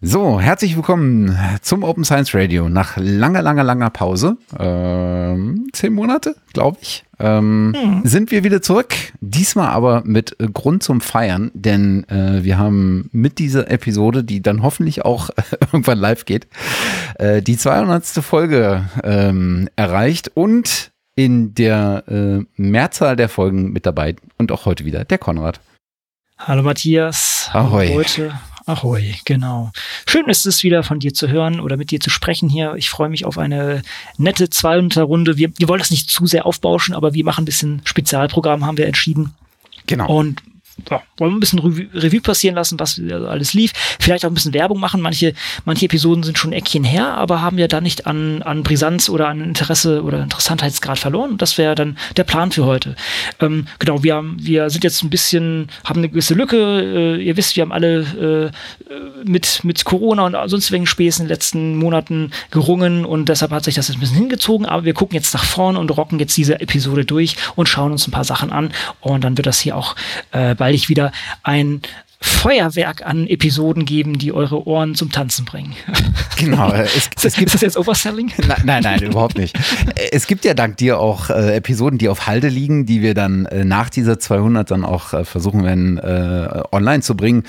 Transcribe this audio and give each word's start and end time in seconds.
So, 0.00 0.40
herzlich 0.40 0.76
willkommen 0.76 1.36
zum 1.60 1.82
Open 1.82 2.04
Science 2.04 2.32
Radio. 2.32 2.68
Nach 2.68 2.96
langer, 2.98 3.42
langer, 3.42 3.64
langer 3.64 3.90
Pause, 3.90 4.36
ähm, 4.56 5.66
zehn 5.72 5.92
Monate, 5.92 6.36
glaube 6.52 6.78
ich, 6.80 7.04
ähm, 7.18 7.72
mhm. 7.72 8.02
sind 8.04 8.30
wir 8.30 8.44
wieder 8.44 8.62
zurück. 8.62 8.94
Diesmal 9.20 9.70
aber 9.70 10.04
mit 10.04 10.36
Grund 10.54 10.84
zum 10.84 11.00
Feiern, 11.00 11.50
denn 11.52 12.08
äh, 12.10 12.44
wir 12.44 12.58
haben 12.58 13.10
mit 13.10 13.40
dieser 13.40 13.72
Episode, 13.72 14.22
die 14.22 14.40
dann 14.40 14.62
hoffentlich 14.62 15.04
auch 15.04 15.30
irgendwann 15.72 15.98
live 15.98 16.26
geht, 16.26 16.46
äh, 17.16 17.42
die 17.42 17.56
200. 17.56 18.06
Folge 18.06 18.84
ähm, 19.02 19.68
erreicht 19.74 20.30
und 20.34 20.92
in 21.16 21.54
der 21.54 22.04
äh, 22.06 22.44
Mehrzahl 22.54 23.16
der 23.16 23.28
Folgen 23.28 23.72
mit 23.72 23.84
dabei 23.84 24.14
und 24.36 24.52
auch 24.52 24.64
heute 24.64 24.84
wieder 24.84 25.04
der 25.04 25.18
Konrad. 25.18 25.60
Hallo 26.38 26.62
Matthias. 26.62 27.50
Ahoi. 27.52 27.88
Heute 27.94 28.32
Ahoi, 28.68 29.14
genau. 29.24 29.72
Schön 30.06 30.26
ist 30.28 30.44
es 30.44 30.62
wieder 30.62 30.82
von 30.82 31.00
dir 31.00 31.14
zu 31.14 31.28
hören 31.28 31.58
oder 31.58 31.78
mit 31.78 31.90
dir 31.90 32.00
zu 32.00 32.10
sprechen 32.10 32.50
hier. 32.50 32.74
Ich 32.76 32.90
freue 32.90 33.08
mich 33.08 33.24
auf 33.24 33.38
eine 33.38 33.80
nette 34.18 34.50
200 34.50 35.08
Runde. 35.08 35.38
Wir, 35.38 35.50
wir 35.56 35.68
wollen 35.68 35.78
das 35.78 35.90
nicht 35.90 36.10
zu 36.10 36.26
sehr 36.26 36.44
aufbauschen, 36.44 36.94
aber 36.94 37.14
wir 37.14 37.24
machen 37.24 37.42
ein 37.42 37.46
bisschen 37.46 37.80
Spezialprogramm, 37.84 38.66
haben 38.66 38.76
wir 38.76 38.86
entschieden. 38.86 39.32
Genau. 39.86 40.14
Und 40.14 40.42
ja, 40.90 41.02
wollen 41.16 41.32
wir 41.32 41.36
ein 41.36 41.40
bisschen 41.40 41.58
Revue, 41.58 42.20
passieren 42.20 42.54
lassen, 42.54 42.78
was 42.78 43.00
alles 43.10 43.52
lief. 43.54 43.72
Vielleicht 44.00 44.24
auch 44.24 44.30
ein 44.30 44.34
bisschen 44.34 44.54
Werbung 44.54 44.80
machen. 44.80 45.00
Manche, 45.00 45.34
manche 45.64 45.86
Episoden 45.86 46.22
sind 46.22 46.38
schon 46.38 46.52
Eckchen 46.52 46.84
her, 46.84 47.14
aber 47.14 47.42
haben 47.42 47.58
ja 47.58 47.68
da 47.68 47.80
nicht 47.80 48.06
an, 48.06 48.42
an 48.42 48.62
Brisanz 48.62 49.08
oder 49.08 49.28
an 49.28 49.40
Interesse 49.40 50.02
oder 50.02 50.22
Interessantheitsgrad 50.22 50.98
verloren. 50.98 51.36
Das 51.38 51.58
wäre 51.58 51.74
dann 51.74 51.98
der 52.16 52.24
Plan 52.24 52.52
für 52.52 52.64
heute. 52.64 52.96
Ähm, 53.40 53.66
genau, 53.78 54.02
wir, 54.02 54.14
haben, 54.14 54.36
wir 54.40 54.70
sind 54.70 54.84
jetzt 54.84 55.02
ein 55.02 55.10
bisschen, 55.10 55.68
haben 55.84 55.98
eine 55.98 56.08
gewisse 56.08 56.34
Lücke. 56.34 57.16
Äh, 57.16 57.22
ihr 57.22 57.36
wisst, 57.36 57.56
wir 57.56 57.62
haben 57.62 57.72
alle 57.72 58.52
äh, 58.88 58.94
mit, 59.24 59.64
mit 59.64 59.84
Corona 59.84 60.26
und 60.26 60.36
sonst 60.48 60.70
wegen 60.70 60.86
Späßen 60.86 61.22
in 61.22 61.28
den 61.28 61.34
letzten 61.34 61.76
Monaten 61.76 62.30
gerungen 62.50 63.04
und 63.04 63.28
deshalb 63.28 63.50
hat 63.52 63.64
sich 63.64 63.74
das 63.74 63.88
jetzt 63.88 63.96
ein 63.96 64.00
bisschen 64.00 64.18
hingezogen. 64.18 64.66
Aber 64.66 64.84
wir 64.84 64.94
gucken 64.94 65.16
jetzt 65.16 65.34
nach 65.34 65.44
vorne 65.44 65.78
und 65.78 65.90
rocken 65.96 66.18
jetzt 66.18 66.36
diese 66.36 66.60
Episode 66.60 67.04
durch 67.04 67.36
und 67.56 67.68
schauen 67.68 67.92
uns 67.92 68.06
ein 68.06 68.12
paar 68.12 68.24
Sachen 68.24 68.52
an. 68.52 68.72
Und 69.00 69.24
dann 69.24 69.36
wird 69.36 69.46
das 69.46 69.60
hier 69.60 69.76
auch 69.76 69.96
äh, 70.32 70.54
bei 70.54 70.67
baldig 70.68 70.90
wieder 70.90 71.12
ein 71.42 71.80
Feuerwerk 72.20 73.06
an 73.06 73.28
Episoden 73.28 73.84
geben, 73.84 74.18
die 74.18 74.32
eure 74.32 74.66
Ohren 74.66 74.94
zum 74.94 75.12
Tanzen 75.12 75.44
bringen. 75.44 75.74
Genau. 76.38 76.70
Es, 76.72 77.10
es 77.24 77.34
gibt, 77.34 77.48
ist 77.48 77.54
das 77.54 77.60
jetzt 77.62 77.76
Overselling? 77.76 78.30
Nein, 78.46 78.62
nein, 78.64 78.82
nein, 78.84 79.02
überhaupt 79.02 79.36
nicht. 79.36 79.58
Es 80.12 80.28
gibt 80.28 80.44
ja 80.44 80.54
dank 80.54 80.76
dir 80.76 81.00
auch 81.00 81.30
äh, 81.30 81.56
Episoden, 81.56 81.98
die 81.98 82.08
auf 82.08 82.28
Halde 82.28 82.48
liegen, 82.48 82.86
die 82.86 83.02
wir 83.02 83.14
dann 83.14 83.46
äh, 83.46 83.64
nach 83.64 83.90
dieser 83.90 84.20
200 84.20 84.70
dann 84.70 84.84
auch 84.84 85.12
äh, 85.12 85.24
versuchen 85.24 85.64
werden, 85.64 85.98
äh, 85.98 86.62
online 86.70 87.02
zu 87.02 87.16
bringen. 87.16 87.42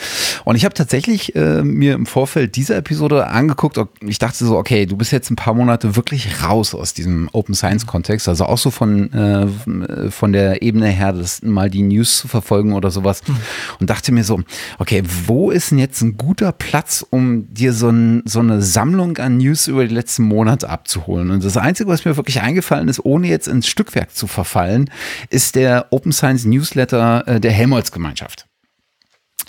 Und 0.44 0.56
ich 0.56 0.66
habe 0.66 0.74
tatsächlich 0.74 1.36
äh, 1.36 1.62
mir 1.62 1.94
im 1.94 2.08
Vorfeld 2.08 2.56
dieser 2.56 2.78
Episode 2.78 3.28
angeguckt, 3.28 3.80
ich 4.02 4.18
dachte 4.18 4.44
so, 4.44 4.58
okay, 4.58 4.88
du 4.88 4.98
bist 4.98 5.12
jetzt 5.12 5.30
ein 5.30 5.36
paar 5.36 5.54
Monate 5.54 5.96
wirklich 5.96 6.44
raus 6.44 6.74
aus 6.74 6.96
diesem 6.96 7.30
Open 7.32 7.54
Science 7.54 7.86
Kontext, 7.86 8.28
also 8.28 8.46
auch 8.46 8.58
so 8.58 8.72
von, 8.72 9.14
äh, 9.14 10.10
von 10.10 10.34
der 10.34 10.64
Ebene 10.64 10.88
her, 10.88 11.14
das 11.14 11.44
mal 11.44 11.70
die 11.70 11.84
News 11.84 12.18
zu 12.18 12.28
verfolgen 12.28 12.74
oder 12.74 12.90
sowas. 12.90 13.22
Hm. 13.26 13.38
Und 13.80 13.90
dachte 13.92 14.12
mir 14.12 14.24
so, 14.24 14.42
okay, 14.78 15.04
wo 15.26 15.52
ist 15.52 15.72
denn 15.72 15.78
jetzt 15.78 16.02
ein 16.02 16.18
guter 16.18 16.52
Platz, 16.52 17.06
um 17.10 17.54
dir 17.54 17.74
so, 17.74 17.90
ein, 17.90 18.24
so 18.26 18.40
eine 18.40 18.62
Sammlung 18.62 19.18
an 19.18 19.38
News 19.38 19.68
über 19.68 19.86
die 19.86 19.94
letzten 19.94 20.24
Monate 20.24 20.70
abzuholen? 20.70 21.32
Und 21.32 21.44
das 21.44 21.58
Einzige, 21.58 21.90
was 21.90 22.06
mir 22.06 22.18
wirklich 22.18 22.42
eingefallen 22.42 22.88
ist, 22.88 23.04
ohne 23.04 23.28
jetzt 23.28 23.48
ins 23.48 23.68
Stückwerk 23.68 24.16
zu 24.16 24.28
verfallen, 24.28 24.90
ist 25.30 25.56
der 25.56 25.88
Open 25.92 26.12
Science 26.12 26.46
Newsletter 26.46 27.28
äh, 27.28 27.40
der 27.40 27.52
Helmholtz-Gemeinschaft. 27.52 28.46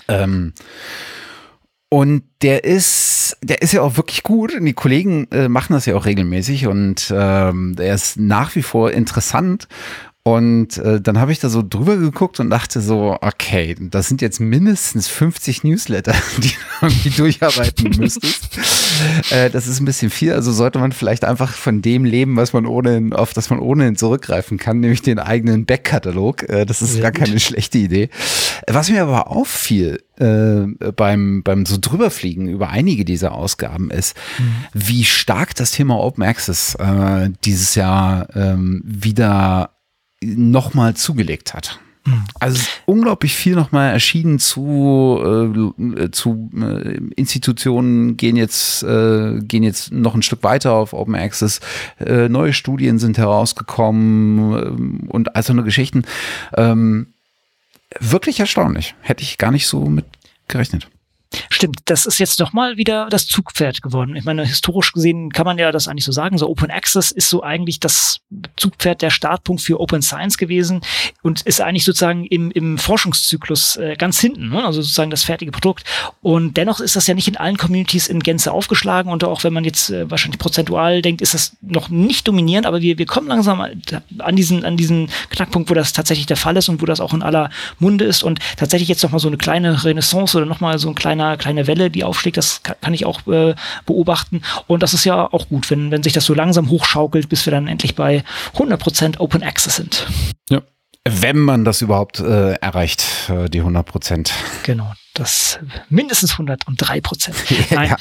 Ähm, 0.07 0.53
und 1.93 2.23
der 2.41 2.63
ist, 2.63 3.37
der 3.41 3.61
ist 3.61 3.73
ja 3.73 3.81
auch 3.81 3.97
wirklich 3.97 4.23
gut. 4.23 4.55
Und 4.55 4.63
die 4.63 4.73
Kollegen 4.73 5.27
äh, 5.31 5.49
machen 5.49 5.73
das 5.73 5.85
ja 5.85 5.95
auch 5.95 6.05
regelmäßig 6.05 6.67
und 6.67 7.13
ähm, 7.13 7.75
der 7.75 7.93
ist 7.93 8.17
nach 8.17 8.55
wie 8.55 8.61
vor 8.61 8.91
interessant. 8.91 9.67
Und 10.23 10.77
äh, 10.77 11.01
dann 11.01 11.17
habe 11.17 11.31
ich 11.31 11.39
da 11.39 11.49
so 11.49 11.63
drüber 11.67 11.97
geguckt 11.97 12.39
und 12.39 12.51
dachte 12.51 12.79
so, 12.79 13.17
okay, 13.21 13.75
das 13.79 14.07
sind 14.07 14.21
jetzt 14.21 14.39
mindestens 14.39 15.07
50 15.07 15.63
Newsletter, 15.63 16.13
die 16.37 16.49
du 16.49 16.85
irgendwie 16.85 17.09
durcharbeiten 17.09 17.89
müsstest. 17.97 18.59
äh, 19.31 19.49
das 19.49 19.65
ist 19.65 19.79
ein 19.79 19.85
bisschen 19.85 20.11
viel, 20.11 20.33
also 20.33 20.51
sollte 20.51 20.77
man 20.77 20.91
vielleicht 20.91 21.25
einfach 21.25 21.53
von 21.53 21.81
dem 21.81 22.05
leben, 22.05 22.35
was 22.35 22.53
man 22.53 22.67
ohnehin, 22.67 23.13
auf 23.13 23.33
das 23.33 23.49
man 23.49 23.57
ohnehin 23.57 23.95
zurückgreifen 23.95 24.59
kann, 24.59 24.79
nämlich 24.79 25.01
den 25.01 25.17
eigenen 25.17 25.65
Backkatalog. 25.65 26.47
Äh, 26.47 26.65
das 26.67 26.83
ist 26.83 26.93
Sehr 26.93 27.01
gar 27.01 27.11
gut. 27.11 27.21
keine 27.21 27.39
schlechte 27.39 27.79
Idee. 27.79 28.09
Was 28.67 28.91
mir 28.91 29.01
aber 29.01 29.31
auffiel 29.31 30.03
äh, 30.19 30.91
beim, 30.91 31.41
beim 31.41 31.65
so 31.65 31.77
drüberfliegen 31.81 32.47
über 32.47 32.69
einige 32.69 33.05
dieser 33.05 33.31
Ausgaben 33.31 33.89
ist, 33.89 34.15
mhm. 34.37 34.53
wie 34.73 35.03
stark 35.03 35.55
das 35.55 35.71
Thema 35.71 35.97
Open 35.97 36.23
Access 36.23 36.75
äh, 36.75 37.31
dieses 37.43 37.73
Jahr 37.73 38.27
ähm, 38.35 38.83
wieder 38.85 39.71
nochmal 40.21 40.95
zugelegt 40.95 41.53
hat. 41.53 41.79
Mhm. 42.05 42.23
Also 42.39 42.63
unglaublich 42.85 43.35
viel 43.35 43.55
nochmal 43.55 43.91
erschienen 43.91 44.39
zu, 44.39 45.19
äh, 45.23 46.11
zu 46.11 46.49
äh, 46.55 46.97
Institutionen 47.15 48.17
gehen 48.17 48.35
jetzt, 48.35 48.83
äh, 48.83 49.39
gehen 49.41 49.63
jetzt 49.63 49.91
noch 49.91 50.15
ein 50.15 50.23
Stück 50.23 50.43
weiter 50.43 50.73
auf 50.73 50.93
Open 50.93 51.15
Access. 51.15 51.59
Äh, 51.99 52.27
neue 52.29 52.53
Studien 52.53 52.97
sind 52.97 53.17
herausgekommen 53.17 55.07
äh, 55.07 55.11
und 55.11 55.35
all 55.35 55.43
so 55.43 55.53
eine 55.53 55.63
Geschichten. 55.63 56.03
Ähm, 56.57 57.13
wirklich 57.99 58.39
erstaunlich. 58.39 58.95
Hätte 59.01 59.23
ich 59.23 59.37
gar 59.37 59.51
nicht 59.51 59.67
so 59.67 59.85
mit 59.85 60.05
gerechnet. 60.47 60.89
Stimmt, 61.49 61.79
das 61.85 62.05
ist 62.05 62.19
jetzt 62.19 62.39
nochmal 62.39 62.75
wieder 62.77 63.07
das 63.09 63.27
Zugpferd 63.27 63.81
geworden. 63.81 64.15
Ich 64.15 64.25
meine, 64.25 64.45
historisch 64.45 64.91
gesehen 64.91 65.31
kann 65.31 65.45
man 65.45 65.57
ja 65.57 65.71
das 65.71 65.87
eigentlich 65.87 66.03
so 66.03 66.11
sagen. 66.11 66.37
So 66.37 66.49
Open 66.49 66.71
Access 66.71 67.11
ist 67.11 67.29
so 67.29 67.41
eigentlich 67.41 67.79
das 67.79 68.19
Zugpferd, 68.57 69.01
der 69.01 69.11
Startpunkt 69.11 69.61
für 69.61 69.79
Open 69.79 70.01
Science 70.01 70.37
gewesen 70.37 70.81
und 71.21 71.41
ist 71.41 71.61
eigentlich 71.61 71.85
sozusagen 71.85 72.25
im, 72.25 72.51
im 72.51 72.77
Forschungszyklus 72.77 73.77
äh, 73.77 73.95
ganz 73.97 74.19
hinten, 74.19 74.49
ne? 74.49 74.65
also 74.65 74.81
sozusagen 74.81 75.09
das 75.09 75.23
fertige 75.23 75.51
Produkt. 75.51 75.85
Und 76.21 76.57
dennoch 76.57 76.81
ist 76.81 76.95
das 76.95 77.07
ja 77.07 77.13
nicht 77.13 77.29
in 77.29 77.37
allen 77.37 77.57
Communities 77.57 78.07
in 78.07 78.19
Gänze 78.19 78.51
aufgeschlagen 78.51 79.11
und 79.11 79.23
auch 79.23 79.43
wenn 79.45 79.53
man 79.53 79.63
jetzt 79.63 79.89
äh, 79.89 80.09
wahrscheinlich 80.11 80.39
prozentual 80.39 81.01
denkt, 81.01 81.21
ist 81.21 81.33
das 81.33 81.55
noch 81.61 81.89
nicht 81.89 82.27
dominierend, 82.27 82.65
aber 82.65 82.81
wir, 82.81 82.97
wir 82.97 83.05
kommen 83.05 83.27
langsam 83.27 83.61
an 83.61 84.35
diesen, 84.35 84.65
an 84.65 84.75
diesen 84.75 85.09
Knackpunkt, 85.29 85.69
wo 85.69 85.73
das 85.73 85.93
tatsächlich 85.93 86.25
der 86.25 86.37
Fall 86.37 86.57
ist 86.57 86.67
und 86.67 86.81
wo 86.81 86.85
das 86.85 86.99
auch 86.99 87.13
in 87.13 87.21
aller 87.21 87.49
Munde 87.79 88.03
ist 88.03 88.23
und 88.23 88.39
tatsächlich 88.57 88.89
jetzt 88.89 89.03
nochmal 89.03 89.19
so 89.19 89.27
eine 89.27 89.37
kleine 89.37 89.83
Renaissance 89.85 90.37
oder 90.37 90.45
nochmal 90.45 90.77
so 90.77 90.89
ein 90.89 90.95
kleiner 90.95 91.20
kleiner, 91.21 91.37
kleine 91.37 91.67
Welle, 91.67 91.89
die 91.89 92.03
aufschlägt. 92.03 92.37
Das 92.37 92.63
kann, 92.63 92.75
kann 92.81 92.93
ich 92.93 93.05
auch 93.05 93.25
äh, 93.27 93.55
beobachten. 93.85 94.41
Und 94.67 94.83
das 94.83 94.93
ist 94.93 95.05
ja 95.05 95.31
auch 95.31 95.49
gut, 95.49 95.69
wenn, 95.69 95.91
wenn 95.91 96.03
sich 96.03 96.13
das 96.13 96.25
so 96.25 96.33
langsam 96.33 96.69
hochschaukelt, 96.69 97.29
bis 97.29 97.45
wir 97.45 97.51
dann 97.51 97.67
endlich 97.67 97.95
bei 97.95 98.23
100% 98.55 99.19
Open 99.19 99.43
Access 99.43 99.75
sind. 99.75 100.07
Ja. 100.49 100.61
Wenn 101.03 101.39
man 101.39 101.65
das 101.65 101.81
überhaupt 101.81 102.19
äh, 102.19 102.53
erreicht, 102.53 103.03
äh, 103.29 103.49
die 103.49 103.59
100 103.59 103.85
Prozent. 103.85 104.33
Genau, 104.63 104.93
das 105.15 105.59
mindestens 105.89 106.33
103 106.33 107.01
Prozent. 107.01 107.35
Nein. 107.71 107.89
ja. 107.89 107.97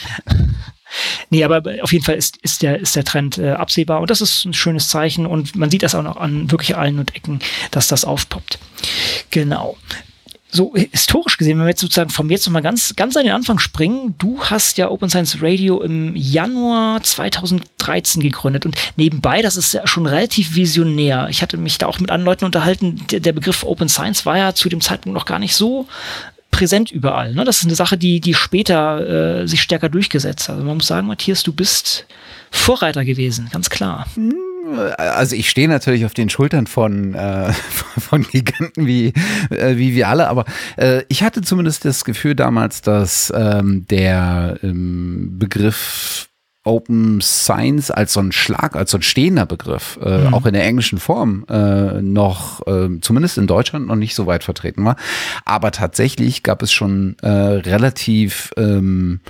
Nee, 1.30 1.44
aber 1.44 1.62
auf 1.82 1.92
jeden 1.92 2.04
Fall 2.04 2.16
ist, 2.16 2.36
ist, 2.38 2.62
der, 2.62 2.80
ist 2.80 2.96
der 2.96 3.04
Trend 3.04 3.38
äh, 3.38 3.52
absehbar 3.52 4.00
und 4.00 4.10
das 4.10 4.20
ist 4.20 4.44
ein 4.44 4.52
schönes 4.52 4.88
Zeichen 4.88 5.24
und 5.24 5.54
man 5.54 5.70
sieht 5.70 5.84
das 5.84 5.94
auch 5.94 6.02
noch 6.02 6.16
an 6.16 6.50
wirklich 6.50 6.76
allen 6.76 6.98
und 6.98 7.14
Ecken, 7.14 7.38
dass 7.70 7.86
das 7.86 8.04
aufpoppt. 8.04 8.58
Genau 9.30 9.78
so 10.52 10.74
historisch 10.74 11.36
gesehen, 11.36 11.58
wenn 11.58 11.66
wir 11.66 11.70
jetzt 11.70 11.80
sozusagen 11.80 12.10
vom 12.10 12.30
jetzt 12.30 12.46
nochmal 12.46 12.62
ganz, 12.62 12.94
ganz 12.96 13.16
an 13.16 13.24
den 13.24 13.32
Anfang 13.34 13.58
springen, 13.58 14.14
du 14.18 14.42
hast 14.42 14.78
ja 14.78 14.90
Open 14.90 15.08
Science 15.08 15.38
Radio 15.40 15.80
im 15.80 16.14
Januar 16.16 17.02
2013 17.02 18.22
gegründet 18.22 18.66
und 18.66 18.76
nebenbei, 18.96 19.42
das 19.42 19.56
ist 19.56 19.74
ja 19.74 19.86
schon 19.86 20.06
relativ 20.06 20.54
visionär. 20.54 21.28
Ich 21.30 21.42
hatte 21.42 21.56
mich 21.56 21.78
da 21.78 21.86
auch 21.86 22.00
mit 22.00 22.10
anderen 22.10 22.26
Leuten 22.26 22.44
unterhalten, 22.44 23.04
der, 23.10 23.32
Begriff 23.32 23.64
Open 23.64 23.88
Science 23.88 24.26
war 24.26 24.36
ja 24.36 24.54
zu 24.54 24.68
dem 24.68 24.80
Zeitpunkt 24.80 25.14
noch 25.14 25.24
gar 25.24 25.38
nicht 25.38 25.54
so 25.54 25.86
präsent 26.50 26.90
überall. 26.90 27.32
Ne? 27.32 27.44
Das 27.44 27.58
ist 27.58 27.64
eine 27.64 27.76
Sache, 27.76 27.96
die, 27.96 28.20
die 28.20 28.34
später 28.34 29.42
äh, 29.42 29.46
sich 29.46 29.62
stärker 29.62 29.88
durchgesetzt 29.88 30.48
hat. 30.48 30.56
Also 30.56 30.66
man 30.66 30.78
muss 30.78 30.88
sagen, 30.88 31.06
Matthias, 31.06 31.42
du 31.44 31.52
bist 31.52 32.06
Vorreiter 32.50 33.04
gewesen, 33.04 33.48
ganz 33.52 33.70
klar. 33.70 34.06
Hm 34.14 34.49
also 34.96 35.36
ich 35.36 35.50
stehe 35.50 35.68
natürlich 35.68 36.04
auf 36.04 36.14
den 36.14 36.30
Schultern 36.30 36.66
von, 36.66 37.14
äh, 37.14 37.52
von 37.98 38.22
Giganten 38.22 38.86
wie, 38.86 39.12
äh, 39.50 39.76
wie 39.76 39.94
wir 39.94 40.08
alle, 40.08 40.28
aber 40.28 40.44
äh, 40.76 41.02
ich 41.08 41.22
hatte 41.22 41.42
zumindest 41.42 41.84
das 41.84 42.04
Gefühl 42.04 42.34
damals, 42.34 42.82
dass 42.82 43.32
ähm, 43.36 43.86
der 43.88 44.58
ähm, 44.62 45.38
Begriff 45.38 46.29
Open 46.64 47.20
Science 47.22 47.90
als 47.90 48.12
so 48.12 48.20
ein 48.20 48.32
Schlag, 48.32 48.76
als 48.76 48.90
so 48.90 48.98
ein 48.98 49.02
stehender 49.02 49.46
Begriff, 49.46 49.98
äh, 50.02 50.26
mhm. 50.26 50.34
auch 50.34 50.44
in 50.44 50.52
der 50.52 50.64
englischen 50.64 50.98
Form 50.98 51.46
äh, 51.48 52.02
noch, 52.02 52.66
äh, 52.66 53.00
zumindest 53.00 53.38
in 53.38 53.46
Deutschland, 53.46 53.86
noch 53.86 53.96
nicht 53.96 54.14
so 54.14 54.26
weit 54.26 54.44
vertreten 54.44 54.84
war. 54.84 54.96
Aber 55.46 55.70
tatsächlich 55.70 56.42
gab 56.42 56.62
es 56.62 56.70
schon 56.70 57.16
äh, 57.22 57.28
relativ 57.28 58.50
ähm, 58.58 59.20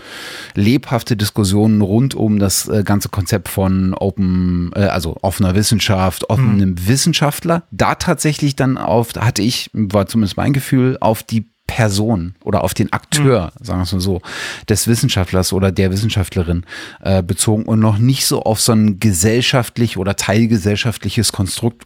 lebhafte 0.55 1.17
Diskussionen 1.17 1.83
rund 1.83 2.17
um 2.17 2.41
das 2.41 2.69
äh, 2.69 2.83
ganze 2.83 3.11
Konzept 3.11 3.49
von 3.49 3.95
Open, 3.95 4.73
äh, 4.75 4.81
also 4.87 5.17
offener 5.23 5.55
Wissenschaft, 5.55 6.29
offenem 6.31 6.71
mhm. 6.71 6.89
Wissenschaftler. 6.89 7.63
Da 7.71 7.95
tatsächlich 7.95 8.57
dann 8.57 8.77
auf, 8.77 9.15
hatte 9.15 9.43
ich, 9.43 9.71
war 9.73 10.07
zumindest 10.07 10.37
mein 10.37 10.53
Gefühl, 10.53 10.99
auf 11.01 11.23
die 11.23 11.47
Person 11.71 12.35
oder 12.43 12.65
auf 12.65 12.75
den 12.75 12.93
Akteur, 12.93 13.53
mhm. 13.61 13.65
sagen 13.65 13.79
wir 13.79 13.85
es 13.85 13.93
mal 13.93 14.01
so, 14.01 14.21
des 14.69 14.89
Wissenschaftlers 14.89 15.53
oder 15.53 15.71
der 15.71 15.93
Wissenschaftlerin 15.93 16.65
äh, 17.01 17.23
bezogen 17.23 17.63
und 17.63 17.79
noch 17.79 17.99
nicht 17.99 18.27
so 18.27 18.43
auf 18.43 18.61
so 18.61 18.73
ein 18.73 18.99
gesellschaftlich 18.99 19.97
oder 19.97 20.17
teilgesellschaftliches 20.17 21.31
Konstrukt, 21.31 21.85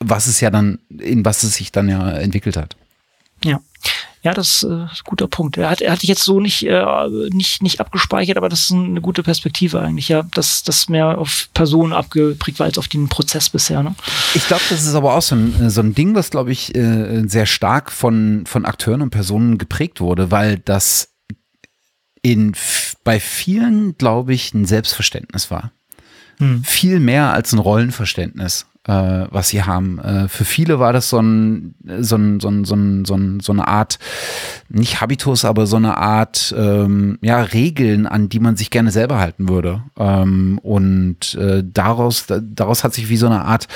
was 0.00 0.26
es 0.26 0.42
ja 0.42 0.50
dann, 0.50 0.80
in 0.90 1.24
was 1.24 1.44
es 1.44 1.54
sich 1.54 1.72
dann 1.72 1.88
ja 1.88 2.10
entwickelt 2.10 2.58
hat. 2.58 2.76
Ja. 3.46 3.60
Ja, 4.22 4.34
das 4.34 4.64
äh, 4.64 4.66
ist 4.66 5.02
ein 5.02 5.04
guter 5.04 5.28
Punkt. 5.28 5.56
Er 5.56 5.70
hat, 5.70 5.80
er 5.80 5.92
hat 5.92 6.02
jetzt 6.02 6.24
so 6.24 6.40
nicht, 6.40 6.66
äh, 6.66 7.08
nicht, 7.30 7.62
nicht 7.62 7.80
abgespeichert, 7.80 8.36
aber 8.36 8.48
das 8.48 8.62
ist 8.62 8.72
eine 8.72 9.00
gute 9.00 9.22
Perspektive 9.22 9.80
eigentlich, 9.80 10.08
ja. 10.08 10.24
Das, 10.34 10.64
das 10.64 10.88
mehr 10.88 11.18
auf 11.18 11.48
Personen 11.54 11.92
abgeprägt 11.92 12.58
war 12.58 12.66
als 12.66 12.76
auf 12.76 12.88
den 12.88 13.08
Prozess 13.08 13.50
bisher. 13.50 13.84
Ne? 13.84 13.94
Ich 14.34 14.44
glaube, 14.48 14.64
das 14.68 14.84
ist 14.84 14.96
aber 14.96 15.14
auch 15.14 15.22
so 15.22 15.36
ein, 15.36 15.70
so 15.70 15.80
ein 15.80 15.94
Ding, 15.94 16.16
was, 16.16 16.30
glaube 16.30 16.50
ich, 16.50 16.74
äh, 16.74 17.22
sehr 17.28 17.46
stark 17.46 17.92
von, 17.92 18.44
von 18.46 18.64
Akteuren 18.64 19.02
und 19.02 19.10
Personen 19.10 19.58
geprägt 19.58 20.00
wurde, 20.00 20.32
weil 20.32 20.58
das 20.58 21.10
in, 22.20 22.56
bei 23.04 23.20
vielen, 23.20 23.96
glaube 23.96 24.34
ich, 24.34 24.52
ein 24.54 24.64
Selbstverständnis 24.64 25.52
war. 25.52 25.70
Hm. 26.38 26.64
Viel 26.64 26.98
mehr 26.98 27.32
als 27.32 27.52
ein 27.52 27.60
Rollenverständnis 27.60 28.66
äh, 28.86 29.26
was 29.30 29.48
sie 29.48 29.62
haben. 29.62 29.98
Äh, 29.98 30.28
für 30.28 30.44
viele 30.44 30.78
war 30.78 30.92
das 30.92 31.10
so, 31.10 31.18
ein, 31.18 31.74
so, 32.00 32.16
ein, 32.16 32.40
so, 32.40 32.48
ein, 32.48 32.64
so, 32.64 32.74
ein, 32.74 33.04
so, 33.04 33.14
ein, 33.14 33.40
so 33.40 33.52
eine 33.52 33.66
Art, 33.68 33.98
nicht 34.68 35.00
Habitus, 35.00 35.44
aber 35.44 35.66
so 35.66 35.76
eine 35.76 35.96
Art 35.96 36.54
ähm, 36.56 37.18
ja, 37.20 37.40
Regeln, 37.40 38.06
an 38.06 38.28
die 38.28 38.40
man 38.40 38.56
sich 38.56 38.70
gerne 38.70 38.90
selber 38.90 39.18
halten 39.18 39.48
würde. 39.48 39.82
Ähm, 39.98 40.58
und 40.62 41.34
äh, 41.34 41.64
daraus, 41.64 42.26
daraus 42.26 42.84
hat 42.84 42.94
sich 42.94 43.08
wie 43.08 43.16
so 43.16 43.26
eine 43.26 43.44
Art 43.44 43.66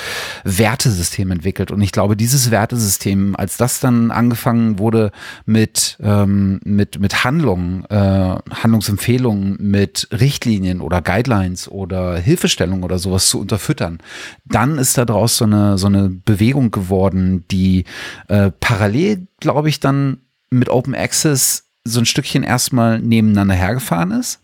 Wertesystem 0.43 1.31
entwickelt. 1.31 1.71
Und 1.71 1.81
ich 1.81 1.91
glaube, 1.91 2.15
dieses 2.15 2.51
Wertesystem, 2.51 3.35
als 3.35 3.57
das 3.57 3.79
dann 3.79 4.11
angefangen 4.11 4.79
wurde 4.79 5.11
mit, 5.45 5.97
ähm, 6.01 6.59
mit, 6.63 6.99
mit 6.99 7.23
Handlungen, 7.23 7.85
äh, 7.89 8.35
Handlungsempfehlungen, 8.63 9.57
mit 9.59 10.07
Richtlinien 10.11 10.81
oder 10.81 11.01
Guidelines 11.01 11.69
oder 11.69 12.17
Hilfestellungen 12.17 12.83
oder 12.83 12.99
sowas 12.99 13.27
zu 13.27 13.39
unterfüttern, 13.39 13.99
dann 14.45 14.77
ist 14.77 14.97
daraus 15.05 15.37
so 15.37 15.45
eine, 15.45 15.77
so 15.77 15.87
eine 15.87 16.09
Bewegung 16.09 16.71
geworden, 16.71 17.45
die 17.51 17.85
äh, 18.27 18.51
parallel, 18.59 19.27
glaube 19.39 19.69
ich, 19.69 19.79
dann 19.79 20.21
mit 20.49 20.69
Open 20.69 20.95
Access 20.95 21.65
so 21.83 21.99
ein 21.99 22.05
Stückchen 22.05 22.43
erstmal 22.43 22.99
nebeneinander 22.99 23.55
hergefahren 23.55 24.11
ist 24.11 24.39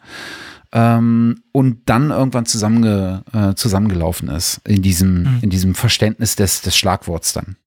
ähm, 0.72 1.44
und 1.52 1.82
dann 1.86 2.12
irgendwann 2.12 2.46
zusammenge, 2.46 3.24
äh, 3.34 3.54
zusammengelaufen 3.56 4.30
ist 4.30 4.62
in 4.66 4.82
diesem, 4.82 5.22
mhm. 5.22 5.40
in 5.42 5.50
diesem 5.50 5.76
Verständnis 5.76 6.36
des, 6.36 6.62
des 6.62 6.76
Schlagworts 6.78 7.34
dann. 7.34 7.58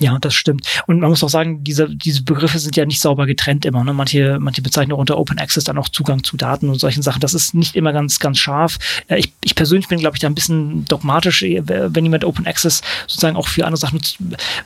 Ja, 0.00 0.18
das 0.18 0.34
stimmt. 0.34 0.66
Und 0.86 0.98
man 0.98 1.10
muss 1.10 1.22
auch 1.22 1.28
sagen, 1.28 1.62
diese, 1.62 1.88
diese 1.88 2.24
Begriffe 2.24 2.58
sind 2.58 2.74
ja 2.76 2.84
nicht 2.84 3.00
sauber 3.00 3.26
getrennt 3.26 3.64
immer. 3.64 3.84
Ne? 3.84 3.92
Manche, 3.92 4.38
manche 4.40 4.60
bezeichnen 4.60 4.92
auch 4.92 4.98
unter 4.98 5.18
Open 5.18 5.38
Access 5.38 5.64
dann 5.64 5.78
auch 5.78 5.88
Zugang 5.88 6.24
zu 6.24 6.36
Daten 6.36 6.68
und 6.68 6.80
solchen 6.80 7.02
Sachen. 7.02 7.20
Das 7.20 7.32
ist 7.32 7.54
nicht 7.54 7.76
immer 7.76 7.92
ganz, 7.92 8.18
ganz 8.18 8.38
scharf. 8.38 8.78
Äh, 9.06 9.18
ich, 9.18 9.32
ich 9.44 9.54
persönlich 9.54 9.86
bin, 9.86 10.00
glaube 10.00 10.16
ich, 10.16 10.20
da 10.20 10.26
ein 10.26 10.34
bisschen 10.34 10.84
dogmatisch. 10.86 11.42
Äh, 11.42 11.62
wenn 11.66 12.04
jemand 12.04 12.24
Open 12.24 12.46
Access 12.46 12.82
sozusagen 13.06 13.36
auch 13.36 13.46
für 13.46 13.64
andere 13.64 13.78
Sachen 13.78 13.96
nutzt, 13.96 14.18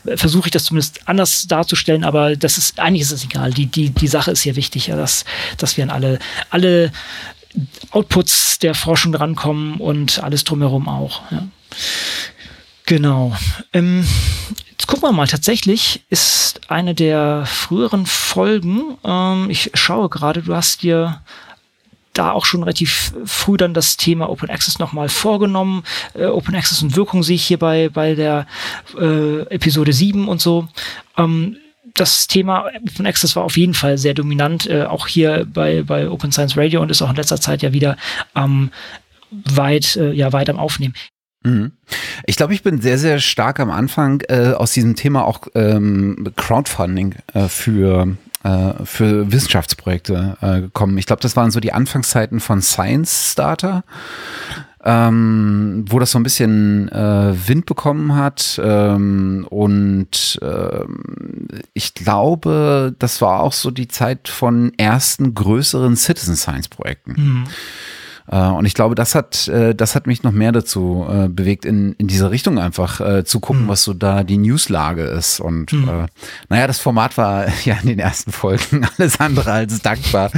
äh, 0.07 0.17
versuche 0.17 0.49
ich 0.49 0.53
das 0.53 0.65
zumindest 0.65 1.07
anders 1.07 1.47
darzustellen. 1.47 2.05
Aber 2.05 2.35
das 2.35 2.57
ist, 2.57 2.81
eigentlich 2.81 3.03
ist 3.03 3.13
es 3.13 3.25
egal. 3.25 3.53
Die, 3.53 3.67
die, 3.67 3.91
die 3.91 4.09
Sache 4.09 4.31
ist 4.31 4.41
hier 4.41 4.57
wichtig, 4.57 4.87
dass, 4.87 5.27
dass 5.59 5.77
wir 5.77 5.85
an 5.85 5.91
alle, 5.91 6.19
alle 6.49 6.91
Outputs 7.91 8.61
der 8.61 8.75
Forschung 8.75 9.15
rankommen 9.15 9.75
und 9.77 10.23
alles 10.23 10.45
drumherum 10.45 10.89
auch. 10.89 11.31
Ja. 11.31 11.47
Genau. 12.87 13.37
Ähm, 13.75 14.07
Jetzt 14.79 14.87
gucken 14.87 15.09
wir 15.09 15.13
mal, 15.13 15.27
tatsächlich 15.27 16.05
ist 16.09 16.61
eine 16.69 16.95
der 16.95 17.45
früheren 17.47 18.07
Folgen, 18.07 18.97
ähm, 19.05 19.51
ich 19.51 19.73
schaue 19.75 20.09
gerade, 20.09 20.43
du 20.43 20.55
hast 20.55 20.83
dir 20.83 21.21
da 22.13 22.33
auch 22.33 22.45
schon 22.45 22.63
relativ 22.63 23.13
früh 23.25 23.57
dann 23.57 23.75
das 23.75 23.97
Thema 23.97 24.29
Open 24.29 24.51
Access 24.51 24.79
nochmal 24.79 25.09
vorgenommen. 25.09 25.85
Äh, 26.15 26.27
Open 26.27 26.55
Access 26.55 26.83
und 26.83 26.97
Wirkung 26.97 27.23
sehe 27.23 27.37
ich 27.37 27.45
hier 27.45 27.59
bei, 27.59 27.89
bei 27.89 28.15
der 28.15 28.47
äh, 29.01 29.43
Episode 29.51 29.93
7 29.93 30.29
und 30.29 30.41
so. 30.41 30.69
Ähm, 31.17 31.57
das 31.95 32.27
Thema 32.27 32.67
Open 32.87 33.07
Access 33.07 33.37
war 33.37 33.45
auf 33.45 33.57
jeden 33.57 33.75
Fall 33.75 33.99
sehr 33.99 34.15
dominant, 34.15 34.67
äh, 34.69 34.85
auch 34.85 35.07
hier 35.07 35.47
bei, 35.53 35.83
bei 35.83 36.09
Open 36.11 36.33
Science 36.33 36.57
Radio 36.57 36.83
und 36.83 36.91
ist 36.91 37.03
auch 37.03 37.11
in 37.11 37.17
letzter 37.17 37.41
Zeit 37.41 37.63
ja 37.63 37.73
wieder 37.73 37.97
ähm, 38.35 38.71
weit, 39.31 39.97
äh, 39.97 40.13
ja, 40.13 40.33
weit 40.33 40.51
am 40.51 40.59
Aufnehmen. 40.59 40.95
Mhm. 41.43 41.73
Ich 42.27 42.37
glaube, 42.37 42.55
ich 42.55 42.63
bin 42.63 42.81
sehr, 42.81 42.99
sehr 42.99 43.21
stark 43.21 43.61
am 43.61 43.71
Anfang 43.71 44.23
äh, 44.29 44.53
aus 44.53 44.73
diesem 44.73 44.97
Thema 44.97 45.25
auch 45.25 45.43
ähm, 45.55 46.33
Crowdfunding 46.37 47.15
äh, 47.35 47.49
für 47.49 48.17
äh, 48.45 48.85
für 48.85 49.33
Wissenschaftsprojekte 49.33 50.37
äh, 50.41 50.61
gekommen. 50.63 50.97
Ich 50.99 51.07
glaube, 51.07 51.23
das 51.23 51.37
waren 51.37 51.51
so 51.51 51.61
die 51.61 51.73
Anfangszeiten 51.73 52.41
von 52.41 52.63
Science 52.63 53.33
Starter. 53.33 53.85
Ähm, 54.85 55.85
wo 55.89 55.99
das 55.99 56.13
so 56.13 56.21
ein 56.21 56.23
bisschen 56.23 56.89
äh, 56.91 57.49
Wind 57.49 57.67
bekommen 57.67 58.15
hat. 58.15 58.61
Ähm, 58.63 59.45
und 59.51 60.39
ähm, 60.41 61.49
ich 61.75 61.95
glaube, 61.95 62.95
das 62.97 63.21
war 63.21 63.41
auch 63.41 63.53
so 63.53 63.73
die 63.73 63.89
Zeit 63.89 64.29
von 64.29 64.73
ersten 64.79 65.35
größeren 65.35 65.97
Citizen 65.97 66.37
Science 66.37 66.69
Projekten. 66.69 67.15
Mhm. 67.19 67.45
Äh, 68.31 68.49
und 68.49 68.67
ich 68.67 68.75
glaube, 68.75 68.95
das 68.95 69.15
hat, 69.15 69.49
äh, 69.49 69.75
das 69.75 69.95
hat 69.95 70.07
mich 70.07 70.23
noch 70.23 70.33
mehr 70.33 70.53
dazu 70.53 71.07
äh, 71.09 71.29
bewegt, 71.29 71.65
in, 71.65 71.93
in 71.95 72.07
diese 72.07 72.31
Richtung 72.31 72.59
einfach 72.59 72.89
zu 73.25 73.41
gucken, 73.41 73.65
mhm. 73.65 73.69
was 73.69 73.85
so 73.85 73.95
da 73.95 74.25
die 74.25 74.39
Newslage 74.39 75.03
ist. 75.03 75.41
Und 75.41 75.73
mhm. 75.73 75.89
äh, 75.89 76.07
naja, 76.49 76.67
das 76.67 76.79
Format 76.79 77.17
war 77.17 77.47
ja 77.65 77.77
in 77.83 77.89
den 77.89 77.99
ersten 77.99 78.33
Folgen 78.33 78.87
alles 78.99 79.21
andere 79.21 79.53
als 79.53 79.81
dankbar. 79.81 80.31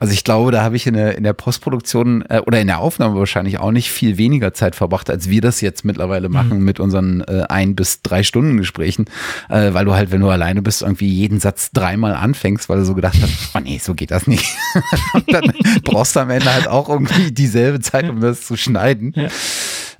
Also 0.00 0.12
ich 0.12 0.24
glaube, 0.24 0.52
da 0.52 0.62
habe 0.62 0.76
ich 0.76 0.86
in 0.86 0.94
der, 0.94 1.16
in 1.16 1.24
der 1.24 1.32
Postproduktion 1.32 2.22
äh, 2.28 2.40
oder 2.46 2.60
in 2.60 2.66
der 2.66 2.80
Aufnahme 2.80 3.18
wahrscheinlich 3.18 3.58
auch 3.58 3.70
nicht 3.70 3.90
viel 3.90 4.18
weniger 4.18 4.54
Zeit 4.54 4.76
verbracht, 4.76 5.10
als 5.10 5.28
wir 5.28 5.40
das 5.40 5.60
jetzt 5.60 5.84
mittlerweile 5.84 6.28
mhm. 6.28 6.34
machen 6.34 6.58
mhm. 6.58 6.64
mit 6.64 6.80
unseren 6.80 7.22
äh, 7.22 7.44
ein 7.48 7.74
bis 7.74 8.02
drei 8.02 8.22
Stunden 8.22 8.56
Gesprächen, 8.56 9.06
äh, 9.48 9.72
weil 9.72 9.84
du 9.84 9.94
halt, 9.94 10.10
wenn 10.10 10.20
du 10.20 10.28
alleine 10.28 10.62
bist, 10.62 10.82
irgendwie 10.82 11.08
jeden 11.08 11.40
Satz 11.40 11.70
dreimal 11.72 12.14
anfängst, 12.14 12.68
weil 12.68 12.78
du 12.78 12.84
so 12.84 12.94
gedacht 12.94 13.18
hast, 13.20 13.54
oh 13.54 13.60
nee, 13.60 13.80
so 13.82 13.94
geht 13.94 14.10
das 14.10 14.26
nicht. 14.26 14.46
Und 15.14 15.32
dann 15.32 15.52
brauchst 15.84 16.16
du 16.16 16.20
am 16.20 16.30
Ende 16.30 16.52
halt 16.52 16.68
auch 16.68 16.88
irgendwie 16.88 17.31
dieselbe 17.32 17.80
Zeit, 17.80 18.08
um 18.08 18.20
das 18.20 18.46
zu 18.46 18.56
schneiden. 18.56 19.12
Ja. 19.16 19.28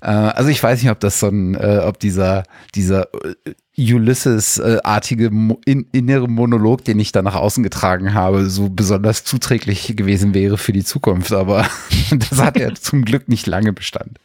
Äh, 0.03 0.07
also 0.07 0.51
ich 0.51 0.63
weiß 0.63 0.83
nicht, 0.83 0.91
ob 0.91 1.01
das 1.01 1.21
so 1.21 1.29
ein, 1.29 1.55
äh, 1.55 1.81
ob 1.85 1.99
dieser, 1.99 2.43
dieser 2.75 3.09
äh, 3.45 3.55
Ulysses-artige 3.95 5.31
in, 5.65 5.87
innere 5.93 6.29
Monolog, 6.29 6.85
den 6.85 7.01
ich 7.01 7.13
da 7.13 7.23
nach 7.23 7.37
außen 7.37 7.63
getragen 7.63 8.13
habe, 8.13 8.51
so 8.51 8.69
besonders 8.69 9.25
zuträglich 9.25 9.97
gewesen 9.97 10.35
wäre 10.35 10.59
für 10.59 10.73
die 10.73 10.85
Zukunft. 10.85 11.33
Aber 11.33 11.67
das 12.11 12.39
hat 12.39 12.59
ja 12.59 12.75
zum 12.81 13.05
Glück 13.05 13.29
nicht 13.29 13.47
lange 13.47 13.73
Bestand. 13.73 14.19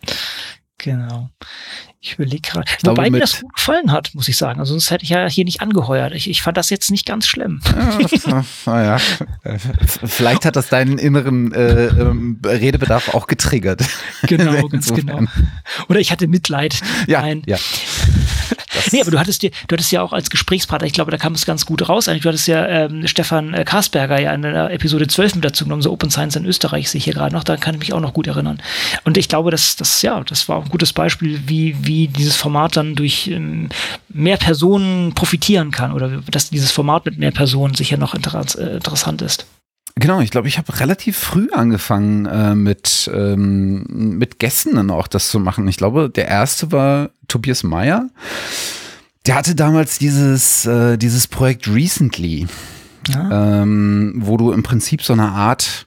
Genau. 0.79 1.29
Ich 1.99 2.13
überlege 2.13 2.41
gerade. 2.41 2.69
Wobei 2.83 2.93
glaube, 2.93 3.11
mir 3.11 3.19
das 3.19 3.41
gut 3.41 3.53
gefallen 3.55 3.91
hat, 3.91 4.11
muss 4.13 4.27
ich 4.27 4.37
sagen. 4.37 4.59
Also 4.59 4.73
sonst 4.73 4.91
hätte 4.91 5.03
ich 5.03 5.09
ja 5.09 5.27
hier 5.27 5.45
nicht 5.45 5.61
angeheuert. 5.61 6.13
Ich, 6.13 6.29
ich 6.29 6.43
fand 6.43 6.55
das 6.55 6.69
jetzt 6.69 6.91
nicht 6.91 7.05
ganz 7.07 7.27
schlimm. 7.27 7.59
Ja, 8.25 8.45
naja. 8.65 8.97
Vielleicht 10.05 10.45
hat 10.45 10.55
das 10.55 10.69
deinen 10.69 10.99
inneren 10.99 11.51
äh, 11.53 11.87
ähm, 11.87 12.39
Redebedarf 12.45 13.13
auch 13.15 13.27
getriggert. 13.27 13.83
Genau, 14.23 14.67
ganz 14.69 14.93
genau. 14.93 15.21
Oder 15.89 15.99
ich 15.99 16.11
hatte 16.11 16.27
Mitleid. 16.27 16.79
Ja, 17.07 17.21
Nein. 17.21 17.41
ja. 17.45 17.57
Nee, 18.91 19.01
aber 19.01 19.11
du 19.11 19.19
hattest 19.19 19.41
dir, 19.41 19.51
du 19.67 19.73
hattest 19.73 19.91
ja 19.91 20.01
auch 20.01 20.13
als 20.13 20.29
Gesprächspartner, 20.29 20.87
ich 20.87 20.93
glaube, 20.93 21.11
da 21.11 21.17
kam 21.17 21.33
es 21.33 21.45
ganz 21.45 21.65
gut 21.65 21.87
raus. 21.87 22.07
Eigentlich, 22.07 22.23
du 22.23 22.29
hattest 22.29 22.47
ja 22.47 22.65
ähm, 22.67 23.07
Stefan 23.07 23.53
äh, 23.53 23.63
Karsberger 23.63 24.19
ja 24.19 24.33
in 24.33 24.41
der 24.41 24.71
Episode 24.71 25.07
12 25.07 25.35
mit 25.35 25.45
dazu 25.45 25.63
genommen, 25.63 25.81
so 25.81 25.91
Open 25.91 26.09
Science 26.09 26.35
in 26.35 26.45
Österreich, 26.45 26.89
sehe 26.89 26.99
ich 26.99 27.05
hier 27.05 27.13
gerade 27.13 27.35
noch, 27.35 27.43
da 27.43 27.57
kann 27.57 27.75
ich 27.75 27.79
mich 27.79 27.93
auch 27.93 27.99
noch 27.99 28.13
gut 28.13 28.27
erinnern. 28.27 28.61
Und 29.03 29.17
ich 29.17 29.29
glaube, 29.29 29.51
das, 29.51 29.75
das, 29.75 30.01
ja, 30.01 30.23
das 30.23 30.49
war 30.49 30.57
auch 30.57 30.65
ein 30.65 30.69
gutes 30.69 30.93
Beispiel, 30.93 31.41
wie, 31.47 31.75
wie 31.81 32.07
dieses 32.07 32.35
Format 32.35 32.77
dann 32.77 32.95
durch 32.95 33.27
ähm, 33.27 33.69
mehr 34.09 34.37
Personen 34.37 35.13
profitieren 35.13 35.71
kann 35.71 35.91
oder 35.91 36.21
dass 36.29 36.49
dieses 36.49 36.71
Format 36.71 37.05
mit 37.05 37.17
mehr 37.17 37.31
Personen 37.31 37.75
sicher 37.75 37.97
noch 37.97 38.13
inter 38.13 38.43
äh, 38.57 38.75
interessant 38.75 39.21
ist. 39.21 39.45
Genau, 39.99 40.21
ich 40.21 40.29
glaube, 40.29 40.47
ich 40.47 40.59
habe 40.59 40.79
relativ 40.79 41.17
früh 41.17 41.49
angefangen 41.51 42.27
äh, 42.27 42.53
mit, 42.53 43.09
ähm, 43.11 43.83
mit 43.89 44.37
Gästen 44.37 44.75
dann 44.75 44.91
auch 44.91 45.07
das 45.07 45.29
zu 45.29 45.39
machen. 45.39 45.67
Ich 45.67 45.77
glaube, 45.77 46.09
der 46.09 46.27
erste 46.27 46.71
war 46.71 47.09
Tobias 47.27 47.63
Meyer. 47.63 48.07
Der 49.25 49.35
hatte 49.35 49.55
damals 49.55 49.97
dieses, 49.97 50.67
äh, 50.67 50.97
dieses 50.97 51.27
Projekt 51.27 51.67
Recently, 51.67 52.45
ja. 53.07 53.61
ähm, 53.61 54.13
wo 54.17 54.37
du 54.37 54.51
im 54.51 54.61
Prinzip 54.61 55.01
so 55.01 55.13
eine 55.13 55.29
Art 55.29 55.86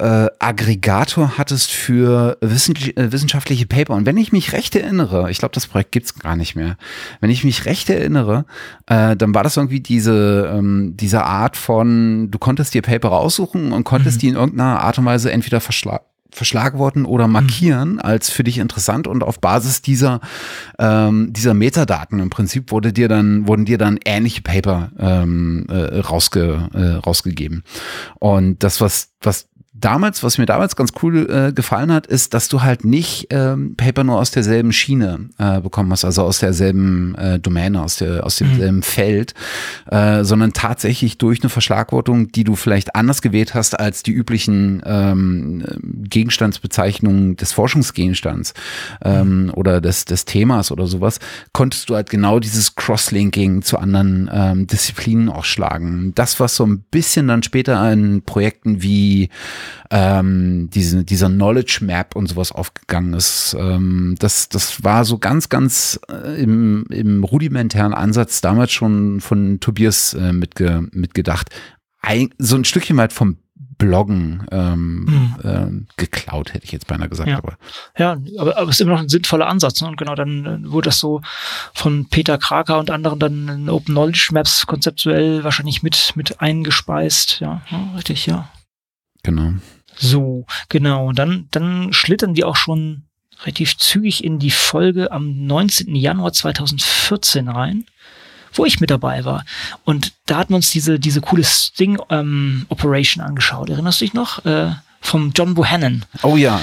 äh, 0.00 0.28
Aggregator 0.38 1.36
hattest 1.36 1.70
für 1.70 2.38
äh, 2.40 2.48
wissenschaftliche 2.48 3.66
Paper. 3.66 3.94
Und 3.94 4.06
wenn 4.06 4.16
ich 4.16 4.32
mich 4.32 4.52
recht 4.52 4.74
erinnere, 4.74 5.30
ich 5.30 5.38
glaube, 5.38 5.54
das 5.54 5.66
Projekt 5.66 5.92
gibt's 5.92 6.14
gar 6.18 6.36
nicht 6.36 6.56
mehr. 6.56 6.76
Wenn 7.20 7.30
ich 7.30 7.44
mich 7.44 7.66
recht 7.66 7.90
erinnere, 7.90 8.46
äh, 8.86 9.16
dann 9.16 9.34
war 9.34 9.44
das 9.44 9.56
irgendwie 9.56 9.80
diese, 9.80 10.50
ähm, 10.54 10.94
diese 10.96 11.24
Art 11.24 11.56
von, 11.56 12.30
du 12.30 12.38
konntest 12.38 12.74
dir 12.74 12.82
Paper 12.82 13.08
raussuchen 13.08 13.72
und 13.72 13.84
konntest 13.84 14.16
mhm. 14.16 14.20
die 14.20 14.28
in 14.28 14.34
irgendeiner 14.36 14.80
Art 14.80 14.98
und 14.98 15.04
Weise 15.04 15.30
entweder 15.30 15.60
verschlagen 15.60 16.04
verschlagworten 16.32 17.04
oder 17.04 17.26
mhm. 17.26 17.32
markieren 17.32 17.92
mhm. 17.94 18.00
als 18.00 18.30
für 18.30 18.44
dich 18.44 18.58
interessant 18.58 19.06
und 19.06 19.22
auf 19.22 19.40
Basis 19.40 19.82
dieser 19.82 20.20
ähm, 20.78 21.32
dieser 21.32 21.54
Metadaten 21.54 22.20
im 22.20 22.30
Prinzip 22.30 22.70
wurde 22.70 22.92
dir 22.92 23.08
dann 23.08 23.46
wurden 23.46 23.64
dir 23.64 23.78
dann 23.78 23.98
ähnliche 24.04 24.42
Paper 24.42 24.90
ähm, 24.98 25.66
äh, 25.68 25.98
rausge, 25.98 26.68
äh, 26.72 27.04
rausgegeben 27.04 27.64
und 28.18 28.62
das 28.62 28.80
was 28.80 29.10
was 29.22 29.48
damals, 29.80 30.22
was 30.22 30.38
mir 30.38 30.46
damals 30.46 30.76
ganz 30.76 30.92
cool 31.02 31.28
äh, 31.30 31.52
gefallen 31.52 31.92
hat, 31.92 32.06
ist, 32.06 32.34
dass 32.34 32.48
du 32.48 32.62
halt 32.62 32.84
nicht 32.84 33.28
ähm, 33.30 33.74
Paper 33.76 34.04
nur 34.04 34.18
aus 34.18 34.30
derselben 34.30 34.72
Schiene 34.72 35.28
äh, 35.38 35.60
bekommen 35.60 35.90
hast, 35.92 36.04
also 36.04 36.22
aus 36.22 36.38
derselben 36.38 37.14
äh, 37.16 37.38
Domäne, 37.38 37.82
aus, 37.82 37.96
der, 37.96 38.24
aus 38.24 38.36
demselben 38.36 38.78
mhm. 38.78 38.82
Feld, 38.82 39.34
äh, 39.90 40.24
sondern 40.24 40.52
tatsächlich 40.52 41.18
durch 41.18 41.40
eine 41.42 41.50
Verschlagwortung, 41.50 42.32
die 42.32 42.44
du 42.44 42.56
vielleicht 42.56 42.94
anders 42.94 43.22
gewählt 43.22 43.54
hast 43.54 43.78
als 43.78 44.02
die 44.02 44.12
üblichen 44.12 44.82
ähm, 44.84 45.64
Gegenstandsbezeichnungen 45.82 47.36
des 47.36 47.52
Forschungsgegenstands 47.52 48.54
ähm, 49.04 49.44
mhm. 49.44 49.50
oder 49.54 49.80
des, 49.80 50.04
des 50.04 50.24
Themas 50.24 50.70
oder 50.70 50.86
sowas, 50.86 51.18
konntest 51.52 51.88
du 51.90 51.94
halt 51.94 52.10
genau 52.10 52.38
dieses 52.38 52.74
Crosslinking 52.74 53.62
zu 53.62 53.78
anderen 53.78 54.30
ähm, 54.32 54.66
Disziplinen 54.66 55.28
auch 55.28 55.44
schlagen. 55.44 56.12
Das, 56.14 56.40
was 56.40 56.56
so 56.56 56.66
ein 56.66 56.84
bisschen 56.90 57.28
dann 57.28 57.42
später 57.42 57.90
in 57.92 58.22
Projekten 58.22 58.82
wie 58.82 59.30
ähm, 59.90 60.70
diese, 60.70 61.04
dieser 61.04 61.28
Knowledge 61.28 61.80
Map 61.82 62.16
und 62.16 62.26
sowas 62.28 62.52
aufgegangen 62.52 63.14
ist. 63.14 63.56
Ähm, 63.58 64.16
das, 64.18 64.48
das 64.48 64.82
war 64.84 65.04
so 65.04 65.18
ganz, 65.18 65.48
ganz 65.48 66.00
äh, 66.10 66.42
im, 66.42 66.86
im 66.90 67.24
rudimentären 67.24 67.94
Ansatz 67.94 68.40
damals 68.40 68.72
schon 68.72 69.20
von 69.20 69.60
Tobias 69.60 70.14
äh, 70.14 70.32
mitge, 70.32 70.88
mitgedacht. 70.92 71.50
Ein, 72.02 72.30
so 72.38 72.56
ein 72.56 72.64
Stückchen 72.64 72.96
weit 72.96 73.12
vom 73.12 73.36
Bloggen 73.80 74.46
ähm, 74.52 75.04
mhm. 75.04 75.36
ähm, 75.42 75.86
geklaut, 75.96 76.52
hätte 76.52 76.66
ich 76.66 76.70
jetzt 76.70 76.86
beinahe 76.86 77.08
gesagt. 77.08 77.30
Ja, 77.30 77.38
aber, 77.38 77.56
ja 77.96 78.16
aber, 78.38 78.58
aber 78.58 78.68
es 78.68 78.76
ist 78.76 78.82
immer 78.82 78.92
noch 78.92 79.00
ein 79.00 79.08
sinnvoller 79.08 79.48
Ansatz. 79.48 79.80
Ne? 79.80 79.88
Und 79.88 79.96
genau, 79.96 80.14
dann 80.14 80.46
äh, 80.46 80.70
wurde 80.70 80.90
das 80.90 80.98
so 80.98 81.22
von 81.72 82.06
Peter 82.10 82.36
Kraker 82.36 82.78
und 82.78 82.90
anderen 82.90 83.18
dann 83.18 83.48
in 83.48 83.70
Open 83.70 83.94
Knowledge 83.94 84.28
Maps 84.32 84.66
konzeptuell 84.66 85.44
wahrscheinlich 85.44 85.82
mit, 85.82 86.12
mit 86.14 86.40
eingespeist. 86.42 87.40
Ja, 87.40 87.62
ja 87.70 87.92
richtig, 87.96 88.26
ja. 88.26 88.50
Genau. 89.22 89.54
So, 89.96 90.46
genau. 90.68 91.08
Und 91.08 91.18
dann, 91.18 91.48
dann 91.50 91.92
schlittern 91.92 92.36
wir 92.36 92.48
auch 92.48 92.56
schon 92.56 93.04
relativ 93.42 93.76
zügig 93.76 94.24
in 94.24 94.38
die 94.38 94.50
Folge 94.50 95.12
am 95.12 95.46
19. 95.46 95.94
Januar 95.94 96.32
2014 96.32 97.48
rein, 97.48 97.84
wo 98.52 98.64
ich 98.64 98.80
mit 98.80 98.90
dabei 98.90 99.24
war. 99.24 99.44
Und 99.84 100.12
da 100.26 100.38
hatten 100.38 100.50
wir 100.50 100.56
uns 100.56 100.70
diese, 100.70 100.98
diese 100.98 101.20
coole 101.20 101.44
Sting 101.44 101.98
ähm, 102.10 102.66
Operation 102.68 103.24
angeschaut. 103.24 103.70
Erinnerst 103.70 104.00
du 104.00 104.04
dich 104.04 104.14
noch? 104.14 104.44
Äh, 104.44 104.72
vom 105.00 105.32
John 105.34 105.54
Bohannon. 105.54 106.04
Oh 106.22 106.36
ja. 106.36 106.60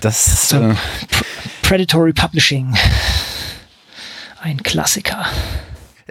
Das 0.00 0.48
so, 0.48 0.56
äh 0.56 0.74
Predatory 1.62 2.12
Publishing. 2.12 2.76
Ein 4.40 4.62
Klassiker. 4.62 5.26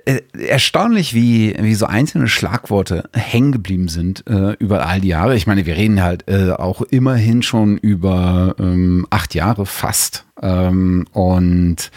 Äh, 0.05 0.21
erstaunlich, 0.33 1.13
wie, 1.13 1.55
wie 1.59 1.75
so 1.75 1.85
einzelne 1.85 2.27
Schlagworte 2.27 3.09
hängen 3.13 3.51
geblieben 3.51 3.87
sind 3.87 4.25
äh, 4.27 4.53
über 4.53 4.85
all 4.85 5.01
die 5.01 5.09
Jahre. 5.09 5.35
Ich 5.35 5.47
meine, 5.47 5.65
wir 5.65 5.75
reden 5.75 6.01
halt 6.01 6.27
äh, 6.27 6.51
auch 6.51 6.81
immerhin 6.81 7.41
schon 7.41 7.77
über 7.77 8.55
ähm, 8.59 9.07
acht 9.09 9.35
Jahre 9.35 9.65
fast. 9.65 10.25
Ähm, 10.41 11.07
und 11.11 11.91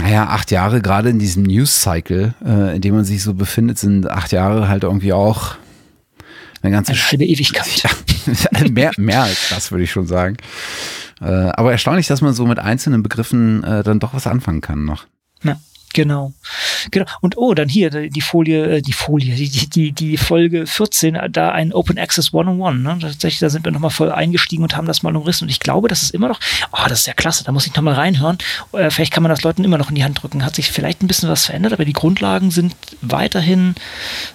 naja, 0.00 0.26
acht 0.28 0.50
Jahre 0.50 0.82
gerade 0.82 1.08
in 1.08 1.18
diesem 1.18 1.44
News-Cycle, 1.44 2.34
äh, 2.44 2.76
in 2.76 2.82
dem 2.82 2.94
man 2.94 3.04
sich 3.04 3.22
so 3.22 3.34
befindet, 3.34 3.78
sind 3.78 4.10
acht 4.10 4.32
Jahre 4.32 4.68
halt 4.68 4.82
irgendwie 4.82 5.12
auch 5.12 5.56
eine 6.62 6.72
ganze 6.72 6.92
eine 6.92 7.00
halbe 7.10 7.24
Ewigkeit. 7.24 7.66
Ja, 8.26 8.68
mehr, 8.70 8.90
mehr 8.96 9.24
als 9.24 9.50
das, 9.50 9.70
würde 9.70 9.84
ich 9.84 9.90
schon 9.90 10.06
sagen. 10.06 10.38
Äh, 11.20 11.26
aber 11.26 11.72
erstaunlich, 11.72 12.06
dass 12.06 12.22
man 12.22 12.32
so 12.32 12.46
mit 12.46 12.58
einzelnen 12.58 13.02
Begriffen 13.02 13.62
äh, 13.62 13.82
dann 13.82 14.00
doch 14.00 14.14
was 14.14 14.26
anfangen 14.26 14.62
kann 14.62 14.86
noch. 14.86 15.06
Ja. 15.42 15.58
Genau. 15.94 16.32
Genau. 16.90 17.06
Und 17.20 17.38
oh, 17.38 17.54
dann 17.54 17.68
hier 17.68 17.90
die 17.90 18.20
Folie, 18.20 18.76
äh, 18.76 18.82
die 18.82 18.92
Folie, 18.92 19.34
die, 19.34 19.48
die, 19.48 19.92
die 19.92 20.16
Folge 20.16 20.66
14, 20.66 21.18
da 21.30 21.50
ein 21.50 21.72
Open 21.72 21.98
Access 21.98 22.34
101. 22.34 22.82
Ne? 22.82 22.98
Tatsächlich, 23.00 23.38
da 23.38 23.48
sind 23.48 23.64
wir 23.64 23.72
nochmal 23.72 23.90
voll 23.90 24.12
eingestiegen 24.12 24.64
und 24.64 24.76
haben 24.76 24.86
das 24.86 25.02
mal 25.02 25.14
umrissen. 25.14 25.44
Und 25.44 25.50
ich 25.50 25.60
glaube, 25.60 25.88
das 25.88 26.02
ist 26.02 26.10
immer 26.10 26.28
noch, 26.28 26.40
oh, 26.72 26.88
das 26.88 27.00
ist 27.00 27.06
ja 27.06 27.14
klasse, 27.14 27.44
da 27.44 27.52
muss 27.52 27.66
ich 27.66 27.74
nochmal 27.74 27.94
reinhören. 27.94 28.38
Äh, 28.72 28.90
vielleicht 28.90 29.12
kann 29.12 29.22
man 29.22 29.30
das 29.30 29.42
Leuten 29.42 29.64
immer 29.64 29.78
noch 29.78 29.88
in 29.88 29.94
die 29.94 30.04
Hand 30.04 30.22
drücken. 30.22 30.44
Hat 30.44 30.56
sich 30.56 30.72
vielleicht 30.72 31.02
ein 31.02 31.06
bisschen 31.06 31.28
was 31.28 31.46
verändert, 31.46 31.72
aber 31.72 31.84
die 31.84 31.92
Grundlagen 31.92 32.50
sind 32.50 32.74
weiterhin 33.00 33.76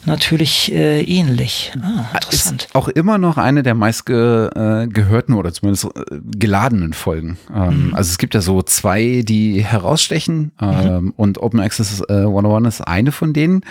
natürlich 0.06 0.72
äh, 0.72 1.02
ähnlich. 1.02 1.74
Ah, 1.82 2.06
interessant. 2.16 2.64
Ist 2.64 2.76
auch 2.76 2.88
immer 2.88 3.18
noch 3.18 3.38
eine 3.38 3.64
der 3.64 3.76
meist 3.76 4.06
ge, 4.06 4.48
äh, 4.48 4.88
gehörten 4.88 5.34
oder 5.34 5.52
zumindest 5.54 5.86
äh, 5.86 6.20
geladenen 6.38 6.94
Folgen. 6.94 7.38
Ähm, 7.54 7.88
mhm. 7.88 7.96
Also 7.96 8.12
es 8.12 8.18
gibt 8.18 8.34
ja 8.34 8.42
so 8.42 8.62
zwei, 8.62 9.24
die 9.26 9.64
herausstechen 9.64 10.52
ähm, 10.62 11.04
mhm. 11.04 11.14
und 11.18 11.38
Open 11.50 11.60
Access 11.60 12.02
äh, 12.10 12.14
101 12.14 12.68
ist 12.68 12.82
eine 12.82 13.12
von 13.12 13.34
denen. 13.34 13.62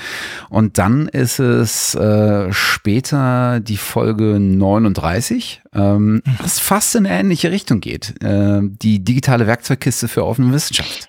Und 0.48 0.78
dann 0.78 1.06
ist 1.06 1.38
es 1.38 1.94
äh, 1.94 2.52
später 2.52 3.60
die 3.60 3.76
Folge 3.76 4.40
39, 4.40 5.62
ähm, 5.72 6.14
mhm. 6.14 6.22
was 6.38 6.58
fast 6.58 6.96
in 6.96 7.06
eine 7.06 7.20
ähnliche 7.20 7.52
Richtung 7.52 7.80
geht. 7.80 8.20
Äh, 8.22 8.60
die 8.62 9.04
digitale 9.04 9.46
Werkzeugkiste 9.46 10.08
für 10.08 10.24
offene 10.24 10.52
Wissenschaft 10.52 11.08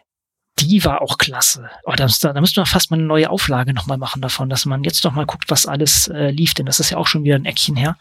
die 0.62 0.84
war 0.84 1.02
auch 1.02 1.18
klasse. 1.18 1.70
Oh, 1.86 1.94
da, 1.96 2.08
da 2.08 2.42
müsste 2.42 2.60
man 2.60 2.66
fast 2.66 2.92
mal 2.92 2.98
eine 2.98 3.06
neue 3.06 3.30
Auflage 3.30 3.74
nochmal 3.74 3.98
machen 3.98 4.22
davon, 4.22 4.50
dass 4.50 4.66
man 4.66 4.84
jetzt 4.84 5.06
noch 5.06 5.14
mal 5.14 5.26
guckt, 5.26 5.46
was 5.48 5.66
alles 5.66 6.10
äh, 6.10 6.32
lief, 6.32 6.54
denn 6.54 6.66
das 6.66 6.82
ist 6.82 6.90
ja 6.90 6.98
auch 6.98 7.08
schon 7.08 7.24
wieder 7.24 7.36
ein 7.36 7.46
Eckchen 7.46 7.78
her. 7.78 7.98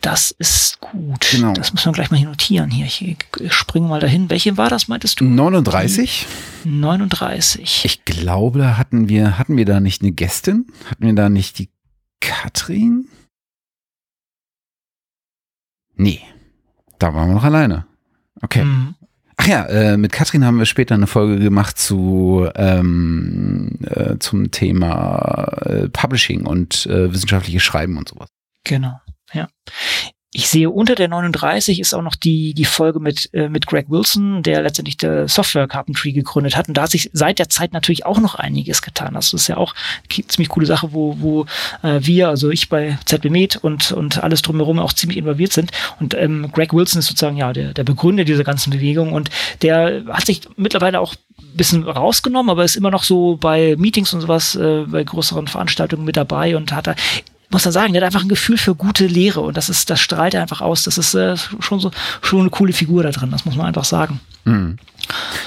Das 0.00 0.30
ist 0.30 0.80
gut. 0.80 1.28
Genau. 1.32 1.52
Das 1.52 1.72
müssen 1.72 1.86
wir 1.86 1.92
gleich 1.92 2.10
mal 2.10 2.16
hier 2.18 2.28
notieren. 2.28 2.70
Hier, 2.70 2.86
ich 2.86 3.16
springe 3.48 3.88
mal 3.88 4.00
dahin. 4.00 4.30
Welche 4.30 4.56
war 4.56 4.68
das, 4.68 4.88
meintest 4.88 5.20
du? 5.20 5.24
39. 5.24 6.26
39. 6.64 7.84
Ich 7.84 8.04
glaube, 8.04 8.58
da 8.58 8.76
hatten 8.76 9.08
wir, 9.08 9.38
hatten 9.38 9.56
wir 9.56 9.64
da 9.64 9.80
nicht 9.80 10.02
eine 10.02 10.12
Gästin? 10.12 10.66
Hatten 10.88 11.06
wir 11.06 11.14
da 11.14 11.28
nicht 11.28 11.58
die 11.58 11.70
Katrin? 12.20 13.08
Nee. 15.96 16.20
Da 16.98 17.14
waren 17.14 17.28
wir 17.28 17.34
noch 17.34 17.44
alleine. 17.44 17.86
Okay. 18.42 18.64
Mhm. 18.64 18.94
Ach 19.38 19.46
ja, 19.46 19.64
äh, 19.66 19.96
mit 19.96 20.12
Katrin 20.12 20.44
haben 20.44 20.58
wir 20.58 20.66
später 20.66 20.94
eine 20.94 21.06
Folge 21.06 21.38
gemacht 21.38 21.78
zu 21.78 22.48
ähm, 22.54 23.78
äh, 23.82 24.16
zum 24.18 24.50
Thema 24.50 25.48
äh, 25.66 25.88
Publishing 25.88 26.46
und 26.46 26.86
äh, 26.86 27.12
wissenschaftliches 27.12 27.62
Schreiben 27.62 27.98
und 27.98 28.08
sowas. 28.08 28.28
Genau. 28.64 28.98
Ja. 29.36 29.48
Ich 30.32 30.48
sehe 30.48 30.68
unter 30.68 30.94
der 30.94 31.08
39 31.08 31.80
ist 31.80 31.94
auch 31.94 32.02
noch 32.02 32.14
die, 32.14 32.52
die 32.52 32.66
Folge 32.66 33.00
mit, 33.00 33.32
äh, 33.32 33.48
mit 33.48 33.66
Greg 33.66 33.88
Wilson, 33.88 34.42
der 34.42 34.60
letztendlich 34.60 34.98
der 34.98 35.28
Software 35.28 35.66
Carpentry 35.66 36.12
gegründet 36.12 36.56
hat. 36.56 36.68
Und 36.68 36.76
da 36.76 36.82
hat 36.82 36.90
sich 36.90 37.08
seit 37.14 37.38
der 37.38 37.48
Zeit 37.48 37.72
natürlich 37.72 38.04
auch 38.04 38.18
noch 38.18 38.34
einiges 38.34 38.82
getan. 38.82 39.14
Das 39.14 39.32
ist 39.32 39.48
ja 39.48 39.56
auch 39.56 39.74
eine 40.14 40.26
ziemlich 40.26 40.50
coole 40.50 40.66
Sache, 40.66 40.92
wo, 40.92 41.16
wo 41.20 41.46
äh, 41.82 42.00
wir, 42.02 42.28
also 42.28 42.50
ich 42.50 42.68
bei 42.68 42.98
ZB 43.06 43.30
Med 43.30 43.56
und, 43.56 43.92
und 43.92 44.22
alles 44.22 44.42
drumherum 44.42 44.78
auch 44.78 44.92
ziemlich 44.92 45.16
involviert 45.16 45.54
sind. 45.54 45.70
Und 46.00 46.12
ähm, 46.12 46.50
Greg 46.52 46.74
Wilson 46.74 46.98
ist 46.98 47.06
sozusagen 47.06 47.38
ja 47.38 47.54
der, 47.54 47.72
der 47.72 47.84
Begründer 47.84 48.24
dieser 48.24 48.44
ganzen 48.44 48.70
Bewegung 48.70 49.14
und 49.14 49.30
der 49.62 50.04
hat 50.08 50.26
sich 50.26 50.42
mittlerweile 50.56 51.00
auch 51.00 51.14
bisschen 51.56 51.84
rausgenommen, 51.84 52.50
aber 52.50 52.64
ist 52.64 52.76
immer 52.76 52.90
noch 52.90 53.02
so 53.02 53.36
bei 53.36 53.74
Meetings 53.78 54.12
und 54.12 54.20
sowas, 54.20 54.54
äh, 54.54 54.84
bei 54.86 55.02
größeren 55.02 55.48
Veranstaltungen 55.48 56.04
mit 56.04 56.16
dabei 56.16 56.56
und 56.56 56.72
hat 56.72 56.86
da 56.86 56.94
muss 57.56 57.64
man 57.64 57.72
sagen, 57.72 57.94
der 57.94 58.02
hat 58.02 58.08
einfach 58.08 58.20
ein 58.20 58.28
Gefühl 58.28 58.58
für 58.58 58.74
gute 58.74 59.06
Lehre 59.06 59.40
und 59.40 59.56
das 59.56 59.70
ist, 59.70 59.88
das 59.88 59.98
strahlt 59.98 60.34
er 60.34 60.42
einfach 60.42 60.60
aus. 60.60 60.84
Das 60.84 60.98
ist 60.98 61.14
äh, 61.14 61.38
schon 61.58 61.80
so 61.80 61.90
schon 62.20 62.40
eine 62.40 62.50
coole 62.50 62.74
Figur 62.74 63.02
da 63.02 63.10
drin, 63.10 63.30
das 63.30 63.46
muss 63.46 63.56
man 63.56 63.64
einfach 63.64 63.86
sagen. 63.86 64.20
Mhm. 64.44 64.76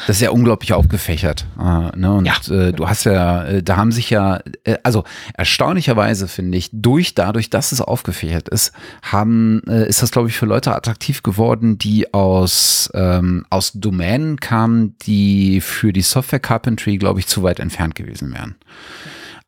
Das 0.07 0.15
ist 0.15 0.23
ja 0.23 0.31
unglaublich 0.31 0.73
aufgefächert. 0.73 1.45
Äh, 1.59 1.95
ne? 1.95 2.11
Und 2.11 2.25
ja. 2.25 2.33
äh, 2.51 2.73
du 2.73 2.89
hast 2.89 3.03
ja, 3.03 3.43
äh, 3.43 3.61
da 3.61 3.77
haben 3.77 3.91
sich 3.91 4.09
ja, 4.09 4.39
äh, 4.63 4.77
also 4.81 5.03
erstaunlicherweise 5.35 6.27
finde 6.27 6.57
ich, 6.57 6.71
durch 6.73 7.13
dadurch, 7.13 7.51
dass 7.51 7.71
es 7.71 7.79
aufgefächert 7.79 8.49
ist, 8.49 8.71
haben, 9.03 9.61
äh, 9.67 9.87
ist 9.87 10.01
das, 10.01 10.09
glaube 10.09 10.29
ich, 10.29 10.35
für 10.35 10.47
Leute 10.47 10.75
attraktiv 10.75 11.21
geworden, 11.21 11.77
die 11.77 12.11
aus, 12.11 12.89
ähm, 12.95 13.45
aus 13.51 13.73
Domänen 13.75 14.39
kamen, 14.39 14.95
die 15.03 15.61
für 15.61 15.93
die 15.93 16.01
Software 16.01 16.39
Carpentry, 16.39 16.97
glaube 16.97 17.19
ich, 17.19 17.27
zu 17.27 17.43
weit 17.43 17.59
entfernt 17.59 17.93
gewesen 17.93 18.33
wären. 18.33 18.55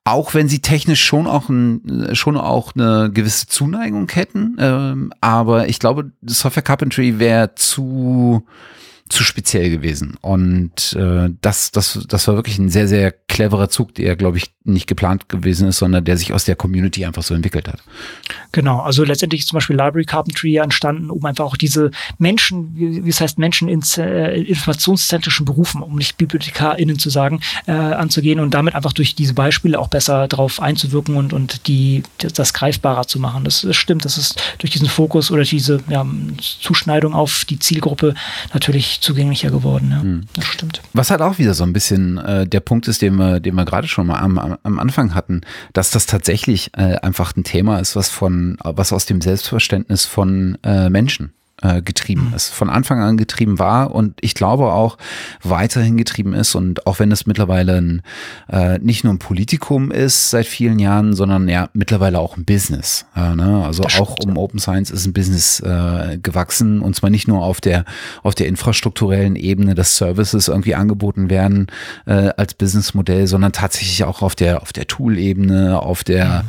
Auch 0.03 0.33
wenn 0.33 0.47
sie 0.47 0.59
technisch 0.59 1.03
schon 1.03 1.27
auch, 1.27 1.47
ein, 1.49 2.15
schon 2.15 2.35
auch 2.35 2.73
eine 2.75 3.11
gewisse 3.13 3.47
Zuneigung 3.47 4.09
hätten. 4.11 4.55
Ähm, 4.59 5.13
aber 5.21 5.69
ich 5.69 5.79
glaube, 5.79 6.11
Software 6.25 6.63
Carpentry 6.63 7.19
wäre 7.19 7.53
zu, 7.53 8.45
zu 9.11 9.23
speziell 9.23 9.69
gewesen. 9.69 10.17
Und 10.21 10.93
äh, 10.93 11.29
das, 11.41 11.71
das, 11.71 11.99
das 12.07 12.27
war 12.27 12.35
wirklich 12.35 12.57
ein 12.57 12.69
sehr, 12.69 12.87
sehr 12.87 13.11
cleverer 13.11 13.69
Zug, 13.69 13.93
der, 13.95 14.15
glaube 14.15 14.37
ich, 14.37 14.53
nicht 14.63 14.87
geplant 14.87 15.27
gewesen 15.27 15.67
ist, 15.67 15.77
sondern 15.79 16.05
der 16.05 16.17
sich 16.17 16.33
aus 16.33 16.45
der 16.45 16.55
Community 16.55 17.05
einfach 17.05 17.23
so 17.23 17.33
entwickelt 17.33 17.67
hat. 17.67 17.79
Genau, 18.51 18.79
also 18.79 19.03
letztendlich 19.03 19.41
ist 19.41 19.47
zum 19.47 19.57
Beispiel 19.57 19.75
Library 19.75 20.05
Carpentry 20.05 20.57
entstanden, 20.57 21.09
um 21.09 21.25
einfach 21.25 21.45
auch 21.45 21.57
diese 21.57 21.91
Menschen, 22.19 22.75
wie, 22.75 23.09
es 23.09 23.19
heißt, 23.19 23.39
Menschen 23.39 23.67
in 23.67 23.81
äh, 23.97 24.39
informationszentrischen 24.41 25.45
Berufen, 25.45 25.81
um 25.81 25.95
nicht 25.95 26.17
BibliothekarInnen 26.17 26.99
zu 26.99 27.09
sagen, 27.09 27.41
äh, 27.65 27.71
anzugehen 27.71 28.39
und 28.39 28.53
damit 28.53 28.75
einfach 28.75 28.93
durch 28.93 29.15
diese 29.15 29.33
Beispiele 29.33 29.79
auch 29.79 29.87
besser 29.87 30.27
darauf 30.27 30.61
einzuwirken 30.61 31.15
und, 31.15 31.33
und 31.33 31.67
die, 31.67 32.03
das 32.17 32.53
greifbarer 32.53 33.07
zu 33.07 33.19
machen. 33.19 33.43
Das, 33.43 33.61
das 33.61 33.75
stimmt, 33.75 34.05
das 34.05 34.17
ist 34.17 34.41
durch 34.59 34.71
diesen 34.71 34.87
Fokus 34.87 35.31
oder 35.31 35.43
diese 35.43 35.81
ja, 35.89 36.05
Zuschneidung 36.39 37.13
auf 37.13 37.45
die 37.45 37.59
Zielgruppe 37.59 38.13
natürlich 38.53 39.00
zugänglicher 39.01 39.51
geworden. 39.51 39.89
Ja. 39.91 40.01
Hm. 40.01 40.21
Das 40.33 40.45
stimmt. 40.45 40.81
Was 40.93 41.11
halt 41.11 41.21
auch 41.21 41.37
wieder 41.37 41.53
so 41.53 41.63
ein 41.63 41.73
bisschen 41.73 42.17
äh, 42.17 42.47
der 42.47 42.59
Punkt 42.59 42.87
ist, 42.87 43.01
den 43.01 43.15
wir, 43.15 43.39
den 43.39 43.55
wir 43.55 43.65
gerade 43.65 43.87
schon 43.87 44.07
mal 44.07 44.19
am, 44.19 44.37
am 44.37 44.79
Anfang 44.79 45.13
hatten, 45.13 45.41
dass 45.73 45.91
das 45.91 46.05
tatsächlich 46.05 46.71
äh, 46.77 46.95
einfach 46.97 47.35
ein 47.35 47.43
Thema 47.43 47.79
ist, 47.79 47.95
was 47.95 48.09
von, 48.09 48.57
was 48.63 48.93
aus 48.93 49.05
dem 49.05 49.21
Selbstverständnis 49.21 50.05
von 50.05 50.57
äh, 50.63 50.89
Menschen 50.89 51.33
äh, 51.61 51.81
getrieben 51.81 52.29
mhm. 52.29 52.35
ist, 52.35 52.49
von 52.49 52.69
Anfang 52.69 53.01
an 53.01 53.17
getrieben 53.17 53.59
war 53.59 53.93
und 53.93 54.15
ich 54.21 54.33
glaube 54.33 54.73
auch 54.73 54.97
weiterhin 55.43 55.97
getrieben 55.97 56.33
ist 56.33 56.55
und 56.55 56.87
auch 56.87 56.99
wenn 56.99 57.11
es 57.11 57.25
mittlerweile 57.25 57.77
ein, 57.77 58.01
äh, 58.49 58.79
nicht 58.79 59.03
nur 59.03 59.13
ein 59.13 59.19
Politikum 59.19 59.91
ist 59.91 60.31
seit 60.31 60.47
vielen 60.47 60.79
Jahren, 60.79 61.13
sondern 61.13 61.47
ja 61.47 61.69
mittlerweile 61.73 62.19
auch 62.19 62.37
ein 62.37 62.45
Business. 62.45 63.05
Äh, 63.15 63.35
ne? 63.35 63.63
Also 63.65 63.83
auch 63.83 64.17
um 64.23 64.37
Open 64.37 64.59
Science 64.59 64.89
ist 64.89 65.05
ein 65.05 65.13
Business 65.13 65.59
äh, 65.59 66.17
gewachsen 66.21 66.81
und 66.81 66.95
zwar 66.95 67.09
nicht 67.09 67.27
nur 67.27 67.43
auf 67.43 67.61
der 67.61 67.85
auf 68.23 68.35
der 68.35 68.47
infrastrukturellen 68.47 69.35
Ebene, 69.35 69.75
dass 69.75 69.97
Services 69.97 70.47
irgendwie 70.47 70.75
angeboten 70.75 71.29
werden 71.29 71.67
äh, 72.05 72.29
als 72.37 72.53
Businessmodell, 72.55 73.27
sondern 73.27 73.51
tatsächlich 73.51 74.03
auch 74.03 74.21
auf 74.21 74.35
der 74.35 74.61
auf 74.61 74.73
der 74.73 74.87
Tool-Ebene, 74.87 75.79
auf 75.79 76.03
der 76.03 76.43
mhm. 76.43 76.47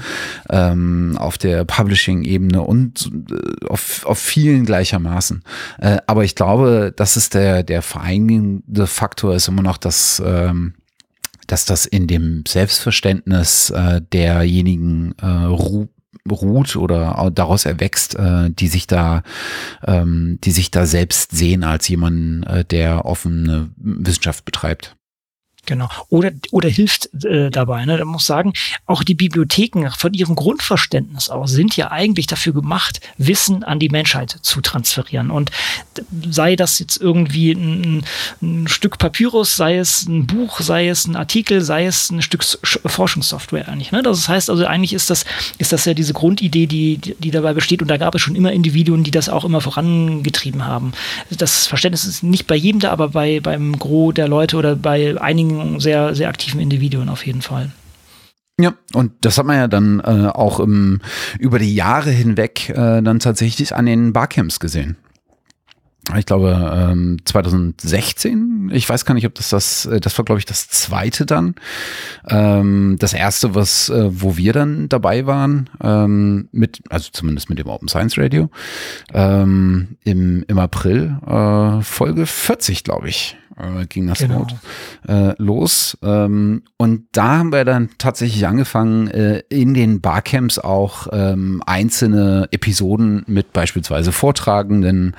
ähm, 0.51 1.19
auf 1.19 1.39
der 1.39 1.65
Publishing-Ebene 1.65 2.63
und 2.63 3.11
äh, 3.31 3.67
auf, 3.67 4.07
auf 4.07 4.19
vielen 4.19 4.65
gleicher 4.65 5.02
gleichermaßen. 5.03 5.43
Äh, 5.79 5.99
aber 6.07 6.25
ich 6.25 6.35
glaube, 6.35 6.93
das 6.97 7.17
ist 7.17 7.35
der, 7.35 7.63
der 7.63 7.83
vereinigende 7.83 8.87
Faktor 8.87 9.35
ist 9.35 9.49
immer 9.49 9.63
noch, 9.63 9.77
dass, 9.77 10.23
ähm, 10.25 10.75
dass 11.47 11.65
das 11.65 11.87
in 11.87 12.07
dem 12.07 12.45
Selbstverständnis 12.47 13.71
äh, 13.71 14.01
derjenigen 14.13 15.15
äh, 15.21 15.27
ruht 15.27 15.91
ruht 16.31 16.77
oder 16.77 17.33
daraus 17.35 17.65
erwächst, 17.65 18.15
äh, 18.15 18.49
die 18.51 18.69
sich 18.69 18.87
da, 18.87 19.25
ähm, 19.85 20.39
die 20.45 20.53
sich 20.53 20.71
da 20.71 20.87
selbst 20.87 21.33
sehen 21.33 21.65
als 21.65 21.89
jemand, 21.89 22.47
äh, 22.47 22.65
der 22.65 23.07
offene 23.07 23.71
Wissenschaft 23.77 24.45
betreibt. 24.45 24.95
Genau. 25.65 25.89
Oder, 26.09 26.33
oder 26.51 26.69
hilft 26.69 27.09
äh, 27.25 27.49
dabei. 27.49 27.85
Ne? 27.85 27.97
Da 27.97 28.05
muss 28.05 28.27
sagen, 28.27 28.53
auch 28.87 29.05
die 29.05 29.15
Bibliotheken 29.15 29.91
von 29.97 30.13
ihrem 30.13 30.35
Grundverständnis 30.35 31.29
aus 31.31 31.53
sind 31.53 31.77
ja 31.77 31.93
eigentlich 31.93 32.27
dafür 32.27 32.53
gemacht, 32.53 33.01
Wissen 33.17 33.63
an 33.63 33.79
die 33.79 33.89
Menschheit 33.89 34.39
zu 34.43 34.61
transferieren. 34.61 35.31
Und 35.31 35.53
sei 36.29 36.57
das 36.57 36.81
jetzt 36.81 37.01
irgendwie 37.01 37.53
ein, 37.53 38.05
ein 38.43 38.67
Stück 38.67 38.99
Papyrus, 38.99 39.55
sei 39.55 39.77
es 39.79 40.09
ein 40.09 40.27
Buch, 40.27 40.61
sei 40.61 40.89
es 40.89 41.07
ein 41.07 41.15
Artikel, 41.15 41.61
sei 41.61 41.87
es 41.87 42.11
ein 42.11 42.23
Stück 42.23 42.43
Forschungssoftware 42.43 43.69
eigentlich. 43.69 43.93
Ne? 43.93 44.03
Das 44.03 44.29
heißt 44.29 44.51
also, 44.51 44.67
eigentlich 44.67 44.95
ist 44.95 45.11
das, 45.11 45.25
ist 45.59 45.73
das 45.73 45.85
ja 45.85 45.95
diese 45.95 46.13
Grundidee, 46.13 46.67
die, 46.67 46.97
die 46.99 47.31
dabei 47.31 47.55
besteht. 47.55 47.83
Und 47.83 47.89
da 47.89 47.99
gab 47.99 48.17
es 48.17 48.21
schon 48.21 48.35
immer 48.35 48.53
Individuen, 48.53 49.05
die 49.05 49.13
das 49.13 49.29
auch 49.29 49.45
immer 49.45 49.61
vorangetrieben 49.61 50.67
haben. 50.67 50.91
Das 51.31 51.69
Verständnis 51.69 52.05
ist 52.05 52.25
nicht 52.25 52.49
bei 52.49 52.57
jedem 52.57 52.81
da, 52.81 52.91
aber 52.91 53.11
bei, 53.11 53.39
beim 53.39 53.79
Gros 53.79 54.15
der 54.15 54.27
Leute 54.27 54.57
oder 54.57 54.75
bei 54.75 55.21
einigen 55.21 55.52
sehr, 55.81 56.15
sehr 56.15 56.29
aktiven 56.29 56.61
Individuen 56.61 57.09
auf 57.09 57.27
jeden 57.27 57.43
Fall. 57.43 57.71
Ja, 58.61 58.75
und 58.93 59.13
das 59.23 59.39
hat 59.39 59.47
man 59.47 59.57
ja 59.57 59.69
dann 59.69 60.01
äh, 60.01 60.29
auch 60.29 60.61
im, 60.61 61.01
über 61.39 61.59
die 61.59 61.75
Jahre 61.75 62.11
hinweg 62.11 62.69
äh, 62.69 63.03
dann 63.03 63.19
tatsächlich 63.19 63.75
an 63.75 63.87
den 63.87 64.13
Barcamps 64.13 64.61
gesehen 64.61 64.97
ich 66.19 66.27
glaube, 66.27 66.73
ähm, 66.75 67.19
2016, 67.25 68.71
ich 68.73 68.89
weiß 68.89 69.05
gar 69.05 69.15
nicht, 69.15 69.27
ob 69.27 69.35
das 69.35 69.51
das, 69.51 69.87
äh, 69.87 70.01
das 70.01 70.19
war, 70.19 70.25
glaube 70.25 70.41
ich, 70.41 70.47
das 70.47 70.69
zweite 70.69 71.27
dann. 71.27 71.55
Ähm, 72.29 72.97
das 72.99 73.13
erste, 73.13 73.55
was, 73.55 73.89
äh, 73.89 74.09
wo 74.11 74.37
wir 74.37 74.53
dann 74.53 74.89
dabei 74.89 75.27
waren, 75.27 75.71
ähm, 75.83 76.49
mit, 76.51 76.83
also 76.91 77.11
zumindest 77.13 77.51
mit 77.51 77.59
dem 77.61 77.69
Open 77.69 77.89
Science 77.89 78.19
Radio, 78.19 78.51
ähm, 79.13 79.97
im, 80.03 80.45
im 80.49 80.59
April, 80.59 81.19
äh, 81.25 81.83
Folge 81.83 82.27
40, 82.27 82.85
glaube 82.85 83.09
ich 83.09 83.37
ging 83.91 84.07
das 84.07 84.19
genau. 84.19 84.47
äh, 85.07 85.35
los. 85.37 85.97
Ähm, 86.03 86.63
und 86.79 87.05
da 87.13 87.39
haben 87.39 87.53
wir 87.53 87.67
dann 87.67 87.91
tatsächlich 87.99 88.47
angefangen, 88.47 89.09
in 89.09 89.75
den 89.75 90.01
Barcamps 90.01 90.59
auch 90.59 91.07
ähm, 91.13 91.63
einzelne 91.67 92.49
Episoden 92.51 93.25
mit 93.27 93.53
beispielsweise 93.53 94.11
Vortragenden 94.11 95.15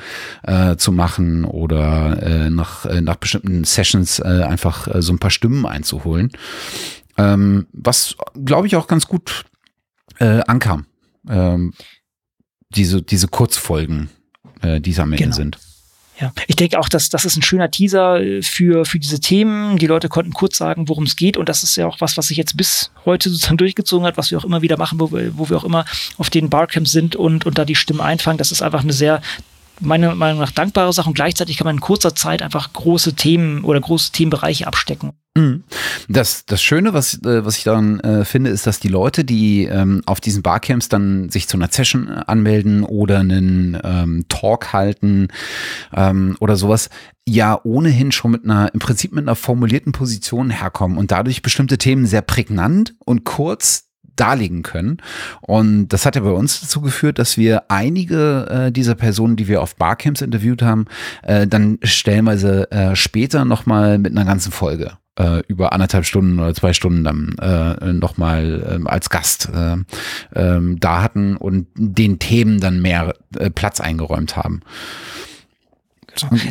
äh, 0.74 0.78
zu 0.78 0.92
machen 0.92 1.46
oder 1.46 2.22
äh, 2.22 2.50
nach, 2.50 2.86
äh, 2.86 3.02
nach 3.02 3.16
bestimmten 3.16 3.64
Sessions 3.64 4.20
äh, 4.20 4.44
einfach 4.44 4.88
äh, 4.88 5.02
so 5.02 5.14
ein 5.14 5.20
paar 5.20 5.32
Stimmen 5.32 5.66
einzuholen. 5.66 6.32
Ähm, 7.18 7.68
was, 7.72 8.16
glaube 8.44 8.68
ich, 8.68 8.76
auch 8.76 8.88
ganz 8.88 9.08
gut 9.08 9.46
äh, 10.20 10.42
ankam. 10.48 10.86
Ähm, 11.30 11.74
diese, 12.70 13.02
diese 13.02 13.28
Kurzfolgen, 13.28 14.10
äh, 14.62 14.82
die 14.82 14.98
am 14.98 15.12
Ende 15.12 15.24
genau. 15.24 15.36
sind. 15.36 15.60
Ja, 16.20 16.32
ich 16.48 16.56
denke 16.56 16.80
auch, 16.80 16.90
dass 16.90 17.10
das 17.10 17.26
ist 17.26 17.38
ein 17.38 17.42
schöner 17.42 17.72
Teaser 17.72 18.22
für, 18.42 18.86
für 18.86 19.00
diese 19.00 19.20
Themen. 19.20 19.78
Die 19.78 19.88
Leute 19.88 20.10
konnten 20.10 20.32
kurz 20.32 20.58
sagen, 20.58 20.88
worum 20.88 21.06
es 21.06 21.16
geht. 21.16 21.38
Und 21.38 21.50
das 21.50 21.64
ist 21.64 21.76
ja 21.76 21.88
auch 21.88 22.02
was, 22.02 22.18
was 22.18 22.28
sich 22.28 22.38
jetzt 22.38 22.56
bis 22.56 22.92
heute 23.04 23.30
sozusagen 23.30 23.58
durchgezogen 23.58 24.06
hat, 24.06 24.16
was 24.16 24.30
wir 24.30 24.38
auch 24.38 24.46
immer 24.46 24.62
wieder 24.62 24.78
machen, 24.78 25.00
wo 25.00 25.12
wir, 25.12 25.36
wo 25.38 25.50
wir 25.50 25.58
auch 25.58 25.64
immer 25.64 25.86
auf 26.18 26.30
den 26.30 26.50
Barcamps 26.50 26.92
sind 26.92 27.16
und, 27.16 27.48
und 27.48 27.58
da 27.58 27.66
die 27.66 27.76
Stimmen 27.76 28.00
einfangen. 28.00 28.38
Das 28.38 28.52
ist 28.52 28.62
einfach 28.62 28.84
eine 28.84 28.94
sehr 28.94 29.22
meiner 29.80 30.16
Meinung 30.16 30.40
nach 30.40 30.52
dankbare 30.52 30.94
Sache 30.94 31.10
und 31.10 31.16
gleichzeitig 31.16 31.58
kann 31.58 31.66
man 31.66 31.78
in 31.78 31.82
kurzer 31.82 32.16
Zeit 32.16 32.42
einfach 32.42 32.74
große 32.74 33.14
Themen 33.14 33.64
oder 33.64 33.80
große 33.80 34.12
Themenbereiche 34.12 34.68
abstecken. 34.68 35.14
Mhm. 35.36 35.64
Das, 36.08 36.46
das 36.46 36.62
Schöne, 36.62 36.94
was, 36.94 37.16
äh, 37.24 37.44
was 37.44 37.58
ich 37.58 37.64
daran 37.64 38.00
äh, 38.02 38.24
finde, 38.24 38.52
ist, 38.52 38.68
dass 38.68 38.80
die 38.80 38.88
Leute, 38.88 39.26
die 39.26 39.64
ähm, 39.66 40.04
auf 40.06 40.22
diesen 40.22 40.44
Barcamps 40.44 40.90
dann 40.90 41.30
sich 41.30 41.48
zu 41.48 41.58
einer 41.58 41.70
Session 41.72 42.08
anmelden 42.08 42.84
oder 42.84 43.20
einen 43.20 43.78
ähm, 43.84 44.26
Talk 44.30 44.74
halten 44.74 45.30
ähm, 45.96 46.38
oder 46.40 46.56
sowas, 46.56 46.90
ja 47.28 47.60
ohnehin 47.64 48.12
schon 48.12 48.32
mit 48.32 48.44
einer, 48.44 48.72
im 48.74 48.80
Prinzip 48.80 49.14
mit 49.14 49.24
einer 49.24 49.36
formulierten 49.36 49.92
Position 49.92 50.52
herkommen 50.52 50.98
und 50.98 51.12
dadurch 51.12 51.42
bestimmte 51.42 51.80
Themen 51.80 52.06
sehr 52.06 52.22
prägnant 52.22 52.94
und 53.00 53.24
kurz 53.24 53.86
darlegen 54.16 54.64
können. 54.64 54.98
Und 55.42 55.90
das 55.90 56.06
hat 56.06 56.16
ja 56.16 56.22
bei 56.22 56.32
uns 56.32 56.62
dazu 56.62 56.82
geführt, 56.82 57.20
dass 57.20 57.38
wir 57.38 57.64
einige 57.70 58.48
äh, 58.50 58.72
dieser 58.72 58.96
Personen, 58.96 59.36
die 59.36 59.48
wir 59.48 59.62
auf 59.62 59.76
Barcamps 59.76 60.22
interviewt 60.22 60.62
haben, 60.62 60.86
äh, 61.24 61.48
dann 61.48 61.80
stellenweise 61.84 62.72
äh, 62.72 62.96
später 62.96 63.46
nochmal 63.46 63.98
mit 63.98 64.12
einer 64.12 64.26
ganzen 64.26 64.52
Folge 64.52 64.98
äh, 65.20 65.42
über 65.48 65.74
anderthalb 65.74 66.06
Stunden 66.06 66.40
oder 66.40 66.54
zwei 66.54 66.74
Stunden 66.74 67.04
dann 67.04 67.36
äh, 67.40 67.94
nochmal 67.94 68.82
äh, 68.86 68.90
als 68.90 69.10
Gast 69.10 69.50
äh, 69.54 69.78
äh, 70.40 70.76
da 70.80 71.02
hatten 71.02 71.38
und 71.38 71.68
den 71.76 72.20
Themen 72.20 72.60
dann 72.60 72.82
mehr 72.82 73.16
äh, 73.38 73.50
Platz 73.50 73.80
eingeräumt 73.80 74.36
haben. 74.36 74.62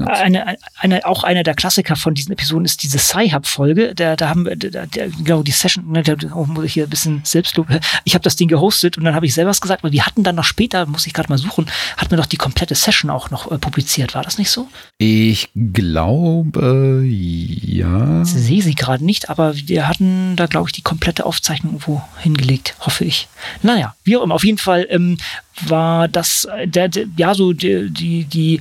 Eine, 0.07 0.57
eine, 0.79 1.07
auch 1.07 1.25
einer 1.25 1.43
der 1.43 1.55
Klassiker 1.55 1.97
von 1.97 2.15
diesen 2.15 2.33
Episoden 2.33 2.65
ist 2.65 2.83
diese 2.83 2.99
Sci-Hub-Folge. 2.99 3.95
Da, 3.95 4.17
da 4.17 4.29
haben 4.29 4.45
wir, 4.45 4.57
da, 4.57 4.87
der, 4.87 5.09
genau, 5.09 5.43
die 5.43 5.53
Session, 5.53 5.91
ne, 5.91 6.03
da 6.03 6.15
oh, 6.35 6.47
muss 6.47 6.65
ich 6.65 6.73
hier 6.73 6.85
ein 6.85 6.91
bisschen 6.91 7.21
Selbstlob. 7.25 7.69
Ich 8.05 8.15
habe 8.15 8.25
das 8.25 8.37
Ding 8.37 8.49
gehostet 8.49 8.99
und 8.99 9.05
dann 9.05 9.15
habe 9.15 9.27
ich 9.27 9.35
selber 9.35 9.51
was 9.51 9.61
gesagt, 9.61 9.85
weil 9.85 9.93
wir 9.93 10.05
hatten 10.05 10.23
dann 10.23 10.35
noch 10.35 10.45
später, 10.45 10.87
muss 10.87 11.07
ich 11.07 11.13
gerade 11.13 11.29
mal 11.29 11.39
suchen, 11.39 11.67
hatten 11.97 12.11
wir 12.11 12.19
doch 12.19 12.27
die 12.27 12.37
komplette 12.37 12.75
Session 12.75 13.11
auch 13.11 13.31
noch 13.31 13.51
äh, 13.51 13.59
publiziert. 13.59 14.15
War 14.15 14.23
das 14.23 14.39
nicht 14.39 14.51
so? 14.51 14.69
Ich 14.99 15.51
glaube, 15.55 17.05
ja. 17.05 18.23
Ich 18.23 18.29
sehe 18.29 18.63
sie 18.63 18.75
gerade 18.75 19.05
nicht, 19.05 19.31
aber 19.31 19.55
wir 19.55 19.89
hatten 19.89 20.37
da, 20.37 20.47
glaube 20.47 20.69
ich, 20.69 20.73
die 20.73 20.83
komplette 20.83 21.27
Aufzeichnung 21.27 21.75
irgendwo 21.75 22.03
hingelegt, 22.19 22.75
hoffe 22.81 23.05
ich. 23.05 23.29
Naja, 23.63 23.95
wie 24.05 24.17
auch 24.17 24.23
immer. 24.23 24.35
Auf 24.35 24.45
jeden 24.45 24.59
Fall 24.59 24.87
ähm, 24.91 25.19
war 25.67 26.09
das 26.09 26.47
äh, 26.47 26.67
der, 26.67 26.89
der 26.89 27.07
ja 27.17 27.35
so 27.35 27.53
die, 27.53 27.91
die, 27.91 28.25
die 28.25 28.61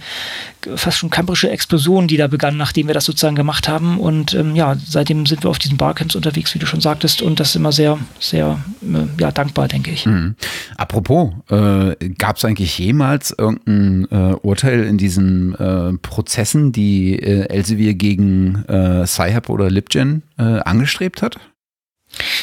fast 0.75 0.99
schon 0.99 1.09
kamprische 1.09 1.49
Explosion, 1.49 2.07
die 2.07 2.17
da 2.17 2.27
begann, 2.27 2.57
nachdem 2.57 2.87
wir 2.87 2.93
das 2.93 3.05
sozusagen 3.05 3.35
gemacht 3.35 3.67
haben. 3.67 3.99
Und 3.99 4.33
ähm, 4.33 4.55
ja, 4.55 4.75
seitdem 4.85 5.25
sind 5.25 5.43
wir 5.43 5.49
auf 5.49 5.59
diesen 5.59 5.77
Barcamps 5.77 6.15
unterwegs, 6.15 6.53
wie 6.53 6.59
du 6.59 6.65
schon 6.65 6.81
sagtest, 6.81 7.21
und 7.21 7.39
das 7.39 7.49
ist 7.49 7.55
immer 7.55 7.71
sehr, 7.71 7.97
sehr 8.19 8.59
äh, 8.83 9.21
ja, 9.21 9.31
dankbar, 9.31 9.67
denke 9.67 9.91
ich. 9.91 10.05
Mhm. 10.05 10.35
Apropos, 10.77 11.31
äh, 11.49 11.95
gab 12.17 12.37
es 12.37 12.45
eigentlich 12.45 12.77
jemals 12.77 13.33
irgendein 13.37 14.07
äh, 14.11 14.35
Urteil 14.35 14.83
in 14.83 14.97
diesen 14.97 15.55
äh, 15.55 15.93
Prozessen, 15.97 16.71
die 16.71 17.17
äh, 17.17 17.47
Elsevier 17.49 17.93
gegen 17.93 18.63
äh, 18.65 19.05
Sci-Hub 19.05 19.49
oder 19.49 19.69
LibGen 19.69 20.23
angestrebt 20.37 21.21
hat? 21.21 21.37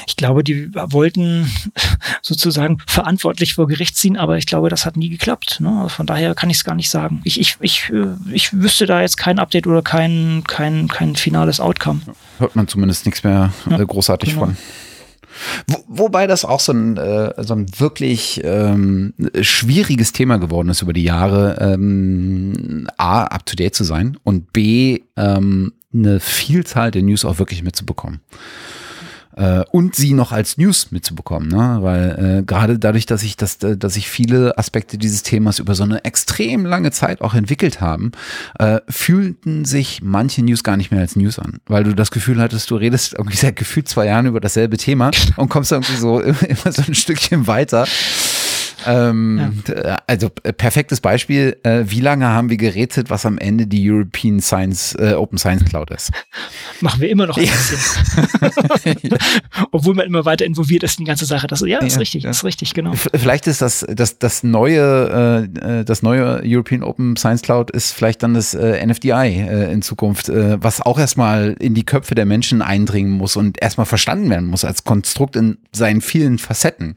Ich 0.07 0.17
glaube, 0.17 0.45
die 0.45 0.75
wollten 0.75 1.51
sozusagen 2.23 2.79
verantwortlich 2.87 3.55
vor 3.55 3.69
Gericht 3.69 3.97
ziehen, 3.97 4.17
aber 4.17 4.39
ich 4.39 4.47
glaube, 4.47 4.69
das 4.69 4.87
hat 4.87 4.97
nie 4.97 5.11
geklappt. 5.11 5.61
Ne? 5.61 5.87
Von 5.89 6.07
daher 6.07 6.35
kann 6.35 6.51
ich 6.51 6.59
es 6.59 6.65
gar 6.65 6.75
nicht 6.75 6.91
sagen. 6.91 7.21
Ich, 7.25 7.41
ich, 7.41 7.57
ich, 7.61 7.91
äh, 7.91 8.15
ich 8.33 8.53
wüsste 8.53 8.87
da 8.87 9.01
jetzt 9.01 9.17
kein 9.17 9.39
Update 9.39 9.67
oder 9.67 9.83
kein, 9.83 10.45
kein, 10.47 10.89
kein 10.89 11.17
finales 11.17 11.61
Outcome. 11.61 12.01
Hört 12.39 12.57
man 12.57 12.69
zumindest 12.69 13.07
nichts 13.07 13.25
mehr 13.25 13.53
ja, 13.69 13.79
äh, 13.79 13.87
großartig 13.87 14.31
genau. 14.31 14.47
von. 14.47 14.57
Wo, 15.69 15.85
wobei 15.87 16.27
das 16.27 16.45
auch 16.45 16.61
so 16.61 16.73
ein, 16.73 16.97
äh, 16.97 17.33
so 17.45 17.55
ein 17.55 17.67
wirklich 17.79 18.41
ähm, 18.43 19.15
schwieriges 19.41 20.13
Thema 20.13 20.39
geworden 20.39 20.69
ist 20.69 20.83
über 20.83 20.93
die 20.93 21.05
Jahre, 21.05 21.59
ähm, 21.61 22.89
A, 22.97 23.25
up-to-date 23.25 23.75
zu 23.75 23.85
sein 23.85 24.17
und 24.25 24.53
B, 24.53 25.03
ähm, 25.17 25.75
eine 25.93 26.21
Vielzahl 26.21 26.91
der 26.91 27.03
News 27.03 27.25
auch 27.25 27.39
wirklich 27.39 27.63
mitzubekommen 27.63 28.21
äh, 29.37 29.65
und 29.71 29.95
sie 29.95 30.15
noch 30.15 30.33
als 30.33 30.59
News 30.59 30.91
mitzubekommen, 30.91 31.49
ne? 31.49 31.79
weil 31.81 32.39
äh, 32.39 32.43
gerade 32.43 32.79
dadurch, 32.79 33.07
dass 33.07 33.23
ich 33.23 33.37
das, 33.37 33.63
äh, 33.63 33.77
dass 33.77 33.95
sich 33.95 34.09
viele 34.09 34.57
Aspekte 34.59 34.99
dieses 34.99 35.23
Themas 35.23 35.59
über 35.59 35.75
so 35.75 35.85
eine 35.85 36.05
extrem 36.05 36.67
lange 36.67 36.91
Zeit 36.91 37.21
auch 37.21 37.35
entwickelt 37.35 37.81
haben, 37.81 38.13
äh, 38.59 38.81
fühlten 38.89 39.65
sich 39.65 40.01
manche 40.03 40.43
News 40.43 40.65
gar 40.65 40.77
nicht 40.77 40.91
mehr 40.91 41.01
als 41.01 41.17
News 41.17 41.39
an, 41.39 41.59
weil 41.67 41.85
du 41.85 41.95
das 41.95 42.11
Gefühl 42.11 42.41
hattest, 42.41 42.71
du 42.71 42.77
redest 42.77 43.15
irgendwie 43.15 43.37
seit 43.37 43.57
gefühlt 43.57 43.89
zwei 43.89 44.07
Jahren 44.07 44.27
über 44.27 44.41
dasselbe 44.41 44.77
Thema 44.77 45.11
und 45.37 45.49
kommst 45.49 45.73
irgendwie 45.73 45.97
so 45.97 46.21
immer 46.21 46.73
so 46.73 46.83
ein 46.87 46.95
Stückchen 46.95 47.47
weiter. 47.47 47.87
Ähm, 48.87 49.63
ja. 49.67 49.99
Also 50.07 50.31
äh, 50.43 50.53
perfektes 50.53 51.01
Beispiel. 51.01 51.57
Äh, 51.63 51.85
wie 51.87 52.01
lange 52.01 52.27
haben 52.27 52.51
wir 52.51 52.57
gerätselt, 52.57 53.11
was 53.11 53.27
am 53.27 53.39
Ende 53.39 53.67
die 53.67 53.91
European 53.91 54.41
Science 54.41 54.95
äh, 54.99 55.15
Open 55.15 55.39
Science 55.39 55.65
Cloud 55.65 55.91
ist? 55.91 56.11
Machen 56.81 57.01
wir 57.01 57.11
immer 57.11 57.27
noch 57.27 57.37
ein 57.37 57.45
bisschen. 57.45 57.79
Obwohl 59.73 59.95
man 59.95 60.07
immer 60.07 60.25
weiter 60.25 60.45
involviert 60.45 60.83
ist 60.83 60.99
in 60.99 61.05
die 61.05 61.09
ganze 61.09 61.25
Sache. 61.25 61.47
Das, 61.47 61.61
ja, 61.61 61.79
ist 61.79 61.95
ja, 61.95 61.99
richtig, 62.01 62.25
ist 62.25 62.45
richtig, 62.45 62.75
genau. 62.75 62.93
Vielleicht 62.95 63.47
ist 63.47 63.63
das, 63.63 63.85
das, 63.89 64.19
das 64.19 64.43
neue, 64.43 65.49
äh, 65.61 65.85
das 65.85 66.03
neue 66.03 66.41
European 66.45 66.83
Open 66.83 67.17
Science 67.17 67.43
Cloud 67.43 67.71
ist 67.71 67.93
vielleicht 67.93 68.23
dann 68.23 68.35
das 68.35 68.55
äh, 68.55 68.85
NFDI 68.85 69.11
äh, 69.13 69.73
in 69.73 69.83
Zukunft, 69.83 70.29
äh, 70.29 70.63
was 70.63 70.81
auch 70.81 70.99
erstmal 70.99 71.57
in 71.59 71.75
die 71.75 71.85
Köpfe 71.85 72.15
der 72.15 72.27
Menschen 72.27 72.63
eindringen 72.63 73.13
muss 73.13 73.37
und 73.37 73.61
erstmal 73.61 73.87
verstanden 73.87 74.31
werden 74.31 74.49
muss 74.49 74.65
als 74.65 74.85
Konstrukt 74.85 75.37
in 75.37 75.59
seinen 75.73 76.01
vielen 76.01 76.39
Facetten. 76.39 76.97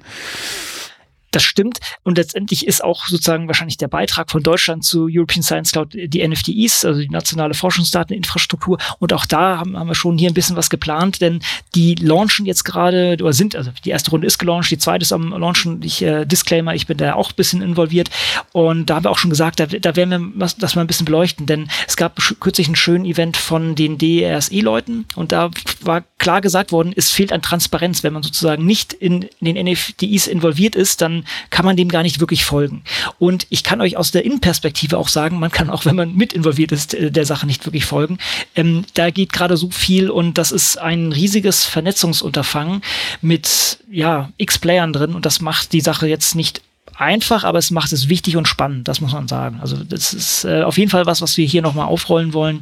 Das 1.32 1.44
stimmt. 1.44 1.80
Und 2.04 2.18
letztendlich 2.18 2.68
ist 2.68 2.84
auch 2.84 3.06
sozusagen 3.06 3.48
wahrscheinlich 3.48 3.78
der 3.78 3.88
Beitrag 3.88 4.30
von 4.30 4.44
Deutschland 4.44 4.84
zu 4.84 5.08
European 5.10 5.42
Science 5.42 5.72
Cloud 5.72 5.94
die 5.94 6.28
NFTIs, 6.28 6.84
also 6.84 7.00
die 7.00 7.10
nationale 7.10 7.54
Forschungsdateninfrastruktur. 7.54 8.78
Und 9.00 9.14
auch 9.14 9.26
da 9.26 9.58
haben, 9.58 9.78
haben 9.78 9.88
wir 9.88 9.96
schon 9.96 10.18
hier 10.18 10.30
ein 10.30 10.34
bisschen 10.34 10.58
was 10.58 10.70
geplant, 10.70 11.22
denn 11.22 11.40
die 11.74 11.96
launchen 11.96 12.46
jetzt 12.46 12.66
gerade, 12.66 13.18
oder 13.22 13.32
sind, 13.32 13.56
also 13.56 13.72
die 13.86 13.92
erste 13.92 14.12
Runde 14.12 14.28
ist 14.28 14.40
gelauncht, 14.40 14.72
die 14.72 14.78
zweite 14.78 15.04
ist 15.04 15.14
am 15.14 15.30
Launchen. 15.30 15.82
Ich, 15.84 16.02
äh, 16.02 16.26
Disclaimer, 16.26 16.76
ich 16.76 16.86
bin 16.86 16.98
da 16.98 17.14
auch 17.14 17.30
ein 17.30 17.36
bisschen 17.36 17.62
involviert. 17.62 18.10
Und 18.52 18.90
da 18.90 18.96
haben 18.96 19.06
wir 19.06 19.12
auch 19.12 19.18
schon 19.18 19.30
gesagt, 19.30 19.62
da, 19.62 19.68
da 19.68 19.96
werden 19.96 20.34
wir 20.36 20.50
das 20.58 20.76
mal 20.76 20.82
ein 20.82 20.88
bisschen 20.88 21.06
beleuchten, 21.06 21.46
denn 21.46 21.70
es 21.88 21.96
gab 21.96 22.20
kürzlich 22.42 22.68
ein 22.68 22.76
schönes 22.76 23.08
Event 23.08 23.38
von 23.38 23.76
den 23.76 23.98
DRSE-Leuten 23.98 25.06
und 25.16 25.32
da 25.32 25.50
war 25.82 26.04
klar 26.22 26.40
gesagt 26.40 26.72
worden, 26.72 26.94
es 26.96 27.10
fehlt 27.10 27.34
an 27.34 27.42
Transparenz. 27.42 28.04
Wenn 28.04 28.14
man 28.14 28.22
sozusagen 28.22 28.64
nicht 28.64 28.94
in, 28.94 29.28
den 29.40 29.66
NFTIs 29.66 30.28
involviert 30.28 30.76
ist, 30.76 31.02
dann 31.02 31.26
kann 31.50 31.66
man 31.66 31.76
dem 31.76 31.90
gar 31.90 32.04
nicht 32.04 32.20
wirklich 32.20 32.46
folgen. 32.46 32.84
Und 33.18 33.48
ich 33.50 33.64
kann 33.64 33.82
euch 33.82 33.98
aus 33.98 34.12
der 34.12 34.24
Innenperspektive 34.24 35.00
auch 35.00 35.08
sagen, 35.08 35.40
man 35.40 35.52
kann 35.52 35.72
auch, 35.72 35.84
wenn 35.86 35.96
man 35.96 36.16
mit 36.16 36.34
involviert 36.34 36.72
ist, 36.72 36.94
äh, 36.94 37.10
der 37.12 37.26
Sache 37.26 37.48
nicht 37.48 37.66
wirklich 37.66 37.86
folgen. 37.86 38.20
Ähm, 38.56 38.86
da 38.94 39.10
geht 39.10 39.34
gerade 39.34 39.58
so 39.58 39.72
viel 39.72 40.12
und 40.12 40.38
das 40.38 40.52
ist 40.52 40.78
ein 40.78 41.12
riesiges 41.12 41.66
Vernetzungsunterfangen 41.66 42.84
mit 43.22 43.80
ja 43.90 44.32
x 44.38 44.60
Playern 44.60 44.94
drin 44.94 45.16
und 45.16 45.26
das 45.26 45.42
macht 45.42 45.74
die 45.74 45.82
Sache 45.82 46.08
jetzt 46.08 46.36
nicht 46.36 46.62
einfach, 46.96 47.44
aber 47.44 47.58
es 47.58 47.72
macht 47.72 47.92
es 47.94 48.10
wichtig 48.10 48.38
und 48.38 48.48
spannend, 48.48 48.88
das 48.88 49.02
muss 49.02 49.14
man 49.14 49.28
sagen. 49.28 49.60
Also 49.62 49.78
das 49.84 50.14
ist 50.14 50.46
äh, 50.46 50.64
auf 50.64 50.78
jeden 50.78 50.92
Fall 50.92 51.06
was, 51.06 51.22
was 51.22 51.38
wir 51.38 51.46
hier 51.46 51.62
nochmal 51.62 51.86
aufrollen 51.86 52.34
wollen 52.34 52.62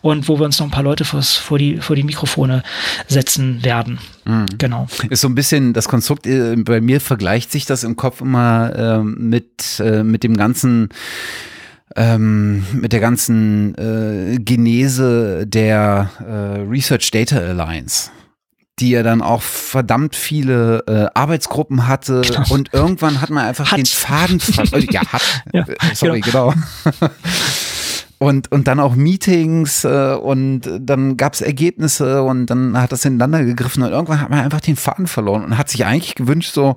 und 0.00 0.28
wo 0.28 0.38
wir 0.38 0.44
uns 0.44 0.58
noch 0.58 0.66
ein 0.66 0.70
paar 0.70 0.82
Leute 0.82 1.04
vors, 1.04 1.36
vor, 1.36 1.58
die, 1.58 1.78
vor 1.78 1.96
die 1.96 2.02
Mikrofone 2.02 2.62
setzen 3.06 3.64
werden. 3.64 3.98
Mhm. 4.24 4.46
Genau. 4.58 4.86
Ist 5.10 5.20
so 5.20 5.28
ein 5.28 5.34
bisschen 5.34 5.72
das 5.72 5.88
Konstrukt, 5.88 6.26
äh, 6.26 6.56
bei 6.56 6.80
mir 6.80 7.00
vergleicht 7.00 7.52
sich 7.52 7.66
das 7.66 7.84
im 7.84 7.96
Kopf 7.96 8.20
immer 8.20 8.74
äh, 8.74 9.02
mit, 9.02 9.80
äh, 9.80 10.02
mit 10.02 10.24
dem 10.24 10.36
ganzen 10.36 10.88
ähm, 11.96 12.64
mit 12.72 12.92
der 12.92 13.00
ganzen 13.00 13.74
äh, 13.76 14.38
Genese 14.38 15.46
der 15.46 16.10
äh, 16.18 16.68
Research 16.68 17.10
Data 17.12 17.36
Alliance 17.36 18.10
die 18.80 18.90
ja 18.90 19.02
dann 19.02 19.22
auch 19.22 19.42
verdammt 19.42 20.16
viele 20.16 20.84
äh, 20.88 21.06
Arbeitsgruppen 21.14 21.86
hatte 21.86 22.22
genau. 22.22 22.42
und 22.50 22.72
irgendwann 22.72 23.20
hat 23.20 23.30
man 23.30 23.46
einfach 23.46 23.70
hat. 23.70 23.78
den 23.78 23.86
Faden 23.86 24.40
verloren. 24.40 24.86
ja, 24.90 25.06
hat. 25.12 25.22
Ja, 25.52 25.62
äh, 25.62 25.94
Sorry, 25.94 26.20
genau. 26.20 26.52
genau. 26.84 27.12
und, 28.18 28.50
und 28.50 28.66
dann 28.66 28.80
auch 28.80 28.96
Meetings 28.96 29.84
äh, 29.84 30.14
und 30.14 30.62
dann 30.80 31.16
gab 31.16 31.34
es 31.34 31.40
Ergebnisse 31.40 32.22
und 32.22 32.46
dann 32.46 32.76
hat 32.80 32.90
das 32.90 33.04
ineinander 33.04 33.44
gegriffen 33.44 33.82
und 33.84 33.90
irgendwann 33.90 34.20
hat 34.20 34.30
man 34.30 34.40
einfach 34.40 34.60
den 34.60 34.76
Faden 34.76 35.06
verloren 35.06 35.44
und 35.44 35.56
hat 35.56 35.68
sich 35.68 35.84
eigentlich 35.84 36.16
gewünscht, 36.16 36.52
so, 36.52 36.76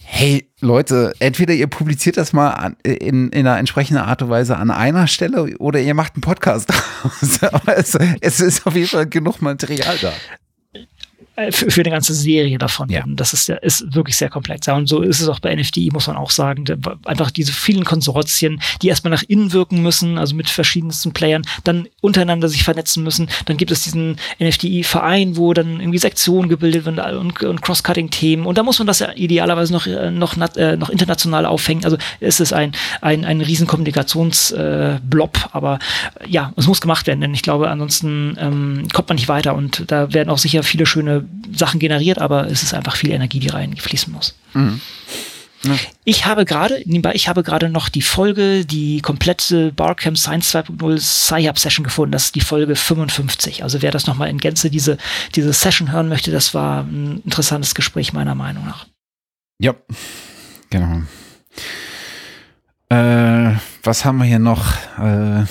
hey 0.00 0.48
Leute, 0.60 1.14
entweder 1.20 1.54
ihr 1.54 1.68
publiziert 1.68 2.16
das 2.16 2.32
mal 2.32 2.50
an, 2.50 2.76
in, 2.82 3.30
in 3.30 3.46
einer 3.46 3.58
entsprechenden 3.58 4.02
Art 4.02 4.22
und 4.22 4.28
Weise 4.28 4.56
an 4.56 4.70
einer 4.70 5.06
Stelle 5.06 5.56
oder 5.58 5.80
ihr 5.80 5.94
macht 5.94 6.14
einen 6.16 6.20
Podcast. 6.20 6.72
Aber 7.52 7.76
es, 7.76 7.96
es 8.20 8.40
ist 8.40 8.66
auf 8.66 8.74
jeden 8.74 8.88
Fall 8.88 9.06
genug 9.06 9.40
Material 9.40 9.96
da. 10.02 10.12
Äh, 11.34 11.50
für, 11.50 11.70
für 11.70 11.80
eine 11.80 11.90
ganze 11.90 12.12
Serie 12.12 12.58
davon. 12.58 12.90
Ja. 12.90 13.04
Das 13.06 13.32
ist, 13.32 13.48
ist 13.48 13.94
wirklich 13.94 14.16
sehr 14.18 14.28
komplex. 14.28 14.66
Ja, 14.66 14.74
und 14.74 14.86
so 14.86 15.00
ist 15.00 15.20
es 15.20 15.28
auch 15.28 15.40
bei 15.40 15.54
NFDI, 15.54 15.90
muss 15.90 16.06
man 16.06 16.16
auch 16.16 16.30
sagen. 16.30 16.64
Einfach 17.06 17.30
diese 17.30 17.52
vielen 17.52 17.84
Konsortien, 17.84 18.60
die 18.82 18.88
erstmal 18.88 19.12
nach 19.12 19.22
innen 19.22 19.52
wirken 19.52 19.80
müssen, 19.80 20.18
also 20.18 20.34
mit 20.34 20.50
verschiedensten 20.50 21.12
Playern, 21.12 21.42
dann 21.64 21.88
untereinander 22.02 22.48
sich 22.48 22.64
vernetzen 22.64 23.02
müssen. 23.02 23.30
Dann 23.46 23.56
gibt 23.56 23.70
es 23.70 23.82
diesen 23.82 24.16
NFDI-Verein, 24.40 25.38
wo 25.38 25.54
dann 25.54 25.80
irgendwie 25.80 25.98
Sektionen 25.98 26.50
gebildet 26.50 26.84
werden 26.84 26.98
und, 27.16 27.42
und 27.42 27.62
Cross-Cutting-Themen. 27.62 28.44
Und 28.44 28.58
da 28.58 28.62
muss 28.62 28.78
man 28.78 28.86
das 28.86 28.98
ja 28.98 29.12
idealerweise 29.14 29.72
noch, 29.72 29.86
äh, 29.86 30.10
noch, 30.10 30.36
äh, 30.56 30.76
noch 30.76 30.90
international 30.90 31.46
aufhängen. 31.46 31.84
Also 31.84 31.96
es 32.20 32.40
ist 32.40 32.52
ein, 32.52 32.72
ein, 33.00 33.24
ein 33.24 33.40
riesen 33.40 33.66
Kommunikationsblob. 33.66 35.48
Aber 35.52 35.78
ja, 36.26 36.52
es 36.56 36.66
muss 36.66 36.82
gemacht 36.82 37.06
werden, 37.06 37.22
denn 37.22 37.32
ich 37.32 37.42
glaube, 37.42 37.70
ansonsten 37.70 38.36
ähm, 38.38 38.88
kommt 38.92 39.08
man 39.08 39.16
nicht 39.16 39.28
weiter. 39.28 39.54
Und 39.54 39.90
da 39.90 40.12
werden 40.12 40.28
auch 40.28 40.38
sicher 40.38 40.62
viele 40.62 40.84
schöne 40.84 41.21
Sachen 41.54 41.80
generiert, 41.80 42.18
aber 42.18 42.48
es 42.48 42.62
ist 42.62 42.74
einfach 42.74 42.96
viel 42.96 43.10
Energie, 43.10 43.40
die 43.40 43.48
reinfließen 43.48 44.12
muss. 44.12 44.34
Mhm. 44.54 44.80
Ja. 45.64 45.76
Ich 46.04 46.26
habe 46.26 46.44
gerade, 46.44 46.82
nebenbei, 46.86 47.12
ich 47.14 47.28
habe 47.28 47.44
gerade 47.44 47.68
noch 47.68 47.88
die 47.88 48.02
Folge, 48.02 48.64
die 48.64 49.00
komplette 49.00 49.70
Barcamp 49.72 50.18
Science 50.18 50.54
2.0 50.54 50.98
Sci-Hub 50.98 51.58
Session 51.58 51.84
gefunden. 51.84 52.12
Das 52.12 52.26
ist 52.26 52.34
die 52.34 52.40
Folge 52.40 52.74
55. 52.74 53.62
Also 53.62 53.80
wer 53.80 53.92
das 53.92 54.06
nochmal 54.06 54.28
in 54.28 54.38
Gänze 54.38 54.70
diese, 54.70 54.98
diese 55.36 55.52
Session 55.52 55.92
hören 55.92 56.08
möchte, 56.08 56.32
das 56.32 56.52
war 56.52 56.82
ein 56.82 57.22
interessantes 57.24 57.74
Gespräch 57.74 58.12
meiner 58.12 58.34
Meinung 58.34 58.64
nach. 58.64 58.86
Ja, 59.60 59.74
genau. 60.70 61.02
Äh, 62.88 63.56
was 63.84 64.04
haben 64.04 64.18
wir 64.18 64.24
hier 64.24 64.40
noch? 64.40 64.74
Äh 64.98 65.44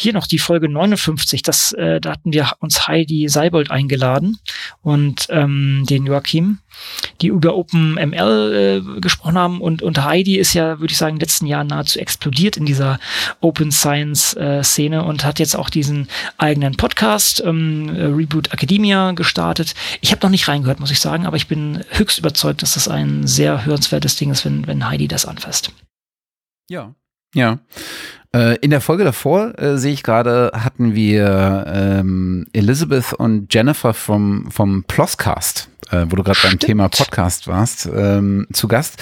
hier 0.00 0.12
noch 0.12 0.28
die 0.28 0.38
Folge 0.38 0.68
59, 0.68 1.42
das, 1.42 1.72
äh, 1.72 2.00
da 2.00 2.12
hatten 2.12 2.32
wir 2.32 2.52
uns 2.60 2.86
Heidi 2.86 3.28
Seibold 3.28 3.72
eingeladen 3.72 4.38
und 4.80 5.26
ähm, 5.30 5.84
den 5.90 6.06
Joachim, 6.06 6.58
die 7.20 7.26
über 7.26 7.56
OpenML 7.56 8.84
äh, 8.96 9.00
gesprochen 9.00 9.36
haben 9.36 9.60
und, 9.60 9.82
und 9.82 10.04
Heidi 10.04 10.36
ist 10.36 10.54
ja, 10.54 10.78
würde 10.78 10.92
ich 10.92 10.98
sagen, 10.98 11.14
in 11.14 11.18
den 11.18 11.22
letzten 11.22 11.46
Jahren 11.46 11.66
nahezu 11.66 11.98
explodiert 11.98 12.56
in 12.56 12.64
dieser 12.64 13.00
Open 13.40 13.72
Science 13.72 14.34
äh, 14.34 14.62
und 14.98 15.24
hat 15.24 15.40
jetzt 15.40 15.56
auch 15.56 15.68
diesen 15.68 16.06
eigenen 16.36 16.76
Podcast, 16.76 17.42
ähm, 17.44 17.90
Reboot 17.90 18.52
Academia, 18.52 19.10
gestartet. 19.12 19.74
Ich 20.00 20.12
habe 20.12 20.22
noch 20.22 20.30
nicht 20.30 20.46
reingehört, 20.46 20.78
muss 20.78 20.92
ich 20.92 21.00
sagen, 21.00 21.26
aber 21.26 21.36
ich 21.36 21.48
bin 21.48 21.82
höchst 21.90 22.20
überzeugt, 22.20 22.62
dass 22.62 22.74
das 22.74 22.86
ein 22.86 23.26
sehr 23.26 23.64
hörenswertes 23.64 24.14
Ding 24.14 24.30
ist, 24.30 24.44
wenn, 24.44 24.64
wenn 24.68 24.88
Heidi 24.88 25.08
das 25.08 25.26
anfasst. 25.26 25.72
Ja, 26.68 26.94
ja. 27.34 27.58
Äh, 28.34 28.56
in 28.56 28.70
der 28.70 28.80
Folge 28.80 29.04
davor 29.04 29.58
äh, 29.58 29.78
sehe 29.78 29.92
ich 29.92 30.02
gerade, 30.02 30.52
hatten 30.54 30.94
wir 30.94 31.64
ähm, 31.68 32.46
Elizabeth 32.52 33.14
und 33.14 33.52
Jennifer 33.52 33.94
vom, 33.94 34.50
vom 34.50 34.84
Plosscast, 34.84 35.70
äh, 35.90 36.06
wo 36.08 36.16
du 36.16 36.22
gerade 36.22 36.38
beim 36.42 36.58
Thema 36.58 36.88
Podcast 36.88 37.48
warst, 37.48 37.86
ähm, 37.86 38.46
zu 38.52 38.68
Gast. 38.68 38.96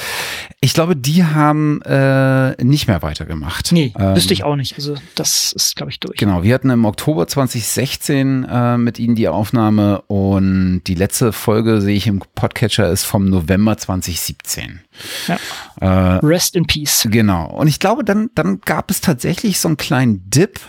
Ich 0.61 0.75
glaube, 0.75 0.97
die 0.97 1.25
haben 1.25 1.83
äh, 1.83 2.63
nicht 2.63 2.87
mehr 2.87 3.03
weitergemacht. 3.03 3.73
Nee, 3.73 3.93
ähm, 3.99 4.15
wüsste 4.17 4.33
ich 4.33 4.45
auch 4.45 4.57
nicht. 4.57 4.75
Also 4.77 4.97
das 5.15 5.53
ist, 5.53 5.77
glaube 5.77 5.91
ich, 5.91 6.01
durch. 6.01 6.19
Genau, 6.19 6.43
wir 6.43 6.55
hatten 6.55 6.71
im 6.71 6.85
Oktober 6.85 7.27
2016 7.27 8.45
äh, 8.45 8.79
mit 8.79 8.99
ihnen 8.99 9.15
die 9.15 9.29
Aufnahme 9.29 10.03
und 10.03 10.83
die 10.87 10.95
letzte 10.95 11.33
Folge, 11.33 11.81
sehe 11.81 11.97
ich 11.97 12.07
im 12.07 12.23
Podcatcher, 12.35 12.91
ist 12.91 13.05
vom 13.05 13.29
November 13.29 13.77
2017. 13.77 14.81
Ja. 15.29 15.39
Äh, 15.81 16.19
Rest 16.25 16.57
in 16.57 16.67
Peace. 16.67 17.07
Genau. 17.11 17.51
Und 17.51 17.69
ich 17.69 17.81
glaube, 17.81 18.05
dann, 18.05 18.31
dann 18.35 18.61
gab 18.61 18.91
es 18.91 19.01
tatsächlich 19.01 19.61
so 19.61 19.69
einen 19.69 19.77
kleinen 19.77 20.29
Dip, 20.31 20.61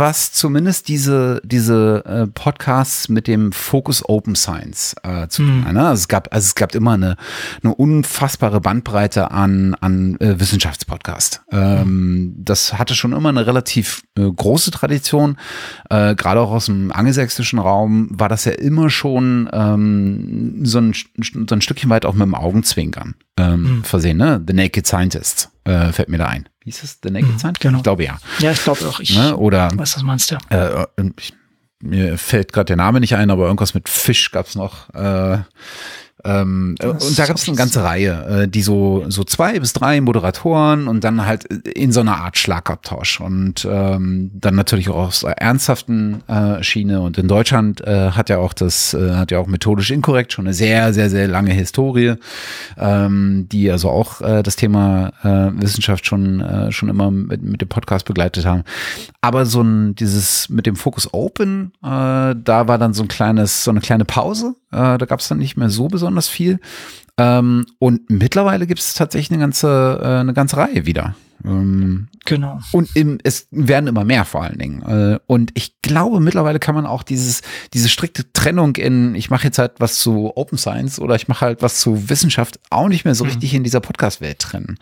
was 0.00 0.32
zumindest 0.32 0.88
diese, 0.88 1.40
diese 1.44 2.04
äh, 2.04 2.26
Podcasts 2.26 3.08
mit 3.08 3.28
dem 3.28 3.52
Fokus 3.52 4.02
Open 4.08 4.34
Science 4.34 4.96
äh, 5.04 5.28
zu 5.28 5.42
tun. 5.42 5.60
Mhm. 5.60 5.72
Ne? 5.74 5.86
Also 5.86 6.00
es 6.00 6.08
gab, 6.08 6.34
also 6.34 6.46
es 6.46 6.54
gab 6.56 6.74
immer 6.74 6.94
eine, 6.94 7.16
eine 7.62 7.74
unfassbare 7.74 8.60
Bandbreite 8.60 9.30
an, 9.30 9.76
an 9.80 10.16
äh, 10.18 10.40
Wissenschaftspodcast. 10.40 11.42
Ähm, 11.52 12.34
das 12.36 12.78
hatte 12.78 12.94
schon 12.94 13.12
immer 13.12 13.28
eine 13.28 13.46
relativ 13.46 14.02
äh, 14.16 14.22
große 14.22 14.72
Tradition. 14.72 15.36
Äh, 15.90 16.16
Gerade 16.16 16.40
auch 16.40 16.50
aus 16.50 16.66
dem 16.66 16.90
angelsächsischen 16.90 17.58
Raum 17.58 18.08
war 18.10 18.28
das 18.28 18.46
ja 18.46 18.52
immer 18.52 18.90
schon 18.90 19.48
ähm, 19.52 20.64
so, 20.64 20.78
ein, 20.78 20.94
so 21.22 21.54
ein 21.54 21.60
Stückchen 21.60 21.90
weit 21.90 22.06
auch 22.06 22.14
mit 22.14 22.22
dem 22.22 22.34
Augenzwinkern 22.34 23.14
ähm, 23.38 23.62
mhm. 23.62 23.84
versehen. 23.84 24.16
Ne? 24.16 24.42
The 24.46 24.54
Naked 24.54 24.86
Scientists 24.86 25.50
äh, 25.64 25.92
fällt 25.92 26.08
mir 26.08 26.18
da 26.18 26.26
ein. 26.26 26.48
Ist 26.70 26.84
es? 26.84 26.98
The 27.02 27.10
Naked 27.10 27.28
mhm, 27.28 27.38
Scientist? 27.38 27.60
Genau. 27.60 27.78
Ich 27.78 27.82
glaube 27.82 28.04
ja. 28.04 28.18
Ja, 28.38 28.52
ich 28.52 28.62
glaube 28.62 28.86
auch. 28.86 29.00
Ich 29.00 29.16
ne? 29.16 29.36
Oder, 29.36 29.70
weiß, 29.74 29.96
was 29.96 30.02
meinst 30.04 30.30
du? 30.30 30.36
Äh, 30.50 30.86
ich, 31.18 31.34
mir 31.80 32.16
fällt 32.16 32.52
gerade 32.52 32.66
der 32.66 32.76
Name 32.76 33.00
nicht 33.00 33.16
ein, 33.16 33.30
aber 33.30 33.46
irgendwas 33.46 33.74
mit 33.74 33.88
Fisch 33.88 34.30
gab 34.30 34.46
es 34.46 34.54
noch. 34.54 34.88
Äh, 34.94 35.38
ähm, 36.24 36.76
und 36.82 37.18
da 37.18 37.26
gab 37.26 37.36
es 37.36 37.48
eine 37.48 37.56
ganze 37.56 37.82
Reihe, 37.82 38.42
äh, 38.42 38.48
die 38.48 38.62
so, 38.62 39.04
so 39.08 39.24
zwei 39.24 39.58
bis 39.58 39.72
drei 39.72 40.00
Moderatoren 40.00 40.88
und 40.88 41.04
dann 41.04 41.24
halt 41.24 41.44
in 41.44 41.92
so 41.92 42.00
einer 42.00 42.16
Art 42.16 42.36
Schlagabtausch 42.38 43.20
und 43.20 43.66
ähm, 43.70 44.30
dann 44.34 44.54
natürlich 44.54 44.88
auch 44.88 45.08
aus 45.08 45.22
ernsthaften 45.22 46.22
äh, 46.28 46.62
Schiene 46.62 47.00
und 47.00 47.18
in 47.18 47.28
Deutschland 47.28 47.80
äh, 47.80 48.10
hat 48.10 48.28
ja 48.28 48.38
auch 48.38 48.52
das, 48.52 48.94
äh, 48.94 49.12
hat 49.14 49.30
ja 49.30 49.38
auch 49.38 49.46
methodisch 49.46 49.90
inkorrekt 49.90 50.32
schon 50.32 50.46
eine 50.46 50.54
sehr, 50.54 50.92
sehr, 50.92 51.10
sehr 51.10 51.28
lange 51.28 51.52
Historie, 51.52 52.14
ähm, 52.78 53.46
die 53.50 53.70
also 53.70 53.88
auch 53.90 54.20
äh, 54.20 54.42
das 54.42 54.56
Thema 54.56 55.12
äh, 55.22 55.60
Wissenschaft 55.60 56.06
schon, 56.06 56.40
äh, 56.40 56.72
schon 56.72 56.88
immer 56.88 57.10
mit, 57.10 57.42
mit 57.42 57.60
dem 57.60 57.68
Podcast 57.68 58.06
begleitet 58.06 58.44
haben. 58.46 58.64
Aber 59.20 59.46
so 59.46 59.62
ein, 59.62 59.94
dieses 59.94 60.48
mit 60.48 60.66
dem 60.66 60.76
Fokus 60.76 61.12
Open, 61.12 61.72
äh, 61.82 61.86
da 62.34 62.68
war 62.68 62.78
dann 62.78 62.94
so 62.94 63.02
ein 63.02 63.08
kleines, 63.08 63.64
so 63.64 63.70
eine 63.70 63.80
kleine 63.80 64.04
Pause. 64.04 64.54
Äh, 64.72 64.98
da 64.98 65.06
gab 65.06 65.20
es 65.20 65.28
dann 65.28 65.38
nicht 65.38 65.56
mehr 65.56 65.70
so 65.70 65.88
besonders 65.88 66.28
viel. 66.28 66.60
Ähm, 67.18 67.66
und 67.78 68.08
mittlerweile 68.08 68.66
gibt 68.66 68.80
es 68.80 68.94
tatsächlich 68.94 69.30
eine 69.30 69.40
ganze, 69.40 70.00
äh, 70.02 70.06
eine 70.20 70.32
ganze 70.32 70.56
Reihe 70.56 70.86
wieder. 70.86 71.14
Ähm, 71.44 72.08
genau. 72.24 72.60
Und 72.72 72.94
im, 72.94 73.18
es 73.22 73.48
werden 73.50 73.86
immer 73.86 74.04
mehr 74.04 74.24
vor 74.24 74.42
allen 74.42 74.58
Dingen. 74.58 74.82
Äh, 74.82 75.18
und 75.26 75.52
ich 75.54 75.80
glaube, 75.82 76.20
mittlerweile 76.20 76.58
kann 76.58 76.74
man 76.74 76.86
auch 76.86 77.02
dieses, 77.02 77.42
diese 77.72 77.88
strikte 77.88 78.32
Trennung 78.32 78.76
in, 78.76 79.14
ich 79.14 79.30
mache 79.30 79.44
jetzt 79.44 79.58
halt 79.58 79.72
was 79.78 79.96
zu 79.96 80.36
Open 80.36 80.58
Science 80.58 80.98
oder 80.98 81.14
ich 81.14 81.28
mache 81.28 81.44
halt 81.44 81.62
was 81.62 81.80
zu 81.80 82.08
Wissenschaft 82.10 82.60
auch 82.70 82.88
nicht 82.88 83.04
mehr 83.04 83.14
so 83.14 83.24
mhm. 83.24 83.30
richtig 83.30 83.54
in 83.54 83.64
dieser 83.64 83.80
Podcast-Welt 83.80 84.38
trennen. 84.38 84.78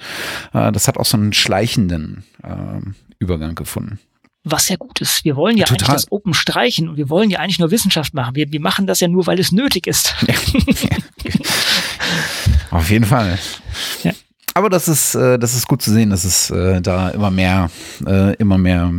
Äh, 0.53 0.72
das 0.72 0.88
hat 0.88 0.98
auch 0.98 1.07
so 1.07 1.16
einen 1.16 1.33
schleichenden 1.33 2.24
äh, 2.42 2.81
Übergang 3.18 3.55
gefunden 3.55 3.98
was 4.44 4.68
ja 4.68 4.77
gut 4.77 5.01
ist. 5.01 5.24
Wir 5.24 5.37
wollen 5.37 5.57
ja 5.57 5.66
Total. 5.66 5.88
eigentlich 5.88 6.03
das 6.05 6.12
Open 6.12 6.35
streichen 6.35 6.88
und 6.88 6.96
wir 6.96 7.11
wollen 7.11 7.31
ja 7.31 7.38
eigentlich 7.38 7.59
nur 7.59 7.70
Wissenschaft 7.70 8.14
machen. 8.14 8.35
Wir, 8.35 8.51
wir 8.51 8.61
machen 8.61 8.87
das 8.87 9.01
ja 9.01 9.09
nur, 9.09 9.27
weil 9.27 9.38
es 9.38 9.53
nötig 9.53 9.87
ist. 9.87 10.14
Ja. 10.81 10.96
Auf 12.70 12.90
jeden 12.90 13.05
Fall. 13.05 13.38
Ja. 14.05 14.12
Aber 14.55 14.70
das 14.70 14.88
ist, 14.88 15.14
äh, 15.14 15.38
das 15.38 15.55
ist 15.55 15.66
gut 15.68 15.83
zu 15.83 15.92
sehen, 15.92 16.11
dass 16.11 16.24
es 16.24 16.51
äh, 16.51 16.81
da 16.81 17.11
immer 17.11 17.31
mehr, 17.31 17.70
äh, 18.07 18.35
immer 18.37 18.57
mehr 18.57 18.92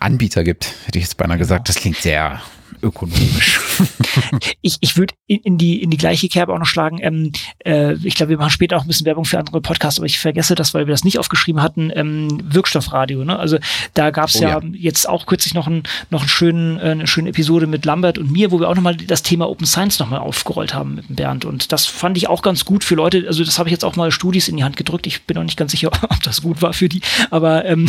Anbieter 0.00 0.44
gibt, 0.44 0.74
hätte 0.86 0.98
ich 0.98 1.04
jetzt 1.04 1.16
beinahe 1.16 1.38
gesagt. 1.38 1.68
Das 1.68 1.76
klingt 1.76 1.96
sehr 1.98 2.40
ökonomisch. 2.86 3.60
ich 4.62 4.78
ich 4.80 4.96
würde 4.96 5.14
in, 5.26 5.40
in, 5.40 5.58
die, 5.58 5.82
in 5.82 5.90
die 5.90 5.96
gleiche 5.96 6.28
Kerbe 6.28 6.52
auch 6.52 6.58
noch 6.58 6.66
schlagen. 6.66 6.98
Ähm, 7.02 7.32
äh, 7.64 7.94
ich 8.04 8.14
glaube, 8.14 8.30
wir 8.30 8.38
machen 8.38 8.50
später 8.50 8.76
auch 8.76 8.82
ein 8.82 8.86
bisschen 8.86 9.06
Werbung 9.06 9.24
für 9.24 9.38
andere 9.38 9.60
Podcasts, 9.60 9.98
aber 9.98 10.06
ich 10.06 10.18
vergesse 10.18 10.54
das, 10.54 10.74
weil 10.74 10.86
wir 10.86 10.92
das 10.92 11.04
nicht 11.04 11.18
aufgeschrieben 11.18 11.62
hatten. 11.62 11.90
Ähm, 11.94 12.40
Wirkstoffradio. 12.44 13.24
Ne? 13.24 13.38
Also 13.38 13.58
da 13.94 14.10
gab 14.10 14.28
es 14.28 14.36
oh, 14.36 14.42
ja, 14.42 14.60
ja, 14.60 14.68
jetzt 14.72 15.08
auch 15.08 15.26
kürzlich 15.26 15.54
noch, 15.54 15.66
ein, 15.66 15.82
noch 16.10 16.20
einen 16.20 16.28
schönen, 16.28 16.78
äh, 16.78 16.82
eine 16.82 17.06
schöne 17.06 17.30
Episode 17.30 17.66
mit 17.66 17.84
Lambert 17.84 18.18
und 18.18 18.30
mir, 18.30 18.50
wo 18.50 18.60
wir 18.60 18.68
auch 18.68 18.74
nochmal 18.74 18.96
das 18.96 19.22
Thema 19.22 19.48
Open 19.48 19.66
Science 19.66 19.98
nochmal 19.98 20.20
aufgerollt 20.20 20.74
haben 20.74 20.94
mit 20.94 21.04
Bernd. 21.14 21.44
Und 21.44 21.72
das 21.72 21.86
fand 21.86 22.16
ich 22.16 22.28
auch 22.28 22.42
ganz 22.42 22.64
gut 22.64 22.84
für 22.84 22.94
Leute. 22.94 23.24
Also 23.26 23.44
das 23.44 23.58
habe 23.58 23.68
ich 23.68 23.72
jetzt 23.72 23.84
auch 23.84 23.96
mal 23.96 24.10
Studis 24.10 24.48
in 24.48 24.56
die 24.56 24.64
Hand 24.64 24.76
gedrückt. 24.76 25.06
Ich 25.06 25.24
bin 25.24 25.36
auch 25.38 25.42
nicht 25.42 25.56
ganz 25.56 25.72
sicher, 25.72 25.90
ob 26.02 26.22
das 26.22 26.42
gut 26.42 26.62
war 26.62 26.72
für 26.72 26.88
die. 26.88 27.00
Aber 27.30 27.64
ähm, 27.64 27.88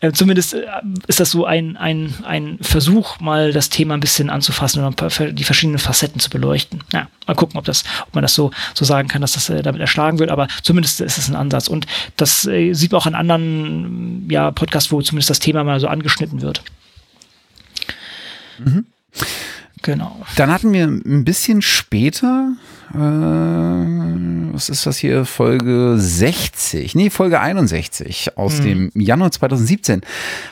äh, 0.00 0.12
zumindest 0.12 0.54
äh, 0.54 0.66
ist 1.06 1.20
das 1.20 1.30
so 1.30 1.44
ein, 1.44 1.76
ein, 1.76 2.14
ein 2.24 2.58
Versuch, 2.60 3.20
mal 3.20 3.52
das 3.52 3.70
Thema 3.70 3.94
ein 3.94 4.00
bisschen 4.00 4.25
bisschen 4.26 4.30
anzufassen 4.30 4.84
und 4.84 5.00
die 5.38 5.44
verschiedenen 5.44 5.78
Facetten 5.78 6.20
zu 6.20 6.30
beleuchten. 6.30 6.82
Ja, 6.92 7.08
mal 7.26 7.34
gucken, 7.34 7.58
ob 7.58 7.64
das, 7.64 7.84
ob 8.06 8.14
man 8.14 8.22
das 8.22 8.34
so, 8.34 8.50
so 8.74 8.84
sagen 8.84 9.08
kann, 9.08 9.20
dass 9.20 9.32
das 9.32 9.48
äh, 9.48 9.62
damit 9.62 9.80
erschlagen 9.80 10.18
wird, 10.18 10.30
aber 10.30 10.48
zumindest 10.62 11.00
ist 11.00 11.18
es 11.18 11.28
ein 11.28 11.36
Ansatz. 11.36 11.68
Und 11.68 11.86
das 12.16 12.46
äh, 12.46 12.72
sieht 12.72 12.92
man 12.92 13.00
auch 13.00 13.06
an 13.06 13.14
anderen 13.14 14.28
ja, 14.30 14.50
Podcasts, 14.50 14.90
wo 14.92 15.00
zumindest 15.02 15.30
das 15.30 15.38
Thema 15.38 15.64
mal 15.64 15.80
so 15.80 15.88
angeschnitten 15.88 16.42
wird. 16.42 16.62
Mhm. 18.58 18.86
Genau. 19.86 20.20
Dann 20.36 20.50
hatten 20.50 20.72
wir 20.72 20.84
ein 20.84 21.24
bisschen 21.24 21.62
später 21.62 22.52
äh, 22.94 22.98
was 22.98 24.68
ist 24.68 24.86
das 24.86 24.96
hier? 24.96 25.24
Folge 25.24 25.94
60, 25.98 26.94
nee, 26.94 27.10
Folge 27.10 27.40
61 27.40 28.36
aus 28.38 28.58
hm. 28.58 28.64
dem 28.64 28.90
Januar 28.94 29.30
2017 29.30 30.00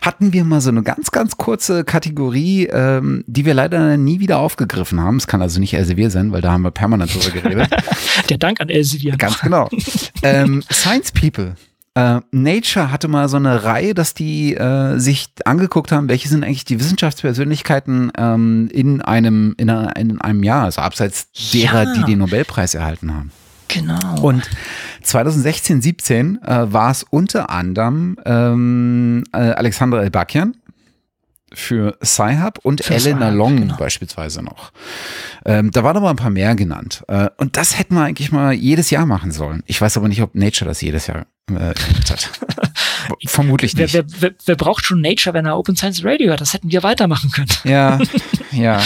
hatten 0.02 0.32
wir 0.32 0.44
mal 0.44 0.60
so 0.60 0.70
eine 0.70 0.82
ganz, 0.82 1.10
ganz 1.10 1.36
kurze 1.36 1.84
Kategorie, 1.84 2.66
ähm, 2.66 3.24
die 3.26 3.44
wir 3.44 3.54
leider 3.54 3.96
nie 3.96 4.20
wieder 4.20 4.38
aufgegriffen 4.38 5.00
haben. 5.00 5.16
Es 5.16 5.26
kann 5.26 5.42
also 5.42 5.60
nicht 5.60 5.74
Elsevier 5.74 6.10
sein, 6.10 6.32
weil 6.32 6.40
da 6.40 6.52
haben 6.52 6.62
wir 6.62 6.70
permanent 6.70 7.14
drüber 7.14 7.40
geredet. 7.40 7.68
Der 8.28 8.38
Dank 8.38 8.60
an 8.60 8.68
Elsevier. 8.68 9.16
Ganz 9.16 9.40
genau. 9.40 9.68
ähm, 10.22 10.62
Science 10.70 11.12
People. 11.12 11.54
Äh, 11.96 12.20
Nature 12.32 12.90
hatte 12.90 13.06
mal 13.06 13.28
so 13.28 13.36
eine 13.36 13.62
Reihe, 13.62 13.94
dass 13.94 14.14
die 14.14 14.54
äh, 14.54 14.98
sich 14.98 15.28
angeguckt 15.44 15.92
haben, 15.92 16.08
welche 16.08 16.28
sind 16.28 16.42
eigentlich 16.42 16.64
die 16.64 16.80
Wissenschaftspersönlichkeiten 16.80 18.10
ähm, 18.18 18.68
in 18.72 19.00
einem 19.00 19.54
in, 19.58 19.70
einer, 19.70 19.94
in, 19.96 20.20
einem 20.20 20.42
Jahr, 20.42 20.64
also 20.64 20.80
abseits 20.80 21.30
derer, 21.52 21.84
ja. 21.84 21.94
die 21.94 22.02
den 22.04 22.18
Nobelpreis 22.18 22.74
erhalten 22.74 23.14
haben. 23.14 23.30
Genau. 23.68 24.20
Und 24.20 24.48
2016, 25.02 25.82
17 25.82 26.42
äh, 26.42 26.72
war 26.72 26.90
es 26.90 27.04
unter 27.04 27.50
anderem 27.50 28.16
ähm, 28.24 29.24
äh, 29.32 29.38
Alexandra 29.38 30.02
Elbakian, 30.02 30.56
für 31.54 31.96
Sci-Hub 32.02 32.58
und 32.62 32.84
für 32.84 32.94
Elena 32.94 33.30
Long 33.30 33.56
genau. 33.56 33.76
beispielsweise 33.76 34.42
noch. 34.42 34.72
Ähm, 35.44 35.70
da 35.70 35.84
waren 35.84 35.96
aber 35.96 36.10
ein 36.10 36.16
paar 36.16 36.30
mehr 36.30 36.54
genannt. 36.54 37.04
Äh, 37.08 37.28
und 37.36 37.56
das 37.56 37.78
hätten 37.78 37.94
wir 37.94 38.02
eigentlich 38.02 38.32
mal 38.32 38.52
jedes 38.52 38.90
Jahr 38.90 39.06
machen 39.06 39.32
sollen. 39.32 39.62
Ich 39.66 39.80
weiß 39.80 39.96
aber 39.96 40.08
nicht, 40.08 40.22
ob 40.22 40.34
Nature 40.34 40.68
das 40.68 40.80
jedes 40.80 41.06
Jahr 41.06 41.26
äh, 41.50 41.74
hat. 42.10 42.30
Vermutlich 43.26 43.76
nicht. 43.76 43.92
Wer, 43.92 44.04
wer, 44.06 44.20
wer, 44.20 44.30
wer, 44.44 44.56
braucht 44.56 44.86
schon 44.86 45.00
Nature, 45.00 45.34
wenn 45.34 45.46
er 45.46 45.58
Open 45.58 45.76
Science 45.76 46.04
Radio 46.04 46.32
hat? 46.32 46.40
Das 46.40 46.54
hätten 46.54 46.70
wir 46.70 46.82
weitermachen 46.82 47.30
können. 47.30 47.48
Ja, 47.64 47.98
ja, 48.52 48.80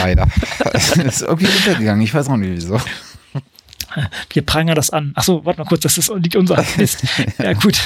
leider. 0.00 0.28
Das 0.72 0.92
ist 0.96 1.22
irgendwie 1.22 1.46
untergegangen. 1.46 2.02
Ich 2.02 2.14
weiß 2.14 2.28
auch 2.28 2.36
nicht 2.36 2.52
wieso. 2.52 2.80
Wir 4.32 4.42
prangern 4.42 4.76
das 4.76 4.90
an. 4.90 5.12
Achso, 5.14 5.44
warte 5.44 5.60
mal 5.60 5.66
kurz, 5.66 5.82
das 5.82 5.98
ist, 5.98 6.10
liegt 6.14 6.36
unser 6.36 6.64
Mist. 6.76 7.02
Ja, 7.38 7.54
gut. 7.54 7.80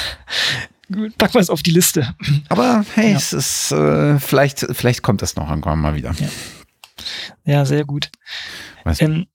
Packen 1.17 1.33
wir 1.33 1.41
es 1.41 1.49
auf 1.49 1.63
die 1.63 1.71
Liste. 1.71 2.15
Aber 2.49 2.85
hey, 2.95 3.11
ja. 3.11 3.17
es 3.17 3.33
ist, 3.33 3.71
äh, 3.71 4.19
vielleicht, 4.19 4.65
vielleicht 4.71 5.01
kommt 5.01 5.21
das 5.21 5.35
noch 5.35 5.49
irgendwann 5.49 5.79
mal 5.79 5.95
wieder. 5.95 6.13
Ja, 6.19 6.27
ja 7.45 7.65
sehr 7.65 7.85
gut. 7.85 8.09
Ähm, 8.99 9.27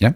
ja? 0.00 0.14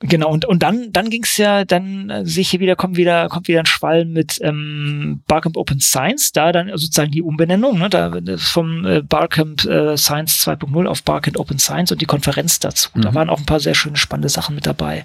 Genau, 0.00 0.30
und, 0.30 0.44
und 0.44 0.62
dann, 0.62 0.92
dann 0.92 1.10
ging 1.10 1.24
es 1.24 1.36
ja, 1.38 1.64
dann 1.64 2.08
äh, 2.08 2.24
sehe 2.24 2.42
ich 2.42 2.50
hier 2.50 2.60
wieder, 2.60 2.76
kommt 2.76 2.96
wieder, 2.96 3.28
kommt 3.28 3.48
wieder 3.48 3.58
ein 3.58 3.66
Schwall 3.66 4.04
mit 4.04 4.38
ähm, 4.42 5.22
Barcamp 5.26 5.56
Open 5.56 5.80
Science, 5.80 6.30
da 6.30 6.52
dann 6.52 6.68
sozusagen 6.68 7.10
die 7.10 7.22
Umbenennung, 7.22 7.78
ne, 7.78 7.90
da 7.90 8.12
vom 8.36 8.86
äh, 8.86 9.02
Barcamp 9.02 9.64
äh, 9.64 9.96
Science 9.96 10.46
2.0 10.46 10.86
auf 10.86 11.02
Barcamp 11.02 11.36
Open 11.36 11.58
Science 11.58 11.90
und 11.90 12.00
die 12.00 12.06
Konferenz 12.06 12.60
dazu. 12.60 12.90
Mhm. 12.94 13.02
Da 13.02 13.14
waren 13.14 13.28
auch 13.28 13.40
ein 13.40 13.46
paar 13.46 13.58
sehr 13.58 13.74
schöne, 13.74 13.96
spannende 13.96 14.28
Sachen 14.28 14.54
mit 14.54 14.66
dabei. 14.66 15.04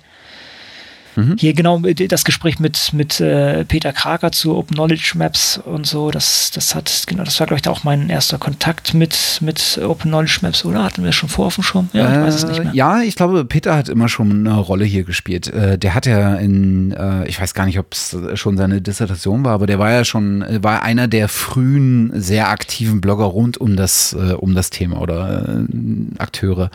Mhm. 1.15 1.35
Hier 1.37 1.53
genau 1.53 1.79
das 1.79 2.23
Gespräch 2.23 2.59
mit, 2.59 2.93
mit 2.93 3.19
äh, 3.19 3.65
Peter 3.65 3.93
Kraker 3.93 4.31
zu 4.31 4.55
Open 4.55 4.75
Knowledge 4.75 5.13
Maps 5.15 5.59
und 5.63 5.85
so, 5.85 6.11
das, 6.11 6.51
das 6.51 6.75
hat, 6.75 7.03
genau, 7.07 7.23
das 7.23 7.39
war, 7.39 7.47
glaube 7.47 7.61
ich, 7.61 7.67
auch 7.67 7.83
mein 7.83 8.09
erster 8.09 8.37
Kontakt 8.37 8.93
mit, 8.93 9.39
mit 9.41 9.79
Open 9.83 10.11
Knowledge 10.11 10.39
Maps, 10.41 10.65
oder? 10.65 10.83
Hatten 10.83 11.03
wir 11.03 11.11
schon 11.11 11.29
vor 11.29 11.47
auf 11.47 11.55
dem 11.55 11.63
Schirm? 11.63 11.89
Ja, 11.93 12.11
ich 12.11 12.27
weiß 12.27 12.35
es 12.35 12.47
nicht 12.47 12.63
mehr. 12.63 12.73
Ja, 12.73 13.01
ich 13.01 13.15
glaube, 13.15 13.45
Peter 13.45 13.75
hat 13.75 13.89
immer 13.89 14.09
schon 14.09 14.47
eine 14.47 14.57
Rolle 14.57 14.85
hier 14.85 15.03
gespielt. 15.03 15.47
Äh, 15.47 15.77
der 15.77 15.95
hat 15.95 16.05
ja 16.05 16.35
in, 16.35 16.91
äh, 16.91 17.27
ich 17.27 17.39
weiß 17.39 17.53
gar 17.53 17.65
nicht, 17.65 17.79
ob 17.79 17.93
es 17.93 18.15
schon 18.35 18.57
seine 18.57 18.81
Dissertation 18.81 19.43
war, 19.43 19.53
aber 19.53 19.67
der 19.67 19.79
war 19.79 19.91
ja 19.91 20.05
schon, 20.05 20.43
war 20.61 20.83
einer 20.83 21.07
der 21.07 21.27
frühen, 21.27 22.11
sehr 22.15 22.49
aktiven 22.49 23.01
Blogger 23.01 23.25
rund 23.25 23.57
um 23.57 23.75
das, 23.75 24.13
äh, 24.13 24.33
um 24.33 24.55
das 24.55 24.69
Thema 24.69 25.01
oder 25.01 25.59
äh, 25.59 26.19
Akteure. 26.19 26.69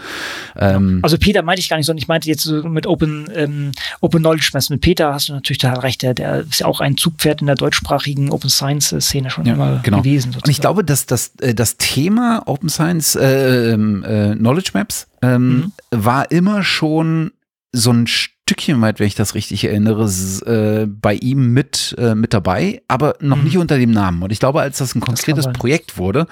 Ähm, 0.57 1.01
also 1.03 1.18
Peter 1.18 1.42
meinte 1.42 1.61
ich 1.61 1.68
gar 1.68 1.77
nicht, 1.77 1.87
sondern 1.87 2.03
ich 2.03 2.09
meinte 2.09 2.29
jetzt 2.29 2.42
so 2.42 2.62
mit 2.68 2.87
Open, 2.87 3.29
ähm, 3.35 3.72
Open 4.01 4.22
Knowledge 4.29 4.51
Maps 4.53 4.71
mit 4.71 4.81
Peter 4.81 5.14
hast 5.14 5.29
du 5.29 5.33
natürlich 5.33 5.59
da 5.59 5.73
recht, 5.75 6.03
der, 6.03 6.14
der 6.14 6.41
ist 6.41 6.61
ja 6.61 6.67
auch 6.67 6.81
ein 6.81 6.97
Zugpferd 6.97 7.41
in 7.41 7.47
der 7.47 7.57
deutschsprachigen 7.57 8.31
Open 8.31 8.51
Science 8.51 8.95
Szene 9.01 9.31
schon 9.31 9.47
ja, 9.47 9.55
immer 9.55 9.81
genau. 9.83 9.99
gewesen. 9.99 10.33
Sozusagen. 10.33 10.45
Und 10.45 10.51
ich 10.51 10.61
glaube, 10.61 10.85
dass 10.85 11.07
das, 11.07 11.33
äh, 11.41 11.55
das 11.55 11.77
Thema 11.79 12.43
Open 12.47 12.69
Science 12.69 13.17
äh, 13.17 13.73
ähm, 13.73 14.05
äh, 14.05 14.35
Knowledge 14.37 14.71
Maps 14.75 15.07
ähm, 15.23 15.49
mhm. 15.51 15.73
war 15.91 16.31
immer 16.31 16.62
schon 16.62 17.33
so 17.73 17.93
ein 17.93 18.07
Stückchen 18.49 18.81
weit, 18.81 18.99
wenn 18.99 19.07
ich 19.07 19.15
das 19.15 19.35
richtig 19.35 19.63
erinnere, 19.65 20.07
äh, 20.47 20.87
bei 20.87 21.13
ihm 21.13 21.53
mit, 21.53 21.95
äh, 21.99 22.15
mit 22.15 22.33
dabei, 22.33 22.81
aber 22.89 23.15
noch 23.21 23.37
mhm. 23.37 23.45
nicht 23.45 23.59
unter 23.59 23.77
dem 23.77 23.91
Namen. 23.91 24.23
Und 24.23 24.33
ich 24.33 24.39
glaube, 24.39 24.63
als 24.63 24.79
das 24.79 24.95
ein 24.95 25.03
konkretes 25.03 25.45
das 25.45 25.53
Projekt 25.53 25.99
wurde, 25.99 26.27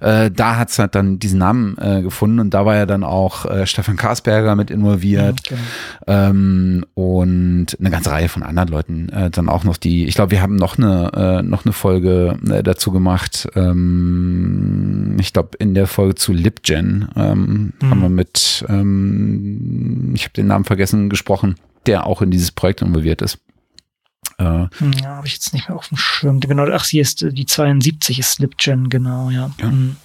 äh, 0.00 0.30
da 0.30 0.58
hat 0.58 0.70
es 0.70 0.78
halt 0.78 0.94
dann 0.94 1.18
diesen 1.18 1.40
Namen 1.40 1.76
äh, 1.78 2.02
gefunden 2.02 2.38
und 2.38 2.54
da 2.54 2.64
war 2.64 2.76
ja 2.76 2.86
dann 2.86 3.02
auch 3.02 3.46
äh, 3.46 3.66
Stefan 3.66 3.96
Karsberger 3.96 4.54
mit 4.54 4.70
involviert 4.70 5.40
mhm, 5.50 5.56
genau. 5.56 6.30
ähm, 6.30 6.86
und 6.94 7.76
eine 7.80 7.90
ganze 7.90 8.12
Reihe 8.12 8.28
von 8.28 8.44
anderen 8.44 8.68
Leuten 8.68 9.08
äh, 9.08 9.30
dann 9.30 9.48
auch 9.48 9.64
noch 9.64 9.76
die, 9.76 10.06
ich 10.06 10.14
glaube, 10.14 10.30
wir 10.30 10.42
haben 10.42 10.54
noch 10.54 10.78
eine, 10.78 11.42
noch 11.42 11.64
eine 11.64 11.72
Folge 11.72 12.38
dazu 12.62 12.92
gemacht, 12.92 13.48
ähm, 13.56 15.16
ich 15.18 15.32
glaube, 15.32 15.56
in 15.58 15.74
der 15.74 15.88
Folge 15.88 16.14
zu 16.14 16.32
LibGen 16.32 17.08
ähm, 17.16 17.72
mhm. 17.80 17.90
haben 17.90 18.02
wir 18.02 18.08
mit, 18.08 18.64
ähm, 18.68 20.12
ich 20.14 20.24
habe 20.24 20.34
den 20.34 20.46
Namen 20.46 20.64
vergessen, 20.64 21.08
gesprochen 21.08 21.55
der 21.86 22.06
auch 22.06 22.22
in 22.22 22.30
dieses 22.30 22.52
Projekt 22.52 22.82
involviert 22.82 23.22
ist. 23.22 23.38
Äh, 24.38 24.44
ja, 24.44 25.16
habe 25.16 25.26
ich 25.26 25.34
jetzt 25.34 25.54
nicht 25.54 25.68
mehr 25.68 25.76
auf 25.76 25.88
dem 25.88 25.96
Schirm. 25.96 26.40
Genau, 26.40 26.66
ach, 26.70 26.84
sie 26.84 27.00
ist 27.00 27.22
die 27.22 27.46
72 27.46 28.18
ist 28.18 28.32
Slipgen, 28.32 28.90
genau, 28.90 29.30
ja. 29.30 29.50
ja. 29.60 29.66
Mhm. 29.70 29.96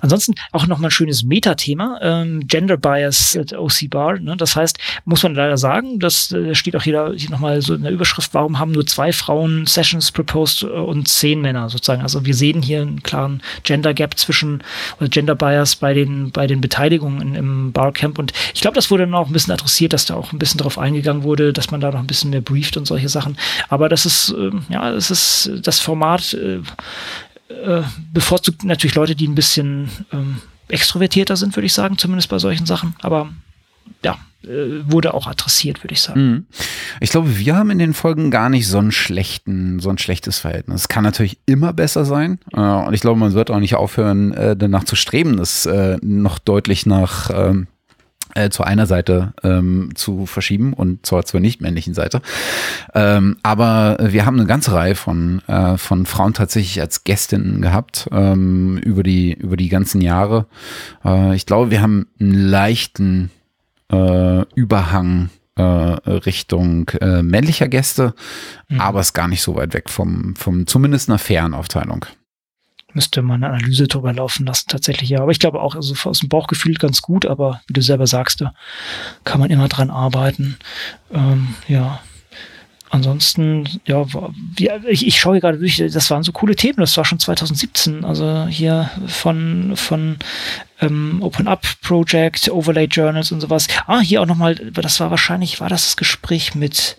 Ansonsten 0.00 0.34
auch 0.52 0.66
nochmal 0.66 0.88
ein 0.88 0.92
schönes 0.92 1.22
Metathema, 1.22 1.98
ähm, 2.02 2.46
Gender 2.46 2.76
Bias 2.76 3.36
at 3.36 3.52
OC 3.52 3.90
Bar. 3.90 4.18
Ne? 4.18 4.36
Das 4.36 4.56
heißt, 4.56 4.78
muss 5.04 5.22
man 5.22 5.34
leider 5.34 5.56
sagen, 5.56 5.98
das 5.98 6.32
äh, 6.32 6.54
steht 6.54 6.76
auch 6.76 6.82
hier, 6.82 7.12
hier 7.16 7.30
nochmal 7.30 7.62
so 7.62 7.74
in 7.74 7.82
der 7.82 7.92
Überschrift, 7.92 8.34
warum 8.34 8.58
haben 8.58 8.72
nur 8.72 8.86
zwei 8.86 9.12
Frauen 9.12 9.66
Sessions 9.66 10.12
proposed 10.12 10.62
äh, 10.62 10.66
und 10.66 11.08
zehn 11.08 11.40
Männer 11.40 11.68
sozusagen. 11.68 12.02
Also 12.02 12.24
wir 12.24 12.34
sehen 12.34 12.62
hier 12.62 12.82
einen 12.82 13.02
klaren 13.02 13.42
Gender 13.62 13.94
Gap 13.94 14.18
zwischen 14.18 14.62
oder 14.98 15.08
Gender 15.08 15.34
Bias 15.34 15.76
bei 15.76 15.94
den, 15.94 16.30
bei 16.30 16.46
den 16.46 16.60
Beteiligungen 16.60 17.34
im 17.34 17.72
Barcamp. 17.72 18.18
Und 18.18 18.32
ich 18.54 18.60
glaube, 18.60 18.74
das 18.74 18.90
wurde 18.90 19.04
dann 19.04 19.14
auch 19.14 19.26
ein 19.26 19.32
bisschen 19.32 19.52
adressiert, 19.52 19.92
dass 19.92 20.06
da 20.06 20.14
auch 20.14 20.32
ein 20.32 20.38
bisschen 20.38 20.58
drauf 20.58 20.78
eingegangen 20.78 21.22
wurde, 21.22 21.52
dass 21.52 21.70
man 21.70 21.80
da 21.80 21.90
noch 21.90 22.00
ein 22.00 22.06
bisschen 22.06 22.30
mehr 22.30 22.40
brieft 22.40 22.76
und 22.76 22.86
solche 22.86 23.08
Sachen. 23.08 23.36
Aber 23.68 23.88
das 23.88 24.06
ist, 24.06 24.34
äh, 24.36 24.50
ja, 24.68 24.92
es 24.92 25.10
ist 25.10 25.50
das 25.62 25.80
Format, 25.80 26.36
äh, 27.48 27.82
bevorzugt 28.12 28.64
natürlich 28.64 28.94
Leute, 28.94 29.14
die 29.14 29.28
ein 29.28 29.34
bisschen 29.34 29.88
ähm, 30.12 30.38
extrovertierter 30.68 31.36
sind, 31.36 31.54
würde 31.56 31.66
ich 31.66 31.72
sagen, 31.72 31.98
zumindest 31.98 32.28
bei 32.28 32.38
solchen 32.38 32.66
Sachen. 32.66 32.94
Aber 33.02 33.28
ja, 34.04 34.18
äh, 34.42 34.82
wurde 34.90 35.14
auch 35.14 35.26
adressiert, 35.26 35.84
würde 35.84 35.94
ich 35.94 36.00
sagen. 36.00 36.20
Mhm. 36.20 36.46
Ich 37.00 37.10
glaube, 37.10 37.38
wir 37.38 37.56
haben 37.56 37.70
in 37.70 37.78
den 37.78 37.94
Folgen 37.94 38.30
gar 38.30 38.48
nicht 38.48 38.66
so 38.66 38.78
einen 38.78 38.90
schlechten, 38.90 39.78
so 39.78 39.90
ein 39.90 39.98
schlechtes 39.98 40.40
Verhältnis. 40.40 40.82
Es 40.82 40.88
kann 40.88 41.04
natürlich 41.04 41.38
immer 41.46 41.72
besser 41.72 42.04
sein. 42.04 42.38
Äh, 42.52 42.60
und 42.60 42.94
ich 42.94 43.00
glaube, 43.00 43.20
man 43.20 43.32
wird 43.32 43.50
auch 43.50 43.60
nicht 43.60 43.76
aufhören, 43.76 44.32
danach 44.58 44.84
zu 44.84 44.96
streben, 44.96 45.36
das 45.36 45.68
noch 46.02 46.38
deutlich 46.38 46.86
nach 46.86 47.30
ähm, 47.32 47.68
äh, 48.36 48.50
zu 48.50 48.62
einer 48.62 48.86
Seite 48.86 49.32
ähm, 49.42 49.90
zu 49.94 50.26
verschieben 50.26 50.72
und 50.72 51.04
zwar 51.06 51.24
zur 51.24 51.40
nicht 51.40 51.60
männlichen 51.60 51.94
Seite. 51.94 52.20
Ähm, 52.94 53.36
aber 53.42 53.96
wir 54.00 54.26
haben 54.26 54.38
eine 54.38 54.46
ganze 54.46 54.72
Reihe 54.72 54.94
von, 54.94 55.42
äh, 55.48 55.76
von 55.78 56.06
Frauen 56.06 56.34
tatsächlich 56.34 56.80
als 56.80 57.04
Gästinnen 57.04 57.62
gehabt 57.62 58.08
ähm, 58.12 58.78
über, 58.78 59.02
die, 59.02 59.32
über 59.32 59.56
die 59.56 59.68
ganzen 59.68 60.00
Jahre. 60.00 60.46
Äh, 61.04 61.34
ich 61.34 61.46
glaube, 61.46 61.70
wir 61.70 61.82
haben 61.82 62.06
einen 62.20 62.34
leichten 62.34 63.30
äh, 63.90 64.42
Überhang 64.54 65.30
äh, 65.56 65.62
Richtung 65.62 66.90
äh, 67.00 67.22
männlicher 67.22 67.68
Gäste, 67.68 68.14
mhm. 68.68 68.80
aber 68.80 69.00
ist 69.00 69.14
gar 69.14 69.28
nicht 69.28 69.42
so 69.42 69.56
weit 69.56 69.74
weg 69.74 69.88
vom, 69.88 70.36
vom 70.36 70.66
zumindest 70.66 71.08
einer 71.08 71.18
fairen 71.18 71.54
Aufteilung 71.54 72.04
müsste 72.92 73.22
man 73.22 73.42
eine 73.42 73.52
Analyse 73.52 73.88
drüber 73.88 74.12
laufen 74.12 74.46
lassen, 74.46 74.68
tatsächlich 74.68 75.10
ja. 75.10 75.20
Aber 75.20 75.30
ich 75.30 75.38
glaube 75.38 75.60
auch, 75.60 75.74
also 75.74 75.94
aus 76.08 76.20
dem 76.20 76.28
Bauchgefühl 76.28 76.74
ganz 76.74 77.02
gut, 77.02 77.26
aber 77.26 77.60
wie 77.66 77.74
du 77.74 77.82
selber 77.82 78.06
sagst, 78.06 78.40
da 78.40 78.54
kann 79.24 79.40
man 79.40 79.50
immer 79.50 79.68
dran 79.68 79.90
arbeiten. 79.90 80.56
Ähm, 81.12 81.54
ja. 81.68 82.00
Ansonsten, 82.88 83.68
ja, 83.84 84.06
ich, 84.86 85.06
ich 85.06 85.18
schaue 85.18 85.40
gerade 85.40 85.58
durch, 85.58 85.76
das 85.76 86.10
waren 86.10 86.22
so 86.22 86.30
coole 86.30 86.54
Themen, 86.54 86.78
das 86.78 86.96
war 86.96 87.04
schon 87.04 87.18
2017, 87.18 88.04
also 88.04 88.46
hier 88.46 88.90
von, 89.08 89.72
von 89.74 90.16
ähm, 90.80 91.20
Open 91.20 91.48
Up 91.48 91.66
Project, 91.82 92.48
Overlay 92.48 92.84
Journals 92.84 93.32
und 93.32 93.40
sowas. 93.40 93.66
Ah, 93.86 93.98
hier 94.00 94.22
auch 94.22 94.26
nochmal, 94.26 94.54
das 94.54 95.00
war 95.00 95.10
wahrscheinlich, 95.10 95.60
war 95.60 95.68
das 95.68 95.84
das 95.84 95.96
Gespräch 95.96 96.54
mit 96.54 96.96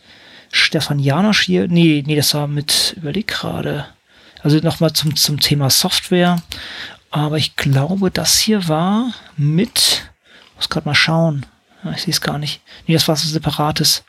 Stefan 0.51 0.99
Janosch 0.99 1.43
hier? 1.43 1.67
Nee, 1.69 2.03
nee, 2.05 2.15
das 2.15 2.33
war 2.33 2.47
mit, 2.47 2.95
überleg 2.97 3.27
gerade. 3.27 3.85
Also 4.47 4.59
nochmal 4.59 4.93
zum, 4.93 5.13
zum 5.17 5.41
Thema 5.41 5.69
Software. 5.69 6.41
Aber 7.11 7.37
ich 7.37 7.57
glaube, 7.57 8.11
das 8.11 8.39
hier 8.39 8.69
war 8.69 9.11
mit, 9.35 10.09
muss 10.55 10.69
gerade 10.69 10.87
mal 10.87 10.95
schauen. 10.95 11.45
Ich 11.93 12.03
sehe 12.03 12.13
es 12.13 12.21
gar 12.21 12.37
nicht. 12.37 12.61
Nee, 12.85 12.93
das 12.93 13.09
war 13.09 13.17
so 13.17 13.27
separates. 13.27 14.05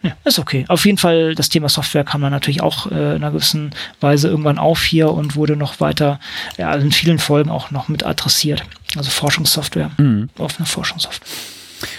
Ja, 0.00 0.12
ist 0.22 0.38
okay. 0.38 0.64
Auf 0.68 0.86
jeden 0.86 0.98
Fall, 0.98 1.34
das 1.34 1.48
Thema 1.48 1.68
Software 1.68 2.04
kam 2.04 2.20
dann 2.20 2.30
natürlich 2.30 2.62
auch 2.62 2.86
äh, 2.92 3.16
in 3.16 3.24
einer 3.24 3.32
gewissen 3.32 3.74
Weise 4.00 4.28
irgendwann 4.28 4.58
auf 4.58 4.80
hier 4.84 5.10
und 5.10 5.34
wurde 5.34 5.56
noch 5.56 5.80
weiter, 5.80 6.20
ja, 6.56 6.72
in 6.74 6.92
vielen 6.92 7.18
Folgen 7.18 7.50
auch 7.50 7.72
noch 7.72 7.88
mit 7.88 8.04
adressiert. 8.04 8.62
Also 8.94 9.10
Forschungssoftware, 9.10 9.90
mhm. 9.96 10.30
offene 10.38 10.66
Forschungssoftware. 10.66 11.28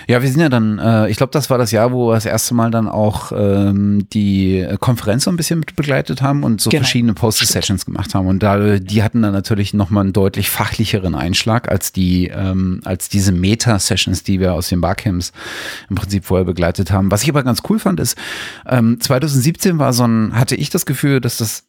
Ja, 0.07 0.21
wir 0.21 0.29
sind 0.29 0.41
ja 0.41 0.49
dann, 0.49 0.79
äh, 0.79 1.09
ich 1.09 1.17
glaube, 1.17 1.31
das 1.31 1.49
war 1.49 1.57
das 1.57 1.71
Jahr, 1.71 1.91
wo 1.91 2.09
wir 2.09 2.15
das 2.15 2.25
erste 2.25 2.53
Mal 2.53 2.71
dann 2.71 2.87
auch 2.87 3.31
ähm, 3.35 4.07
die 4.13 4.65
Konferenz 4.79 5.25
so 5.25 5.31
ein 5.31 5.37
bisschen 5.37 5.59
mit 5.59 5.75
begleitet 5.75 6.21
haben 6.21 6.43
und 6.43 6.61
so 6.61 6.69
genau. 6.69 6.81
verschiedene 6.81 7.13
Poster-Sessions 7.13 7.85
gemacht 7.85 8.15
haben. 8.15 8.27
Und 8.27 8.43
da, 8.43 8.79
die 8.79 9.03
hatten 9.03 9.21
dann 9.21 9.33
natürlich 9.33 9.73
nochmal 9.73 10.03
einen 10.03 10.13
deutlich 10.13 10.49
fachlicheren 10.49 11.15
Einschlag 11.15 11.69
als 11.69 11.91
die, 11.91 12.27
ähm, 12.27 12.81
als 12.83 13.09
diese 13.09 13.31
Meta-Sessions, 13.31 14.23
die 14.23 14.39
wir 14.39 14.53
aus 14.53 14.69
den 14.69 14.81
Barcamps 14.81 15.31
im 15.89 15.95
Prinzip 15.95 16.25
vorher 16.25 16.45
begleitet 16.45 16.91
haben. 16.91 17.11
Was 17.11 17.23
ich 17.23 17.29
aber 17.29 17.43
ganz 17.43 17.61
cool 17.69 17.79
fand, 17.79 17.99
ist, 17.99 18.17
ähm, 18.67 18.99
2017 18.99 19.79
war 19.79 19.93
so 19.93 20.05
ein, 20.05 20.33
hatte 20.33 20.55
ich 20.55 20.69
das 20.69 20.85
Gefühl, 20.85 21.21
dass 21.21 21.37
das 21.37 21.63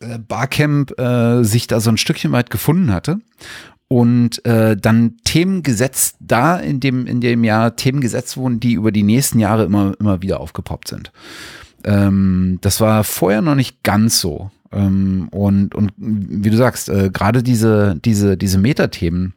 äh, 0.00 0.18
Barcamp 0.18 0.98
äh, 0.98 1.42
sich 1.42 1.66
da 1.66 1.80
so 1.80 1.90
ein 1.90 1.96
Stückchen 1.96 2.32
weit 2.32 2.50
gefunden 2.50 2.92
hatte 2.92 3.18
und 3.88 4.44
äh, 4.44 4.76
dann 4.76 5.16
Themen 5.24 5.62
gesetzt, 5.62 6.16
da 6.20 6.56
in 6.56 6.80
dem, 6.80 7.06
in 7.06 7.20
dem 7.20 7.44
Jahr 7.44 7.76
Themen 7.76 8.00
gesetzt 8.00 8.36
wurden, 8.36 8.58
die 8.58 8.72
über 8.72 8.90
die 8.90 9.04
nächsten 9.04 9.38
Jahre 9.38 9.64
immer, 9.64 9.94
immer 10.00 10.22
wieder 10.22 10.40
aufgepoppt 10.40 10.88
sind. 10.88 11.12
Ähm, 11.84 12.58
das 12.62 12.80
war 12.80 13.04
vorher 13.04 13.42
noch 13.42 13.54
nicht 13.54 13.82
ganz 13.84 14.20
so. 14.20 14.50
Ähm, 14.72 15.28
und, 15.30 15.74
und 15.74 15.92
wie 15.96 16.50
du 16.50 16.56
sagst, 16.56 16.88
äh, 16.88 17.10
gerade 17.12 17.42
diese, 17.42 17.96
diese, 18.04 18.36
diese 18.36 18.58
Metathemen, 18.58 19.34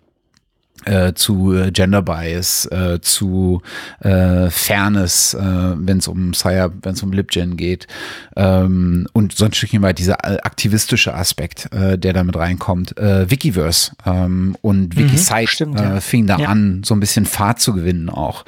äh, 0.85 1.13
zu 1.13 1.53
äh, 1.53 1.71
Gender 1.71 2.01
Bias, 2.01 2.65
äh, 2.65 2.99
zu 3.01 3.61
äh, 3.99 4.49
Fairness, 4.49 5.33
äh, 5.33 5.39
wenn 5.41 5.97
es 5.97 6.07
um 6.07 6.33
Sire, 6.33 6.71
wenn 6.81 6.93
es 6.93 7.03
um 7.03 7.11
LibGen 7.11 7.57
geht 7.57 7.87
ähm, 8.35 9.07
und 9.13 9.35
so 9.35 9.45
ein 9.45 9.53
Stückchen 9.53 9.81
weit 9.81 9.99
dieser 9.99 10.23
äh, 10.23 10.39
aktivistische 10.41 11.13
Aspekt, 11.13 11.71
äh, 11.73 11.97
der 11.97 12.13
da 12.13 12.23
mit 12.23 12.35
reinkommt. 12.35 12.97
Äh, 12.97 13.29
Wikiverse 13.29 13.91
ähm, 14.05 14.55
und 14.61 14.95
mhm, 14.95 14.99
Wikisite 14.99 15.65
mhm, 15.65 15.77
ja. 15.77 15.99
fing 15.99 16.27
da 16.27 16.37
ja. 16.37 16.49
an, 16.49 16.81
so 16.83 16.93
ein 16.93 16.99
bisschen 16.99 17.25
Fahrt 17.25 17.59
zu 17.59 17.73
gewinnen 17.73 18.09
auch 18.09 18.45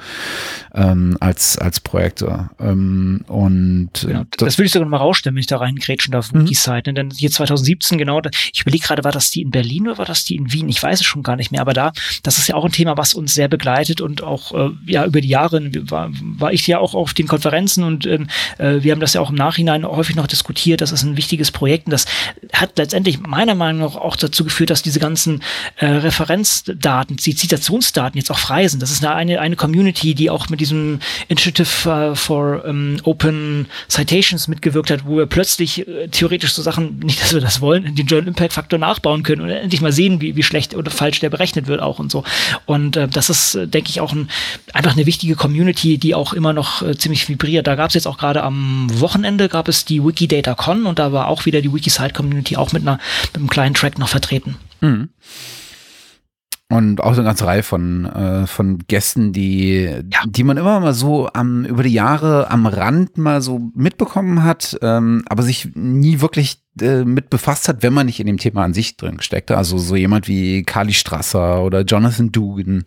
ähm, 0.74 1.16
als 1.20 1.58
als 1.58 1.80
Projekte 1.80 2.50
ähm, 2.58 3.24
und 3.26 3.90
genau. 4.00 4.24
das, 4.30 4.46
das 4.46 4.58
würde 4.58 4.66
ich 4.66 4.72
sogar 4.72 4.88
mal 4.88 4.96
rausstellen, 4.96 5.34
wenn 5.34 5.40
ich 5.40 5.46
da 5.46 5.58
reingrätschen 5.58 6.12
darf, 6.12 6.32
mhm. 6.32 6.42
Wikisite, 6.42 6.90
ne? 6.90 6.94
denn 6.94 7.10
hier 7.10 7.30
2017 7.30 7.98
genau, 7.98 8.20
ich 8.52 8.62
überlege 8.62 8.84
gerade, 8.84 9.04
war 9.04 9.12
das 9.12 9.30
die 9.30 9.42
in 9.42 9.50
Berlin 9.50 9.88
oder 9.88 9.98
war 9.98 10.04
das 10.06 10.24
die 10.24 10.36
in 10.36 10.52
Wien? 10.52 10.68
Ich 10.68 10.82
weiß 10.82 11.00
es 11.00 11.06
schon 11.06 11.22
gar 11.22 11.36
nicht 11.36 11.52
mehr, 11.52 11.60
aber 11.60 11.74
da 11.74 11.92
das 12.22 12.38
ist 12.38 12.48
ja 12.48 12.54
auch 12.54 12.64
ein 12.64 12.72
Thema, 12.72 12.96
was 12.96 13.14
uns 13.14 13.34
sehr 13.34 13.48
begleitet 13.48 14.00
und 14.00 14.22
auch 14.22 14.52
äh, 14.52 14.70
ja 14.86 15.04
über 15.04 15.20
die 15.20 15.28
Jahre 15.28 15.70
war, 15.90 16.10
war 16.38 16.52
ich 16.52 16.66
ja 16.66 16.78
auch 16.78 16.94
auf 16.94 17.14
den 17.14 17.26
Konferenzen 17.26 17.84
und 17.84 18.06
ähm, 18.06 18.28
äh, 18.58 18.82
wir 18.82 18.92
haben 18.92 19.00
das 19.00 19.14
ja 19.14 19.20
auch 19.20 19.30
im 19.30 19.36
Nachhinein 19.36 19.84
häufig 19.84 20.16
noch 20.16 20.26
diskutiert. 20.26 20.80
Das 20.80 20.92
ist 20.92 21.02
ein 21.02 21.16
wichtiges 21.16 21.50
Projekt 21.50 21.86
und 21.86 21.90
das 21.90 22.06
hat 22.52 22.78
letztendlich 22.78 23.20
meiner 23.20 23.54
Meinung 23.54 23.82
nach 23.82 23.96
auch 23.96 24.16
dazu 24.16 24.44
geführt, 24.44 24.70
dass 24.70 24.82
diese 24.82 25.00
ganzen 25.00 25.42
äh, 25.76 25.86
Referenzdaten, 25.86 27.16
die 27.16 27.34
Zitationsdaten 27.34 28.18
jetzt 28.18 28.30
auch 28.30 28.38
frei 28.38 28.68
sind. 28.68 28.82
Das 28.82 28.90
ist 28.90 29.04
eine, 29.04 29.40
eine, 29.40 29.56
Community, 29.56 30.14
die 30.14 30.30
auch 30.30 30.48
mit 30.48 30.60
diesem 30.60 31.00
Initiative 31.28 32.12
uh, 32.12 32.14
for 32.14 32.64
um, 32.64 32.96
Open 33.04 33.66
Citations 33.88 34.48
mitgewirkt 34.48 34.90
hat, 34.90 35.04
wo 35.04 35.18
wir 35.18 35.26
plötzlich 35.26 35.86
äh, 35.86 36.08
theoretisch 36.08 36.52
so 36.52 36.62
Sachen, 36.62 36.98
nicht, 37.00 37.20
dass 37.20 37.34
wir 37.34 37.40
das 37.40 37.60
wollen, 37.60 37.94
den 37.94 38.06
Journal 38.06 38.28
Impact 38.28 38.52
Faktor 38.52 38.78
nachbauen 38.78 39.22
können 39.22 39.42
und 39.42 39.50
endlich 39.50 39.80
mal 39.80 39.92
sehen, 39.92 40.20
wie, 40.20 40.36
wie 40.36 40.42
schlecht 40.42 40.74
oder 40.74 40.90
falsch 40.90 41.20
der 41.20 41.30
berechnet 41.30 41.66
wird 41.66 41.80
auch 41.80 41.98
und 41.98 42.11
so. 42.12 42.22
Und 42.66 42.96
äh, 42.96 43.08
das 43.08 43.30
ist, 43.30 43.56
äh, 43.56 43.66
denke 43.66 43.90
ich, 43.90 44.00
auch 44.00 44.12
ein, 44.12 44.28
einfach 44.72 44.92
eine 44.92 45.06
wichtige 45.06 45.34
Community, 45.34 45.98
die 45.98 46.14
auch 46.14 46.32
immer 46.32 46.52
noch 46.52 46.82
äh, 46.82 46.96
ziemlich 46.96 47.28
vibriert. 47.28 47.66
Da 47.66 47.74
gab 47.74 47.88
es 47.88 47.94
jetzt 47.94 48.06
auch 48.06 48.18
gerade 48.18 48.42
am 48.44 48.86
Wochenende 49.00 49.48
gab 49.48 49.68
es 49.68 49.84
die 49.84 50.04
Wikidata-Con 50.04 50.86
und 50.86 50.98
da 50.98 51.12
war 51.12 51.26
auch 51.26 51.46
wieder 51.46 51.60
die 51.60 51.72
Wikisite-Community 51.72 52.56
auch 52.56 52.72
mit, 52.72 52.82
einer, 52.82 52.98
mit 53.32 53.36
einem 53.36 53.50
kleinen 53.50 53.74
Track 53.74 53.98
noch 53.98 54.08
vertreten. 54.08 54.56
Mhm. 54.80 55.08
Und 56.72 57.02
auch 57.02 57.12
eine 57.12 57.22
ganze 57.22 57.44
Reihe 57.44 57.62
von, 57.62 58.06
äh, 58.06 58.46
von 58.46 58.78
Gästen, 58.88 59.34
die, 59.34 59.90
ja. 60.10 60.20
die 60.24 60.42
man 60.42 60.56
immer 60.56 60.80
mal 60.80 60.94
so 60.94 61.28
am, 61.34 61.66
über 61.66 61.82
die 61.82 61.92
Jahre 61.92 62.50
am 62.50 62.64
Rand 62.64 63.18
mal 63.18 63.42
so 63.42 63.60
mitbekommen 63.74 64.42
hat, 64.42 64.78
ähm, 64.80 65.22
aber 65.28 65.42
sich 65.42 65.68
nie 65.74 66.22
wirklich 66.22 66.61
äh, 66.80 67.04
mit 67.04 67.28
befasst 67.28 67.68
hat, 67.68 67.82
wenn 67.82 67.92
man 67.92 68.06
nicht 68.06 68.18
in 68.18 68.26
dem 68.26 68.38
Thema 68.38 68.64
an 68.64 68.72
sich 68.72 68.96
drin 68.96 69.20
steckte. 69.20 69.58
Also 69.58 69.76
so 69.76 69.94
jemand 69.94 70.26
wie 70.26 70.62
Kali 70.62 70.94
Strasser 70.94 71.62
oder 71.62 71.82
Jonathan 71.82 72.32
Dugan. 72.32 72.84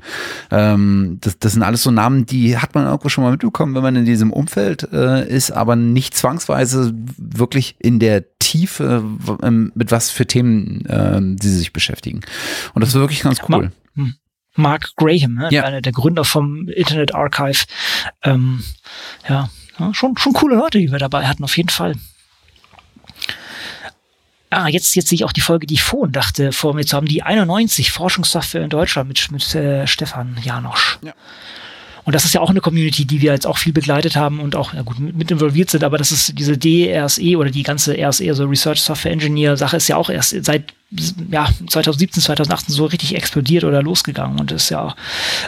Ähm, 0.50 1.19
das, 1.21 1.38
das 1.38 1.54
sind 1.54 1.62
alles 1.62 1.84
so 1.84 1.91
Namen, 1.91 2.26
die 2.26 2.58
hat 2.58 2.74
man 2.74 2.86
irgendwo 2.86 3.10
schon 3.10 3.24
mal 3.24 3.32
mitbekommen, 3.32 3.76
wenn 3.76 3.84
man 3.84 3.95
in 3.95 4.06
diesem 4.06 4.34
Umfeld 4.34 4.88
äh, 4.91 5.28
ist, 5.28 5.52
aber 5.52 5.76
nicht 5.76 6.15
zwangsweise 6.15 6.93
wirklich 7.17 7.76
in 7.80 8.00
der 8.00 8.26
Tiefe, 8.39 9.04
ähm, 9.43 9.71
mit 9.76 9.91
was 9.91 10.10
für 10.10 10.26
Themen 10.26 10.86
äh, 10.86 11.21
sie 11.39 11.56
sich 11.56 11.71
beschäftigen. 11.71 12.21
Und 12.74 12.82
das 12.84 12.93
war 12.95 13.02
wirklich 13.02 13.21
ganz 13.21 13.39
cool. 13.48 13.71
Hm. 13.95 14.15
Mark 14.56 14.93
Graham, 14.95 15.36
ne? 15.36 15.49
Ja. 15.51 15.64
einer 15.64 15.82
der 15.82 15.91
Gründer 15.91 16.24
vom 16.24 16.70
Internet 16.70 17.14
Archive. 17.14 17.66
Ähm, 18.24 18.64
ja, 19.28 19.49
ja, 19.78 19.93
schon, 19.93 20.18
schon 20.18 20.34
coole 20.34 20.55
Leute, 20.55 20.80
die 20.80 20.91
wir 20.91 20.99
dabei 20.99 21.28
hatten, 21.28 21.43
auf 21.43 21.57
jeden 21.57 21.70
Fall. 21.70 21.95
Ah, 24.56 24.68
jetzt, 24.68 24.95
jetzt 24.95 25.10
sehe 25.10 25.18
ich 25.18 25.26
auch 25.26 25.34
die 25.34 25.41
Folge, 25.41 25.68
die 25.68 25.76
ich 25.76 25.84
vorhin 25.84 26.12
dachte, 26.12 26.51
vor 26.51 26.74
mir 26.74 26.86
zu 26.86 26.95
haben, 26.95 27.08
die 27.08 27.24
91 27.24 27.91
Forschungssoftware 27.91 28.64
in 28.64 28.70
Deutschland 28.70 29.10
mit, 29.10 29.32
mit 29.32 29.56
äh, 29.56 29.86
Stefan 29.86 30.38
Janosch. 30.41 30.99
Ja. 31.01 31.14
Und 32.06 32.14
das 32.14 32.24
ist 32.24 32.36
ja 32.36 32.41
auch 32.41 32.51
eine 32.51 32.62
Community, 32.62 33.06
die 33.06 33.22
wir 33.22 33.34
jetzt 33.34 33.47
auch 33.47 33.58
viel 33.58 33.74
begleitet 33.74 34.16
haben 34.16 34.39
und 34.39 34.56
auch 34.56 34.74
ja 34.74 34.84
gut, 34.84 34.99
mit 34.99 35.32
involviert 35.32 35.72
sind, 35.72 35.84
aber 35.84 35.97
das 35.97 36.12
ist 36.12 36.38
diese 36.38 36.56
DRSE 36.56 37.36
oder 37.36 37.49
die 37.49 37.64
ganze 37.64 37.93
RSE, 37.97 38.30
also 38.30 38.45
Research 38.45 38.80
Software 38.80 39.12
Engineer 39.12 39.58
Sache 39.58 39.78
ist 39.78 39.88
ja 39.88 39.97
auch 39.97 40.12
erst 40.12 40.45
seit 40.45 40.74
ja, 41.32 41.49
2017, 41.68 42.22
2018 42.22 42.76
so 42.76 42.86
richtig 42.86 43.16
explodiert 43.16 43.64
oder 43.64 43.82
losgegangen 43.82 44.39
und 44.39 44.51
ist 44.51 44.70
ja 44.70 44.95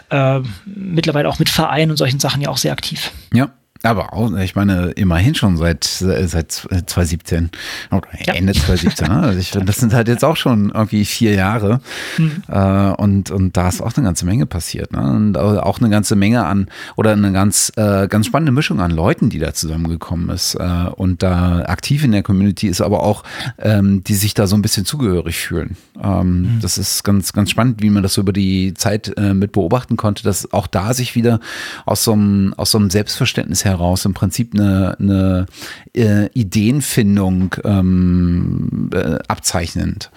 äh, 0.09 0.39
mittlerweile 0.65 1.29
auch 1.29 1.37
mit 1.37 1.49
Vereinen 1.49 1.91
und 1.91 1.97
solchen 1.97 2.19
Sachen 2.19 2.41
ja 2.41 2.49
auch 2.49 2.57
sehr 2.57 2.71
aktiv. 2.71 3.11
Ja. 3.31 3.51
Aber 3.83 4.13
auch, 4.13 4.31
ich 4.37 4.55
meine, 4.55 4.91
immerhin 4.91 5.35
schon 5.35 5.57
seit, 5.57 5.83
seit 5.83 6.51
2017 6.51 7.49
oder 7.91 8.07
Ja. 8.25 8.33
Ende 8.33 8.53
2017. 8.53 9.07
Ne? 9.07 9.19
Also 9.19 9.39
ich 9.39 9.51
das 9.51 9.77
sind 9.77 9.93
halt 9.93 10.07
jetzt 10.07 10.23
auch 10.25 10.35
schon 10.35 10.71
irgendwie 10.73 11.05
vier 11.05 11.33
Jahre. 11.33 11.81
Mhm. 12.17 12.43
Äh, 12.47 12.91
und, 12.91 13.31
und 13.31 13.55
da 13.57 13.69
ist 13.69 13.81
auch 13.81 13.95
eine 13.95 14.05
ganze 14.05 14.25
Menge 14.25 14.45
passiert. 14.45 14.91
Ne? 14.93 15.01
Und 15.01 15.37
auch 15.37 15.79
eine 15.79 15.89
ganze 15.89 16.15
Menge 16.15 16.45
an 16.45 16.67
oder 16.95 17.11
eine 17.11 17.31
ganz, 17.31 17.71
äh, 17.75 18.07
ganz 18.07 18.25
spannende 18.25 18.51
Mischung 18.51 18.79
an 18.81 18.91
Leuten, 18.91 19.29
die 19.29 19.39
da 19.39 19.53
zusammengekommen 19.53 20.29
ist 20.29 20.55
äh, 20.55 20.87
und 20.95 21.23
da 21.23 21.63
aktiv 21.65 22.03
in 22.03 22.11
der 22.11 22.23
Community 22.23 22.67
ist, 22.67 22.81
aber 22.81 23.03
auch, 23.03 23.23
ähm, 23.59 24.03
die 24.03 24.15
sich 24.15 24.33
da 24.33 24.47
so 24.47 24.55
ein 24.55 24.61
bisschen 24.61 24.85
zugehörig 24.85 25.37
fühlen. 25.37 25.77
Ähm, 26.01 26.59
Das 26.61 26.77
ist 26.77 27.03
ganz, 27.03 27.33
ganz 27.33 27.51
spannend, 27.51 27.81
wie 27.81 27.89
man 27.89 28.03
das 28.03 28.17
über 28.17 28.33
die 28.33 28.73
Zeit 28.73 29.13
äh, 29.17 29.33
mit 29.33 29.51
beobachten 29.51 29.97
konnte, 29.97 30.23
dass 30.23 30.51
auch 30.53 30.67
da 30.67 30.93
sich 30.93 31.15
wieder 31.15 31.39
aus 31.85 32.03
so 32.03 32.13
einem, 32.13 32.53
aus 32.57 32.71
so 32.71 32.77
einem 32.77 32.89
Selbstverständnis 32.89 33.65
heraus 33.67 34.05
im 34.05 34.13
Prinzip 34.13 34.53
eine, 34.53 34.95
eine 34.99 35.45
äh, 35.93 36.27
Ideenfindung 36.33 37.55
ähm, 37.63 38.89
äh, 38.93 39.17
abzeichnend. 39.27 40.11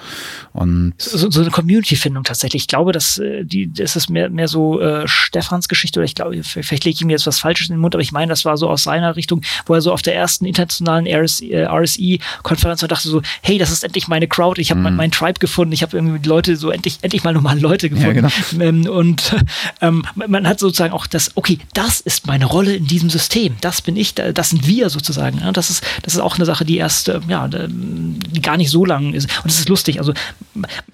Und 0.52 0.94
so, 0.98 1.30
so 1.30 1.40
eine 1.40 1.50
Community-Findung 1.50 2.24
tatsächlich. 2.24 2.62
Ich 2.62 2.68
glaube, 2.68 2.92
dass 2.92 3.18
äh, 3.18 3.44
die, 3.44 3.72
das 3.72 3.96
ist 3.96 4.10
mehr, 4.10 4.30
mehr 4.30 4.48
so 4.48 4.80
äh, 4.80 5.06
Stefans 5.06 5.68
Geschichte 5.68 6.00
oder 6.00 6.04
ich 6.04 6.14
glaube, 6.14 6.42
vielleicht 6.42 6.84
lege 6.84 6.94
ich 6.94 7.04
mir 7.04 7.12
jetzt 7.12 7.26
was 7.26 7.38
Falsches 7.38 7.68
in 7.68 7.76
den 7.76 7.80
Mund, 7.80 7.94
aber 7.94 8.02
ich 8.02 8.12
meine, 8.12 8.30
das 8.30 8.44
war 8.44 8.56
so 8.56 8.68
aus 8.68 8.82
seiner 8.82 9.16
Richtung, 9.16 9.42
wo 9.66 9.74
er 9.74 9.80
so 9.80 9.92
auf 9.92 10.02
der 10.02 10.14
ersten 10.14 10.44
internationalen 10.44 11.06
RS, 11.06 11.40
äh, 11.40 11.64
RSI-Konferenz 11.64 12.80
dachte 12.80 13.08
so, 13.08 13.22
hey, 13.42 13.58
das 13.58 13.70
ist 13.70 13.84
endlich 13.84 14.08
meine 14.08 14.28
Crowd, 14.28 14.60
ich 14.60 14.70
habe 14.70 14.80
mein, 14.80 14.96
mein 14.96 15.10
Tribe 15.10 15.38
gefunden, 15.38 15.72
ich 15.72 15.82
habe 15.82 15.96
irgendwie 15.96 16.26
Leute 16.26 16.56
so 16.56 16.70
endlich, 16.70 16.98
endlich 17.02 17.24
mal 17.24 17.32
normale 17.32 17.60
Leute 17.60 17.88
gefunden. 17.88 18.28
genau. 18.50 18.64
ähm, 18.64 18.86
und 18.86 19.34
ähm, 19.80 20.04
man 20.14 20.46
hat 20.46 20.58
sozusagen 20.58 20.92
auch 20.92 21.06
das, 21.06 21.36
okay, 21.36 21.58
das 21.74 22.00
ist 22.00 22.26
meine 22.26 22.46
Rolle 22.46 22.74
in 22.74 22.86
diesem 22.86 23.10
System, 23.10 23.39
das 23.60 23.82
bin 23.82 23.96
ich, 23.96 24.14
das 24.14 24.50
sind 24.50 24.66
wir 24.66 24.90
sozusagen. 24.90 25.40
Das 25.52 25.70
ist, 25.70 25.84
das 26.02 26.14
ist 26.14 26.20
auch 26.20 26.36
eine 26.36 26.44
Sache, 26.44 26.64
die 26.64 26.76
erst, 26.76 27.08
äh, 27.08 27.20
ja, 27.28 27.48
die 27.48 28.42
gar 28.42 28.56
nicht 28.56 28.70
so 28.70 28.84
lang 28.84 29.14
ist. 29.14 29.28
Und 29.42 29.50
es 29.50 29.58
ist 29.58 29.68
lustig, 29.68 29.98
also 29.98 30.12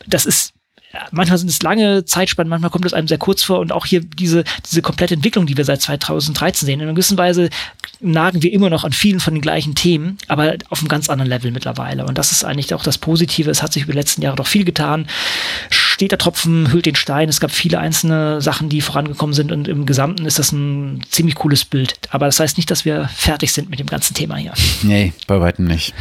das 0.07 0.27
ist 0.27 0.53
manchmal 1.11 1.39
sind 1.39 1.49
es 1.49 1.63
lange 1.63 2.05
Zeitspannen, 2.05 2.49
manchmal 2.49 2.71
kommt 2.71 2.87
es 2.87 2.95
einem 2.95 3.09
sehr 3.09 3.19
kurz 3.19 3.43
vor 3.43 3.59
und 3.61 3.73
auch 3.73 3.87
hier 3.87 4.01
diese, 4.01 4.45
diese 4.69 4.83
komplette 4.83 5.15
Entwicklung, 5.15 5.47
die 5.47 5.57
wir 5.57 5.65
seit 5.65 5.83
2013 5.83 6.67
sehen. 6.67 6.81
In 6.81 6.87
einer 6.87 6.95
gewissen 6.95 7.19
Weise 7.19 7.51
nagen 8.01 8.43
wir 8.43 8.53
immer 8.53 8.71
noch 8.71 8.85
an 8.85 8.93
vielen 8.93 9.21
von 9.21 9.35
den 9.35 9.41
gleichen 9.41 9.75
Themen, 9.75 10.19
aber 10.29 10.57
auf 10.69 10.81
einem 10.81 10.89
ganz 10.89 11.09
anderen 11.09 11.31
Level 11.31 11.51
mittlerweile. 11.51 12.07
Und 12.07 12.19
das 12.19 12.33
ist 12.33 12.45
eigentlich 12.45 12.75
auch 12.75 12.83
das 12.83 12.99
Positive. 12.99 13.51
Es 13.51 13.63
hat 13.63 13.73
sich 13.73 13.85
über 13.85 13.93
die 13.93 13.99
letzten 13.99 14.23
Jahre 14.23 14.37
doch 14.37 14.47
viel 14.47 14.65
getan. 14.65 15.07
Steter 15.97 16.19
Tropfen 16.19 16.71
hüllt 16.73 16.85
den 16.85 16.95
Stein. 16.95 17.31
Es 17.31 17.41
gab 17.41 17.51
viele 17.51 17.79
einzelne 17.79 18.43
Sachen, 18.43 18.69
die 18.69 18.83
vorangekommen 18.83 19.33
sind 19.33 19.51
und 19.51 19.67
im 19.67 19.87
Gesamten 19.87 20.27
ist 20.27 20.39
das 20.39 20.53
ein 20.53 21.01
ziemlich 21.09 21.37
cooles 21.37 21.65
Bild. 21.65 21.95
Aber 22.11 22.27
das 22.27 22.39
heißt 22.39 22.59
nicht, 22.59 22.71
dass 22.71 22.85
wir 22.85 23.09
fertig 23.09 23.51
sind 23.55 23.71
mit 23.71 23.79
dem 23.79 23.87
ganzen 23.87 24.13
Thema 24.13 24.37
hier. 24.37 24.53
nee, 24.83 25.15
bei 25.27 25.41
weitem 25.41 25.65
nicht. 25.65 25.95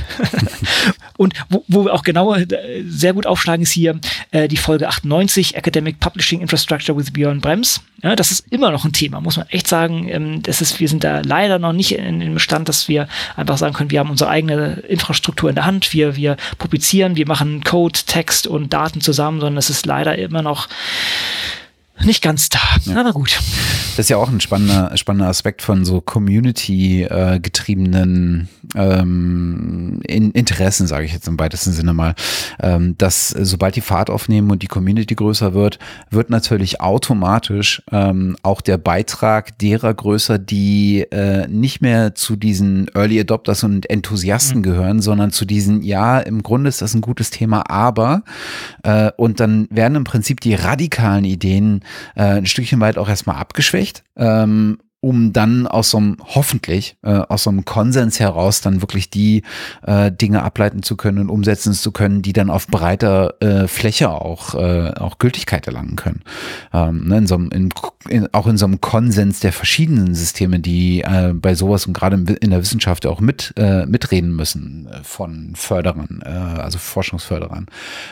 Und 1.17 1.33
wo, 1.49 1.63
wo 1.69 1.85
wir 1.85 1.93
auch 1.93 2.03
genauer 2.03 2.39
äh, 2.39 2.83
sehr 2.85 3.13
gut 3.13 3.25
aufschlagen, 3.25 3.63
ist 3.63 3.71
hier 3.71 3.97
äh, 4.31 4.49
die 4.49 4.57
Folge 4.57 4.89
98, 4.89 5.55
Academic 5.55 6.01
Publishing 6.01 6.41
Infrastructure 6.41 6.97
with 6.97 7.13
Björn 7.13 7.39
Brems. 7.39 7.79
Ja, 8.03 8.17
das 8.17 8.31
ist 8.31 8.51
immer 8.51 8.69
noch 8.71 8.83
ein 8.83 8.91
Thema, 8.91 9.21
muss 9.21 9.37
man 9.37 9.47
echt 9.47 9.67
sagen. 9.67 10.09
Ähm, 10.09 10.43
das 10.43 10.61
ist, 10.61 10.81
wir 10.81 10.89
sind 10.89 11.05
da 11.05 11.21
leider 11.21 11.57
noch 11.57 11.71
nicht 11.71 11.93
in, 11.93 12.19
in 12.19 12.19
dem 12.19 12.39
Stand, 12.39 12.67
dass 12.67 12.89
wir 12.89 13.07
einfach 13.37 13.57
sagen 13.57 13.73
können, 13.73 13.91
wir 13.91 13.99
haben 13.99 14.09
unsere 14.09 14.29
eigene 14.29 14.83
Infrastruktur 14.89 15.49
in 15.49 15.55
der 15.55 15.65
Hand, 15.65 15.93
wir, 15.93 16.17
wir 16.17 16.35
publizieren, 16.57 17.15
wir 17.15 17.27
machen 17.27 17.63
Code, 17.63 17.99
Text 18.05 18.45
und 18.45 18.73
Daten 18.73 18.99
zusammen, 18.99 19.39
sondern 19.39 19.57
es 19.57 19.69
ist 19.69 19.84
leider 19.85 20.17
immer 20.17 20.41
noch 20.41 20.67
nicht 22.03 22.21
ganz 22.21 22.49
da. 22.49 22.59
Ja. 22.83 22.99
Aber 22.99 23.13
gut. 23.13 23.39
Das 23.95 24.05
ist 24.05 24.09
ja 24.09 24.17
auch 24.17 24.29
ein 24.29 24.41
spannender, 24.41 24.95
spannender 24.97 25.29
Aspekt 25.29 25.61
von 25.61 25.85
so 25.85 26.01
Community-getriebenen 26.01 28.49
ähm, 28.75 30.01
in 30.05 30.31
Interessen, 30.31 30.87
sage 30.87 31.05
ich 31.05 31.13
jetzt 31.13 31.27
im 31.27 31.39
weitesten 31.39 31.71
Sinne 31.71 31.93
mal, 31.93 32.15
ähm, 32.61 32.97
dass 32.97 33.33
äh, 33.33 33.45
sobald 33.45 33.75
die 33.75 33.81
Fahrt 33.81 34.09
aufnehmen 34.09 34.51
und 34.51 34.63
die 34.63 34.67
Community 34.67 35.15
größer 35.15 35.53
wird, 35.53 35.79
wird 36.09 36.29
natürlich 36.29 36.81
automatisch 36.81 37.81
ähm, 37.91 38.35
auch 38.43 38.61
der 38.61 38.77
Beitrag 38.77 39.57
derer 39.59 39.93
größer, 39.93 40.37
die 40.39 41.01
äh, 41.11 41.47
nicht 41.47 41.81
mehr 41.81 42.15
zu 42.15 42.35
diesen 42.35 42.87
Early 42.93 43.19
Adopters 43.21 43.63
und 43.63 43.89
Enthusiasten 43.89 44.57
Mhm. 44.59 44.63
gehören, 44.63 45.01
sondern 45.01 45.31
zu 45.31 45.45
diesen, 45.45 45.81
ja, 45.83 46.19
im 46.19 46.43
Grunde 46.43 46.67
ist 46.67 46.81
das 46.81 46.93
ein 46.93 47.01
gutes 47.01 47.29
Thema, 47.29 47.69
aber 47.69 48.23
äh, 48.83 49.11
und 49.17 49.39
dann 49.39 49.67
werden 49.69 49.95
im 49.95 50.03
Prinzip 50.03 50.41
die 50.41 50.55
radikalen 50.55 51.25
Ideen 51.25 51.81
äh, 52.15 52.23
ein 52.23 52.45
Stückchen 52.45 52.79
weit 52.79 52.97
auch 52.97 53.09
erstmal 53.09 53.37
abgeschwächt. 53.37 54.03
Ähm, 54.15 54.79
um 55.05 55.33
dann 55.33 55.67
aus 55.67 55.91
so 55.91 55.97
einem, 55.97 56.17
hoffentlich, 56.19 56.97
äh, 57.03 57.11
aus 57.11 57.43
so 57.43 57.51
einem 57.51 57.63
Konsens 57.63 58.19
heraus 58.19 58.61
dann 58.61 58.81
wirklich 58.81 59.11
die 59.11 59.43
äh, 59.85 60.11
Dinge 60.11 60.41
ableiten 60.41 60.81
zu 60.81 60.97
können 60.97 61.19
und 61.19 61.29
umsetzen 61.29 61.73
zu 61.73 61.91
können, 61.91 62.23
die 62.23 62.33
dann 62.33 62.49
auf 62.49 62.65
breiter 62.65 63.35
äh, 63.39 63.67
Fläche 63.67 64.09
auch, 64.09 64.55
äh, 64.55 64.93
auch 64.95 65.19
Gültigkeit 65.19 65.67
erlangen 65.67 65.95
können. 65.95 66.23
Ähm, 66.73 67.07
ne, 67.07 67.19
in 67.19 67.27
so 67.27 67.35
einem, 67.35 67.51
in, 67.51 67.69
in, 68.09 68.33
auch 68.33 68.47
in 68.47 68.57
so 68.57 68.65
einem 68.65 68.81
Konsens 68.81 69.41
der 69.41 69.53
verschiedenen 69.53 70.15
Systeme, 70.15 70.59
die 70.59 71.01
äh, 71.01 71.33
bei 71.35 71.53
sowas 71.53 71.85
und 71.85 71.93
gerade 71.93 72.15
in, 72.15 72.49
der 72.49 72.61
Wissenschaft 72.61 73.05
auch 73.05 73.19
mit, 73.19 73.53
äh, 73.57 73.85
mitreden 73.85 74.35
müssen, 74.35 74.87
äh, 74.91 75.03
von 75.03 75.51
Förderern, 75.53 76.23
äh, 76.25 76.29
also 76.29 76.79
Forschungsförderern, 76.79 77.67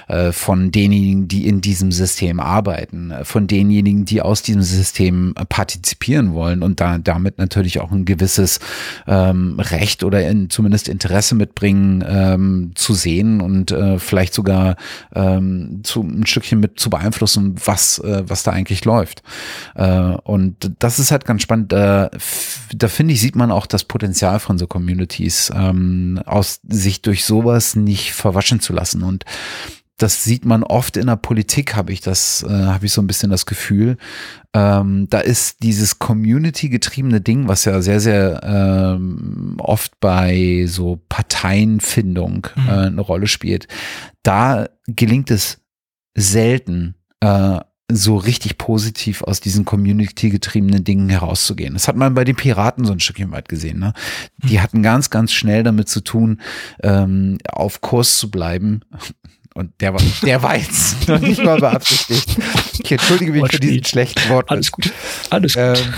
äh, 0.09 0.31
von 0.31 0.69
denjenigen, 0.69 1.27
die 1.27 1.47
in 1.47 1.59
diesem 1.59 1.91
System 1.91 2.39
arbeiten, 2.39 3.09
äh, 3.09 3.25
von 3.25 3.47
denjenigen, 3.47 4.05
die 4.05 4.21
aus 4.21 4.43
diesem 4.43 4.61
System 4.61 5.33
äh, 5.35 5.45
partizipieren 5.45 6.35
wollen 6.35 6.61
und 6.61 6.82
da, 6.83 6.97
damit 6.97 7.37
natürlich 7.37 7.79
auch 7.79 7.91
ein 7.91 8.05
gewisses 8.05 8.59
ähm, 9.07 9.59
Recht 9.59 10.03
oder 10.03 10.27
in, 10.27 10.49
zumindest 10.49 10.89
Interesse 10.89 11.35
mitbringen, 11.35 12.03
ähm, 12.05 12.71
zu 12.75 12.93
sehen 12.93 13.41
und 13.41 13.71
äh, 13.71 13.99
vielleicht 13.99 14.33
sogar 14.33 14.75
ähm, 15.15 15.81
zu, 15.83 16.01
ein 16.01 16.25
Stückchen 16.25 16.59
mit 16.59 16.79
zu 16.79 16.89
beeinflussen, 16.89 17.55
was, 17.65 17.99
äh, 17.99 18.23
was 18.27 18.43
da 18.43 18.51
eigentlich 18.51 18.83
läuft. 18.85 19.23
Äh, 19.75 20.15
und 20.23 20.71
das 20.79 20.99
ist 20.99 21.11
halt 21.11 21.25
ganz 21.25 21.41
spannend. 21.41 21.71
Da, 21.71 22.09
finde 22.87 23.13
ich, 23.13 23.21
sieht 23.21 23.35
man 23.35 23.51
auch 23.51 23.65
das 23.65 23.85
Potenzial 23.85 24.39
von 24.39 24.57
so 24.57 24.67
Communities, 24.67 25.51
ähm, 25.55 26.21
aus 26.25 26.59
sich 26.67 27.01
durch 27.01 27.23
sowas 27.25 27.75
nicht 27.75 28.13
verwaschen 28.13 28.59
zu 28.59 28.73
lassen. 28.73 29.03
Und 29.03 29.23
das 29.97 30.23
sieht 30.23 30.43
man 30.45 30.63
oft 30.63 30.97
in 30.97 31.07
der 31.07 31.15
Politik, 31.15 31.75
habe 31.75 31.93
ich 31.93 32.01
das, 32.01 32.43
äh, 32.43 32.51
habe 32.51 32.85
ich 32.85 32.93
so 32.93 33.01
ein 33.01 33.07
bisschen 33.07 33.29
das 33.29 33.45
Gefühl. 33.45 33.97
Ähm, 34.53 35.07
da 35.09 35.19
ist 35.19 35.61
dieses 35.63 35.99
Community-getriebene 35.99 37.21
Ding, 37.21 37.47
was 37.47 37.65
ja 37.65 37.81
sehr, 37.81 37.99
sehr 37.99 38.41
ähm, 38.43 39.55
oft 39.59 39.99
bei 39.99 40.65
so 40.67 40.99
Parteienfindung 41.09 42.47
Mhm. 42.55 42.67
äh, 42.67 42.71
eine 42.71 43.01
Rolle 43.01 43.27
spielt. 43.27 43.67
Da 44.23 44.67
gelingt 44.87 45.31
es 45.31 45.59
selten, 46.15 46.95
äh, 47.19 47.59
so 47.91 48.15
richtig 48.15 48.57
positiv 48.57 49.21
aus 49.21 49.41
diesen 49.41 49.65
community-getriebenen 49.65 50.83
Dingen 50.83 51.09
herauszugehen. 51.09 51.73
Das 51.73 51.87
hat 51.87 51.95
man 51.95 52.13
bei 52.13 52.23
den 52.23 52.35
Piraten 52.35 52.85
so 52.85 52.93
ein 52.93 52.99
Stückchen 52.99 53.31
weit 53.31 53.49
gesehen. 53.49 53.79
Ne? 53.79 53.93
Die 54.43 54.61
hatten 54.61 54.81
ganz, 54.81 55.09
ganz 55.09 55.31
schnell 55.33 55.63
damit 55.63 55.89
zu 55.89 56.01
tun, 56.01 56.41
ähm, 56.81 57.37
auf 57.47 57.81
Kurs 57.81 58.17
zu 58.17 58.31
bleiben. 58.31 58.81
Und 59.53 59.71
der 59.81 59.93
war, 59.93 60.01
der 60.23 60.41
war 60.41 60.57
jetzt 60.57 61.07
noch 61.07 61.19
nicht 61.19 61.43
mal 61.43 61.59
beabsichtigt. 61.59 62.37
Ich 62.83 62.91
entschuldige 62.91 63.31
mich 63.31 63.41
für 63.41 63.43
Wortspiel. 63.43 63.69
diesen 63.69 63.85
schlechten 63.85 64.29
Wort. 64.29 64.49
Alles 64.49 64.71
gut. 64.71 64.91
Alles 65.29 65.53
gut. 65.53 65.63
Ähm, 65.63 65.93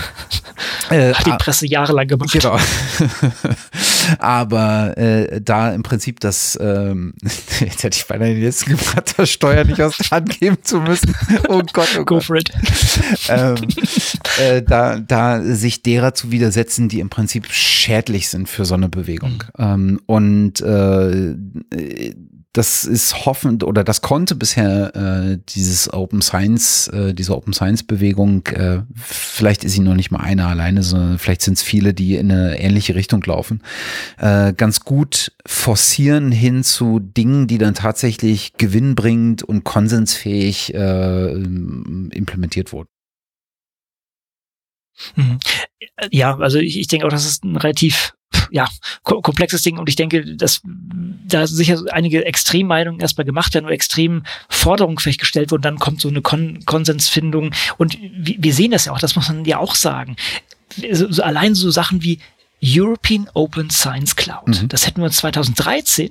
äh, 0.90 1.14
Hat 1.14 1.26
die 1.26 1.30
ah, 1.30 1.36
Presse 1.36 1.66
jahrelang 1.66 2.06
gemacht. 2.06 2.30
Genau. 2.32 2.58
Aber 4.18 4.96
äh, 4.96 5.40
da 5.40 5.72
im 5.72 5.82
Prinzip 5.82 6.20
das, 6.20 6.58
ähm, 6.60 7.14
jetzt 7.60 7.82
hätte 7.82 7.96
ich 7.96 8.06
beinahe 8.06 8.34
den 8.34 8.42
letzten 8.42 8.70
gebracht, 8.76 9.14
das 9.16 9.30
Steuer 9.30 9.64
nicht 9.64 9.80
aus 9.80 9.96
der 9.96 10.10
Hand 10.10 10.38
geben 10.38 10.58
zu 10.62 10.80
müssen. 10.80 11.14
Oh 11.48 11.62
Gott, 11.72 11.88
oh 11.98 12.04
Gott. 12.04 12.06
Go 12.06 12.20
for 12.20 12.36
it. 12.36 12.50
Ähm, 13.28 13.56
äh, 14.38 14.62
da, 14.62 14.98
da 14.98 15.42
sich 15.42 15.82
derer 15.82 16.14
zu 16.14 16.30
widersetzen, 16.30 16.88
die 16.88 17.00
im 17.00 17.10
Prinzip 17.10 17.50
schädlich 17.50 18.28
sind 18.28 18.48
für 18.48 18.64
so 18.64 18.74
eine 18.74 18.88
Bewegung. 18.88 19.44
Mhm. 19.56 19.64
Ähm, 19.64 20.00
und 20.06 20.60
äh, 20.60 21.34
das 22.56 22.86
ist 22.86 23.26
hoffend 23.26 23.64
oder 23.64 23.84
das 23.84 24.00
konnte 24.00 24.34
bisher 24.34 24.96
äh, 24.96 25.38
dieses 25.50 25.92
Open 25.92 26.22
Science, 26.22 26.88
äh, 26.88 27.12
diese 27.12 27.36
Open 27.36 27.52
Science 27.52 27.82
Bewegung, 27.82 28.46
äh, 28.46 28.80
vielleicht 28.94 29.62
ist 29.62 29.72
sie 29.72 29.80
noch 29.80 29.94
nicht 29.94 30.10
mal 30.10 30.20
eine 30.20 30.46
alleine, 30.46 30.82
sondern 30.82 31.18
vielleicht 31.18 31.42
sind 31.42 31.58
es 31.58 31.62
viele, 31.62 31.92
die 31.92 32.14
in 32.14 32.32
eine 32.32 32.58
ähnliche 32.58 32.94
Richtung 32.94 33.22
laufen, 33.24 33.62
äh, 34.18 34.54
ganz 34.54 34.80
gut 34.80 35.32
forcieren 35.44 36.32
hin 36.32 36.64
zu 36.64 36.98
Dingen, 36.98 37.46
die 37.46 37.58
dann 37.58 37.74
tatsächlich 37.74 38.54
gewinnbringend 38.54 39.42
und 39.42 39.64
konsensfähig 39.64 40.72
äh, 40.72 41.32
implementiert 41.32 42.72
wurden. 42.72 42.88
Mhm. 45.14 45.38
Ja, 46.10 46.38
also 46.38 46.58
ich, 46.58 46.78
ich 46.78 46.86
denke 46.86 47.06
auch, 47.06 47.10
das 47.10 47.26
ist 47.26 47.44
ein 47.44 47.56
relativ 47.56 48.14
ja, 48.50 48.68
komplexes 49.02 49.62
Ding 49.62 49.78
und 49.78 49.88
ich 49.88 49.96
denke, 49.96 50.36
dass 50.36 50.62
da 51.26 51.46
sicher 51.46 51.82
einige 51.90 52.24
Extremmeinungen 52.24 53.00
erstmal 53.00 53.24
gemacht 53.24 53.54
werden 53.54 53.66
oder 53.66 53.74
extrem 53.74 54.22
Forderungen 54.48 54.98
vielleicht 54.98 55.20
gestellt 55.20 55.50
wurden, 55.50 55.62
dann 55.62 55.78
kommt 55.78 56.00
so 56.00 56.08
eine 56.08 56.22
Kon 56.22 56.64
Konsensfindung 56.66 57.52
und 57.78 57.98
wir, 58.00 58.52
sehen 58.52 58.70
das 58.70 58.86
ja 58.86 58.92
auch, 58.92 58.98
das 58.98 59.16
muss 59.16 59.28
man 59.28 59.44
ja 59.44 59.58
auch 59.58 59.74
sagen. 59.74 60.16
So, 60.92 61.10
so 61.10 61.22
allein 61.22 61.54
so 61.54 61.70
Sachen 61.70 62.02
wie 62.02 62.18
European 62.62 63.28
Open 63.34 63.70
Science 63.70 64.16
Cloud, 64.16 64.62
mhm. 64.62 64.68
das 64.68 64.86
hätten 64.86 65.00
wir 65.00 65.06
uns 65.06 65.16
2013 65.16 66.10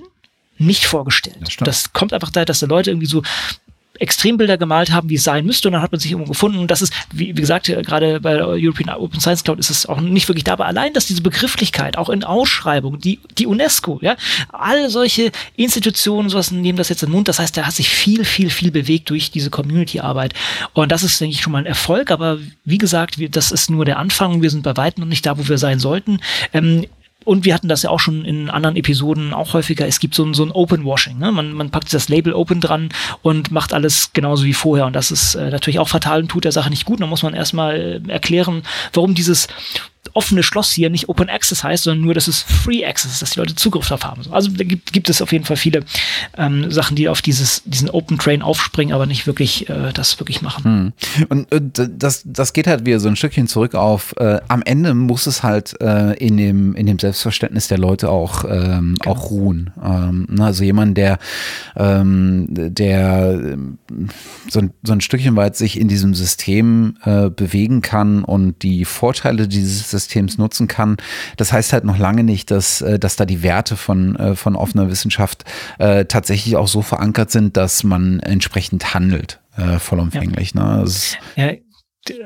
nicht 0.58 0.86
vorgestellt. 0.86 1.36
Das, 1.40 1.56
das, 1.56 1.92
kommt 1.92 2.12
einfach 2.12 2.30
da, 2.30 2.44
dass 2.44 2.60
die 2.60 2.66
Leute 2.66 2.90
irgendwie 2.90 3.06
so 3.06 3.22
Extrembilder 4.00 4.58
gemalt 4.58 4.92
haben, 4.92 5.08
wie 5.08 5.14
es 5.14 5.24
sein 5.24 5.46
müsste. 5.46 5.68
Und 5.68 5.72
dann 5.72 5.82
hat 5.82 5.92
man 5.92 6.00
sich 6.00 6.10
irgendwo 6.10 6.32
gefunden. 6.32 6.58
Und 6.58 6.70
das 6.70 6.82
ist, 6.82 6.92
wie, 7.12 7.36
wie 7.36 7.40
gesagt, 7.40 7.66
gerade 7.66 8.20
bei 8.20 8.42
European 8.42 8.94
Open 8.96 9.20
Science 9.20 9.44
Cloud 9.44 9.58
ist 9.58 9.70
es 9.70 9.86
auch 9.86 10.00
nicht 10.00 10.28
wirklich 10.28 10.44
da. 10.44 10.54
Aber 10.54 10.66
allein, 10.66 10.92
dass 10.92 11.06
diese 11.06 11.22
Begrifflichkeit 11.22 11.98
auch 11.98 12.08
in 12.08 12.24
Ausschreibungen, 12.24 13.00
die, 13.00 13.20
die 13.38 13.46
UNESCO, 13.46 13.98
ja, 14.02 14.16
all 14.52 14.90
solche 14.90 15.32
Institutionen, 15.56 16.28
sowas 16.28 16.50
nehmen 16.50 16.78
das 16.78 16.88
jetzt 16.88 17.02
in 17.02 17.08
den 17.08 17.14
Mund. 17.14 17.28
Das 17.28 17.38
heißt, 17.38 17.56
da 17.56 17.66
hat 17.66 17.74
sich 17.74 17.88
viel, 17.88 18.24
viel, 18.24 18.50
viel 18.50 18.70
bewegt 18.70 19.10
durch 19.10 19.30
diese 19.30 19.50
Community-Arbeit. 19.50 20.34
Und 20.72 20.92
das 20.92 21.02
ist, 21.02 21.20
denke 21.20 21.34
ich, 21.34 21.42
schon 21.42 21.52
mal 21.52 21.58
ein 21.58 21.66
Erfolg. 21.66 22.10
Aber 22.10 22.38
wie 22.64 22.78
gesagt, 22.78 23.18
wir, 23.18 23.28
das 23.28 23.52
ist 23.52 23.70
nur 23.70 23.84
der 23.84 23.98
Anfang. 23.98 24.42
Wir 24.42 24.50
sind 24.50 24.62
bei 24.62 24.76
weitem 24.76 25.02
noch 25.02 25.08
nicht 25.08 25.26
da, 25.26 25.38
wo 25.38 25.48
wir 25.48 25.58
sein 25.58 25.78
sollten. 25.78 26.20
Ähm, 26.52 26.86
und 27.26 27.44
wir 27.44 27.54
hatten 27.54 27.66
das 27.66 27.82
ja 27.82 27.90
auch 27.90 27.98
schon 27.98 28.24
in 28.24 28.48
anderen 28.50 28.76
Episoden 28.76 29.34
auch 29.34 29.52
häufiger. 29.52 29.84
Es 29.84 29.98
gibt 29.98 30.14
so 30.14 30.24
ein, 30.24 30.32
so 30.32 30.44
ein 30.44 30.52
Open 30.52 30.84
Washing. 30.84 31.18
Ne? 31.18 31.32
Man, 31.32 31.52
man 31.52 31.70
packt 31.70 31.92
das 31.92 32.08
Label 32.08 32.32
Open 32.32 32.60
dran 32.60 32.90
und 33.20 33.50
macht 33.50 33.74
alles 33.74 34.12
genauso 34.12 34.44
wie 34.44 34.52
vorher. 34.52 34.86
Und 34.86 34.94
das 34.94 35.10
ist 35.10 35.34
äh, 35.34 35.50
natürlich 35.50 35.80
auch 35.80 35.88
fatal 35.88 36.22
und 36.22 36.28
tut 36.28 36.44
der 36.44 36.52
Sache 36.52 36.70
nicht 36.70 36.84
gut. 36.84 37.00
Da 37.00 37.06
muss 37.06 37.24
man 37.24 37.34
erstmal 37.34 38.00
äh, 38.06 38.10
erklären, 38.12 38.62
warum 38.92 39.16
dieses 39.16 39.48
offene 40.14 40.42
Schloss 40.42 40.72
hier 40.72 40.90
nicht 40.90 41.08
Open 41.08 41.28
Access 41.28 41.64
heißt, 41.64 41.84
sondern 41.84 42.04
nur, 42.04 42.14
dass 42.14 42.28
es 42.28 42.42
Free 42.42 42.84
Access 42.84 43.12
ist, 43.12 43.22
dass 43.22 43.30
die 43.30 43.40
Leute 43.40 43.54
Zugriff 43.54 43.88
darauf 43.88 44.04
haben. 44.04 44.22
Also 44.30 44.50
da 44.50 44.64
gibt, 44.64 44.92
gibt 44.92 45.08
es 45.08 45.22
auf 45.22 45.32
jeden 45.32 45.44
Fall 45.44 45.56
viele 45.56 45.80
ähm, 46.36 46.70
Sachen, 46.70 46.96
die 46.96 47.08
auf 47.08 47.22
dieses, 47.22 47.62
diesen 47.64 47.90
Open 47.90 48.18
Train 48.18 48.42
aufspringen, 48.42 48.94
aber 48.94 49.06
nicht 49.06 49.26
wirklich 49.26 49.68
äh, 49.68 49.92
das 49.92 50.18
wirklich 50.18 50.42
machen. 50.42 50.64
Hm. 50.64 51.26
Und 51.28 51.52
äh, 51.52 51.88
das, 51.96 52.22
das 52.24 52.52
geht 52.52 52.66
halt 52.66 52.86
wieder 52.86 53.00
so 53.00 53.08
ein 53.08 53.16
Stückchen 53.16 53.46
zurück 53.48 53.74
auf, 53.74 54.14
äh, 54.18 54.40
am 54.48 54.62
Ende 54.62 54.94
muss 54.94 55.26
es 55.26 55.42
halt 55.42 55.80
äh, 55.80 56.14
in, 56.14 56.36
dem, 56.36 56.74
in 56.74 56.86
dem 56.86 56.98
Selbstverständnis 56.98 57.68
der 57.68 57.78
Leute 57.78 58.10
auch, 58.10 58.44
ähm, 58.44 58.96
genau. 59.00 59.14
auch 59.14 59.30
ruhen. 59.30 59.70
Ähm, 59.82 60.26
also 60.40 60.64
jemand, 60.64 60.96
der, 60.96 61.18
ähm, 61.76 62.46
der 62.48 63.56
so, 64.48 64.60
ein, 64.60 64.70
so 64.82 64.92
ein 64.92 65.00
Stückchen 65.00 65.36
weit 65.36 65.56
sich 65.56 65.78
in 65.78 65.88
diesem 65.88 66.14
System 66.14 66.96
äh, 67.04 67.30
bewegen 67.30 67.82
kann 67.82 68.24
und 68.24 68.62
die 68.62 68.84
Vorteile 68.84 69.48
dieses 69.48 69.90
Systems 69.98 70.38
nutzen 70.38 70.68
kann. 70.68 70.96
Das 71.36 71.52
heißt 71.52 71.72
halt 71.72 71.84
noch 71.84 71.98
lange 71.98 72.24
nicht, 72.24 72.50
dass, 72.50 72.80
äh, 72.80 72.98
dass 72.98 73.16
da 73.16 73.24
die 73.24 73.42
Werte 73.42 73.76
von, 73.76 74.16
äh, 74.16 74.36
von 74.36 74.56
offener 74.56 74.90
Wissenschaft 74.90 75.44
äh, 75.78 76.04
tatsächlich 76.04 76.56
auch 76.56 76.68
so 76.68 76.82
verankert 76.82 77.30
sind, 77.30 77.56
dass 77.56 77.84
man 77.84 78.20
entsprechend 78.20 78.94
handelt, 78.94 79.40
äh, 79.56 79.78
vollumfänglich. 79.78 80.54
Ja. 80.54 80.84
Ne? 80.84 80.84
ja, 81.36 81.52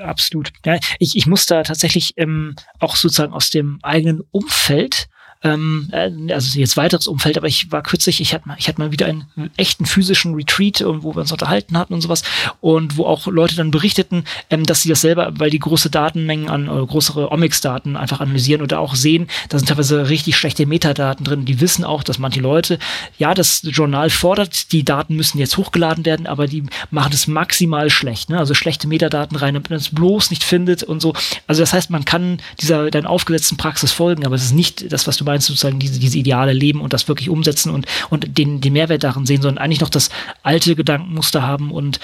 absolut. 0.02 0.52
Ja, 0.64 0.78
ich, 0.98 1.16
ich 1.16 1.26
muss 1.26 1.46
da 1.46 1.62
tatsächlich 1.62 2.14
ähm, 2.16 2.54
auch 2.78 2.96
sozusagen 2.96 3.32
aus 3.32 3.50
dem 3.50 3.78
eigenen 3.82 4.20
Umfeld 4.30 5.08
ähm, 5.42 5.88
äh, 5.92 6.10
also 6.32 6.58
jetzt 6.58 6.76
weiteres 6.76 7.06
Umfeld, 7.06 7.38
aber 7.38 7.46
ich 7.46 7.72
war 7.72 7.82
kürzlich, 7.82 8.20
ich 8.20 8.34
hatte 8.34 8.46
mal, 8.46 8.56
ich 8.58 8.68
hatte 8.68 8.80
mal 8.80 8.92
wieder 8.92 9.06
einen 9.06 9.24
echten 9.56 9.86
physischen 9.86 10.34
Retreat, 10.34 10.84
wo 10.84 11.14
wir 11.14 11.20
uns 11.20 11.32
unterhalten 11.32 11.78
hatten 11.78 11.94
und 11.94 12.02
sowas 12.02 12.22
und 12.60 12.96
wo 12.96 13.06
auch 13.06 13.26
Leute 13.26 13.56
dann 13.56 13.70
berichteten, 13.70 14.24
ähm, 14.50 14.64
dass 14.64 14.82
sie 14.82 14.90
das 14.90 15.00
selber, 15.00 15.32
weil 15.36 15.50
die 15.50 15.58
große 15.58 15.90
Datenmengen 15.90 16.50
an 16.50 16.66
äh, 16.66 16.86
größere 16.86 17.32
Omics-Daten 17.32 17.96
einfach 17.96 18.20
analysieren 18.20 18.62
oder 18.62 18.80
auch 18.80 18.94
sehen, 18.94 19.28
da 19.48 19.58
sind 19.58 19.68
teilweise 19.68 20.08
richtig 20.08 20.36
schlechte 20.36 20.66
Metadaten 20.66 21.24
drin. 21.24 21.44
Die 21.44 21.60
wissen 21.60 21.84
auch, 21.84 22.02
dass 22.02 22.18
manche 22.18 22.40
Leute, 22.40 22.78
ja, 23.18 23.32
das 23.32 23.62
Journal 23.64 24.10
fordert, 24.10 24.72
die 24.72 24.84
Daten 24.84 25.16
müssen 25.16 25.38
jetzt 25.38 25.56
hochgeladen 25.56 26.04
werden, 26.04 26.26
aber 26.26 26.46
die 26.46 26.64
machen 26.90 27.12
es 27.14 27.26
maximal 27.26 27.88
schlecht. 27.88 28.28
Ne? 28.28 28.38
Also 28.38 28.54
schlechte 28.54 28.88
Metadaten 28.88 29.36
rein, 29.36 29.54
damit 29.54 29.70
man 29.70 29.78
es 29.78 29.88
bloß 29.88 30.30
nicht 30.30 30.44
findet 30.44 30.82
und 30.82 31.00
so. 31.00 31.14
Also 31.46 31.62
das 31.62 31.72
heißt, 31.72 31.90
man 31.90 32.04
kann 32.04 32.40
dieser 32.60 32.90
deiner 32.90 33.08
aufgesetzten 33.08 33.56
Praxis 33.56 33.92
folgen, 33.92 34.26
aber 34.26 34.34
es 34.34 34.44
ist 34.44 34.54
nicht 34.54 34.92
das, 34.92 35.06
was 35.06 35.16
du 35.16 35.24
meinst, 35.30 35.46
sozusagen 35.46 35.78
diese, 35.78 35.98
diese 35.98 36.18
Ideale 36.18 36.52
leben 36.52 36.80
und 36.80 36.92
das 36.92 37.08
wirklich 37.08 37.28
umsetzen 37.28 37.70
und, 37.70 37.86
und 38.10 38.38
den, 38.38 38.60
den 38.60 38.72
Mehrwert 38.72 39.04
darin 39.04 39.26
sehen, 39.26 39.42
sondern 39.42 39.62
eigentlich 39.62 39.80
noch 39.80 39.88
das 39.88 40.10
alte 40.42 40.74
Gedankenmuster 40.74 41.42
haben 41.42 41.70
und, 41.70 42.00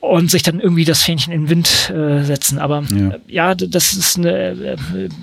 und 0.00 0.30
sich 0.30 0.42
dann 0.42 0.60
irgendwie 0.60 0.84
das 0.84 1.02
Fähnchen 1.02 1.32
in 1.32 1.42
den 1.42 1.50
Wind 1.50 1.90
äh, 1.90 2.24
setzen. 2.24 2.58
Aber 2.58 2.82
ja. 2.94 3.14
ja. 3.28 3.54
das 3.54 3.92
ist 3.92 4.18
eine 4.18 4.30
äh, 4.30 4.76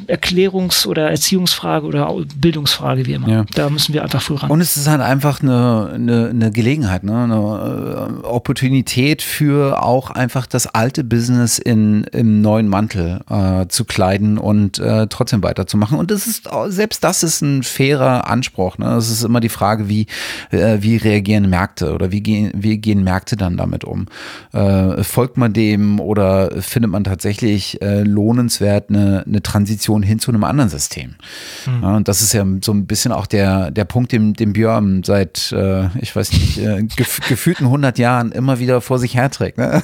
Erklärungs- 0.08 0.86
oder 0.88 1.10
Erziehungsfrage 1.10 1.86
oder 1.86 2.14
Bildungsfrage, 2.36 3.06
wie 3.06 3.14
immer. 3.14 3.28
Ja. 3.28 3.46
Da 3.54 3.70
müssen 3.70 3.94
wir 3.94 4.04
einfach 4.04 4.22
früh 4.22 4.36
ran. 4.36 4.50
Und 4.50 4.62
es 4.62 4.78
ist 4.78 4.88
halt 4.88 5.02
einfach 5.02 5.42
eine, 5.42 5.92
eine, 5.94 6.30
eine 6.30 6.52
Gelegenheit, 6.52 7.04
ne? 7.04 7.24
eine 7.24 8.22
äh, 8.24 8.26
Opportunität 8.26 9.22
für 9.22 9.84
auch 9.84 10.12
einfach 10.12 10.46
das 10.46 10.68
alte 10.68 11.04
Business 11.04 11.60
in, 11.60 12.04
im 12.06 12.42
neuen 12.42 12.68
Mantel 12.68 13.22
äh, 13.30 13.68
zu 13.68 13.86
kleiden 13.86 14.38
und 14.38 14.80
äh, 14.80 15.08
trotzdem 15.08 15.44
weiterzumachen. 15.44 15.98
Und 15.98 16.12
das 16.12 16.28
ist 16.28 16.48
selbst 16.68 16.97
das 17.04 17.24
ist 17.24 17.42
ein 17.42 17.64
fairer 17.64 18.30
Anspruch. 18.30 18.78
Ne? 18.78 18.96
Es 18.96 19.10
ist 19.10 19.24
immer 19.24 19.40
die 19.40 19.50
Frage, 19.50 19.90
wie, 19.90 20.08
äh, 20.52 20.78
wie 20.82 20.98
reagieren 20.98 21.50
Märkte 21.50 21.94
oder 21.94 22.12
wie 22.12 22.22
gehen, 22.22 22.52
wie 22.56 22.78
gehen 22.78 23.04
Märkte 23.04 23.36
dann 23.36 23.58
damit 23.58 23.84
um? 23.84 24.08
Äh, 24.54 25.04
folgt 25.04 25.38
man 25.38 25.54
dem 25.54 26.00
oder 26.00 26.62
findet 26.62 26.92
man 26.92 27.04
tatsächlich 27.04 27.82
äh, 27.82 28.04
lohnenswert 28.04 28.90
eine, 28.90 29.24
eine 29.26 29.42
Transition 29.42 30.04
hin 30.04 30.20
zu 30.20 30.32
einem 30.32 30.44
anderen 30.44 30.70
System? 30.70 31.16
Mhm. 31.66 31.84
Ja, 31.84 31.96
und 31.96 32.08
das 32.08 32.22
ist 32.22 32.34
ja 32.34 32.46
so 32.62 32.72
ein 32.74 32.86
bisschen 32.86 33.12
auch 33.12 33.28
der, 33.28 33.72
der 33.72 33.86
Punkt, 33.86 34.12
den, 34.12 34.34
den 34.34 34.54
Björn 34.54 35.04
seit, 35.04 35.52
äh, 35.52 35.88
ich 36.00 36.16
weiß 36.16 36.32
nicht, 36.34 36.58
äh, 36.60 36.84
gef 36.84 37.20
gefühlten 37.28 37.66
100 37.66 37.98
Jahren 37.98 38.32
immer 38.32 38.60
wieder 38.60 38.82
vor 38.82 39.00
sich 39.00 39.16
herträgt. 39.16 39.58
Ne? 39.58 39.84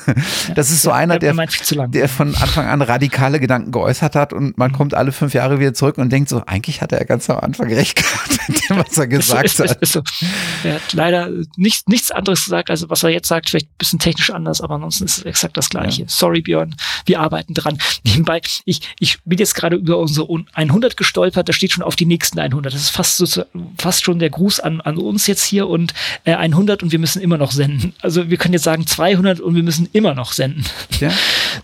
Das 0.55 0.71
ist 0.71 0.81
so 0.81 0.91
einer, 0.91 1.19
der, 1.19 1.33
der 1.33 2.09
von 2.09 2.35
Anfang 2.35 2.67
an 2.67 2.81
radikale 2.81 3.39
Gedanken 3.39 3.71
geäußert 3.71 4.15
hat 4.15 4.33
und 4.33 4.57
man 4.57 4.71
mhm. 4.71 4.75
kommt 4.75 4.93
alle 4.93 5.11
fünf 5.11 5.33
Jahre 5.33 5.59
wieder 5.59 5.73
zurück 5.73 5.97
und 5.97 6.11
denkt 6.11 6.29
so, 6.29 6.43
eigentlich 6.45 6.81
hat 6.81 6.91
er 6.91 7.02
ganz 7.05 7.29
am 7.29 7.39
Anfang 7.39 7.71
recht 7.73 7.95
gehabt 7.95 8.49
mit 8.49 8.69
dem, 8.69 8.77
was 8.77 8.97
er 8.97 9.07
gesagt 9.07 9.59
hat. 9.59 10.03
Er 10.63 10.75
hat 10.75 10.93
leider 10.93 11.29
nicht, 11.55 11.89
nichts 11.89 12.11
anderes 12.11 12.43
gesagt, 12.43 12.69
als 12.69 12.89
was 12.89 13.03
er 13.03 13.09
jetzt 13.09 13.27
sagt, 13.27 13.49
vielleicht 13.49 13.67
ein 13.67 13.77
bisschen 13.77 13.99
technisch 13.99 14.29
anders, 14.29 14.61
aber 14.61 14.75
ansonsten 14.75 15.05
ist 15.05 15.19
es 15.19 15.23
exakt 15.23 15.57
das 15.57 15.69
Gleiche. 15.69 16.03
Ja. 16.03 16.09
Sorry, 16.09 16.41
Björn, 16.41 16.75
wir 17.05 17.19
arbeiten 17.19 17.53
dran. 17.53 17.77
Nebenbei, 18.03 18.41
ich, 18.65 18.81
ich 18.99 19.19
bin 19.23 19.39
jetzt 19.39 19.55
gerade 19.55 19.75
über 19.75 19.97
unsere 19.97 20.27
100 20.53 20.97
gestolpert, 20.97 21.49
da 21.49 21.53
steht 21.53 21.71
schon 21.71 21.83
auf 21.83 21.95
die 21.95 22.05
nächsten 22.05 22.39
100. 22.39 22.73
Das 22.73 22.81
ist 22.81 22.89
fast, 22.89 23.17
so, 23.17 23.43
fast 23.77 24.03
schon 24.03 24.19
der 24.19 24.29
Gruß 24.29 24.59
an, 24.59 24.81
an 24.81 24.97
uns 24.97 25.27
jetzt 25.27 25.43
hier 25.43 25.67
und 25.67 25.93
äh, 26.23 26.33
100 26.33 26.83
und 26.83 26.91
wir 26.91 26.99
müssen 26.99 27.21
immer 27.21 27.37
noch 27.37 27.51
senden. 27.51 27.93
Also 28.01 28.29
wir 28.29 28.37
können 28.37 28.53
jetzt 28.53 28.63
sagen 28.63 28.87
200 28.87 29.39
und 29.39 29.55
wir 29.55 29.63
müssen 29.63 29.89
immer 29.93 30.13
noch 30.13 30.33
senden. 30.33 30.65
Ja. 30.99 31.11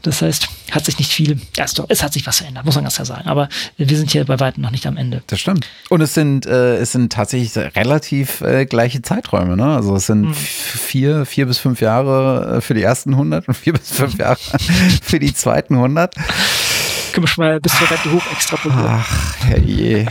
Das 0.02 0.22
heißt, 0.22 0.48
hat 0.72 0.86
sich 0.86 0.98
nicht 0.98 1.12
viel, 1.12 1.40
ja, 1.58 1.66
es 1.88 2.04
hat 2.04 2.14
sich 2.14 2.26
was 2.26 2.38
verändert, 2.38 2.66
muss 2.66 2.76
man 2.76 2.84
ganz 2.84 2.96
klar 2.96 3.06
sagen. 3.06 3.28
Aber 3.28 3.50
wir 3.78 3.98
sind 3.98 4.12
hier 4.12 4.26
bei 4.26 4.40
weitem 4.40 4.62
noch 4.62 4.72
nicht 4.72 4.86
am 4.86 4.98
Ende. 4.98 5.22
Das 5.30 5.40
stimmt. 5.40 5.68
Und 5.90 6.02
es 6.02 6.16
sind, 6.16 6.48
äh, 6.48 6.78
es 6.78 6.92
sind 6.92 7.14
tatsächlich 7.14 7.56
relativ 7.56 8.42
äh, 8.42 8.66
gleiche 8.66 9.04
Zeiträume. 9.04 9.56
Ne? 9.56 9.76
Also 9.76 9.96
es 9.96 10.08
sind 10.08 10.22
mhm. 10.24 10.34
vier, 10.34 11.26
vier 11.26 11.46
bis 11.46 11.60
fünf 11.60 11.82
Jahre 11.82 12.58
äh, 12.58 12.62
für 12.62 12.74
die 12.74 12.82
ersten 12.82 13.12
100 13.12 13.48
und 13.48 13.54
vier 13.54 13.74
bis 13.74 13.92
fünf 13.92 14.18
Jahre 14.18 14.40
für 15.04 15.20
die 15.20 15.32
zweiten 15.32 15.76
100. 15.76 16.16
Können 16.16 17.24
wir 17.24 17.28
schon 17.28 17.46
mal 17.46 17.60
bis 17.60 17.78
zur 17.78 17.92
Rente 17.92 18.12
hoch 18.12 18.32
extrapolieren. 18.32 18.86
Ach, 18.88 19.36
herrje. 19.46 20.08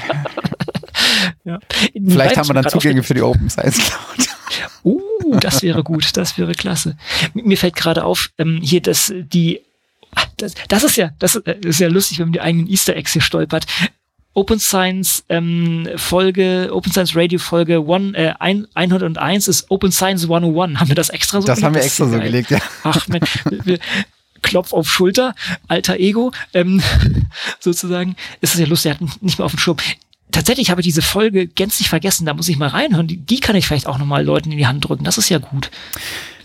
ja. 1.44 1.58
Vielleicht 1.92 2.36
haben 2.36 2.48
wir 2.48 2.54
dann 2.54 2.68
Zugänge 2.68 3.02
für 3.02 3.14
die 3.14 3.22
Open 3.22 3.50
Science 3.50 3.78
Cloud. 3.78 4.28
Uh, 4.84 5.36
das 5.40 5.62
wäre 5.62 5.82
gut, 5.82 6.16
das 6.16 6.38
wäre 6.38 6.52
klasse. 6.52 6.96
Mir 7.34 7.58
fällt 7.58 7.74
gerade 7.74 8.04
auf, 8.04 8.30
ähm, 8.38 8.60
hier, 8.62 8.80
dass 8.80 9.12
die 9.14 9.62
das, 10.36 10.54
das 10.68 10.84
ist 10.84 10.96
ja, 10.96 11.10
das 11.18 11.34
ist 11.34 11.80
ja 11.80 11.88
lustig, 11.88 12.18
wenn 12.18 12.26
man 12.26 12.32
die 12.32 12.40
eigenen 12.40 12.66
Easter 12.66 12.96
Eggs 12.96 13.12
hier 13.12 13.22
stolpert. 13.22 13.66
Open 14.38 14.60
Science 14.60 15.24
ähm, 15.28 15.88
Folge, 15.96 16.70
Open 16.72 16.92
Science 16.92 17.16
Radio 17.16 17.40
Folge 17.40 17.84
one, 17.84 18.16
äh, 18.16 18.34
101 18.38 19.48
ist 19.48 19.68
Open 19.68 19.90
Science 19.90 20.22
101. 20.24 20.78
Haben 20.78 20.88
wir 20.88 20.94
das 20.94 21.08
extra 21.10 21.40
so 21.40 21.46
Das 21.48 21.56
gelegt? 21.56 21.66
haben 21.66 21.74
wir 21.74 21.82
extra 21.82 22.08
so 22.08 22.20
gelegt, 22.20 22.50
ja. 22.52 22.58
Ach, 22.84 23.08
man, 23.08 23.20
wir, 23.64 23.80
Klopf 24.42 24.72
auf 24.72 24.88
Schulter, 24.88 25.34
alter 25.66 25.98
Ego, 25.98 26.30
ähm, 26.54 26.80
sozusagen. 27.58 28.14
Ist 28.40 28.54
es 28.54 28.60
ja 28.60 28.66
lustig, 28.66 28.92
er 28.92 29.00
hat 29.00 29.22
nicht 29.22 29.38
mehr 29.38 29.46
auf 29.46 29.52
dem 29.52 29.58
Schirm 29.58 29.76
tatsächlich 30.30 30.70
habe 30.70 30.82
ich 30.82 30.86
diese 30.86 31.02
Folge 31.02 31.48
gänzlich 31.48 31.88
vergessen. 31.88 32.24
Da 32.24 32.32
muss 32.32 32.48
ich 32.48 32.58
mal 32.58 32.68
reinhören. 32.68 33.08
Die, 33.08 33.16
die 33.16 33.40
kann 33.40 33.56
ich 33.56 33.66
vielleicht 33.66 33.88
auch 33.88 33.98
nochmal 33.98 34.24
Leuten 34.24 34.52
in 34.52 34.58
die 34.58 34.68
Hand 34.68 34.88
drücken. 34.88 35.02
Das 35.02 35.18
ist 35.18 35.30
ja 35.30 35.38
gut. 35.38 35.70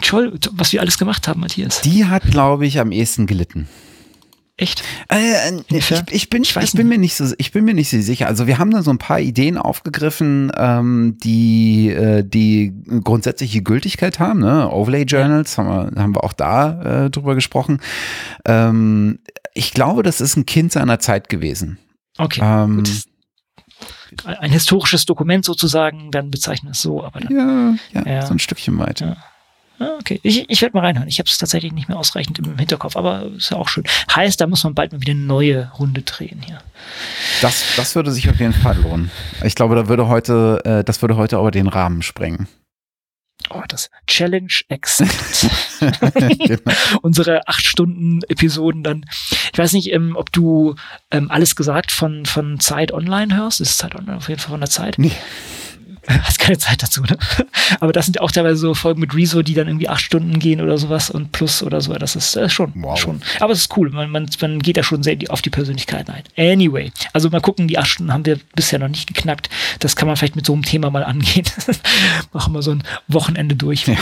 Toll, 0.02 0.34
was 0.52 0.74
wir 0.74 0.82
alles 0.82 0.98
gemacht 0.98 1.28
haben, 1.28 1.42
Matthias. 1.42 1.82
Die 1.82 2.06
hat, 2.06 2.24
glaube 2.24 2.66
ich, 2.66 2.80
am 2.80 2.92
ehesten 2.92 3.28
gelitten. 3.28 3.68
Echt? 4.56 4.84
Äh, 5.10 5.50
äh 5.50 5.64
ich, 5.70 5.92
ich, 6.12 6.30
bin, 6.30 6.44
ich, 6.44 6.56
ich 6.56 6.74
bin 6.74 6.88
mir 6.88 7.00
nicht 7.00 7.16
so, 7.16 7.34
ich 7.38 7.52
bin 7.52 7.66
mir 7.66 7.74
nicht 7.74 7.90
so 7.90 8.00
sicher. 8.00 8.28
Also 8.28 8.46
wir 8.46 8.60
haben 8.60 8.70
da 8.70 8.84
so 8.84 8.92
ein 8.92 9.00
paar 9.00 9.20
Ideen 9.20 9.58
aufgegriffen, 9.58 10.52
ähm, 10.56 11.18
die, 11.24 11.90
äh, 11.90 12.24
die 12.24 12.72
grundsätzliche 13.04 13.64
Gültigkeit 13.64 14.20
haben. 14.20 14.42
Ne? 14.42 14.70
Overlay 14.72 15.04
Journals 15.04 15.56
ja. 15.56 15.64
haben, 15.64 15.96
wir, 15.96 16.02
haben 16.04 16.16
wir 16.16 16.24
auch 16.24 16.34
da 16.34 17.06
äh, 17.06 17.10
drüber 17.10 17.34
gesprochen. 17.34 17.80
Ähm, 18.46 19.20
ich 19.56 19.74
glaube, 19.74 20.04
das 20.04 20.22
ist 20.22 20.36
ein 20.36 20.46
Kind 20.46 20.72
seiner 20.72 21.00
Zeit 21.00 21.30
gewesen. 21.30 21.80
Okay. 22.20 22.42
Ähm, 22.44 22.84
ein 24.26 24.52
historisches 24.52 25.06
Dokument 25.06 25.44
sozusagen, 25.46 26.12
dann 26.12 26.30
bezeichnen 26.30 26.70
wir 26.70 26.74
es 26.74 26.82
so. 26.82 27.04
Aber 27.04 27.20
dann, 27.20 27.76
ja, 27.92 28.02
ja, 28.02 28.12
ja, 28.12 28.26
so 28.26 28.34
ein 28.34 28.40
Stückchen 28.40 28.78
weiter. 28.78 29.08
Ja. 29.08 29.18
Ah, 29.80 29.98
okay, 30.00 30.20
ich, 30.24 30.50
ich 30.50 30.62
werde 30.62 30.78
mal 30.78 30.86
reinhören. 30.86 31.08
Ich 31.08 31.20
habe 31.20 31.28
es 31.28 31.38
tatsächlich 31.38 31.74
nicht 31.74 31.90
mehr 31.90 31.98
ausreichend 31.98 32.40
im 32.40 32.58
Hinterkopf, 32.58 32.96
aber 32.96 33.28
ist 33.36 33.50
ja 33.50 33.58
auch 33.58 33.68
schön. 33.68 33.84
Heißt, 34.16 34.40
da 34.40 34.48
muss 34.48 34.64
man 34.64 34.76
bald 34.76 34.92
mal 34.92 35.02
wieder 35.02 35.12
eine 35.12 35.22
neue 35.22 35.72
Runde 35.80 36.04
drehen 36.04 36.42
hier. 36.46 36.60
Das, 37.42 37.64
das 37.76 37.96
würde 37.96 38.12
sich 38.12 38.30
auf 38.30 38.40
jeden 38.40 38.54
Fall 38.54 38.78
lohnen. 38.78 39.12
Ich 39.44 39.56
glaube, 39.56 39.76
da 39.76 39.88
würde 39.88 40.08
heute, 40.08 40.62
äh, 40.64 40.84
das 40.84 41.02
würde 41.02 41.16
heute 41.16 41.38
aber 41.38 41.52
den 41.52 41.68
Rahmen 41.68 42.02
sprengen. 42.02 42.48
Oh, 43.50 43.62
das 43.68 43.90
Challenge 44.08 44.54
Accept. 44.70 45.50
genau. 46.16 46.72
Unsere 47.02 47.48
acht 47.48 47.66
Stunden 47.66 48.22
Episoden 48.30 48.84
dann. 48.84 49.06
Ich 49.52 49.58
weiß 49.58 49.74
nicht, 49.74 49.92
ähm, 49.92 50.16
ob 50.16 50.32
du 50.32 50.76
ähm, 51.12 51.30
alles 51.30 51.56
gesagt 51.56 51.92
von, 51.92 52.26
von 52.26 52.60
Zeit 52.60 52.94
Online 52.94 53.36
hörst. 53.36 53.60
Ist 53.60 53.78
Zeit 53.78 53.96
Online 53.96 54.18
auf 54.18 54.30
jeden 54.30 54.40
Fall 54.40 54.52
von 54.52 54.62
der 54.62 54.70
Zeit? 54.70 54.98
Nee. 54.98 55.12
hast 56.24 56.40
keine 56.40 56.58
Zeit 56.58 56.84
dazu, 56.84 57.02
ne? 57.02 57.18
Aber 57.80 57.94
das 57.94 58.06
sind 58.06 58.20
auch 58.20 58.32
teilweise 58.32 58.58
so 58.58 58.74
Folgen 58.74 59.00
mit 59.00 59.16
Rezo, 59.16 59.42
die 59.42 59.54
dann 59.54 59.68
irgendwie 59.68 59.90
acht 59.90 60.02
Stunden 60.02 60.40
gehen 60.40 60.62
oder 60.62 60.78
sowas 60.78 61.10
und 61.10 61.32
plus 61.32 61.64
oder 61.64 61.82
so. 61.82 61.94
Das 61.94 62.16
ist 62.16 62.36
äh, 62.36 62.50
schon, 62.50 62.74
wow. 62.76 62.98
schon. 62.98 63.22
Aber 63.40 63.54
es 63.54 63.60
ist 63.60 63.78
cool. 63.78 63.90
Man, 63.90 64.10
man, 64.10 64.30
man 64.42 64.60
geht 64.60 64.78
da 64.78 64.84
schon 64.84 65.04
sehr 65.04 65.18
auf 65.30 65.42
die 65.42 65.50
Persönlichkeit 65.50 66.10
ein. 66.10 66.24
Anyway. 66.38 66.92
Also 67.14 67.30
mal 67.30 67.42
gucken, 67.42 67.68
die 67.68 67.78
acht 67.78 67.88
Stunden 67.88 68.12
haben 68.12 68.26
wir 68.26 68.40
bisher 68.56 68.80
noch 68.80 68.90
nicht 68.90 69.08
geknackt. 69.08 69.50
Das 69.80 69.96
kann 69.96 70.08
man 70.08 70.18
vielleicht 70.18 70.36
mit 70.36 70.46
so 70.46 70.54
einem 70.54 70.64
Thema 70.64 70.90
mal 70.90 71.04
angehen. 71.04 71.46
Machen 72.34 72.54
wir 72.54 72.62
so 72.62 72.72
ein 72.72 72.84
Wochenende 73.08 73.56
durch. 73.56 73.88
Ja. 73.88 73.96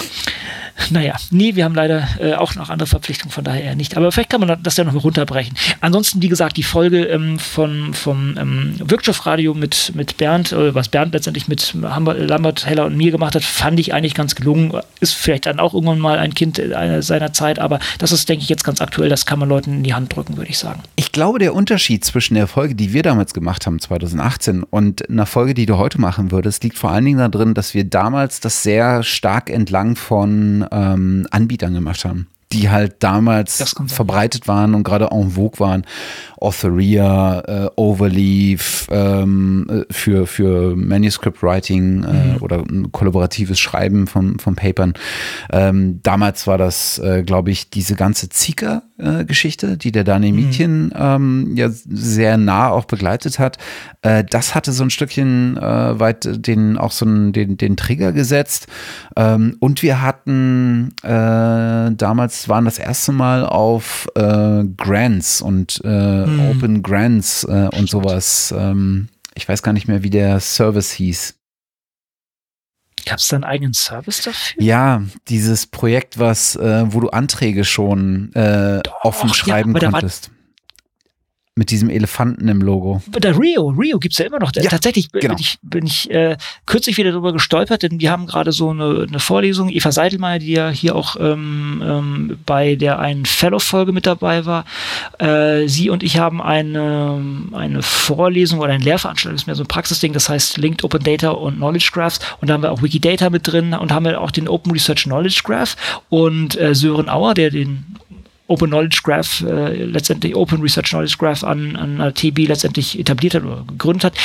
Naja, 0.89 1.15
nee, 1.29 1.55
wir 1.55 1.65
haben 1.65 1.75
leider 1.75 2.07
äh, 2.19 2.33
auch 2.33 2.55
noch 2.55 2.69
andere 2.69 2.87
Verpflichtungen, 2.87 3.31
von 3.31 3.43
daher 3.43 3.63
eher 3.63 3.75
nicht. 3.75 3.97
Aber 3.97 4.11
vielleicht 4.11 4.29
kann 4.29 4.41
man 4.41 4.61
das 4.63 4.77
ja 4.77 4.83
noch 4.83 4.93
mal 4.93 4.99
runterbrechen. 4.99 5.55
Ansonsten, 5.79 6.21
wie 6.21 6.29
gesagt, 6.29 6.57
die 6.57 6.63
Folge 6.63 7.05
ähm, 7.05 7.39
von, 7.39 7.93
vom 7.93 8.35
ähm, 8.37 8.75
Wirkstoffradio 8.79 9.53
mit, 9.53 9.91
mit 9.95 10.17
Bernd, 10.17 10.51
äh, 10.51 10.73
was 10.73 10.89
Bernd 10.89 11.13
letztendlich 11.13 11.47
mit 11.47 11.75
Lambert, 11.97 12.65
Heller 12.65 12.85
und 12.85 12.97
mir 12.97 13.11
gemacht 13.11 13.35
hat, 13.35 13.43
fand 13.43 13.79
ich 13.79 13.93
eigentlich 13.93 14.13
ganz 14.13 14.35
gelungen. 14.35 14.71
Ist 14.99 15.13
vielleicht 15.13 15.45
dann 15.45 15.59
auch 15.59 15.73
irgendwann 15.73 15.99
mal 15.99 16.17
ein 16.17 16.33
Kind 16.33 16.61
seiner 16.99 17.33
Zeit, 17.33 17.59
aber 17.59 17.79
das 17.99 18.11
ist, 18.11 18.27
denke 18.29 18.43
ich, 18.43 18.49
jetzt 18.49 18.63
ganz 18.63 18.81
aktuell. 18.81 19.09
Das 19.09 19.25
kann 19.25 19.39
man 19.39 19.49
Leuten 19.49 19.73
in 19.73 19.83
die 19.83 19.93
Hand 19.93 20.15
drücken, 20.15 20.37
würde 20.37 20.49
ich 20.49 20.57
sagen. 20.57 20.81
Ich 20.95 21.11
glaube, 21.11 21.39
der 21.39 21.53
Unterschied 21.53 22.03
zwischen 22.05 22.35
der 22.35 22.47
Folge, 22.47 22.75
die 22.75 22.93
wir 22.93 23.03
damals 23.03 23.33
gemacht 23.33 23.65
haben, 23.65 23.79
2018, 23.79 24.63
und 24.63 25.09
einer 25.09 25.25
Folge, 25.25 25.53
die 25.53 25.65
du 25.65 25.77
heute 25.77 25.99
machen 25.99 26.31
würdest, 26.31 26.63
liegt 26.63 26.77
vor 26.77 26.91
allen 26.91 27.05
Dingen 27.05 27.31
darin, 27.31 27.53
dass 27.53 27.73
wir 27.73 27.83
damals 27.83 28.39
das 28.39 28.63
sehr 28.63 29.03
stark 29.03 29.49
entlang 29.49 29.95
von 29.95 30.65
ähm, 30.71 31.27
Anbietern 31.31 31.73
gemacht 31.73 32.05
haben 32.05 32.27
die 32.51 32.69
halt 32.69 32.95
damals 32.99 33.75
verbreitet 33.87 34.47
waren 34.47 34.75
und 34.75 34.83
gerade 34.83 35.09
en 35.11 35.31
vogue 35.31 35.59
waren. 35.59 35.85
Authoria, 36.41 37.39
äh, 37.41 37.69
Overleaf 37.75 38.87
ähm, 38.89 39.67
äh, 39.69 39.93
für, 39.93 40.25
für 40.25 40.75
Manuscript 40.75 41.43
Writing 41.43 42.03
äh, 42.03 42.07
mhm. 42.07 42.37
oder 42.41 42.57
ein 42.67 42.91
kollaboratives 42.91 43.59
Schreiben 43.59 44.07
von, 44.07 44.39
von 44.39 44.55
Papern. 44.55 44.93
Ähm, 45.51 45.99
damals 46.01 46.47
war 46.47 46.57
das, 46.57 46.97
äh, 46.97 47.21
glaube 47.21 47.51
ich, 47.51 47.69
diese 47.69 47.95
ganze 47.95 48.29
Zika-Geschichte, 48.29 49.77
die 49.77 49.91
der 49.91 50.03
Daniel 50.03 50.33
mhm. 50.33 50.39
Mietchen 50.39 50.93
ähm, 50.97 51.55
ja 51.55 51.69
sehr 51.69 52.37
nah 52.37 52.69
auch 52.69 52.85
begleitet 52.85 53.37
hat. 53.37 53.59
Äh, 54.01 54.23
das 54.27 54.55
hatte 54.55 54.71
so 54.71 54.83
ein 54.83 54.89
Stückchen 54.89 55.57
äh, 55.57 55.99
weit 55.99 56.27
den 56.47 56.77
auch 56.77 56.91
so 56.91 57.05
einen, 57.05 57.33
den, 57.33 57.57
den 57.57 57.77
Trigger 57.77 58.13
gesetzt. 58.13 58.65
Ähm, 59.15 59.57
und 59.59 59.83
wir 59.83 60.01
hatten 60.01 60.95
äh, 61.03 61.91
waren 62.49 62.65
das 62.65 62.79
erste 62.79 63.11
Mal 63.11 63.45
auf 63.45 64.07
äh, 64.15 64.63
Grants 64.77 65.41
und 65.41 65.81
äh, 65.83 65.87
hm. 65.87 66.49
Open 66.51 66.83
Grants 66.83 67.43
äh, 67.43 67.69
und 67.75 67.89
sowas. 67.89 68.53
Ähm, 68.57 69.07
ich 69.35 69.47
weiß 69.47 69.63
gar 69.63 69.73
nicht 69.73 69.87
mehr, 69.87 70.03
wie 70.03 70.09
der 70.09 70.39
Service 70.39 70.91
hieß. 70.91 71.35
Gab 73.05 73.17
es 73.17 73.27
da 73.29 73.37
einen 73.37 73.43
eigenen 73.43 73.73
Service 73.73 74.21
dafür? 74.23 74.61
Ja, 74.61 75.01
dieses 75.27 75.65
Projekt, 75.65 76.19
was, 76.19 76.55
äh, 76.55 76.83
wo 76.93 76.99
du 76.99 77.09
Anträge 77.09 77.65
schon 77.65 78.31
äh, 78.33 78.81
Doch, 78.83 79.03
offen 79.03 79.33
schreiben 79.33 79.75
ja, 79.75 79.89
konntest 79.89 80.31
mit 81.61 81.69
diesem 81.69 81.91
Elefanten 81.91 82.47
im 82.47 82.59
Logo. 82.59 83.03
Der 83.19 83.37
Rio, 83.37 83.67
Rio 83.67 83.99
gibt's 83.99 84.17
ja 84.17 84.25
immer 84.25 84.39
noch. 84.39 84.51
Ja, 84.55 84.63
Tatsächlich 84.63 85.11
genau. 85.11 85.35
bin 85.35 85.37
ich, 85.39 85.59
bin 85.61 85.85
ich 85.85 86.09
äh, 86.09 86.35
kürzlich 86.65 86.97
wieder 86.97 87.11
darüber 87.11 87.33
gestolpert, 87.33 87.83
denn 87.83 87.99
wir 87.99 88.09
haben 88.09 88.25
gerade 88.25 88.51
so 88.51 88.71
eine, 88.71 89.05
eine 89.07 89.19
Vorlesung, 89.19 89.69
Eva 89.69 89.91
Seidelmeier, 89.91 90.39
die 90.39 90.53
ja 90.53 90.69
hier 90.71 90.95
auch 90.95 91.17
ähm, 91.19 91.83
ähm, 91.85 92.39
bei 92.47 92.73
der 92.73 92.97
einen 92.97 93.27
Fellow-Folge 93.27 93.91
mit 93.91 94.07
dabei 94.07 94.47
war. 94.47 94.65
Äh, 95.19 95.67
sie 95.67 95.91
und 95.91 96.01
ich 96.01 96.17
haben 96.17 96.41
eine, 96.41 97.21
eine 97.51 97.83
Vorlesung 97.83 98.57
oder 98.57 98.73
eine 98.73 98.83
Lehrveranstaltung, 98.83 99.35
das 99.35 99.43
ist 99.43 99.45
mehr 99.45 99.55
so 99.55 99.63
ein 99.63 99.67
Praxisding, 99.67 100.13
das 100.13 100.29
heißt 100.29 100.57
Linked 100.57 100.83
Open 100.83 101.03
Data 101.03 101.29
und 101.29 101.57
Knowledge 101.57 101.91
Graphs 101.93 102.19
und 102.41 102.49
da 102.49 102.55
haben 102.55 102.63
wir 102.63 102.71
auch 102.71 102.81
Wikidata 102.81 103.29
mit 103.29 103.45
drin 103.45 103.75
und 103.75 103.91
haben 103.91 104.05
wir 104.05 104.19
auch 104.19 104.31
den 104.31 104.47
Open 104.47 104.71
Research 104.71 105.03
Knowledge 105.03 105.41
Graph 105.43 105.77
und 106.09 106.59
äh, 106.59 106.73
Sören 106.73 107.07
Auer, 107.07 107.35
der 107.35 107.51
den 107.51 107.85
Open 108.51 108.69
Knowledge 108.69 109.01
Graph, 109.03 109.41
äh, 109.41 109.85
letztendlich 109.85 110.35
Open 110.35 110.61
Research 110.61 110.89
Knowledge 110.89 111.15
Graph 111.17 111.43
an, 111.43 111.75
an 111.75 112.13
TB 112.13 112.47
letztendlich 112.47 112.99
etabliert 112.99 113.35
hat 113.35 113.43
oder 113.43 113.63
gegründet 113.67 114.03
hat, 114.03 114.17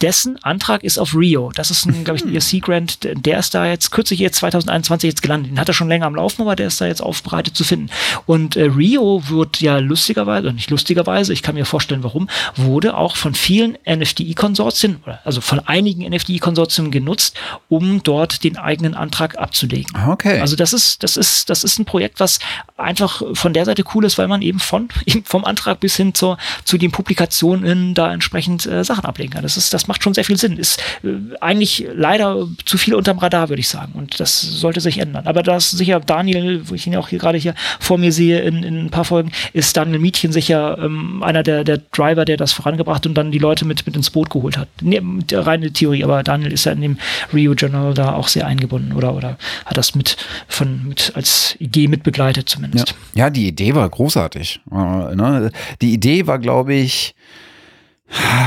dessen 0.00 0.42
Antrag 0.42 0.82
ist 0.82 0.98
auf 0.98 1.14
Rio. 1.14 1.52
Das 1.54 1.70
ist 1.70 1.86
ein, 1.86 2.04
glaube 2.04 2.18
ich, 2.18 2.24
ein 2.24 2.34
ESC-Grant, 2.34 2.98
der 3.02 3.38
ist 3.38 3.54
da 3.54 3.66
jetzt 3.66 3.90
kürzlich 3.90 4.20
jetzt 4.20 4.38
2021 4.38 5.08
jetzt 5.08 5.22
gelandet. 5.22 5.52
Den 5.52 5.60
hat 5.60 5.68
er 5.68 5.74
schon 5.74 5.88
länger 5.88 6.06
am 6.06 6.14
Laufen, 6.14 6.42
aber 6.42 6.56
der 6.56 6.68
ist 6.68 6.80
da 6.80 6.86
jetzt 6.86 7.02
aufbereitet 7.02 7.56
zu 7.56 7.64
finden. 7.64 7.90
Und 8.26 8.56
äh, 8.56 8.64
Rio 8.64 9.22
wird 9.28 9.60
ja 9.60 9.78
lustigerweise, 9.78 10.52
nicht 10.52 10.70
lustigerweise, 10.70 11.32
ich 11.32 11.42
kann 11.42 11.54
mir 11.54 11.66
vorstellen, 11.66 12.02
warum, 12.02 12.28
wurde 12.56 12.96
auch 12.96 13.16
von 13.16 13.34
vielen 13.34 13.76
NFDI-Konsortien, 13.86 15.02
also 15.24 15.40
von 15.40 15.60
einigen 15.60 16.08
NFDI-Konsortien 16.08 16.90
genutzt, 16.90 17.36
um 17.68 18.02
dort 18.02 18.42
den 18.44 18.56
eigenen 18.56 18.94
Antrag 18.94 19.38
abzulegen. 19.38 19.92
Okay. 20.08 20.40
Also 20.40 20.56
das 20.56 20.72
ist, 20.72 21.02
das 21.02 21.16
ist, 21.16 21.50
das 21.50 21.64
ist 21.64 21.78
ein 21.78 21.84
Projekt, 21.84 22.20
was 22.20 22.38
einfach 22.76 23.22
von 23.34 23.52
der 23.52 23.64
Seite 23.64 23.84
cool 23.94 24.04
ist, 24.04 24.16
weil 24.16 24.28
man 24.28 24.40
eben 24.40 24.60
von, 24.60 24.88
vom 25.24 25.44
Antrag 25.44 25.80
bis 25.80 25.96
hin 25.96 26.14
zur, 26.14 26.38
zu 26.64 26.78
den 26.78 26.90
Publikationen 26.90 27.94
da 27.94 28.12
entsprechend 28.12 28.66
äh, 28.66 28.84
Sachen 28.84 29.04
ablegen 29.04 29.32
kann. 29.32 29.42
Das 29.42 29.56
ist, 29.56 29.74
das 29.74 29.88
macht 29.90 30.04
schon 30.04 30.14
sehr 30.14 30.24
viel 30.24 30.36
Sinn. 30.36 30.56
Ist 30.56 30.80
äh, 31.02 31.08
eigentlich 31.40 31.84
leider 31.92 32.46
zu 32.64 32.78
viel 32.78 32.94
unterm 32.94 33.18
Radar, 33.18 33.48
würde 33.48 33.58
ich 33.58 33.68
sagen. 33.68 33.92
Und 33.94 34.20
das 34.20 34.40
sollte 34.40 34.80
sich 34.80 34.98
ändern. 34.98 35.26
Aber 35.26 35.42
das 35.42 35.72
sicher 35.72 35.98
Daniel, 35.98 36.62
wo 36.68 36.76
ich 36.76 36.86
ihn 36.86 36.94
auch 36.94 37.08
hier 37.08 37.18
gerade 37.18 37.38
hier 37.38 37.56
vor 37.80 37.98
mir 37.98 38.12
sehe 38.12 38.40
in, 38.40 38.62
in 38.62 38.86
ein 38.86 38.90
paar 38.90 39.04
Folgen, 39.04 39.32
ist 39.52 39.76
Daniel 39.76 39.98
Mietchen 39.98 40.30
sicher 40.30 40.78
ähm, 40.78 41.24
einer 41.24 41.42
der, 41.42 41.64
der 41.64 41.78
Driver, 41.90 42.24
der 42.24 42.36
das 42.36 42.52
vorangebracht 42.52 43.04
und 43.04 43.14
dann 43.14 43.32
die 43.32 43.40
Leute 43.40 43.64
mit, 43.64 43.84
mit 43.84 43.96
ins 43.96 44.10
Boot 44.10 44.30
geholt 44.30 44.56
hat. 44.56 44.68
Ne, 44.80 45.02
reine 45.32 45.72
Theorie, 45.72 46.04
aber 46.04 46.22
Daniel 46.22 46.52
ist 46.52 46.66
ja 46.66 46.72
in 46.72 46.82
dem 46.82 46.98
Rio 47.34 47.54
Journal 47.54 47.92
da 47.92 48.14
auch 48.14 48.28
sehr 48.28 48.46
eingebunden 48.46 48.92
oder, 48.92 49.14
oder 49.16 49.38
hat 49.66 49.76
das 49.76 49.96
mit 49.96 50.16
von 50.46 50.86
mit 50.86 51.12
als 51.16 51.56
Idee 51.58 51.88
mitbegleitet 51.88 52.48
zumindest. 52.48 52.94
Ja, 53.14 53.24
ja 53.24 53.30
die 53.30 53.48
Idee 53.48 53.74
war 53.74 53.88
großartig. 53.88 54.60
Äh, 54.70 55.14
ne? 55.16 55.50
Die 55.82 55.92
Idee 55.92 56.28
war, 56.28 56.38
glaube 56.38 56.74
ich, 56.74 57.14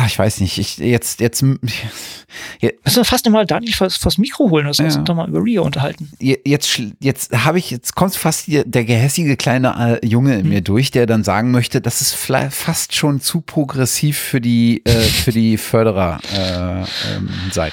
ich 0.05 0.19
weiß 0.19 0.41
nicht, 0.41 0.57
ich 0.57 0.77
jetzt, 0.77 1.21
jetzt. 1.21 1.41
jetzt 1.41 1.41
Müssen 1.41 2.97
wir 2.97 3.05
fast 3.05 3.29
mal 3.29 3.45
Daniel 3.45 3.73
vors, 3.73 3.95
vors 3.95 4.17
Mikro 4.17 4.49
holen, 4.49 4.65
dass 4.65 4.79
wir 4.79 4.85
uns 4.85 4.97
doch 5.03 5.15
mal 5.15 5.29
über 5.29 5.41
Rio 5.41 5.63
unterhalten. 5.63 6.11
Jetzt, 6.19 6.81
jetzt 6.99 7.31
habe 7.45 7.59
ich, 7.59 7.71
jetzt 7.71 7.95
kommt 7.95 8.15
fast 8.15 8.47
der, 8.47 8.65
der 8.65 8.83
gehässige 8.83 9.37
kleine 9.37 9.99
äh, 10.01 10.05
Junge 10.05 10.33
in 10.35 10.41
hm. 10.41 10.49
mir 10.49 10.61
durch, 10.61 10.91
der 10.91 11.05
dann 11.05 11.23
sagen 11.23 11.51
möchte, 11.51 11.79
das 11.79 12.01
ist 12.01 12.13
fast 12.13 12.95
schon 12.95 13.21
zu 13.21 13.39
progressiv 13.41 14.17
für 14.17 14.41
die, 14.41 14.81
äh, 14.85 14.91
für 14.91 15.31
die 15.31 15.57
Förderer-Seite. 15.57 16.21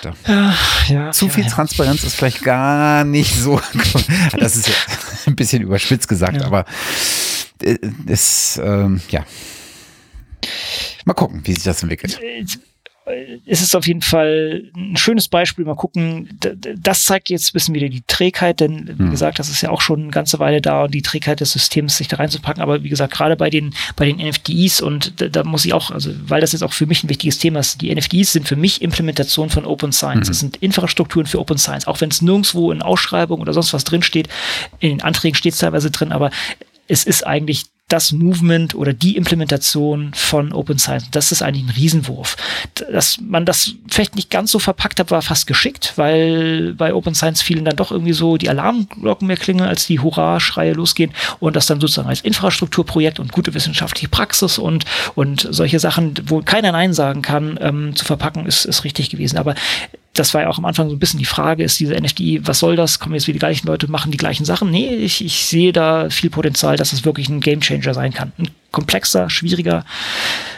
Äh, 0.09 0.13
ähm, 0.13 0.17
ja, 0.27 0.55
ja, 0.89 1.11
zu 1.11 1.29
viel 1.29 1.45
ja, 1.45 1.51
Transparenz 1.51 2.05
ist 2.05 2.15
vielleicht 2.15 2.43
gar 2.45 3.05
nicht 3.05 3.35
so. 3.35 3.61
das 4.39 4.57
ist 4.57 4.69
jetzt 4.69 5.27
ein 5.27 5.35
bisschen 5.35 5.63
überspitzt 5.63 6.07
gesagt, 6.09 6.43
aber 6.43 6.65
es, 8.07 8.61
ähm, 8.63 9.01
ja. 9.11 9.25
Mal 11.05 11.15
gucken, 11.15 11.41
wie 11.45 11.53
sich 11.53 11.65
das 11.65 11.83
entwickelt. 11.83 12.21
ist 13.47 13.63
es 13.63 13.75
auf 13.75 13.87
jeden 13.87 14.03
Fall 14.03 14.71
ein 14.77 14.97
schönes 14.97 15.29
Beispiel. 15.29 15.65
Mal 15.65 15.75
gucken, 15.75 16.29
das 16.77 17.05
zeigt 17.05 17.31
jetzt 17.31 17.49
ein 17.49 17.53
bisschen 17.55 17.75
wieder 17.75 17.89
die 17.89 18.03
Trägheit, 18.07 18.61
denn 18.61 18.95
wie 18.99 19.03
mhm. 19.05 19.11
gesagt, 19.11 19.39
das 19.39 19.49
ist 19.49 19.63
ja 19.63 19.71
auch 19.71 19.81
schon 19.81 20.03
eine 20.03 20.11
ganze 20.11 20.39
Weile 20.39 20.61
da 20.61 20.85
und 20.85 20.95
die 20.95 21.03
Trägheit 21.03 21.41
des 21.41 21.53
Systems, 21.53 21.97
sich 21.97 22.09
da 22.09 22.17
reinzupacken. 22.17 22.63
Aber 22.63 22.85
wie 22.85 22.89
gesagt, 22.89 23.15
gerade 23.15 23.37
bei 23.37 23.51
den, 23.51 23.75
bei 23.97 24.07
den 24.07 24.17
NFTs 24.17 24.81
und 24.81 25.21
da, 25.21 25.29
da, 25.29 25.45
muss 25.45 25.65
ich 25.65 25.73
auch, 25.73 25.91
also 25.91 26.11
weil 26.27 26.41
das 26.41 26.53
jetzt 26.53 26.63
auch 26.63 26.73
für 26.73 26.87
mich 26.87 27.03
ein 27.03 27.09
wichtiges 27.09 27.39
Thema 27.39 27.61
ist, 27.61 27.81
die 27.81 27.95
NFTs 27.95 28.33
sind 28.33 28.47
für 28.47 28.57
mich 28.57 28.83
Implementation 28.83 29.51
von 29.51 29.65
Open 29.65 29.93
Science. 29.93 30.29
Mhm. 30.29 30.33
Es 30.33 30.41
sind 30.41 30.57
Infrastrukturen 30.59 31.27
für 31.27 31.41
Open 31.41 31.59
Science, 31.59 31.87
auch 31.87 32.01
wenn 32.01 32.11
es 32.11 32.23
nirgendwo 32.23 32.71
in 32.71 32.83
Ausschreibung 32.83 33.41
oder 33.41 33.53
sonst 33.53 33.73
was 33.73 33.85
drinsteht. 33.85 34.29
In 34.79 34.91
den 34.91 35.03
Anträgen 35.03 35.35
steht 35.35 35.55
es 35.55 35.59
teilweise 35.61 35.91
drin, 35.91 36.13
aber 36.13 36.31
es 36.87 37.05
ist 37.05 37.27
eigentlich 37.27 37.67
das 37.91 38.13
Movement 38.13 38.75
oder 38.75 38.93
die 38.93 39.17
Implementation 39.17 40.13
von 40.15 40.53
Open 40.53 40.79
Science. 40.79 41.09
Das 41.11 41.33
ist 41.33 41.43
eigentlich 41.43 41.65
ein 41.65 41.71
Riesenwurf. 41.71 42.37
Dass 42.93 43.19
man 43.21 43.45
das 43.45 43.75
vielleicht 43.89 44.15
nicht 44.15 44.31
ganz 44.31 44.53
so 44.53 44.59
verpackt 44.61 45.01
hat, 45.01 45.11
war 45.11 45.23
fast 45.23 45.47
geschickt, 45.47 45.95
weil 45.97 46.73
bei 46.75 46.95
Open 46.95 47.15
Science 47.15 47.43
vielen 47.43 47.65
dann 47.65 47.77
doch 47.77 47.91
irgendwie 47.91 48.13
so 48.13 48.37
die 48.37 48.49
Alarmglocken 48.49 49.27
mehr 49.27 49.37
klingen, 49.37 49.67
als 49.67 49.87
die 49.87 49.99
Hurra-Schreie 49.99 50.73
losgehen 50.73 51.13
und 51.41 51.57
das 51.57 51.67
dann 51.67 51.81
sozusagen 51.81 52.09
als 52.09 52.21
Infrastrukturprojekt 52.21 53.19
und 53.19 53.33
gute 53.33 53.55
wissenschaftliche 53.55 54.09
Praxis 54.09 54.59
und, 54.59 54.85
und 55.17 55.49
solche 55.51 55.81
Sachen, 55.81 56.15
wo 56.27 56.43
keiner 56.43 56.73
Nein 56.73 56.93
sagen 56.93 57.23
kann, 57.23 57.59
ähm, 57.61 57.97
zu 57.97 58.05
verpacken, 58.05 58.47
ist, 58.47 58.67
ist 58.67 58.85
richtig 58.85 59.11
gewesen. 59.11 59.37
Aber 59.37 59.57
das 60.15 60.35
war 60.35 60.43
ja 60.43 60.49
auch 60.49 60.59
am 60.59 60.65
Anfang 60.65 60.89
so 60.89 60.97
ein 60.97 60.99
bisschen 60.99 61.21
die 61.21 61.25
Frage, 61.25 61.63
ist 61.63 61.79
diese 61.79 61.95
NFT, 61.95 62.47
was 62.47 62.59
soll 62.59 62.75
das? 62.75 62.99
Kommen 62.99 63.15
jetzt 63.15 63.29
wieder 63.29 63.35
die 63.35 63.41
gleichen 63.41 63.67
Leute, 63.67 63.89
machen 63.89 64.11
die 64.11 64.19
gleichen 64.19 64.45
Sachen? 64.45 64.71
Nee, 64.71 64.95
ich, 64.95 65.25
ich 65.25 65.47
sehe 65.47 65.73
da 65.73 66.11
viel 66.11 66.31
Potenzial, 66.31 66.77
dass 66.77 66.93
es 66.93 67.05
wirklich 67.05 67.29
ein 67.29 67.41
Gamechanger 67.41 67.95
sein 67.95 68.13
kann. 68.13 68.33
Ein 68.39 68.51
komplexer, 68.73 69.31
schwieriger 69.31 69.85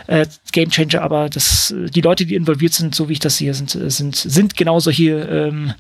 äh, 0.07 0.27
Gamechanger, 0.53 1.03
aber 1.03 1.29
das, 1.29 1.75
die 1.77 2.01
Leute, 2.01 2.25
die 2.25 2.35
involviert 2.35 2.73
sind, 2.73 2.95
so 2.95 3.09
wie 3.09 3.15
ich 3.15 3.19
das 3.19 3.37
sehe, 3.37 3.53
sind, 3.53 3.71
sind, 3.71 4.17
sind 4.17 4.57
genau 4.57 4.81
solche 4.81 5.11
ähm, 5.11 5.75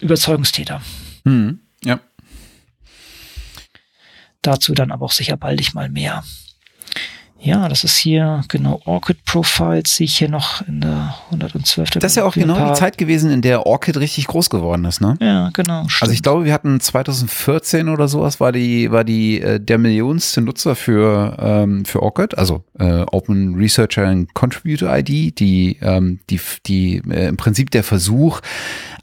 Überzeugungstäter. 0.00 0.82
Hm, 1.24 1.60
ja. 1.84 2.00
Dazu 4.42 4.74
dann 4.74 4.90
aber 4.90 5.06
auch 5.06 5.12
sicher 5.12 5.36
baldig 5.36 5.74
mal 5.74 5.88
mehr. 5.88 6.24
Ja, 7.42 7.68
das 7.68 7.82
ist 7.82 7.96
hier 7.96 8.42
genau 8.48 8.80
Orchid 8.84 9.24
Profiles, 9.24 9.96
sehe 9.96 10.04
ich 10.04 10.16
hier 10.16 10.28
noch 10.28 10.66
in 10.68 10.80
der 10.80 11.14
112. 11.32 11.90
Das 11.90 12.12
ist 12.12 12.16
ja 12.16 12.24
auch 12.24 12.34
genau 12.34 12.70
die 12.70 12.78
Zeit 12.78 12.98
gewesen, 12.98 13.32
in 13.32 13.42
der 13.42 13.66
Orchid 13.66 13.96
richtig 13.96 14.28
groß 14.28 14.48
geworden 14.48 14.84
ist, 14.84 15.00
ne? 15.00 15.16
Ja, 15.20 15.50
genau. 15.52 15.88
Stimmt. 15.88 16.02
Also 16.02 16.14
ich 16.14 16.22
glaube, 16.22 16.44
wir 16.44 16.52
hatten 16.52 16.78
2014 16.78 17.88
oder 17.88 18.06
sowas 18.06 18.38
war 18.38 18.52
die 18.52 18.92
war 18.92 19.02
die 19.02 19.40
äh, 19.40 19.58
der 19.58 19.78
millionste 19.78 20.40
Nutzer 20.40 20.76
für 20.76 21.36
ähm, 21.40 21.84
für 21.84 22.00
Orchid, 22.02 22.38
also 22.38 22.62
äh, 22.78 23.04
Open 23.10 23.56
Researcher 23.56 24.06
and 24.06 24.32
Contributor 24.34 24.96
ID, 24.96 25.38
die 25.40 25.78
ähm, 25.82 26.20
die 26.30 26.40
die 26.66 27.02
äh, 27.10 27.26
im 27.26 27.36
Prinzip 27.36 27.70
der 27.72 27.82
Versuch 27.82 28.40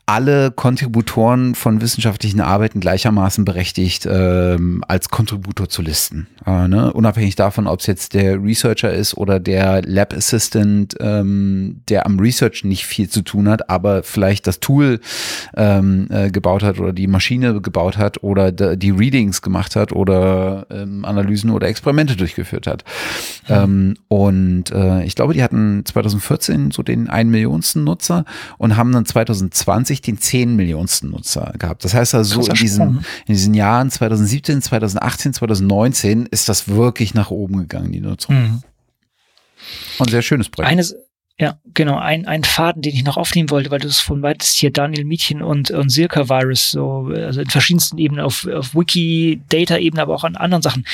alle 0.09 0.49
Kontributoren 0.49 1.53
von 1.53 1.81
wissenschaftlichen 1.81 2.41
Arbeiten 2.41 2.79
gleichermaßen 2.79 3.45
berechtigt, 3.45 4.07
ähm, 4.09 4.83
als 4.87 5.09
Kontributor 5.09 5.69
zu 5.69 5.83
listen. 5.83 6.25
Äh, 6.47 6.67
ne? 6.67 6.91
Unabhängig 6.91 7.35
davon, 7.35 7.67
ob 7.67 7.81
es 7.81 7.85
jetzt 7.85 8.15
der 8.15 8.28
Researcher 8.35 8.91
ist 8.91 9.15
oder 9.15 9.39
der 9.39 9.81
Lab 9.83 10.13
Assistant, 10.13 10.95
ähm, 10.99 11.81
der 11.89 12.05
am 12.05 12.19
Research 12.19 12.63
nicht 12.63 12.85
viel 12.85 13.09
zu 13.09 13.21
tun 13.21 13.47
hat, 13.47 13.69
aber 13.69 14.03
vielleicht 14.03 14.47
das 14.47 14.59
Tool 14.59 14.99
ähm, 15.55 16.07
äh, 16.09 16.31
gebaut 16.31 16.63
hat 16.63 16.79
oder 16.79 16.93
die 16.93 17.07
Maschine 17.07 17.61
gebaut 17.61 17.97
hat 17.97 18.23
oder 18.23 18.51
die 18.51 18.91
Readings 18.91 19.41
gemacht 19.41 19.75
hat 19.75 19.91
oder 19.91 20.65
ähm, 20.71 21.05
Analysen 21.05 21.51
oder 21.51 21.67
Experimente 21.67 22.15
durchgeführt 22.15 22.67
hat. 22.67 22.83
Mhm. 23.47 23.95
und 24.09 24.71
äh, 24.71 25.03
ich 25.05 25.15
glaube, 25.15 25.33
die 25.33 25.41
hatten 25.41 25.83
2014 25.83 26.69
so 26.69 26.83
den 26.83 27.09
ein 27.09 27.29
Millionsten 27.29 27.83
Nutzer 27.83 28.25
und 28.59 28.77
haben 28.77 28.91
dann 28.91 29.05
2020 29.05 29.99
nicht 29.99 30.07
den 30.07 30.17
10 30.17 30.55
Millionsten 30.55 31.11
Nutzer 31.11 31.53
gehabt. 31.57 31.83
Das 31.83 31.93
heißt 31.93 32.15
also, 32.15 32.41
so 32.41 32.49
in 32.49 32.55
diesen, 32.55 33.05
in 33.27 33.33
diesen 33.33 33.53
Jahren 33.53 33.89
2017, 33.91 34.61
2018, 34.61 35.33
2019 35.33 36.25
ist 36.27 36.47
das 36.47 36.69
wirklich 36.69 37.13
nach 37.13 37.31
oben 37.31 37.57
gegangen, 37.57 37.91
die 37.91 37.99
Nutzung. 38.19 38.35
Mhm. 38.35 38.63
Und 39.99 40.09
sehr 40.09 40.21
schönes 40.21 40.49
Projekt. 40.49 40.71
Eines, 40.71 40.95
ja, 41.37 41.57
genau. 41.73 41.97
Ein, 41.97 42.25
ein 42.27 42.43
Faden, 42.43 42.81
den 42.81 42.95
ich 42.95 43.03
noch 43.03 43.17
aufnehmen 43.17 43.49
wollte, 43.49 43.71
weil 43.71 43.79
du 43.79 43.87
es 43.87 43.99
von 43.99 44.21
weitest 44.21 44.57
hier 44.57 44.71
Daniel 44.71 45.05
Mietchen 45.05 45.41
und, 45.41 45.71
und 45.71 45.89
Silka 45.89 46.29
Virus, 46.29 46.71
so, 46.71 47.11
also 47.13 47.41
in 47.41 47.49
verschiedensten 47.49 47.97
Ebenen, 47.97 48.23
auf, 48.23 48.45
auf 48.47 48.75
Wiki, 48.75 49.41
Data-Ebene, 49.49 50.01
aber 50.01 50.15
auch 50.15 50.23
an 50.23 50.35
anderen 50.35 50.61
Sachen. 50.61 50.85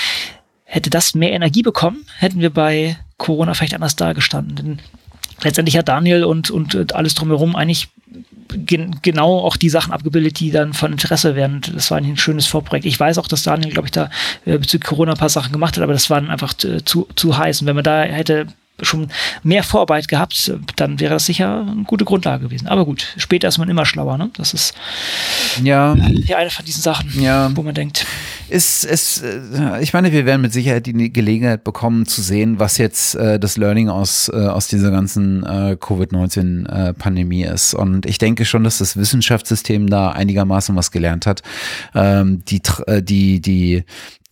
Hätte 0.64 0.90
das 0.90 1.14
mehr 1.14 1.32
Energie 1.32 1.62
bekommen, 1.62 2.06
hätten 2.18 2.42
wir 2.42 2.50
bei 2.50 2.98
Corona 3.18 3.54
vielleicht 3.54 3.76
anders 3.76 3.96
dargestanden. 3.96 4.56
Denn 4.56 4.80
letztendlich 5.42 5.78
hat 5.78 5.88
Daniel 5.88 6.24
und, 6.24 6.52
und 6.52 6.96
alles 6.96 7.16
drumherum 7.16 7.56
eigentlich 7.56 7.90
gen 8.54 8.98
genau 9.02 9.40
auch 9.40 9.58
die 9.58 9.70
Sachen 9.70 9.92
abgebildet, 9.92 10.40
die 10.40 10.52
dann 10.52 10.74
von 10.74 10.92
Interesse 10.92 11.36
wären. 11.36 11.62
Das 11.74 11.92
war 11.92 11.98
ein 11.98 12.18
schönes 12.18 12.48
Vorprojekt. 12.48 12.86
Ich 12.86 13.00
weiß 13.00 13.18
auch, 13.18 13.28
dass 13.28 13.44
Daniel, 13.44 13.72
glaube 13.72 13.88
ich, 13.88 13.92
da 13.92 14.10
äh, 14.46 14.58
bezüglich 14.58 14.88
Corona 14.88 15.14
ein 15.14 15.18
paar 15.18 15.30
Sachen 15.30 15.52
gemacht 15.52 15.76
hat, 15.76 15.84
aber 15.84 15.94
das 15.94 16.10
war 16.10 16.22
dann 16.22 16.32
einfach 16.32 16.54
zu, 16.54 17.08
zu 17.16 17.38
heiß. 17.38 17.62
Und 17.62 17.68
wenn 17.68 17.76
man 17.76 17.84
da 17.84 18.04
hätte 18.04 18.48
schon 18.82 19.08
mehr 19.44 19.64
Vorarbeit 19.64 20.08
gehabt, 20.08 20.52
dann 20.76 21.00
wäre 21.00 21.14
das 21.14 21.26
sicher 21.26 21.62
eine 21.62 21.84
gute 21.84 22.06
Grundlage 22.06 22.46
gewesen. 22.46 22.68
Aber 22.68 22.86
gut, 22.86 23.14
später 23.18 23.48
ist 23.48 23.58
man 23.58 23.70
immer 23.70 23.86
schlauer, 23.86 24.18
ne? 24.18 24.30
Das 24.34 24.54
ist 24.54 24.74
ja, 25.64 25.94
eine 25.94 26.50
von 26.50 26.66
diesen 26.66 26.82
Sachen, 26.82 27.22
ja. 27.22 27.50
wo 27.56 27.64
man 27.64 27.74
denkt. 27.74 28.06
Ist, 28.50 28.84
ist, 28.84 29.24
äh, 29.24 29.82
ich 29.82 29.94
meine, 29.94 30.12
wir 30.12 30.26
werden 30.26 30.42
mit 30.42 30.54
Sicherheit 30.54 30.86
die 30.86 31.14
Gelegenheit 31.14 31.64
bekommen 31.64 32.06
zu 32.06 32.22
sehen, 32.22 32.60
was 32.60 32.78
jetzt 32.78 33.16
äh, 33.16 33.40
das 33.40 33.58
Learning 33.58 33.90
aus, 33.90 34.30
äh, 34.30 34.36
aus 34.36 34.68
dieser 34.68 34.92
ganzen 34.92 35.44
äh, 35.44 35.78
Covid-19-Pandemie 35.80 37.44
äh, 37.44 37.54
ist. 37.54 37.74
Und 37.74 38.06
ich 38.06 38.18
denke 38.18 38.46
schon, 38.46 38.64
dass 38.64 38.80
das 38.80 38.98
Wissenschaftssystem 38.98 39.90
da 39.90 40.12
einigermaßen 40.12 40.76
was 40.76 40.92
gelernt 40.92 41.26
hat. 41.26 41.42
Ähm, 41.94 42.44
die, 42.46 42.62
äh, 42.88 43.02
die, 43.02 43.40
die, 43.40 43.84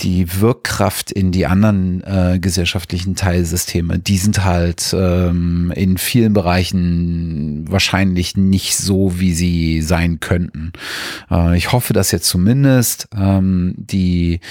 die 0.04 0.41
Wirkkraft 0.41 1.12
in 1.12 1.32
die 1.32 1.45
anderen 1.45 2.04
äh, 2.04 2.38
gesellschaftlichen 2.39 3.16
Teilsysteme, 3.16 3.99
die 3.99 4.18
sind 4.18 4.43
halt 4.43 4.93
ähm, 4.97 5.72
in 5.76 5.97
vielen 5.97 6.34
Bereichen 6.34 7.66
wahrscheinlich 7.70 8.36
nicht 8.36 8.76
so, 8.76 9.20
wie 9.20 9.34
sie 9.34 9.82
sein 9.82 10.20
könnten. 10.20 10.74
Äh, 11.32 11.58
ich 11.58 11.72
hoffe, 11.72 11.93
dass 11.93 12.12
jetzt 12.12 12.28
zumindest 12.28 13.08
ähm, 13.18 13.76
die 13.78 14.41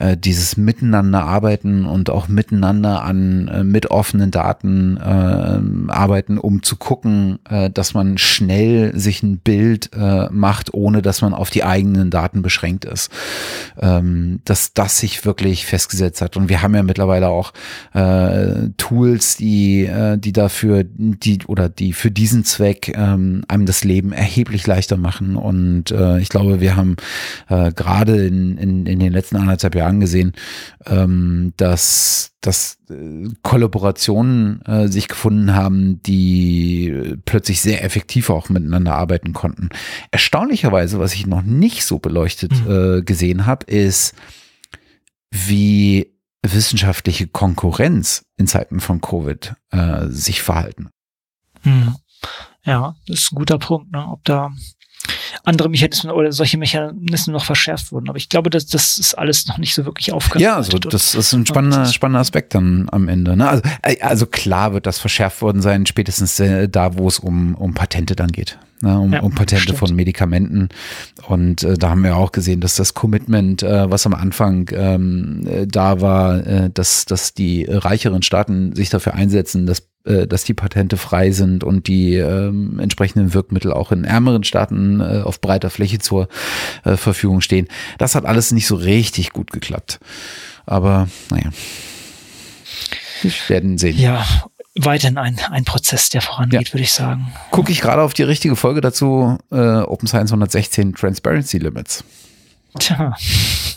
äh, 0.00 0.16
dieses 0.16 0.56
Miteinander 0.56 1.22
arbeiten 1.22 1.86
und 1.86 2.10
auch 2.10 2.26
miteinander 2.26 3.02
an 3.02 3.48
äh, 3.48 3.62
mit 3.62 3.90
offenen 3.92 4.32
Daten 4.32 4.96
äh, 4.96 5.92
arbeiten, 5.92 6.38
um 6.38 6.64
zu 6.64 6.74
gucken, 6.76 7.38
äh, 7.48 7.70
dass 7.70 7.94
man 7.94 8.18
schnell 8.18 8.98
sich 8.98 9.22
ein 9.22 9.38
Bild 9.38 9.90
macht, 10.30 10.74
ohne 10.74 11.00
dass 11.00 11.22
man 11.22 11.32
auf 11.32 11.50
die 11.50 11.64
eigenen 11.64 12.10
Daten 12.10 12.42
beschränkt 12.42 12.84
ist. 12.84 13.10
Ähm, 13.80 14.40
dass 14.44 14.72
das 14.74 14.95
sich 14.98 15.24
wirklich 15.24 15.66
festgesetzt 15.66 16.20
hat. 16.20 16.36
Und 16.36 16.48
wir 16.48 16.62
haben 16.62 16.74
ja 16.74 16.82
mittlerweile 16.82 17.28
auch 17.28 17.52
äh, 17.94 18.68
Tools, 18.76 19.36
die, 19.36 19.84
äh, 19.84 20.18
die 20.18 20.32
dafür, 20.32 20.84
die 20.84 21.38
oder 21.46 21.68
die 21.68 21.92
für 21.92 22.10
diesen 22.10 22.44
Zweck 22.44 22.92
ähm, 22.96 23.42
einem 23.48 23.66
das 23.66 23.84
Leben 23.84 24.12
erheblich 24.12 24.66
leichter 24.66 24.96
machen. 24.96 25.36
Und 25.36 25.90
äh, 25.90 26.18
ich 26.18 26.28
glaube, 26.28 26.60
wir 26.60 26.76
haben 26.76 26.96
äh, 27.48 27.72
gerade 27.72 28.26
in, 28.26 28.58
in, 28.58 28.86
in 28.86 28.98
den 28.98 29.12
letzten 29.12 29.36
anderthalb 29.36 29.74
Jahren 29.74 30.00
gesehen, 30.00 30.32
ähm, 30.86 31.52
dass 31.56 32.32
dass 32.46 32.78
äh, 32.90 33.28
Kollaborationen 33.42 34.62
äh, 34.66 34.88
sich 34.88 35.08
gefunden 35.08 35.54
haben, 35.54 36.00
die 36.04 37.16
plötzlich 37.24 37.60
sehr 37.60 37.84
effektiv 37.84 38.30
auch 38.30 38.48
miteinander 38.48 38.94
arbeiten 38.94 39.32
konnten. 39.32 39.70
Erstaunlicherweise, 40.12 40.98
was 40.98 41.14
ich 41.14 41.26
noch 41.26 41.42
nicht 41.42 41.84
so 41.84 41.98
beleuchtet 41.98 42.52
mhm. 42.64 42.98
äh, 42.98 43.02
gesehen 43.02 43.46
habe, 43.46 43.66
ist 43.66 44.14
wie 45.30 46.14
wissenschaftliche 46.42 47.26
Konkurrenz 47.26 48.24
in 48.36 48.46
Zeiten 48.46 48.80
von 48.80 49.00
Covid 49.00 49.54
äh, 49.70 50.06
sich 50.06 50.42
verhalten. 50.42 50.90
Hm. 51.62 51.96
Ja, 52.64 52.96
das 53.06 53.20
ist 53.20 53.32
ein 53.32 53.36
guter 53.36 53.58
Punkt, 53.58 53.92
ne? 53.92 54.06
ob 54.06 54.24
da 54.24 54.50
andere 55.44 55.68
Mechanismen 55.68 56.12
oder 56.12 56.32
solche 56.32 56.58
Mechanismen 56.58 57.32
noch 57.32 57.44
verschärft 57.44 57.92
wurden. 57.92 58.08
Aber 58.08 58.18
ich 58.18 58.28
glaube, 58.28 58.50
dass 58.50 58.66
das 58.66 58.98
ist 58.98 59.14
alles 59.14 59.46
noch 59.46 59.58
nicht 59.58 59.74
so 59.74 59.84
wirklich 59.84 60.12
aufgearbeitet. 60.12 60.42
Ja, 60.42 60.56
also 60.56 60.78
das 60.78 61.14
ist 61.14 61.32
ein 61.32 61.46
spannender, 61.46 61.86
spannender 61.86 62.20
Aspekt 62.20 62.54
dann 62.54 62.88
am 62.90 63.08
Ende. 63.08 63.36
Ne? 63.36 63.48
Also, 63.48 63.62
äh, 63.82 64.00
also 64.00 64.26
klar 64.26 64.72
wird 64.72 64.86
das 64.86 64.98
verschärft 64.98 65.42
worden 65.42 65.62
sein, 65.62 65.86
spätestens 65.86 66.38
äh, 66.40 66.68
da, 66.68 66.96
wo 66.96 67.08
es 67.08 67.18
um, 67.18 67.54
um 67.54 67.74
Patente 67.74 68.16
dann 68.16 68.32
geht 68.32 68.58
ne, 68.82 68.98
um, 68.98 69.12
ja, 69.12 69.20
um 69.20 69.34
Patente 69.34 69.62
stimmt. 69.62 69.78
von 69.78 69.94
Medikamenten. 69.94 70.68
Und 71.26 71.62
äh, 71.62 71.74
da 71.74 71.90
haben 71.90 72.04
wir 72.04 72.16
auch 72.16 72.32
gesehen, 72.32 72.60
dass 72.60 72.76
das 72.76 72.94
Commitment, 72.94 73.62
äh, 73.62 73.90
was 73.90 74.06
am 74.06 74.14
Anfang 74.14 74.70
ähm, 74.72 75.46
äh, 75.46 75.66
da 75.66 76.00
war, 76.00 76.46
äh, 76.46 76.70
dass, 76.72 77.04
dass 77.04 77.34
die 77.34 77.66
reicheren 77.68 78.22
Staaten 78.22 78.74
sich 78.74 78.90
dafür 78.90 79.14
einsetzen, 79.14 79.66
dass 79.66 79.88
dass 80.06 80.44
die 80.44 80.54
Patente 80.54 80.96
frei 80.98 81.32
sind 81.32 81.64
und 81.64 81.88
die 81.88 82.14
ähm, 82.14 82.78
entsprechenden 82.78 83.34
Wirkmittel 83.34 83.72
auch 83.72 83.90
in 83.90 84.04
ärmeren 84.04 84.44
Staaten 84.44 85.00
äh, 85.00 85.22
auf 85.26 85.40
breiter 85.40 85.70
Fläche 85.70 85.98
zur 85.98 86.28
äh, 86.84 86.96
Verfügung 86.96 87.40
stehen. 87.40 87.68
Das 87.98 88.14
hat 88.14 88.24
alles 88.24 88.52
nicht 88.52 88.66
so 88.66 88.76
richtig 88.76 89.30
gut 89.30 89.50
geklappt. 89.52 89.98
Aber 90.66 91.08
naja, 91.30 91.50
wir 93.22 93.32
werden 93.48 93.78
sehen. 93.78 93.98
Ja, 93.98 94.24
weiterhin 94.74 95.16
ein, 95.18 95.38
ein 95.50 95.64
Prozess, 95.64 96.10
der 96.10 96.20
vorangeht, 96.22 96.68
Ja. 96.68 96.74
würde 96.74 96.82
ich 96.82 96.92
sagen. 96.92 97.32
Gucke 97.50 97.72
ich 97.72 97.80
gerade 97.80 98.02
auf 98.02 98.14
die 98.14 98.22
richtige 98.24 98.56
Folge 98.56 98.80
dazu, 98.80 99.38
äh, 99.50 99.56
Open 99.56 100.06
Science 100.08 100.30
116 100.32 100.94
Transparency 100.94 101.58
Limits. 101.58 102.04
Tja, 102.78 103.16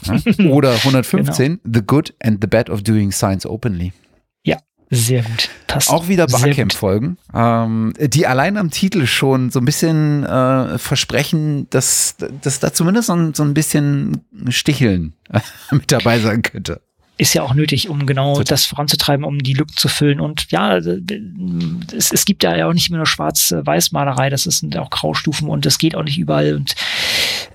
Ja? 0.03 0.49
Oder 0.49 0.73
115 0.73 1.59
Genau. 1.63 1.73
The 1.77 1.81
Good 1.85 2.13
and 2.21 2.39
the 2.41 2.47
Bad 2.47 2.69
of 2.69 2.81
Doing 2.83 3.11
Science 3.11 3.45
Openly. 3.45 3.93
Sehr 4.89 5.21
gut. 5.21 5.49
Passt. 5.67 5.89
Auch 5.89 6.07
wieder. 6.07 6.25
Barcamp-Folgen, 6.25 7.17
ähm, 7.33 7.93
die 7.99 8.25
allein 8.25 8.57
am 8.57 8.71
Titel 8.71 9.05
schon 9.05 9.51
so 9.51 9.59
ein 9.59 9.65
bisschen 9.65 10.25
äh, 10.25 10.79
versprechen, 10.79 11.69
dass, 11.69 12.15
dass 12.41 12.59
da 12.59 12.73
zumindest 12.73 13.07
so 13.07 13.13
ein, 13.13 13.33
so 13.35 13.43
ein 13.43 13.53
bisschen 13.53 14.21
Sticheln 14.49 15.13
mit 15.71 15.91
dabei 15.91 16.19
sein 16.19 16.41
könnte. 16.41 16.81
ist 17.19 17.35
ja 17.35 17.43
auch 17.43 17.53
nötig, 17.53 17.89
um 17.89 18.07
genau 18.07 18.33
Total. 18.33 18.45
das 18.45 18.65
voranzutreiben, 18.65 19.23
um 19.25 19.37
die 19.37 19.53
Lücken 19.53 19.75
zu 19.75 19.89
füllen. 19.89 20.19
Und 20.19 20.49
ja, 20.49 20.69
also, 20.69 20.97
es, 21.95 22.11
es 22.11 22.25
gibt 22.25 22.41
ja 22.41 22.67
auch 22.67 22.73
nicht 22.73 22.89
mehr 22.89 22.97
nur 22.97 23.05
Schwarz-Weiß-Malerei, 23.05 24.31
das 24.31 24.43
sind 24.43 24.75
auch 24.75 24.89
Graustufen 24.89 25.49
und 25.49 25.67
das 25.67 25.77
geht 25.77 25.95
auch 25.95 26.03
nicht 26.03 26.17
überall. 26.17 26.55
Und 26.55 26.73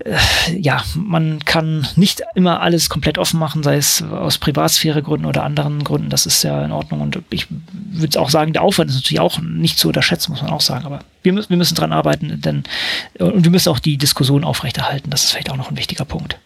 äh, 0.03 0.17
ja, 0.57 0.83
man 0.95 1.43
kann 1.45 1.87
nicht 1.95 2.21
immer 2.35 2.61
alles 2.61 2.89
komplett 2.89 3.17
offen 3.17 3.39
machen, 3.39 3.63
sei 3.63 3.77
es 3.77 4.03
aus 4.03 4.37
Privatsphäregründen 4.37 5.27
oder 5.27 5.43
anderen 5.43 5.83
Gründen. 5.83 6.09
Das 6.09 6.25
ist 6.25 6.43
ja 6.43 6.63
in 6.63 6.71
Ordnung. 6.71 7.01
Und 7.01 7.19
ich 7.29 7.47
würde 7.71 8.19
auch 8.19 8.29
sagen, 8.29 8.53
der 8.53 8.61
Aufwand 8.61 8.89
ist 8.89 8.97
natürlich 8.97 9.19
auch 9.19 9.39
nicht 9.39 9.77
zu 9.77 9.87
unterschätzen, 9.87 10.31
muss 10.31 10.41
man 10.41 10.51
auch 10.51 10.61
sagen. 10.61 10.85
Aber 10.85 10.99
wir 11.23 11.33
müssen, 11.33 11.49
wir 11.49 11.57
müssen 11.57 11.75
dran 11.75 11.93
arbeiten, 11.93 12.41
denn 12.41 12.63
und 13.19 13.43
wir 13.43 13.51
müssen 13.51 13.69
auch 13.69 13.79
die 13.79 13.97
Diskussion 13.97 14.43
aufrechterhalten. 14.43 15.09
Das 15.09 15.23
ist 15.23 15.31
vielleicht 15.31 15.51
auch 15.51 15.57
noch 15.57 15.71
ein 15.71 15.77
wichtiger 15.77 16.05
Punkt. 16.05 16.37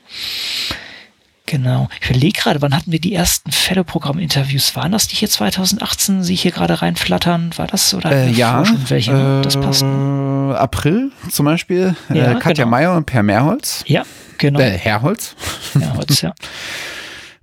Genau. 1.50 1.90
Ich 2.00 2.10
überlege 2.12 2.40
gerade, 2.40 2.62
wann 2.62 2.76
hatten 2.76 2.92
wir 2.92 3.00
die 3.00 3.14
ersten 3.16 3.52
Fellow-Programm-Interviews? 3.52 4.76
Waren 4.76 4.92
das 4.92 5.08
die 5.08 5.16
hier 5.16 5.30
2018, 5.30 6.22
Sie 6.24 6.36
hier 6.36 6.52
gerade 6.52 6.80
reinflattern? 6.82 7.52
War 7.58 7.66
das 7.66 7.92
oder 7.96 8.12
Äh, 8.12 8.30
ja, 8.30 8.64
schon 8.64 8.88
welche? 8.90 9.14
ne? 9.14 9.42
das 9.44 9.60
passt. 9.60 9.82
Äh, 9.82 9.86
April 9.86 11.12
zum 11.32 11.46
Beispiel. 11.46 11.96
Ja, 12.14 12.34
äh, 12.34 12.36
Katja 12.40 12.66
genau. 12.66 12.68
Mayer 12.78 12.96
und 12.96 13.06
Per 13.06 13.24
Mehrholz. 13.24 13.84
Ja, 13.88 14.04
genau. 14.38 14.60
Äh, 14.60 14.78
Herrholz. 14.78 15.36
ja, 15.80 15.94
Holz, 15.96 16.22
ja. 16.22 16.34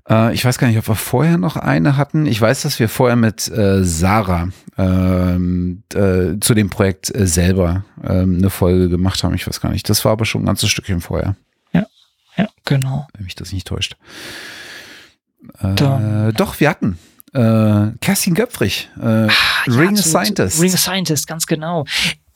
Äh, 0.08 0.34
ich 0.34 0.44
weiß 0.44 0.58
gar 0.58 0.68
nicht, 0.68 0.78
ob 0.78 0.86
wir 0.86 0.94
vorher 0.94 1.36
noch 1.36 1.56
eine 1.56 1.96
hatten. 1.96 2.26
Ich 2.26 2.40
weiß, 2.40 2.62
dass 2.62 2.78
wir 2.78 2.88
vorher 2.88 3.16
mit 3.16 3.48
äh, 3.48 3.82
Sarah 3.82 4.50
ähm, 4.78 5.82
äh, 5.94 6.38
zu 6.40 6.54
dem 6.54 6.70
Projekt 6.70 7.12
äh, 7.14 7.26
selber 7.26 7.84
ähm, 8.06 8.36
eine 8.38 8.50
Folge 8.50 8.88
gemacht 8.88 9.24
haben. 9.24 9.34
Ich 9.34 9.46
weiß 9.48 9.60
gar 9.60 9.70
nicht. 9.72 9.88
Das 9.90 10.04
war 10.04 10.12
aber 10.12 10.24
schon 10.26 10.42
ein 10.42 10.46
ganzes 10.46 10.68
Stückchen 10.70 11.00
vorher, 11.00 11.34
ja, 12.36 12.48
genau. 12.64 13.06
wenn 13.14 13.24
mich 13.24 13.34
das 13.34 13.52
nicht 13.52 13.66
täuscht. 13.66 13.96
Äh, 15.60 16.32
doch, 16.32 16.58
wir 16.60 16.68
hatten 16.68 16.98
äh, 17.32 17.92
Kerstin 18.00 18.34
Göpfrich, 18.34 18.88
äh, 19.00 19.28
Ring 19.66 19.94
ja, 19.96 20.02
zu- 20.02 20.08
Scientist. 20.08 20.60
Ring 20.60 20.76
Scientist, 20.76 21.26
ganz 21.26 21.46
genau. 21.46 21.84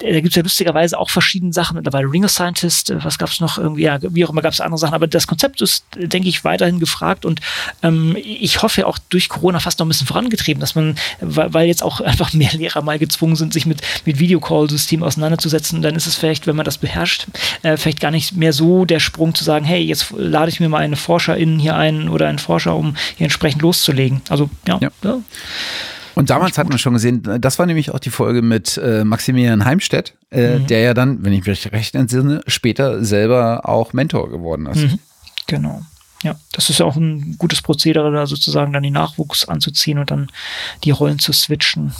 Da 0.00 0.12
gibt 0.12 0.28
es 0.28 0.34
ja 0.34 0.42
lustigerweise 0.42 0.98
auch 0.98 1.10
verschiedene 1.10 1.52
Sachen 1.52 1.76
mittlerweile. 1.76 2.10
Ring 2.10 2.24
a 2.24 2.28
Scientist, 2.28 2.90
äh, 2.90 3.04
was 3.04 3.18
gab 3.18 3.28
es 3.28 3.40
noch 3.40 3.58
irgendwie, 3.58 3.82
ja, 3.82 3.98
wie 4.00 4.24
auch 4.24 4.30
immer 4.30 4.42
gab 4.42 4.52
es 4.52 4.60
andere 4.60 4.78
Sachen, 4.78 4.94
aber 4.94 5.06
das 5.06 5.26
Konzept 5.26 5.60
ist, 5.60 5.84
äh, 5.96 6.08
denke 6.08 6.28
ich, 6.28 6.44
weiterhin 6.44 6.80
gefragt 6.80 7.24
und 7.24 7.40
ähm, 7.82 8.16
ich 8.22 8.62
hoffe 8.62 8.86
auch 8.86 8.98
durch 9.10 9.28
Corona 9.28 9.60
fast 9.60 9.78
noch 9.78 9.86
ein 9.86 9.88
bisschen 9.88 10.06
vorangetrieben, 10.06 10.60
dass 10.60 10.74
man, 10.74 10.96
weil, 11.20 11.66
jetzt 11.66 11.82
auch 11.82 12.00
einfach 12.00 12.32
mehr 12.32 12.52
Lehrer 12.52 12.82
mal 12.82 12.98
gezwungen 12.98 13.36
sind, 13.36 13.52
sich 13.52 13.66
mit, 13.66 13.82
mit 14.06 14.18
Videocall-Systemen 14.18 15.04
auseinanderzusetzen, 15.04 15.82
dann 15.82 15.94
ist 15.94 16.06
es 16.06 16.16
vielleicht, 16.16 16.46
wenn 16.46 16.56
man 16.56 16.64
das 16.64 16.78
beherrscht, 16.78 17.26
äh, 17.62 17.76
vielleicht 17.76 18.00
gar 18.00 18.10
nicht 18.10 18.36
mehr 18.36 18.52
so 18.52 18.84
der 18.84 19.00
Sprung 19.00 19.34
zu 19.34 19.44
sagen, 19.44 19.64
hey, 19.64 19.82
jetzt 19.82 20.12
lade 20.16 20.50
ich 20.50 20.60
mir 20.60 20.68
mal 20.68 20.78
eine 20.78 20.96
ForscherInnen 20.96 21.58
hier 21.58 21.76
ein 21.76 22.08
oder 22.08 22.28
einen 22.28 22.38
Forscher, 22.38 22.74
um 22.74 22.96
hier 23.16 23.24
entsprechend 23.24 23.62
loszulegen. 23.62 24.22
Also, 24.28 24.48
ja, 24.66 24.78
Ja. 24.80 24.90
ja. 25.04 25.20
Und 26.14 26.30
damals 26.30 26.58
hatten 26.58 26.70
wir 26.70 26.78
schon 26.78 26.94
gesehen, 26.94 27.22
das 27.40 27.58
war 27.58 27.66
nämlich 27.66 27.90
auch 27.92 27.98
die 27.98 28.10
Folge 28.10 28.42
mit 28.42 28.76
äh, 28.78 29.04
Maximilian 29.04 29.64
Heimstedt, 29.64 30.14
äh, 30.30 30.58
Mhm. 30.58 30.66
der 30.66 30.80
ja 30.80 30.94
dann, 30.94 31.24
wenn 31.24 31.32
ich 31.32 31.44
mich 31.46 31.72
recht 31.72 31.94
entsinne, 31.94 32.42
später 32.46 33.04
selber 33.04 33.68
auch 33.68 33.92
Mentor 33.92 34.30
geworden 34.30 34.66
ist. 34.66 34.78
Mhm. 34.82 34.98
Genau. 35.46 35.82
Ja, 36.22 36.36
das 36.52 36.68
ist 36.68 36.78
ja 36.80 36.86
auch 36.86 36.96
ein 36.96 37.36
gutes 37.38 37.62
Prozedere, 37.62 38.12
da 38.12 38.26
sozusagen 38.26 38.72
dann 38.72 38.82
den 38.82 38.92
Nachwuchs 38.92 39.46
anzuziehen 39.48 39.98
und 39.98 40.10
dann 40.10 40.30
die 40.84 40.90
Rollen 40.90 41.18
zu 41.18 41.32
switchen. 41.32 41.92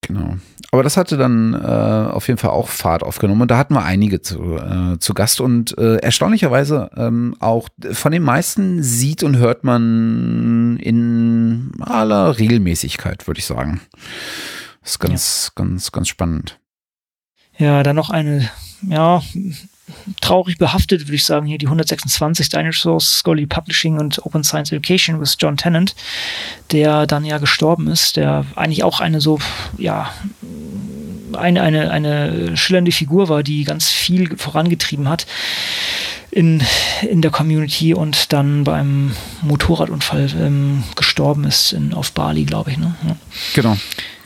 Genau. 0.00 0.36
Aber 0.72 0.82
das 0.82 0.96
hatte 0.96 1.18
dann 1.18 1.52
äh, 1.52 1.58
auf 1.66 2.28
jeden 2.28 2.38
Fall 2.38 2.50
auch 2.50 2.68
Fahrt 2.68 3.02
aufgenommen 3.02 3.42
und 3.42 3.50
da 3.50 3.58
hatten 3.58 3.74
wir 3.74 3.84
einige 3.84 4.22
zu, 4.22 4.56
äh, 4.56 4.98
zu 4.98 5.12
Gast 5.12 5.42
und 5.42 5.76
äh, 5.76 5.96
erstaunlicherweise 5.96 6.90
ähm, 6.96 7.36
auch 7.40 7.68
von 7.92 8.10
den 8.10 8.22
meisten 8.22 8.82
sieht 8.82 9.22
und 9.22 9.36
hört 9.36 9.64
man 9.64 10.78
in 10.78 11.72
aller 11.78 12.38
Regelmäßigkeit, 12.38 13.26
würde 13.26 13.40
ich 13.40 13.44
sagen. 13.44 13.82
Das 14.80 14.92
ist 14.92 14.98
ganz, 14.98 15.52
ganz, 15.54 15.92
ganz 15.92 16.08
spannend. 16.08 16.58
Ja, 17.58 17.82
dann 17.82 17.96
noch 17.96 18.08
eine, 18.08 18.48
ja, 18.80 19.20
traurig 20.20 20.58
behaftet, 20.58 21.02
würde 21.02 21.14
ich 21.14 21.24
sagen, 21.24 21.46
hier 21.46 21.58
die 21.58 21.66
126 21.66 22.48
Dinosaur 22.48 23.00
Scholarly 23.00 23.46
Publishing 23.46 23.98
und 23.98 24.24
Open 24.24 24.44
Science 24.44 24.72
Education 24.72 25.20
with 25.20 25.36
John 25.38 25.56
Tennant, 25.56 25.94
der 26.70 27.06
dann 27.06 27.24
ja 27.24 27.38
gestorben 27.38 27.88
ist, 27.88 28.16
der 28.16 28.44
eigentlich 28.56 28.84
auch 28.84 29.00
eine 29.00 29.20
so, 29.20 29.38
ja, 29.78 30.10
eine, 31.34 31.62
eine, 31.62 31.90
eine 31.90 32.56
schillernde 32.56 32.92
Figur 32.92 33.28
war, 33.28 33.42
die 33.42 33.64
ganz 33.64 33.88
viel 33.88 34.36
vorangetrieben 34.36 35.08
hat 35.08 35.26
in, 36.32 36.62
in 37.02 37.20
der 37.22 37.30
Community 37.30 37.94
und 37.94 38.32
dann 38.32 38.64
beim 38.64 39.12
Motorradunfall 39.42 40.30
ähm, 40.40 40.82
gestorben 40.96 41.44
ist 41.44 41.72
in, 41.72 41.92
auf 41.92 42.12
Bali, 42.12 42.44
glaube 42.44 42.70
ich. 42.70 42.78
Ne? 42.78 42.94
Ja. 43.06 43.16
Genau, 43.54 43.76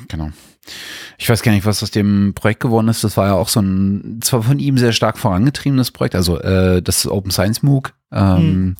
genau. 0.09 0.31
Ich 1.19 1.29
weiß 1.29 1.43
gar 1.43 1.53
nicht, 1.53 1.67
was 1.67 1.83
aus 1.83 1.91
dem 1.91 2.33
Projekt 2.35 2.61
geworden 2.61 2.89
ist. 2.89 3.05
Das 3.05 3.17
war 3.17 3.27
ja 3.27 3.35
auch 3.35 3.49
so 3.49 3.61
ein, 3.61 4.21
zwar 4.23 4.43
von 4.43 4.59
ihm 4.59 4.79
sehr 4.79 4.93
stark 4.93 5.19
vorangetriebenes 5.19 5.91
Projekt, 5.91 6.15
also 6.15 6.39
äh, 6.41 6.83
das 6.83 7.07
Open 7.07 7.31
Science 7.31 7.63
MOOC. 7.63 7.95
Ähm, 8.13 8.77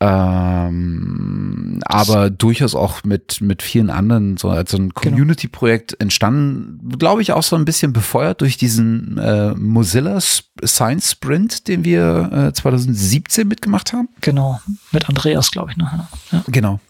ähm, 0.00 1.80
aber 1.86 2.28
durchaus 2.28 2.74
auch 2.74 3.04
mit, 3.04 3.40
mit 3.40 3.62
vielen 3.62 3.88
anderen, 3.90 4.36
so 4.36 4.50
als 4.50 4.72
so 4.72 4.76
ein 4.76 4.92
Community-Projekt 4.92 5.98
entstanden, 5.98 6.90
glaube 6.98 7.22
ich, 7.22 7.32
auch 7.32 7.42
so 7.42 7.56
ein 7.56 7.64
bisschen 7.64 7.92
befeuert 7.92 8.40
durch 8.40 8.56
diesen 8.56 9.16
äh, 9.18 9.54
Mozilla 9.54 10.18
Science 10.20 11.12
Sprint, 11.12 11.68
den 11.68 11.84
wir 11.84 12.48
äh, 12.50 12.52
2017 12.52 13.48
mitgemacht 13.48 13.92
haben. 13.92 14.08
Genau, 14.20 14.60
mit 14.92 15.08
Andreas, 15.08 15.50
glaube 15.50 15.70
ich. 15.70 15.76
Ne? 15.76 16.06
Ja. 16.32 16.44
Genau. 16.48 16.80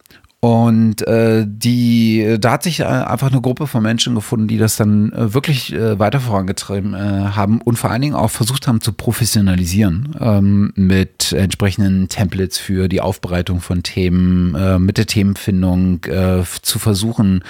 Und 0.45 1.01
äh, 1.07 1.43
die, 1.47 2.37
da 2.39 2.51
hat 2.51 2.61
sich 2.61 2.81
äh, 2.81 2.83
einfach 2.83 3.31
eine 3.31 3.41
Gruppe 3.41 3.65
von 3.65 3.81
Menschen 3.81 4.13
gefunden, 4.13 4.47
die 4.47 4.59
das 4.59 4.75
dann 4.75 5.11
äh, 5.11 5.33
wirklich 5.33 5.73
äh, 5.73 5.97
weiter 5.97 6.19
vorangetrieben 6.19 6.93
äh, 6.93 6.97
haben 6.97 7.61
und 7.61 7.79
vor 7.79 7.89
allen 7.89 8.03
Dingen 8.03 8.13
auch 8.13 8.29
versucht 8.29 8.67
haben 8.67 8.79
zu 8.79 8.93
professionalisieren 8.93 10.15
ähm, 10.19 10.71
mit 10.75 11.31
entsprechenden 11.31 12.09
Templates 12.09 12.59
für 12.59 12.87
die 12.87 13.01
Aufbereitung 13.01 13.59
von 13.59 13.81
Themen, 13.81 14.53
äh, 14.53 14.77
mit 14.77 14.99
der 14.99 15.07
Themenfindung 15.07 16.03
äh, 16.03 16.43
zu 16.61 16.77
versuchen, 16.77 17.43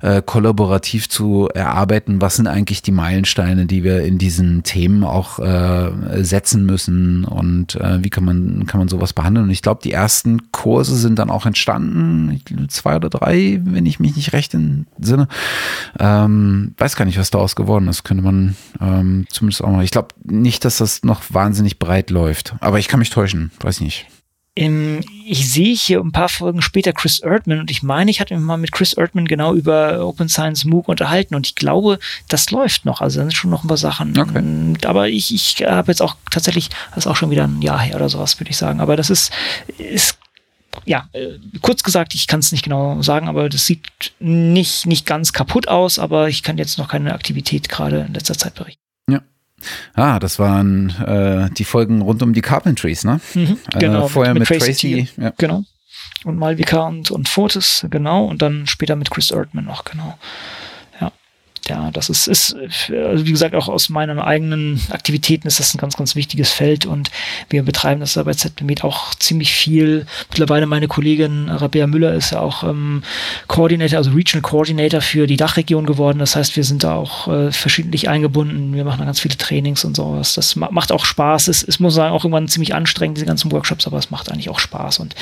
äh, 0.00 0.22
kollaborativ 0.24 1.10
zu 1.10 1.50
erarbeiten, 1.52 2.22
was 2.22 2.36
sind 2.36 2.46
eigentlich 2.46 2.80
die 2.80 2.90
Meilensteine, 2.90 3.66
die 3.66 3.84
wir 3.84 4.02
in 4.02 4.16
diesen 4.16 4.62
Themen 4.62 5.04
auch 5.04 5.40
äh, 5.40 5.90
setzen 6.24 6.64
müssen 6.64 7.26
und 7.26 7.74
äh, 7.74 8.02
wie 8.02 8.08
kann 8.08 8.24
man, 8.24 8.64
kann 8.64 8.78
man 8.78 8.88
sowas 8.88 9.12
behandeln. 9.12 9.44
Und 9.44 9.50
ich 9.50 9.60
glaube, 9.60 9.82
die 9.84 9.92
ersten 9.92 10.50
Kurse 10.52 10.96
sind 10.96 11.18
dann 11.18 11.28
auch 11.28 11.44
entstanden, 11.44 12.29
zwei 12.68 12.96
oder 12.96 13.10
drei, 13.10 13.60
wenn 13.64 13.86
ich 13.86 14.00
mich 14.00 14.16
nicht 14.16 14.32
recht 14.32 14.54
entsinne. 14.54 15.28
Ähm, 15.98 16.74
weiß 16.78 16.96
gar 16.96 17.04
nicht, 17.04 17.18
was 17.18 17.30
daraus 17.30 17.56
geworden 17.56 17.88
ist. 17.88 18.04
Könnte 18.04 18.24
man 18.24 18.56
ähm, 18.80 19.26
zumindest 19.30 19.62
auch 19.62 19.70
mal. 19.70 19.84
Ich 19.84 19.90
glaube 19.90 20.08
nicht, 20.24 20.64
dass 20.64 20.78
das 20.78 21.02
noch 21.02 21.22
wahnsinnig 21.30 21.78
breit 21.78 22.10
läuft. 22.10 22.54
Aber 22.60 22.78
ich 22.78 22.88
kann 22.88 23.00
mich 23.00 23.10
täuschen, 23.10 23.50
weiß 23.60 23.80
nicht. 23.80 24.06
Ähm, 24.56 25.00
ich 25.24 25.50
sehe 25.50 25.74
hier 25.74 26.00
ein 26.00 26.10
paar 26.10 26.28
Folgen 26.28 26.60
später 26.60 26.92
Chris 26.92 27.20
Erdman 27.20 27.60
und 27.60 27.70
ich 27.70 27.82
meine, 27.82 28.10
ich 28.10 28.20
hatte 28.20 28.34
mich 28.34 28.42
mal 28.42 28.56
mit 28.56 28.72
Chris 28.72 28.92
Erdman 28.92 29.26
genau 29.26 29.54
über 29.54 30.04
Open 30.04 30.28
Science 30.28 30.64
MOOC 30.64 30.88
unterhalten 30.88 31.34
und 31.36 31.46
ich 31.46 31.54
glaube, 31.54 32.00
das 32.28 32.50
läuft 32.50 32.84
noch. 32.84 33.00
Also 33.00 33.20
da 33.20 33.24
sind 33.24 33.34
schon 33.34 33.50
noch 33.50 33.64
ein 33.64 33.68
paar 33.68 33.76
Sachen. 33.76 34.18
Okay. 34.18 34.86
Aber 34.86 35.08
ich, 35.08 35.32
ich 35.32 35.64
habe 35.66 35.92
jetzt 35.92 36.02
auch 36.02 36.16
tatsächlich, 36.30 36.68
das 36.90 37.04
ist 37.04 37.06
auch 37.06 37.16
schon 37.16 37.30
wieder 37.30 37.44
ein 37.44 37.62
Jahr 37.62 37.80
her 37.80 37.96
oder 37.96 38.08
sowas, 38.08 38.40
würde 38.40 38.50
ich 38.50 38.56
sagen. 38.56 38.80
Aber 38.80 38.96
das 38.96 39.08
ist, 39.08 39.32
ist 39.78 40.18
ja, 40.84 41.08
äh, 41.12 41.38
kurz 41.60 41.82
gesagt, 41.82 42.14
ich 42.14 42.26
kann 42.26 42.40
es 42.40 42.52
nicht 42.52 42.62
genau 42.62 43.02
sagen, 43.02 43.28
aber 43.28 43.48
das 43.48 43.66
sieht 43.66 44.12
nicht, 44.18 44.86
nicht 44.86 45.06
ganz 45.06 45.32
kaputt 45.32 45.68
aus, 45.68 45.98
aber 45.98 46.28
ich 46.28 46.42
kann 46.42 46.58
jetzt 46.58 46.78
noch 46.78 46.88
keine 46.88 47.12
Aktivität 47.12 47.68
gerade 47.68 48.00
in 48.06 48.14
letzter 48.14 48.34
Zeit 48.34 48.54
berichten. 48.54 48.80
Ah, 49.94 50.18
das 50.18 50.38
waren 50.38 50.90
äh, 51.06 51.50
die 51.52 51.64
Folgen 51.64 52.02
rund 52.02 52.22
um 52.22 52.32
die 52.32 52.40
Carpentries, 52.40 53.04
ne? 53.04 53.20
Mhm, 53.34 53.58
genau. 53.78 54.06
Äh, 54.06 54.08
vorher 54.08 54.34
mit, 54.34 54.46
Tracy. 54.46 54.74
Thiel. 54.74 55.08
ja. 55.16 55.32
Genau. 55.36 55.64
Und 56.24 56.38
Malvika 56.38 56.86
und, 56.86 57.10
und 57.10 57.28
Fortis, 57.28 57.86
genau. 57.90 58.24
Und 58.24 58.42
dann 58.42 58.66
später 58.66 58.96
mit 58.96 59.10
Chris 59.10 59.30
Erdman 59.30 59.64
noch, 59.64 59.84
genau. 59.84 60.18
Ja. 61.70 61.90
das 61.92 62.08
ist, 62.08 62.26
ist, 62.26 62.56
also 62.90 63.26
wie 63.26 63.30
gesagt, 63.30 63.54
auch 63.54 63.68
aus 63.68 63.88
meinen 63.88 64.18
eigenen 64.18 64.80
Aktivitäten 64.90 65.46
ist 65.46 65.60
das 65.60 65.74
ein 65.74 65.78
ganz, 65.78 65.96
ganz 65.96 66.16
wichtiges 66.16 66.50
Feld 66.50 66.86
und 66.86 67.10
wir 67.48 67.62
betreiben 67.62 68.00
das 68.00 68.14
da 68.14 68.24
bei 68.24 68.34
ZBMed 68.34 68.84
auch 68.84 69.14
ziemlich 69.14 69.52
viel. 69.52 70.06
Mittlerweile 70.30 70.66
meine 70.66 70.88
Kollegin 70.88 71.48
Rabea 71.48 71.86
Müller 71.86 72.14
ist 72.14 72.32
ja 72.32 72.40
auch 72.40 72.64
ähm, 72.64 73.02
Coordinator, 73.46 73.98
also 73.98 74.10
Regional 74.10 74.42
Coordinator 74.42 75.00
für 75.00 75.26
die 75.26 75.36
Dachregion 75.36 75.86
geworden. 75.86 76.18
Das 76.18 76.36
heißt, 76.36 76.56
wir 76.56 76.64
sind 76.64 76.84
da 76.84 76.94
auch 76.94 77.28
äh, 77.28 77.52
verschiedentlich 77.52 78.08
eingebunden. 78.08 78.74
Wir 78.74 78.84
machen 78.84 78.98
da 78.98 79.04
ganz 79.04 79.20
viele 79.20 79.36
Trainings 79.36 79.84
und 79.84 79.96
sowas. 79.96 80.34
Das 80.34 80.56
ma 80.56 80.68
macht 80.70 80.92
auch 80.92 81.04
Spaß. 81.04 81.48
Es, 81.48 81.62
es 81.62 81.80
muss 81.80 81.94
sagen, 81.94 82.14
auch 82.14 82.24
irgendwann 82.24 82.48
ziemlich 82.48 82.74
anstrengend, 82.74 83.16
diese 83.16 83.26
ganzen 83.26 83.52
Workshops, 83.52 83.86
aber 83.86 83.98
es 83.98 84.10
macht 84.10 84.30
eigentlich 84.30 84.48
auch 84.48 84.58
Spaß 84.58 84.98
und 84.98 85.14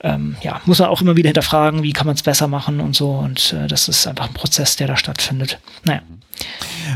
ähm, 0.00 0.36
ja, 0.42 0.60
muss 0.66 0.78
man 0.78 0.88
auch 0.88 1.00
immer 1.00 1.16
wieder 1.16 1.28
hinterfragen, 1.28 1.82
wie 1.82 1.92
kann 1.92 2.06
man 2.06 2.16
es 2.16 2.22
besser 2.22 2.48
machen 2.48 2.80
und 2.80 2.96
so. 2.96 3.10
Und 3.10 3.52
äh, 3.52 3.68
das 3.68 3.88
ist 3.88 4.06
einfach 4.06 4.28
ein 4.28 4.34
Prozess, 4.34 4.76
der 4.76 4.86
da 4.86 4.96
stattfindet. 4.96 5.58
Naja. 5.84 6.02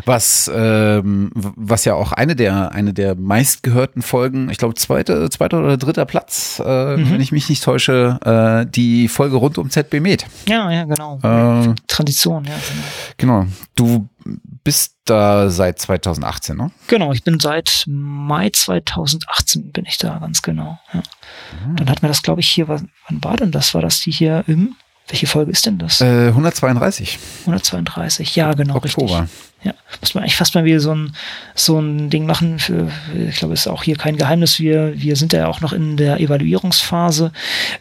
Was, 0.04 0.50
ähm, 0.54 1.30
was 1.34 1.84
ja 1.84 1.94
auch 1.94 2.12
eine 2.12 2.34
der, 2.34 2.72
eine 2.72 2.94
der 2.94 3.14
meistgehörten 3.14 4.02
Folgen, 4.02 4.48
ich 4.50 4.58
glaube, 4.58 4.74
zweite, 4.74 5.28
zweiter 5.30 5.58
oder 5.58 5.76
dritter 5.76 6.06
Platz, 6.06 6.62
äh, 6.64 6.96
mhm. 6.96 7.10
wenn 7.10 7.20
ich 7.20 7.32
mich 7.32 7.48
nicht 7.48 7.62
täusche, 7.62 8.18
äh, 8.24 8.70
die 8.70 9.08
Folge 9.08 9.36
rund 9.36 9.58
um 9.58 9.70
ZB 9.70 10.00
Med. 10.00 10.24
Ja, 10.48 10.70
ja, 10.70 10.84
genau. 10.84 11.18
Äh, 11.22 11.74
Tradition, 11.86 12.44
ja. 12.44 12.54
Genau. 13.18 13.40
genau. 13.40 13.52
Du 13.74 14.08
bist 14.64 14.96
da 15.04 15.50
seit 15.50 15.78
2018, 15.80 16.56
ne? 16.56 16.70
Genau, 16.86 17.12
ich 17.12 17.24
bin 17.24 17.40
seit 17.40 17.84
Mai 17.86 18.50
2018 18.50 19.72
bin 19.72 19.84
ich 19.86 19.98
da, 19.98 20.18
ganz 20.18 20.42
genau. 20.42 20.78
Ja. 20.92 21.02
Mhm. 21.66 21.76
Dann 21.76 21.90
hatten 21.90 22.02
wir 22.02 22.08
das, 22.08 22.22
glaube 22.22 22.40
ich, 22.40 22.48
hier, 22.48 22.68
wann 22.68 22.88
war 23.08 23.36
denn 23.36 23.50
das? 23.50 23.74
War 23.74 23.82
das 23.82 24.00
die 24.00 24.12
hier 24.12 24.44
im 24.46 24.76
welche 25.08 25.26
Folge 25.26 25.50
ist 25.50 25.66
denn 25.66 25.78
das? 25.78 26.00
Äh, 26.00 26.28
132. 26.28 27.18
132, 27.40 28.36
ja, 28.36 28.52
genau. 28.52 28.76
Oktober. 28.76 29.22
Richtig. 29.22 29.52
Ja, 29.64 29.74
muss 30.00 30.14
man 30.14 30.24
eigentlich 30.24 30.36
fast 30.36 30.54
mal 30.54 30.64
wieder 30.64 30.80
so 30.80 30.94
ein, 30.94 31.14
so 31.54 31.78
ein 31.78 32.10
Ding 32.10 32.26
machen. 32.26 32.58
Für, 32.58 32.90
ich 33.28 33.36
glaube, 33.36 33.54
es 33.54 33.60
ist 33.60 33.68
auch 33.68 33.84
hier 33.84 33.96
kein 33.96 34.16
Geheimnis. 34.16 34.58
Wir, 34.58 34.92
wir 34.96 35.14
sind 35.16 35.32
ja 35.32 35.46
auch 35.46 35.60
noch 35.60 35.72
in 35.72 35.96
der 35.96 36.18
Evaluierungsphase, 36.20 37.32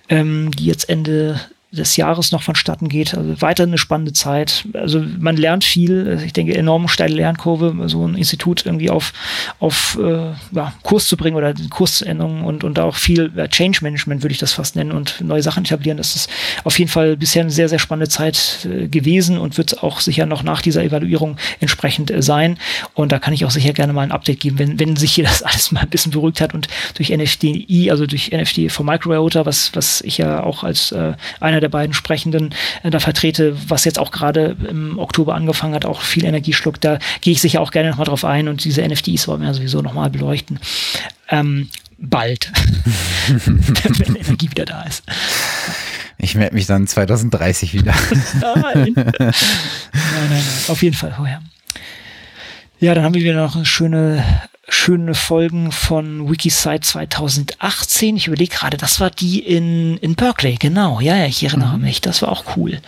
ähm, 0.10 0.52
die 0.52 0.66
jetzt 0.66 0.90
Ende 0.90 1.40
des 1.72 1.96
Jahres 1.96 2.32
noch 2.34 2.44
vonstatten 2.44 2.90
geht. 2.90 3.16
Also 3.16 3.42
weiter 3.42 3.64
eine 3.64 3.78
spannende 3.78 4.12
Zeit. 4.12 4.66
Also 4.74 5.02
man 5.20 5.38
lernt 5.38 5.64
viel. 5.64 6.22
Ich 6.26 6.34
denke, 6.34 6.56
enorm 6.56 6.90
steile 6.90 7.16
Lernkurve, 7.16 7.88
so 7.88 8.06
ein 8.06 8.16
Institut 8.16 8.66
irgendwie 8.66 8.90
auf, 8.90 9.14
auf 9.60 9.98
äh, 10.02 10.32
ja, 10.52 10.74
Kurs 10.84 11.08
zu 11.08 11.16
bringen 11.16 11.38
oder 11.38 11.54
Kursänderungen 11.70 12.44
und, 12.44 12.66
und 12.66 12.78
auch 12.80 12.96
viel 12.96 13.32
ja, 13.36 13.48
Change 13.48 13.80
Management 13.84 14.22
würde 14.22 14.34
ich 14.34 14.40
das 14.40 14.52
fast 14.52 14.76
nennen 14.76 14.92
und 14.92 15.22
neue 15.22 15.42
Sachen 15.42 15.64
etablieren. 15.64 15.98
Das 15.98 16.16
ist 16.16 16.30
auf 16.66 16.78
jeden 16.78 16.92
Fall 16.92 17.16
bisher 17.16 17.42
eine 17.42 17.52
sehr, 17.52 17.70
sehr 17.70 17.80
spannende 17.80 18.10
Zeit 18.10 18.68
äh, 18.70 18.90
gewesen 18.90 19.38
und 19.38 19.58
wird 19.58 19.82
auch 19.82 20.02
sicher 20.02 20.26
noch 20.26 20.44
nach 20.44 20.62
dieser 20.62 20.84
Evaluierung 20.84 21.38
entsprechend 21.62 22.12
äh, 22.12 22.22
sein. 22.22 22.58
Und 22.96 23.14
da 23.14 23.20
kann 23.20 23.34
ich 23.34 23.46
auch 23.46 23.52
sicher 23.52 23.72
gerne 23.72 23.94
mal 23.94 24.02
ein 24.02 24.12
Update 24.12 24.42
geben, 24.42 24.60
wenn, 24.60 24.78
wenn 24.78 24.98
sich 24.98 25.14
hier 25.14 25.24
das 25.24 25.42
alles 25.44 25.72
mal 25.72 25.82
ein 25.82 25.90
bisschen 25.90 26.12
beruhigt 26.12 26.42
hat 26.42 26.54
und 26.54 26.68
durch 26.96 27.12
NFDI, 27.12 27.92
also 27.92 28.06
durch 28.06 28.32
NFT 28.32 28.70
for 28.70 28.86
Microrouter, 28.86 29.46
was, 29.46 29.72
was 29.74 30.02
ich 30.02 30.18
ja 30.18 30.44
auch 30.44 30.66
als 30.66 30.92
äh, 30.92 31.14
einer 31.40 31.61
der 31.62 31.70
beiden 31.70 31.94
Sprechenden 31.94 32.54
äh, 32.84 32.90
da 32.90 33.00
vertrete, 33.00 33.56
was 33.68 33.86
jetzt 33.86 34.00
auch 34.00 34.12
gerade 34.12 34.58
im 34.68 35.00
Oktober 35.00 35.36
angefangen 35.36 35.74
hat, 35.74 35.86
auch 35.86 36.02
viel 36.02 36.26
Energie 36.26 36.54
schluckt. 36.54 36.84
Da 36.84 37.00
gehe 37.22 37.34
ich 37.34 37.42
sicher 37.42 37.62
auch 37.62 37.72
gerne 37.72 37.90
nochmal 37.90 38.08
drauf 38.08 38.26
ein 38.26 38.48
und 38.48 38.64
diese 38.64 38.86
NFTs 38.86 39.28
wollen 39.28 39.42
wir 39.42 39.54
sowieso 39.54 39.82
nochmal 39.82 40.10
beleuchten. 40.10 40.60
Ähm, 41.30 41.70
bald, 41.98 42.52
wenn 43.28 44.16
Energie 44.16 44.50
wieder 44.50 44.66
da 44.66 44.84
ist. 44.84 45.04
Ich 46.18 46.36
melde 46.36 46.56
mich 46.56 46.68
dann 46.68 46.86
2030 46.88 47.74
wieder. 47.74 47.94
nein. 48.42 48.94
nein, 48.96 49.14
nein, 49.18 49.34
nein, 50.30 50.44
auf 50.68 50.84
jeden 50.84 50.96
Fall 50.96 51.14
vorher. 51.16 51.42
Ja, 52.80 52.96
dann 52.96 53.04
haben 53.04 53.14
wir 53.14 53.22
wieder 53.22 53.36
noch 53.36 53.56
eine 53.56 53.66
schöne 53.66 54.24
schöne 54.72 55.14
Folgen 55.14 55.72
von 55.72 56.30
Wikisite 56.30 56.80
2018. 56.82 58.16
Ich 58.16 58.28
überlege 58.28 58.56
gerade, 58.56 58.78
das 58.78 59.00
war 59.00 59.10
die 59.10 59.40
in, 59.40 59.98
in 59.98 60.16
Berkeley, 60.16 60.56
genau. 60.56 61.00
Ja, 61.00 61.18
ja, 61.18 61.26
ich 61.26 61.44
erinnere 61.44 61.78
mhm. 61.78 61.84
mich. 61.84 62.02
Das 62.02 62.22
war 62.22 62.30
auch 62.30 62.56
cool. 62.56 62.80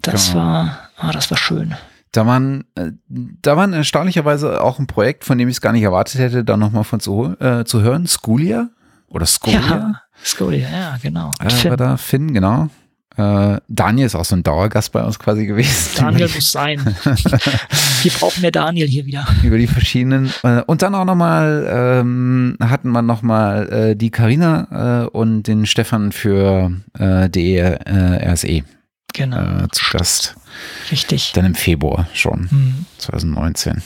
Das 0.00 0.28
genau. 0.28 0.38
war, 0.40 0.78
ah, 0.96 1.12
das 1.12 1.30
war 1.30 1.38
schön. 1.38 1.74
Da 2.12 2.26
waren, 2.26 2.64
äh, 2.74 2.92
da 3.08 3.56
waren 3.56 3.72
erstaunlicherweise 3.72 4.62
auch 4.62 4.78
ein 4.78 4.86
Projekt, 4.86 5.24
von 5.24 5.36
dem 5.36 5.48
ich 5.48 5.56
es 5.56 5.60
gar 5.60 5.72
nicht 5.72 5.82
erwartet 5.82 6.20
hätte, 6.20 6.44
da 6.44 6.56
nochmal 6.56 6.84
von 6.84 7.00
zu, 7.00 7.36
äh, 7.38 7.64
zu 7.64 7.82
hören. 7.82 8.06
Schoolia 8.06 8.68
oder 9.08 9.26
Scholia? 9.26 9.60
Ja, 9.60 10.00
Scholia, 10.22 10.70
ja, 10.70 10.96
genau. 11.02 11.30
Äh, 11.40 11.68
war 11.68 11.76
da 11.76 11.96
Finn, 11.96 12.32
genau. 12.32 12.68
Äh, 13.16 13.60
Daniel 13.68 14.06
ist 14.06 14.14
auch 14.14 14.24
so 14.24 14.34
ein 14.34 14.42
Dauergast 14.42 14.92
bei 14.92 15.02
uns 15.02 15.18
quasi 15.18 15.46
gewesen. 15.46 15.90
Daniel 15.96 16.28
muss 16.34 16.50
sein. 16.50 16.80
wir 18.02 18.12
brauchen 18.12 18.40
mehr 18.40 18.50
Daniel 18.50 18.88
hier 18.88 19.06
wieder. 19.06 19.26
Über 19.42 19.58
die 19.58 19.66
verschiedenen. 19.66 20.32
Äh, 20.42 20.62
und 20.62 20.82
dann 20.82 20.94
auch 20.94 21.04
nochmal 21.04 21.66
ähm, 21.70 22.56
hatten 22.60 22.90
wir 22.90 23.02
nochmal 23.02 23.72
äh, 23.72 23.96
die 23.96 24.10
Karina 24.10 25.04
äh, 25.04 25.08
und 25.08 25.44
den 25.44 25.66
Stefan 25.66 26.12
für 26.12 26.72
äh, 26.98 27.30
die 27.30 27.56
äh, 27.56 28.32
RSE. 28.32 28.64
Genau. 29.12 29.64
Äh, 29.64 29.68
zu 29.70 29.84
Gast. 29.92 30.34
Richtig. 30.90 31.32
Dann 31.34 31.44
im 31.44 31.54
Februar 31.54 32.08
schon. 32.12 32.48
Mhm. 32.50 32.86
2019. 32.98 33.82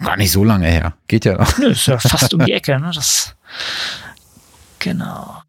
Gar 0.00 0.16
nicht 0.16 0.32
so 0.32 0.44
lange 0.44 0.68
her. 0.68 0.94
Geht 1.06 1.24
ja 1.24 1.36
noch. 1.36 1.58
Nö, 1.58 1.70
ist 1.70 1.86
ja 1.86 1.98
fast 1.98 2.32
um 2.32 2.44
die 2.44 2.52
Ecke, 2.54 2.78
ne? 2.80 2.92
Das. 2.94 3.34
Genau. 4.78 5.42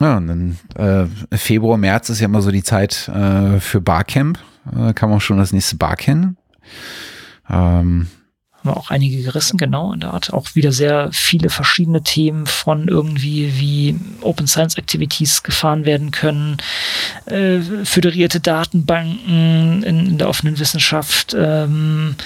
Ja, 0.00 0.16
und 0.16 0.26
dann 0.26 0.58
äh, 0.76 1.36
Februar, 1.36 1.76
März 1.76 2.08
ist 2.08 2.20
ja 2.20 2.26
immer 2.26 2.42
so 2.42 2.50
die 2.50 2.64
Zeit 2.64 3.08
äh, 3.08 3.60
für 3.60 3.80
Barcamp. 3.80 4.38
Äh, 4.74 4.92
kann 4.92 5.10
man 5.10 5.20
schon 5.20 5.38
das 5.38 5.52
nächste 5.52 5.76
Bar 5.76 5.96
kennen. 5.96 6.36
Ähm, 7.48 8.08
haben 8.64 8.70
wir 8.70 8.76
auch 8.78 8.90
einige 8.90 9.22
gerissen, 9.22 9.58
genau, 9.58 9.92
in 9.92 10.00
der 10.00 10.14
Art. 10.14 10.32
Auch 10.32 10.54
wieder 10.54 10.72
sehr 10.72 11.10
viele 11.12 11.50
verschiedene 11.50 12.02
Themen 12.02 12.46
von 12.46 12.88
irgendwie, 12.88 13.52
wie 13.58 14.00
Open 14.22 14.46
Science 14.46 14.78
Activities 14.78 15.42
gefahren 15.42 15.84
werden 15.84 16.10
können, 16.10 16.56
äh, 17.26 17.60
föderierte 17.84 18.40
Datenbanken 18.40 19.82
in, 19.82 20.06
in, 20.06 20.18
der 20.18 20.30
offenen 20.30 20.58
Wissenschaft. 20.58 21.36
Ähm, 21.38 22.16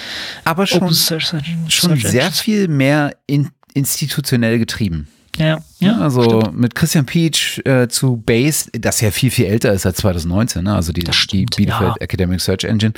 Aber 0.44 0.68
schon, 0.68 0.94
schon 0.94 1.96
sehr 1.96 2.30
viel 2.30 2.68
mehr 2.68 3.16
in, 3.26 3.50
institutionell 3.74 4.60
getrieben. 4.60 5.08
Ja, 5.38 5.58
ja. 5.78 5.98
Also 5.98 6.22
stimmt. 6.22 6.58
mit 6.58 6.74
Christian 6.74 7.06
Peach 7.06 7.62
äh, 7.64 7.88
zu 7.88 8.16
Base, 8.16 8.70
das 8.72 9.00
ja 9.00 9.10
viel, 9.10 9.30
viel 9.30 9.46
älter 9.46 9.72
ist 9.72 9.86
als 9.86 9.98
2019, 9.98 10.64
ne? 10.64 10.74
also 10.74 10.92
die, 10.92 11.04
die 11.04 11.46
Bielefeld 11.56 11.90
ja. 11.90 11.94
Academic 12.00 12.40
Search 12.40 12.64
Engine. 12.64 12.92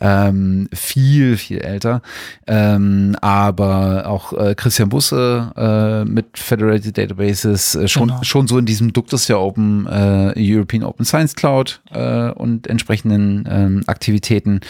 Ähm, 0.00 0.68
viel, 0.72 1.36
viel 1.36 1.58
älter. 1.58 2.02
Ähm, 2.46 3.16
aber 3.20 4.06
auch 4.06 4.32
äh, 4.34 4.54
Christian 4.54 4.90
Busse 4.90 5.52
äh, 5.56 6.04
mit 6.04 6.38
Federated 6.38 6.98
Databases, 6.98 7.74
äh, 7.74 7.88
schon, 7.88 8.08
genau. 8.08 8.22
schon 8.22 8.46
so 8.46 8.58
in 8.58 8.66
diesem 8.66 8.92
Duktus 8.92 9.26
der 9.26 9.40
Open 9.40 9.86
äh, 9.86 10.34
European 10.36 10.84
Open 10.84 11.06
Science 11.06 11.34
Cloud 11.34 11.80
äh, 11.92 12.30
und 12.30 12.66
entsprechenden 12.66 13.48
ähm, 13.50 13.82
Aktivitäten. 13.86 14.60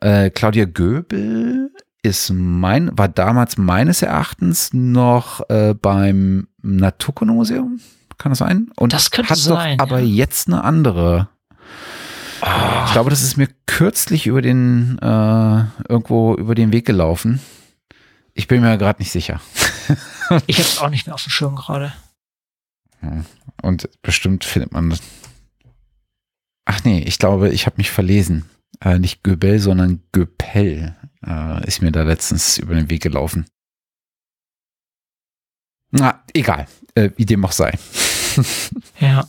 Äh, 0.00 0.30
Claudia 0.30 0.66
Göbel 0.66 1.70
ist 2.02 2.30
mein, 2.32 2.96
war 2.96 3.08
damals 3.08 3.56
meines 3.56 4.02
Erachtens 4.02 4.70
noch 4.72 5.48
äh, 5.48 5.74
beim 5.74 6.47
Naturkundemuseum. 6.62 7.80
Kann 8.18 8.32
das 8.32 8.38
sein? 8.38 8.70
Und 8.76 8.92
das 8.92 9.10
könnte 9.10 9.30
hat 9.30 9.38
sein, 9.38 9.78
doch 9.78 9.84
aber 9.84 10.00
jetzt 10.00 10.48
eine 10.48 10.64
andere. 10.64 11.28
Oh. 12.42 12.46
Ich 12.86 12.92
glaube, 12.92 13.10
das 13.10 13.22
ist 13.22 13.36
mir 13.36 13.48
kürzlich 13.66 14.26
über 14.26 14.42
den 14.42 14.98
äh, 14.98 15.64
irgendwo 15.88 16.34
über 16.34 16.54
den 16.54 16.72
Weg 16.72 16.84
gelaufen. 16.84 17.40
Ich 18.34 18.48
bin 18.48 18.60
mir 18.60 18.78
gerade 18.78 19.00
nicht 19.00 19.10
sicher. 19.10 19.40
ich 20.46 20.58
habe 20.58 20.68
es 20.68 20.78
auch 20.78 20.90
nicht 20.90 21.06
mehr 21.06 21.14
auf 21.14 21.22
dem 21.22 21.30
Schirm 21.30 21.56
gerade. 21.56 21.92
Und 23.62 23.88
bestimmt 24.02 24.44
findet 24.44 24.72
man. 24.72 24.96
Ach 26.64 26.84
nee, 26.84 27.00
ich 27.00 27.18
glaube, 27.18 27.50
ich 27.50 27.66
habe 27.66 27.76
mich 27.78 27.90
verlesen. 27.90 28.44
Äh, 28.80 28.98
nicht 28.98 29.22
Göbel, 29.22 29.58
sondern 29.58 30.02
Göpel 30.12 30.94
äh, 31.26 31.66
ist 31.66 31.82
mir 31.82 31.90
da 31.90 32.02
letztens 32.02 32.58
über 32.58 32.74
den 32.74 32.90
Weg 32.90 33.02
gelaufen. 33.02 33.46
Na, 35.90 36.22
egal, 36.34 36.66
äh, 36.94 37.10
wie 37.16 37.26
dem 37.26 37.44
auch 37.44 37.52
sei. 37.52 37.78
ja. 39.00 39.26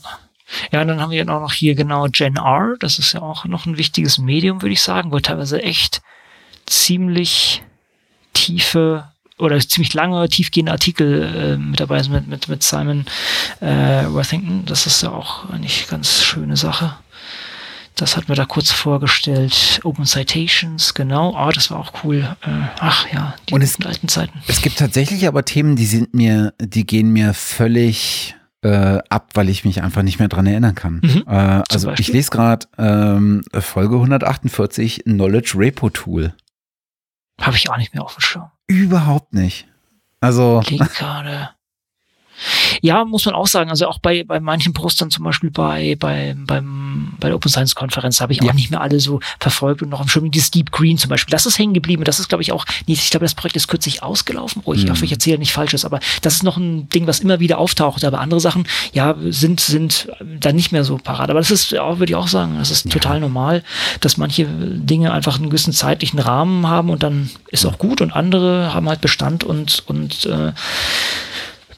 Ja, 0.72 0.84
dann 0.84 1.00
haben 1.00 1.12
wir 1.12 1.22
auch 1.22 1.40
noch 1.40 1.52
hier 1.52 1.76
genau 1.76 2.06
Gen 2.10 2.36
R. 2.36 2.74
Das 2.80 2.98
ist 2.98 3.12
ja 3.12 3.22
auch 3.22 3.44
noch 3.44 3.66
ein 3.66 3.78
wichtiges 3.78 4.18
Medium, 4.18 4.62
würde 4.62 4.72
ich 4.72 4.82
sagen, 4.82 5.12
wo 5.12 5.20
teilweise 5.20 5.62
echt 5.62 6.02
ziemlich 6.66 7.62
tiefe 8.32 9.04
oder 9.38 9.58
ziemlich 9.60 9.94
lange, 9.94 10.28
tiefgehende 10.28 10.72
Artikel 10.72 11.22
äh, 11.22 11.56
mit 11.56 11.80
dabei 11.80 12.02
sind 12.02 12.12
mit, 12.12 12.26
mit, 12.26 12.48
mit 12.48 12.62
Simon 12.62 13.06
äh, 13.60 14.04
Worthington. 14.06 14.64
Das 14.66 14.86
ist 14.86 15.02
ja 15.02 15.12
auch 15.12 15.48
eine 15.50 15.66
ganz 15.88 16.22
schöne 16.22 16.56
Sache. 16.56 16.96
Das 18.00 18.16
hatten 18.16 18.28
wir 18.28 18.34
da 18.34 18.46
kurz 18.46 18.70
vorgestellt. 18.70 19.80
Open 19.84 20.06
Citations, 20.06 20.94
genau. 20.94 21.34
Ah, 21.36 21.50
das 21.52 21.70
war 21.70 21.78
auch 21.78 21.92
cool. 22.02 22.34
Äh, 22.40 22.48
ach 22.78 23.06
ja, 23.12 23.34
die 23.46 23.52
Und 23.52 23.60
es, 23.60 23.78
alten 23.84 24.08
Zeiten. 24.08 24.40
Es 24.46 24.62
gibt 24.62 24.78
tatsächlich 24.78 25.28
aber 25.28 25.44
Themen, 25.44 25.76
die 25.76 25.84
sind 25.84 26.14
mir, 26.14 26.54
die 26.58 26.86
gehen 26.86 27.10
mir 27.10 27.34
völlig 27.34 28.36
äh, 28.62 29.00
ab, 29.10 29.32
weil 29.34 29.50
ich 29.50 29.66
mich 29.66 29.82
einfach 29.82 30.02
nicht 30.02 30.18
mehr 30.18 30.28
dran 30.28 30.46
erinnern 30.46 30.74
kann. 30.74 31.02
Mhm. 31.02 31.24
Äh, 31.26 31.62
also 31.70 31.90
ich 31.92 32.08
lese 32.08 32.30
gerade 32.30 32.66
ähm, 32.78 33.42
Folge 33.52 33.96
148 33.96 35.04
Knowledge 35.04 35.52
Repo 35.56 35.90
Tool. 35.90 36.32
Habe 37.38 37.56
ich 37.56 37.68
auch 37.68 37.76
nicht 37.76 37.92
mehr 37.92 38.02
auf 38.02 38.14
dem 38.14 38.22
Schirm. 38.22 38.50
Überhaupt 38.66 39.34
nicht. 39.34 39.66
Also. 40.20 40.62
Klingt 40.64 40.94
gerade. 40.94 41.50
Ja, 42.80 43.04
muss 43.04 43.26
man 43.26 43.34
auch 43.34 43.46
sagen. 43.46 43.70
Also 43.70 43.86
auch 43.86 43.98
bei, 43.98 44.24
bei 44.24 44.40
manchen 44.40 44.72
Postern, 44.72 45.10
zum 45.10 45.24
Beispiel 45.24 45.50
bei, 45.50 45.96
bei, 45.98 46.34
beim, 46.36 47.14
bei 47.18 47.28
der 47.28 47.36
Open 47.36 47.50
Science 47.50 47.74
Konferenz, 47.74 48.20
habe 48.20 48.32
ich 48.32 48.40
ja. 48.40 48.48
auch 48.48 48.54
nicht 48.54 48.70
mehr 48.70 48.80
alle 48.80 49.00
so 49.00 49.20
verfolgt 49.38 49.82
und 49.82 49.88
noch 49.88 50.00
im 50.00 50.08
Schwimmen 50.08 50.30
dieses 50.30 50.50
Deep 50.50 50.70
Green 50.70 50.98
zum 50.98 51.08
Beispiel. 51.08 51.32
Das 51.32 51.46
ist 51.46 51.58
hängen 51.58 51.74
geblieben. 51.74 52.04
Das 52.04 52.18
ist, 52.18 52.28
glaube 52.28 52.42
ich, 52.42 52.52
auch 52.52 52.64
nicht, 52.86 53.02
ich 53.02 53.10
glaube, 53.10 53.24
das 53.24 53.34
Projekt 53.34 53.56
ist 53.56 53.68
kürzlich 53.68 54.02
ausgelaufen. 54.02 54.62
Oh, 54.64 54.74
ich 54.74 54.84
mhm. 54.84 54.90
hoffe, 54.90 55.04
ich 55.04 55.12
erzähle 55.12 55.38
nicht 55.38 55.52
Falsches, 55.52 55.84
aber 55.84 56.00
das 56.22 56.34
ist 56.34 56.42
noch 56.42 56.56
ein 56.56 56.88
Ding, 56.88 57.06
was 57.06 57.20
immer 57.20 57.40
wieder 57.40 57.58
auftaucht. 57.58 58.04
Aber 58.04 58.20
andere 58.20 58.40
Sachen, 58.40 58.66
ja, 58.92 59.14
sind, 59.28 59.60
sind 59.60 60.08
dann 60.20 60.56
nicht 60.56 60.72
mehr 60.72 60.84
so 60.84 60.96
parat. 60.96 61.30
Aber 61.30 61.40
das 61.40 61.50
ist 61.50 61.76
auch, 61.78 61.98
würde 61.98 62.12
ich 62.12 62.16
auch 62.16 62.28
sagen, 62.28 62.56
das 62.58 62.70
ist 62.70 62.86
ja. 62.86 62.90
total 62.90 63.20
normal, 63.20 63.62
dass 64.00 64.16
manche 64.16 64.46
Dinge 64.46 65.12
einfach 65.12 65.36
einen 65.36 65.50
gewissen 65.50 65.72
zeitlichen 65.72 66.18
Rahmen 66.18 66.66
haben 66.66 66.90
und 66.90 67.02
dann 67.02 67.30
ist 67.48 67.66
auch 67.66 67.78
gut 67.78 68.00
und 68.00 68.12
andere 68.12 68.72
haben 68.74 68.88
halt 68.88 69.00
Bestand 69.00 69.44
und, 69.44 69.82
und 69.86 70.26
äh, 70.26 70.52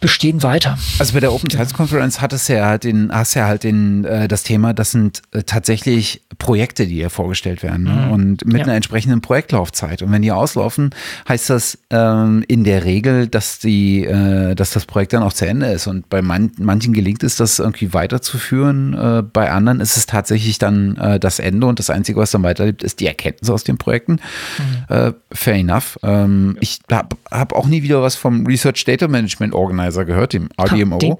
bestehen 0.03 0.42
weiter. 0.42 0.78
Also 0.98 1.14
bei 1.14 1.20
der 1.20 1.32
Open 1.32 1.48
Science 1.48 1.72
Conference 1.72 2.20
hat 2.20 2.32
es 2.32 2.48
ja 2.48 2.66
halt 2.66 2.84
den, 2.84 3.11
hast 3.12 3.34
ja 3.34 3.46
halt 3.46 3.62
den, 3.62 4.05
äh, 4.05 4.28
das 4.28 4.42
Thema, 4.42 4.74
das 4.74 4.90
sind 4.90 5.22
äh, 5.30 5.44
tatsächlich 5.44 6.22
Projekte, 6.38 6.86
die 6.86 6.96
hier 6.96 7.09
vorgestellt 7.09 7.62
werden 7.62 7.84
ne? 7.84 8.07
mhm. 8.07 8.11
und 8.11 8.44
mit 8.44 8.59
ja. 8.59 8.64
einer 8.64 8.74
entsprechenden 8.74 9.20
Projektlaufzeit. 9.20 10.03
Und 10.03 10.11
wenn 10.11 10.20
die 10.20 10.32
auslaufen, 10.32 10.90
heißt 11.28 11.50
das 11.50 11.78
ähm, 11.90 12.44
in 12.48 12.64
der 12.64 12.84
Regel, 12.84 13.28
dass 13.28 13.61
die, 13.61 14.05
äh, 14.05 14.57
dass 14.57 14.72
das 14.72 14.86
Projekt 14.86 15.12
dann 15.12 15.22
auch 15.22 15.32
zu 15.32 15.46
Ende 15.46 15.66
ist. 15.66 15.86
Und 15.86 16.09
bei 16.11 16.20
man, 16.20 16.50
manchen 16.59 16.92
gelingt 16.92 17.22
es, 17.22 17.36
das 17.36 17.61
irgendwie 17.61 17.94
weiterzuführen. 17.94 18.94
Äh, 18.94 19.22
bei 19.22 19.53
anderen 19.53 19.80
ist 19.80 19.96
es 19.96 20.07
tatsächlich 20.07 20.59
dann 20.59 20.96
äh, 20.96 21.20
das 21.20 21.38
Ende 21.38 21.68
und 21.68 21.78
das 21.78 21.90
Einzige, 21.90 22.18
was 22.18 22.32
dann 22.32 22.42
weiterlebt, 22.42 22.82
ist 22.82 22.98
die 22.98 23.07
Erkenntnis 23.07 23.48
aus 23.50 23.62
den 23.62 23.78
Projekten. 23.78 24.18
Mhm. 24.59 24.94
Äh, 24.94 25.12
fair 25.30 25.55
enough. 25.55 25.98
Ähm, 26.03 26.57
ich 26.61 26.80
habe 26.90 27.16
hab 27.30 27.53
auch 27.53 27.68
nie 27.68 27.84
wieder 27.84 28.03
was 28.03 28.16
vom 28.16 28.44
Research 28.46 28.84
Data 28.84 29.07
Management 29.07 29.55
Organizer 29.55 29.91
Synthesizer 29.93 30.05
gehört, 30.05 30.32
dem 30.32 30.49
RDMO. 30.59 30.99
Den, 30.99 31.16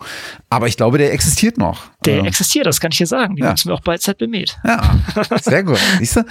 aber 0.51 0.67
ich 0.67 0.77
glaube, 0.77 0.99
der 0.99 1.13
existiert 1.13 1.59
noch. 1.59 1.92
Der 2.05 2.17
also. 2.17 2.27
existiert, 2.27 2.67
das 2.67 2.81
kann 2.81 2.91
ich 2.93 2.99
dir 2.99 3.07
sagen. 3.07 3.37
Die 3.37 3.43
ja. 3.43 3.51
nutzen 3.51 3.69
wir 3.69 3.75
auch 3.75 3.81
bei 3.81 3.99
ZBMed. 3.99 4.59
Ja, 4.65 4.99
sehr 5.41 5.63
gut. 5.63 5.79
Siehst 5.99 6.17
du? 6.17 6.25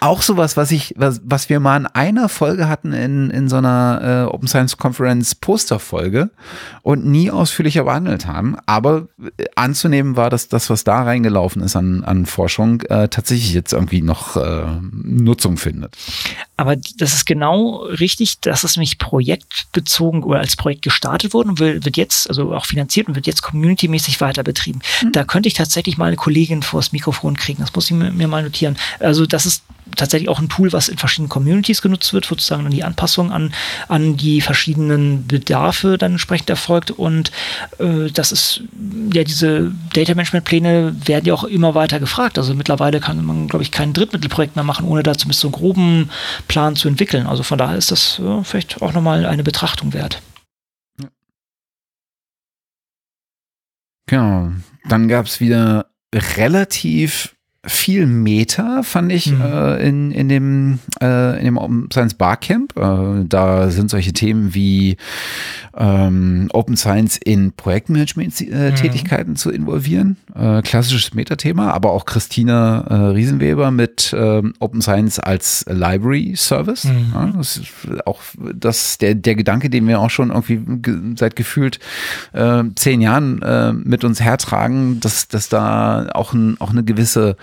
Auch 0.00 0.22
sowas, 0.22 0.56
was 0.56 0.70
ich, 0.70 0.94
was, 0.96 1.20
was 1.24 1.48
wir 1.48 1.60
mal 1.60 1.76
in 1.78 1.86
einer 1.86 2.28
Folge 2.28 2.68
hatten 2.68 2.92
in, 2.92 3.30
in 3.30 3.48
so 3.48 3.56
einer 3.56 4.26
äh, 4.28 4.34
Open 4.34 4.48
Science 4.48 4.76
Conference 4.76 5.34
Posterfolge 5.34 6.30
und 6.82 7.06
nie 7.06 7.30
ausführlicher 7.30 7.84
behandelt 7.84 8.26
haben. 8.26 8.56
Aber 8.66 9.08
äh, 9.38 9.44
anzunehmen 9.56 10.16
war, 10.16 10.30
dass 10.30 10.48
das, 10.48 10.70
was 10.70 10.84
da 10.84 11.02
reingelaufen 11.02 11.62
ist 11.62 11.76
an, 11.76 12.04
an 12.04 12.26
Forschung, 12.26 12.82
äh, 12.82 13.08
tatsächlich 13.08 13.52
jetzt 13.52 13.72
irgendwie 13.72 14.02
noch 14.02 14.36
äh, 14.36 14.64
Nutzung 14.92 15.56
findet. 15.56 15.96
Aber 16.56 16.76
das 16.76 17.14
ist 17.14 17.24
genau 17.26 17.84
richtig, 17.84 18.40
dass 18.40 18.62
es 18.64 18.76
nämlich 18.76 18.98
projektbezogen 18.98 20.22
oder 20.22 20.38
als 20.38 20.56
Projekt 20.56 20.82
gestartet 20.82 21.34
wurde 21.34 21.48
und 21.48 21.58
wird 21.58 21.96
jetzt, 21.96 22.28
also 22.28 22.54
auch 22.54 22.66
finanziert 22.66 23.08
und 23.08 23.16
wird 23.16 23.26
jetzt 23.26 23.42
communitymäßig 23.42 24.20
weiter 24.20 24.42
betrieben. 24.42 24.80
Mhm. 25.02 25.12
Da 25.12 25.24
könnte 25.24 25.48
ich 25.48 25.54
tatsächlich 25.54 25.98
mal 25.98 26.06
eine 26.06 26.16
Kollegin 26.16 26.62
vors 26.62 26.92
Mikrofon 26.92 27.36
kriegen. 27.36 27.62
Das 27.62 27.74
muss 27.74 27.90
ich 27.90 27.96
mir, 27.96 28.10
mir 28.10 28.28
mal 28.28 28.42
notieren. 28.42 28.76
Also 29.00 29.26
das 29.26 29.46
ist 29.46 29.64
tatsächlich 29.96 30.28
auch 30.28 30.40
ein 30.40 30.48
Tool, 30.48 30.72
was 30.72 30.88
in 30.88 30.98
verschiedenen 30.98 31.28
Communities 31.28 31.82
genutzt 31.82 32.12
wird, 32.12 32.24
sozusagen 32.24 32.62
dann 32.62 32.72
die 32.72 32.84
Anpassung 32.84 33.30
an, 33.30 33.52
an 33.88 34.16
die 34.16 34.40
verschiedenen 34.40 35.26
Bedarfe 35.26 35.98
dann 35.98 36.12
entsprechend 36.12 36.50
erfolgt. 36.50 36.90
Und 36.90 37.30
äh, 37.78 38.10
das 38.10 38.32
ist, 38.32 38.62
ja, 39.12 39.24
diese 39.24 39.72
Data 39.92 40.14
Management 40.14 40.44
Pläne 40.44 40.96
werden 41.04 41.26
ja 41.26 41.34
auch 41.34 41.44
immer 41.44 41.74
weiter 41.74 42.00
gefragt. 42.00 42.38
Also 42.38 42.54
mittlerweile 42.54 43.00
kann 43.00 43.24
man, 43.24 43.48
glaube 43.48 43.62
ich, 43.62 43.70
kein 43.70 43.92
Drittmittelprojekt 43.92 44.56
mehr 44.56 44.64
machen, 44.64 44.86
ohne 44.86 45.02
da 45.02 45.14
zumindest 45.14 45.40
so 45.40 45.48
einen 45.48 45.52
groben 45.52 46.10
Plan 46.48 46.76
zu 46.76 46.88
entwickeln. 46.88 47.26
Also 47.26 47.42
von 47.42 47.58
daher 47.58 47.76
ist 47.76 47.90
das 47.90 48.20
ja, 48.22 48.42
vielleicht 48.42 48.80
auch 48.82 48.92
nochmal 48.92 49.26
eine 49.26 49.42
Betrachtung 49.42 49.92
wert. 49.92 50.20
Genau. 54.06 54.52
Dann 54.88 55.08
gab 55.08 55.26
es 55.26 55.40
wieder 55.40 55.90
relativ 56.14 57.33
viel 57.66 58.06
Meta, 58.06 58.82
fand 58.82 59.12
ich, 59.12 59.32
mhm. 59.32 59.40
äh, 59.40 59.88
in, 59.88 60.10
in 60.10 60.28
dem, 60.28 60.78
äh, 61.00 61.38
in 61.38 61.44
dem 61.44 61.88
Science 61.92 62.14
Barcamp. 62.14 62.76
Äh, 62.76 63.24
da 63.26 63.70
sind 63.70 63.90
solche 63.90 64.12
Themen 64.12 64.54
wie 64.54 64.96
ähm, 65.76 66.48
Open 66.52 66.76
Science 66.76 67.18
in 67.22 67.52
Projektmanagement-Tätigkeiten 67.52 69.32
mhm. 69.32 69.36
zu 69.36 69.50
involvieren. 69.50 70.16
Äh, 70.34 70.62
klassisches 70.62 71.14
Metathema, 71.14 71.70
aber 71.70 71.92
auch 71.92 72.04
Christina 72.04 72.84
äh, 72.88 72.94
Riesenweber 73.12 73.70
mit 73.70 74.14
ähm, 74.16 74.54
Open 74.60 74.82
Science 74.82 75.18
als 75.18 75.64
Library 75.68 76.34
Service. 76.36 76.84
Mhm. 76.84 77.12
Ja, 77.14 77.32
das 77.36 77.56
ist 77.56 78.06
auch 78.06 78.20
das, 78.54 78.98
der, 78.98 79.14
der 79.14 79.34
Gedanke, 79.34 79.70
den 79.70 79.88
wir 79.88 80.00
auch 80.00 80.10
schon 80.10 80.30
irgendwie 80.30 80.60
ge 80.82 80.94
seit 81.16 81.36
gefühlt 81.36 81.78
äh, 82.32 82.62
zehn 82.74 83.00
Jahren 83.00 83.42
äh, 83.42 83.72
mit 83.72 84.04
uns 84.04 84.20
hertragen, 84.20 85.00
dass, 85.00 85.28
dass 85.28 85.48
da 85.48 86.08
auch, 86.14 86.32
ein, 86.34 86.60
auch 86.60 86.70
eine 86.70 86.84
gewisse 86.84 87.30
äh, 87.30 87.34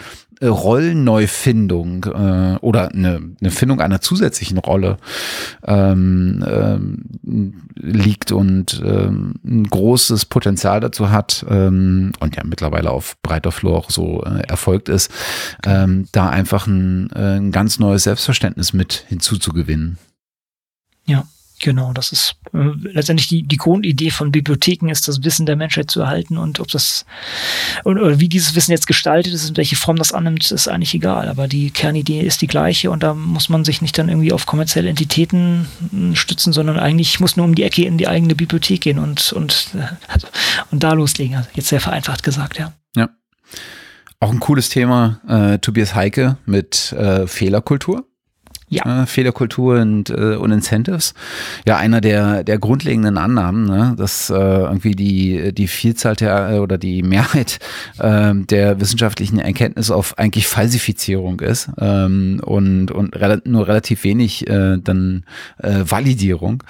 Rollenneufindung 0.43 2.05
äh, 2.05 2.57
oder 2.61 2.91
eine, 2.91 3.21
eine 3.39 3.51
Findung 3.51 3.81
einer 3.81 4.01
zusätzlichen 4.01 4.57
Rolle 4.57 4.97
ähm, 5.65 6.43
ähm, 6.47 7.61
liegt 7.75 8.31
und 8.31 8.81
ähm, 8.83 9.35
ein 9.45 9.65
großes 9.65 10.25
Potenzial 10.25 10.79
dazu 10.79 11.11
hat 11.11 11.45
ähm, 11.49 12.11
und 12.19 12.35
ja 12.35 12.43
mittlerweile 12.43 12.91
auf 12.91 13.17
breiter 13.21 13.51
Flur 13.51 13.77
auch 13.77 13.89
so 13.89 14.23
äh, 14.23 14.41
erfolgt 14.47 14.89
ist, 14.89 15.11
ähm, 15.65 16.07
da 16.11 16.29
einfach 16.29 16.67
ein, 16.67 17.09
äh, 17.11 17.37
ein 17.37 17.51
ganz 17.51 17.79
neues 17.79 18.03
Selbstverständnis 18.03 18.73
mit 18.73 19.05
hinzuzugewinnen. 19.07 19.97
Ja. 21.05 21.25
Genau, 21.61 21.93
das 21.93 22.11
ist 22.11 22.35
äh, 22.53 22.71
letztendlich 22.81 23.27
die, 23.27 23.43
die 23.43 23.57
Grundidee 23.57 24.09
von 24.09 24.31
Bibliotheken 24.31 24.89
ist, 24.89 25.07
das 25.07 25.23
Wissen 25.23 25.45
der 25.45 25.55
Menschheit 25.55 25.91
zu 25.91 26.01
erhalten 26.01 26.37
und 26.37 26.59
ob 26.59 26.69
das 26.69 27.05
und, 27.83 27.99
oder 27.99 28.19
wie 28.19 28.29
dieses 28.29 28.55
Wissen 28.55 28.71
jetzt 28.71 28.87
gestaltet 28.87 29.31
ist 29.31 29.47
und 29.47 29.57
welche 29.57 29.75
Form 29.75 29.95
das 29.95 30.11
annimmt, 30.11 30.49
ist 30.49 30.67
eigentlich 30.67 30.95
egal. 30.95 31.29
Aber 31.29 31.47
die 31.47 31.69
Kernidee 31.69 32.21
ist 32.21 32.41
die 32.41 32.47
gleiche 32.47 32.89
und 32.89 33.03
da 33.03 33.13
muss 33.13 33.47
man 33.47 33.63
sich 33.63 33.83
nicht 33.83 33.95
dann 33.99 34.09
irgendwie 34.09 34.33
auf 34.33 34.47
kommerzielle 34.47 34.89
Entitäten 34.89 35.67
hm, 35.91 36.15
stützen, 36.15 36.51
sondern 36.51 36.79
eigentlich 36.79 37.19
muss 37.19 37.37
nur 37.37 37.45
um 37.45 37.53
die 37.53 37.63
Ecke 37.63 37.85
in 37.85 37.99
die 37.99 38.07
eigene 38.07 38.33
Bibliothek 38.33 38.81
gehen 38.81 38.97
und 38.97 39.31
und 39.31 39.69
also, 40.07 40.27
und 40.71 40.81
da 40.81 40.93
loslegen. 40.93 41.37
Also 41.37 41.49
jetzt 41.53 41.67
sehr 41.67 41.79
vereinfacht 41.79 42.23
gesagt, 42.23 42.57
ja. 42.57 42.73
Ja. 42.95 43.09
Auch 44.19 44.31
ein 44.31 44.39
cooles 44.39 44.69
Thema, 44.69 45.21
äh, 45.27 45.59
Tobias 45.59 45.93
Heike 45.93 46.37
mit 46.45 46.91
äh, 46.93 47.27
Fehlerkultur 47.27 48.07
ja. 48.71 49.03
äh, 49.03 49.05
Fehlerkultur 49.05 49.79
und, 49.79 50.09
äh, 50.09 50.35
und 50.35 50.51
Incentives. 50.51 51.13
Ja, 51.67 51.77
einer 51.77 52.01
der, 52.01 52.43
der 52.43 52.57
grundlegenden 52.57 53.17
Annahmen, 53.17 53.65
ne, 53.65 53.93
dass 53.97 54.29
äh, 54.29 54.33
irgendwie 54.33 54.95
die, 54.95 55.53
die 55.53 55.67
Vielzahl 55.67 56.15
der 56.15 56.49
äh, 56.49 56.57
oder 56.59 56.77
die 56.77 57.03
Mehrheit 57.03 57.59
äh, 57.99 58.33
der 58.33 58.79
wissenschaftlichen 58.79 59.39
Erkenntnis 59.39 59.91
auf 59.91 60.17
eigentlich 60.17 60.47
Falsifizierung 60.47 61.41
ist 61.41 61.69
ähm, 61.77 62.41
und, 62.43 62.91
und 62.91 63.15
rel 63.15 63.41
nur 63.45 63.67
relativ 63.67 64.03
wenig 64.03 64.47
äh, 64.49 64.77
dann 64.77 65.25
äh, 65.57 65.83
Validierung. 65.85 66.63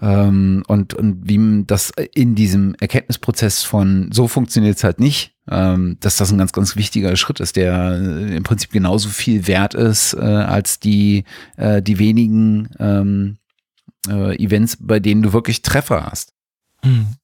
Ähm, 0.00 0.62
und, 0.68 0.94
und 0.94 1.28
wie 1.28 1.64
das 1.66 1.92
in 2.14 2.34
diesem 2.34 2.74
Erkenntnisprozess 2.78 3.62
von 3.62 4.10
so 4.12 4.28
funktioniert 4.28 4.76
es 4.76 4.84
halt 4.84 5.00
nicht 5.00 5.32
ähm, 5.32 5.37
dass 5.48 6.16
das 6.16 6.30
ein 6.30 6.38
ganz, 6.38 6.52
ganz 6.52 6.76
wichtiger 6.76 7.16
Schritt 7.16 7.40
ist, 7.40 7.56
der 7.56 7.92
äh, 7.92 8.36
im 8.36 8.42
Prinzip 8.42 8.70
genauso 8.70 9.08
viel 9.08 9.46
wert 9.46 9.74
ist 9.74 10.14
äh, 10.14 10.18
als 10.18 10.78
die, 10.78 11.24
äh, 11.56 11.82
die 11.82 11.98
wenigen 11.98 12.68
ähm, 12.78 13.38
äh, 14.08 14.36
Events, 14.36 14.76
bei 14.80 15.00
denen 15.00 15.22
du 15.22 15.32
wirklich 15.32 15.62
Treffer 15.62 16.06
hast. 16.10 16.34
Hm. 16.82 17.14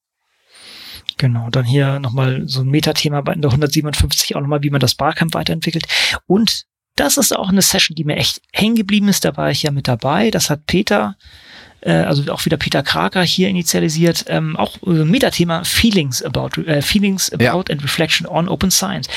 Genau, 1.16 1.48
dann 1.50 1.64
hier 1.64 2.00
nochmal 2.00 2.42
so 2.46 2.62
ein 2.62 2.68
Metathema 2.68 3.20
bei 3.20 3.34
der 3.34 3.50
157 3.50 4.34
auch 4.34 4.40
nochmal, 4.40 4.62
wie 4.62 4.70
man 4.70 4.80
das 4.80 4.94
Barcamp 4.94 5.34
weiterentwickelt. 5.34 5.86
Und 6.26 6.64
das 6.96 7.16
ist 7.16 7.36
auch 7.36 7.48
eine 7.48 7.62
Session, 7.62 7.94
die 7.94 8.04
mir 8.04 8.16
echt 8.16 8.40
hängen 8.52 8.74
geblieben 8.74 9.08
ist. 9.08 9.24
Da 9.24 9.36
war 9.36 9.50
ich 9.50 9.62
ja 9.62 9.70
mit 9.70 9.88
dabei. 9.88 10.30
Das 10.30 10.50
hat 10.50 10.66
Peter 10.66 11.16
äh, 11.84 11.92
also 11.92 12.32
auch 12.32 12.44
wieder 12.44 12.56
Peter 12.56 12.82
Kraker 12.82 13.22
hier 13.22 13.48
initialisiert, 13.48 14.24
ähm, 14.28 14.56
auch 14.56 14.76
äh, 14.86 15.04
Metathema 15.04 15.64
Feelings 15.64 16.22
about, 16.22 16.60
äh, 16.62 16.82
Feelings 16.82 17.32
about 17.32 17.44
ja. 17.44 17.54
and 17.54 17.82
Reflection 17.82 18.26
on 18.26 18.48
Open 18.48 18.70
Science. 18.70 19.08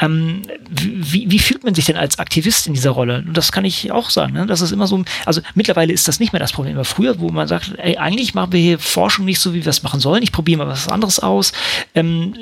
Ähm, 0.00 0.42
wie, 0.68 1.30
wie 1.30 1.38
fühlt 1.38 1.64
man 1.64 1.74
sich 1.74 1.86
denn 1.86 1.96
als 1.96 2.18
Aktivist 2.18 2.66
in 2.66 2.74
dieser 2.74 2.90
Rolle? 2.90 3.24
Und 3.26 3.36
das 3.36 3.52
kann 3.52 3.64
ich 3.64 3.92
auch 3.92 4.10
sagen, 4.10 4.32
ne? 4.34 4.46
das 4.46 4.60
ist 4.60 4.72
immer 4.72 4.86
so, 4.86 5.04
also 5.24 5.40
mittlerweile 5.54 5.92
ist 5.92 6.08
das 6.08 6.20
nicht 6.20 6.32
mehr 6.32 6.40
das 6.40 6.52
Problem, 6.52 6.74
aber 6.74 6.84
früher, 6.84 7.18
wo 7.20 7.30
man 7.30 7.48
sagt, 7.48 7.72
ey, 7.78 7.96
eigentlich 7.96 8.34
machen 8.34 8.52
wir 8.52 8.60
hier 8.60 8.78
Forschung 8.78 9.24
nicht 9.24 9.40
so, 9.40 9.54
wie 9.54 9.64
wir 9.64 9.70
es 9.70 9.82
machen 9.82 10.00
sollen, 10.00 10.22
ich 10.22 10.32
probiere 10.32 10.58
mal 10.58 10.68
was 10.68 10.88
anderes 10.88 11.20
aus. 11.20 11.52
Ähm, 11.94 12.34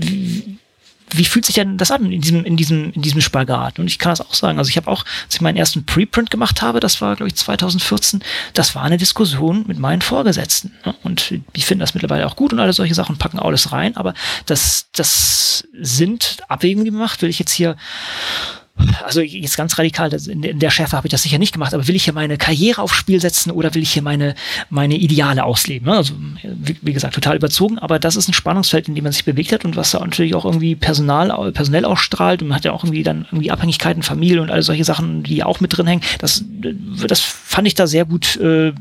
wie 0.00 0.57
fühlt 1.24 1.44
sich 1.44 1.54
denn 1.54 1.78
das 1.78 1.90
an 1.90 2.10
in 2.10 2.20
diesem, 2.20 2.44
in 2.44 2.56
diesem, 2.56 2.92
in 2.92 3.02
diesem 3.02 3.20
Spagat? 3.20 3.78
Und 3.78 3.86
ich 3.86 3.98
kann 3.98 4.10
das 4.10 4.20
auch 4.20 4.34
sagen. 4.34 4.58
Also 4.58 4.68
ich 4.68 4.76
habe 4.76 4.90
auch, 4.90 5.04
als 5.24 5.34
ich 5.34 5.40
meinen 5.40 5.56
ersten 5.56 5.84
Preprint 5.84 6.30
gemacht 6.30 6.62
habe, 6.62 6.80
das 6.80 7.00
war, 7.00 7.16
glaube 7.16 7.28
ich, 7.28 7.36
2014, 7.36 8.22
das 8.54 8.74
war 8.74 8.82
eine 8.82 8.98
Diskussion 8.98 9.64
mit 9.66 9.78
meinen 9.78 10.02
Vorgesetzten. 10.02 10.72
Ne? 10.84 10.94
Und 11.02 11.34
die 11.56 11.62
finden 11.62 11.80
das 11.80 11.94
mittlerweile 11.94 12.26
auch 12.26 12.36
gut 12.36 12.52
und 12.52 12.60
alle 12.60 12.72
solche 12.72 12.94
Sachen 12.94 13.16
packen 13.16 13.38
alles 13.38 13.72
rein. 13.72 13.96
Aber 13.96 14.14
das, 14.46 14.86
das 14.92 15.66
sind 15.80 16.38
Abwägungen, 16.48 16.84
die 16.84 16.90
man 16.90 17.00
macht. 17.00 17.22
Will 17.22 17.30
ich 17.30 17.38
jetzt 17.38 17.52
hier 17.52 17.76
also 19.04 19.20
jetzt 19.20 19.56
ganz 19.56 19.78
radikal, 19.78 20.12
in 20.12 20.58
der 20.58 20.70
Schärfe 20.70 20.96
habe 20.96 21.06
ich 21.06 21.10
das 21.10 21.22
sicher 21.22 21.38
nicht 21.38 21.52
gemacht, 21.52 21.74
aber 21.74 21.86
will 21.88 21.96
ich 21.96 22.04
hier 22.04 22.12
meine 22.12 22.38
Karriere 22.38 22.82
aufs 22.82 22.94
Spiel 22.94 23.20
setzen 23.20 23.50
oder 23.50 23.74
will 23.74 23.82
ich 23.82 23.92
hier 23.92 24.02
meine, 24.02 24.34
meine 24.70 24.96
Ideale 24.96 25.44
ausleben? 25.44 25.86
Ne? 25.86 25.96
Also, 25.96 26.14
wie, 26.42 26.92
gesagt, 26.92 27.14
total 27.14 27.36
überzogen, 27.36 27.78
aber 27.78 27.98
das 27.98 28.16
ist 28.16 28.28
ein 28.28 28.34
Spannungsfeld, 28.34 28.88
in 28.88 28.94
dem 28.94 29.04
man 29.04 29.12
sich 29.12 29.24
bewegt 29.24 29.52
hat 29.52 29.64
und 29.64 29.76
was 29.76 29.90
da 29.90 30.00
natürlich 30.00 30.34
auch 30.34 30.44
irgendwie 30.44 30.76
Personal, 30.76 31.52
personell 31.52 31.84
ausstrahlt 31.84 32.42
und 32.42 32.48
man 32.48 32.56
hat 32.56 32.64
ja 32.64 32.72
auch 32.72 32.84
irgendwie 32.84 33.02
dann 33.02 33.26
irgendwie 33.30 33.50
Abhängigkeiten, 33.50 34.02
Familie 34.02 34.42
und 34.42 34.50
all 34.50 34.62
solche 34.62 34.84
Sachen, 34.84 35.22
die 35.22 35.42
auch 35.42 35.60
mit 35.60 35.76
drin 35.76 35.86
hängen. 35.86 36.02
Das, 36.18 36.44
das 37.06 37.20
fand 37.20 37.66
ich 37.66 37.74
da 37.74 37.86
sehr 37.86 38.04
gut 38.04 38.36
äh, 38.36 38.72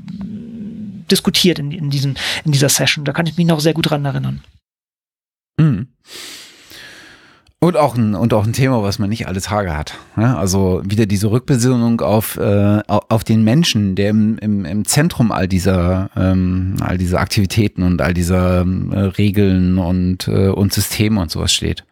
diskutiert 1.09 1.59
in, 1.59 1.71
in, 1.71 1.89
diesem, 1.89 2.15
in 2.45 2.51
dieser 2.51 2.69
Session. 2.69 3.05
Da 3.05 3.13
kann 3.13 3.27
ich 3.27 3.37
mich 3.37 3.47
noch 3.47 3.59
sehr 3.59 3.73
gut 3.73 3.89
dran 3.89 4.05
erinnern. 4.05 4.41
Mhm. 5.57 5.87
Und 7.59 7.75
auch 7.75 7.95
ein, 7.95 8.13
und 8.13 8.33
auch 8.33 8.45
ein 8.45 8.53
Thema, 8.53 8.83
was 8.83 8.99
man 8.99 9.09
nicht 9.09 9.27
alle 9.27 9.41
Tage 9.41 9.75
hat. 9.75 9.95
Ja, 10.15 10.37
also 10.37 10.83
wieder 10.85 11.07
diese 11.07 11.31
Rückbesinnung 11.31 12.01
auf, 12.01 12.37
äh, 12.37 12.83
auf 12.87 13.23
den 13.23 13.43
Menschen, 13.43 13.95
der 13.95 14.11
im, 14.11 14.37
im, 14.37 14.63
im 14.63 14.85
Zentrum 14.85 15.31
all 15.31 15.47
dieser, 15.47 16.11
ähm, 16.15 16.75
all 16.81 16.99
dieser 16.99 17.19
Aktivitäten 17.19 17.81
und 17.81 17.99
all 17.99 18.13
dieser 18.13 18.59
äh, 18.61 18.99
Regeln 18.99 19.79
und, 19.79 20.27
äh, 20.27 20.49
und 20.49 20.71
Systeme 20.71 21.19
und 21.19 21.31
sowas 21.31 21.51
steht. 21.51 21.83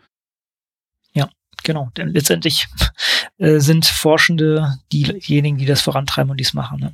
Ja, 1.14 1.30
genau. 1.64 1.90
Denn 1.98 2.10
letztendlich 2.10 2.68
äh, 3.40 3.60
sind 3.60 3.88
Forschende 3.88 4.78
diejenigen, 4.94 5.58
die 5.58 5.66
das 5.66 5.82
vorantreiben 5.82 6.30
und 6.30 6.40
dies 6.40 6.54
machen. 6.54 6.80
Ne? 6.80 6.94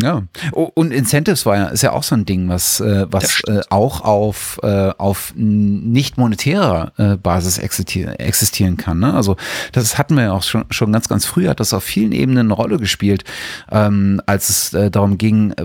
Ja, 0.00 0.22
und 0.52 0.92
Incentives 0.92 1.46
war 1.46 1.56
ja, 1.56 1.64
ist 1.66 1.82
ja 1.82 1.92
auch 1.92 2.02
so 2.02 2.14
ein 2.14 2.24
Ding, 2.24 2.48
was, 2.48 2.80
äh, 2.80 3.06
was 3.10 3.42
äh, 3.48 3.60
auch 3.70 4.02
auf, 4.02 4.60
äh, 4.62 4.90
auf 4.96 5.32
nicht 5.34 6.18
monetärer 6.18 6.92
äh, 6.98 7.16
Basis 7.16 7.58
existieren, 7.58 8.14
existieren 8.14 8.76
kann. 8.76 9.00
Ne? 9.00 9.14
Also 9.14 9.36
das 9.72 9.98
hatten 9.98 10.14
wir 10.14 10.24
ja 10.24 10.32
auch 10.32 10.42
schon, 10.42 10.66
schon 10.70 10.92
ganz, 10.92 11.08
ganz 11.08 11.24
früh, 11.24 11.48
hat 11.48 11.58
das 11.60 11.72
auf 11.72 11.82
vielen 11.82 12.12
Ebenen 12.12 12.46
eine 12.46 12.54
Rolle 12.54 12.78
gespielt, 12.78 13.24
ähm, 13.72 14.20
als 14.26 14.48
es 14.50 14.74
äh, 14.74 14.90
darum 14.90 15.18
ging, 15.18 15.52
äh, 15.52 15.64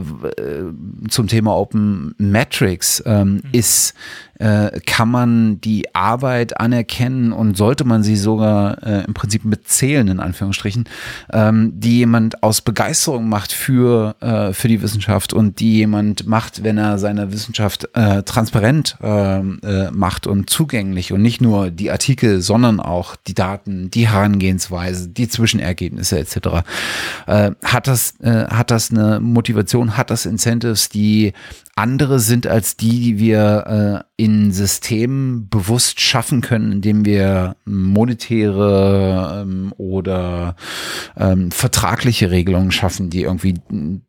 zum 1.09 1.27
Thema 1.27 1.55
Open 1.55 2.15
Metrics, 2.17 3.03
ähm, 3.05 3.33
mhm. 3.33 3.41
ist 3.51 3.93
äh, 4.39 4.79
kann 4.85 5.09
man 5.09 5.61
die 5.61 5.93
Arbeit 5.93 6.59
anerkennen 6.59 7.31
und 7.31 7.55
sollte 7.55 7.85
man 7.85 8.03
sie 8.03 8.15
sogar 8.15 8.81
äh, 8.83 9.03
im 9.05 9.13
Prinzip 9.13 9.45
mitzählen, 9.45 10.07
in 10.07 10.19
Anführungsstrichen, 10.19 10.85
ähm, 11.31 11.73
die 11.75 11.99
jemand 11.99 12.41
aus 12.41 12.61
Begeisterung 12.61 13.29
macht 13.29 13.51
für, 13.51 14.15
äh, 14.21 14.53
für 14.53 14.67
die 14.67 14.81
Wissenschaft 14.81 15.33
und 15.33 15.59
die 15.59 15.77
jemand 15.77 16.27
macht, 16.27 16.63
wenn 16.63 16.77
er 16.77 16.97
seine 16.97 17.31
Wissenschaft 17.31 17.89
äh, 17.93 18.23
transparent 18.23 18.97
ähm, 19.01 19.59
äh, 19.63 19.91
macht 19.91 20.25
und 20.27 20.49
zugänglich 20.49 21.13
und 21.13 21.21
nicht 21.21 21.41
nur 21.41 21.69
die 21.69 21.91
Artikel, 21.91 22.41
sondern 22.41 22.79
auch 22.79 23.15
die 23.15 23.35
Daten, 23.35 23.91
die 23.91 24.09
Herangehensweise, 24.09 25.09
die 25.09 25.27
Zwischenergebnisse 25.27 26.19
etc. 26.19 26.37
Äh, 27.27 27.51
hat 27.63 27.87
das 27.87 28.13
hat 28.23 28.71
das 28.71 28.91
eine 28.91 29.19
Motivation, 29.19 29.97
hat 29.97 30.09
das 30.09 30.25
Incentives, 30.25 30.89
die 30.89 31.33
andere 31.75 32.19
sind 32.19 32.45
als 32.45 32.77
die, 32.77 32.99
die 32.99 33.19
wir 33.19 34.05
äh, 34.17 34.23
in 34.23 34.51
Systemen 34.51 35.49
bewusst 35.49 36.01
schaffen 36.01 36.41
können, 36.41 36.71
indem 36.71 37.03
wir 37.03 37.55
monetäre 37.65 39.41
ähm, 39.41 39.73
oder 39.77 40.55
ähm, 41.17 41.49
vertragliche 41.51 42.29
Regelungen 42.29 42.71
schaffen, 42.71 43.09
die 43.09 43.23
irgendwie 43.23 43.55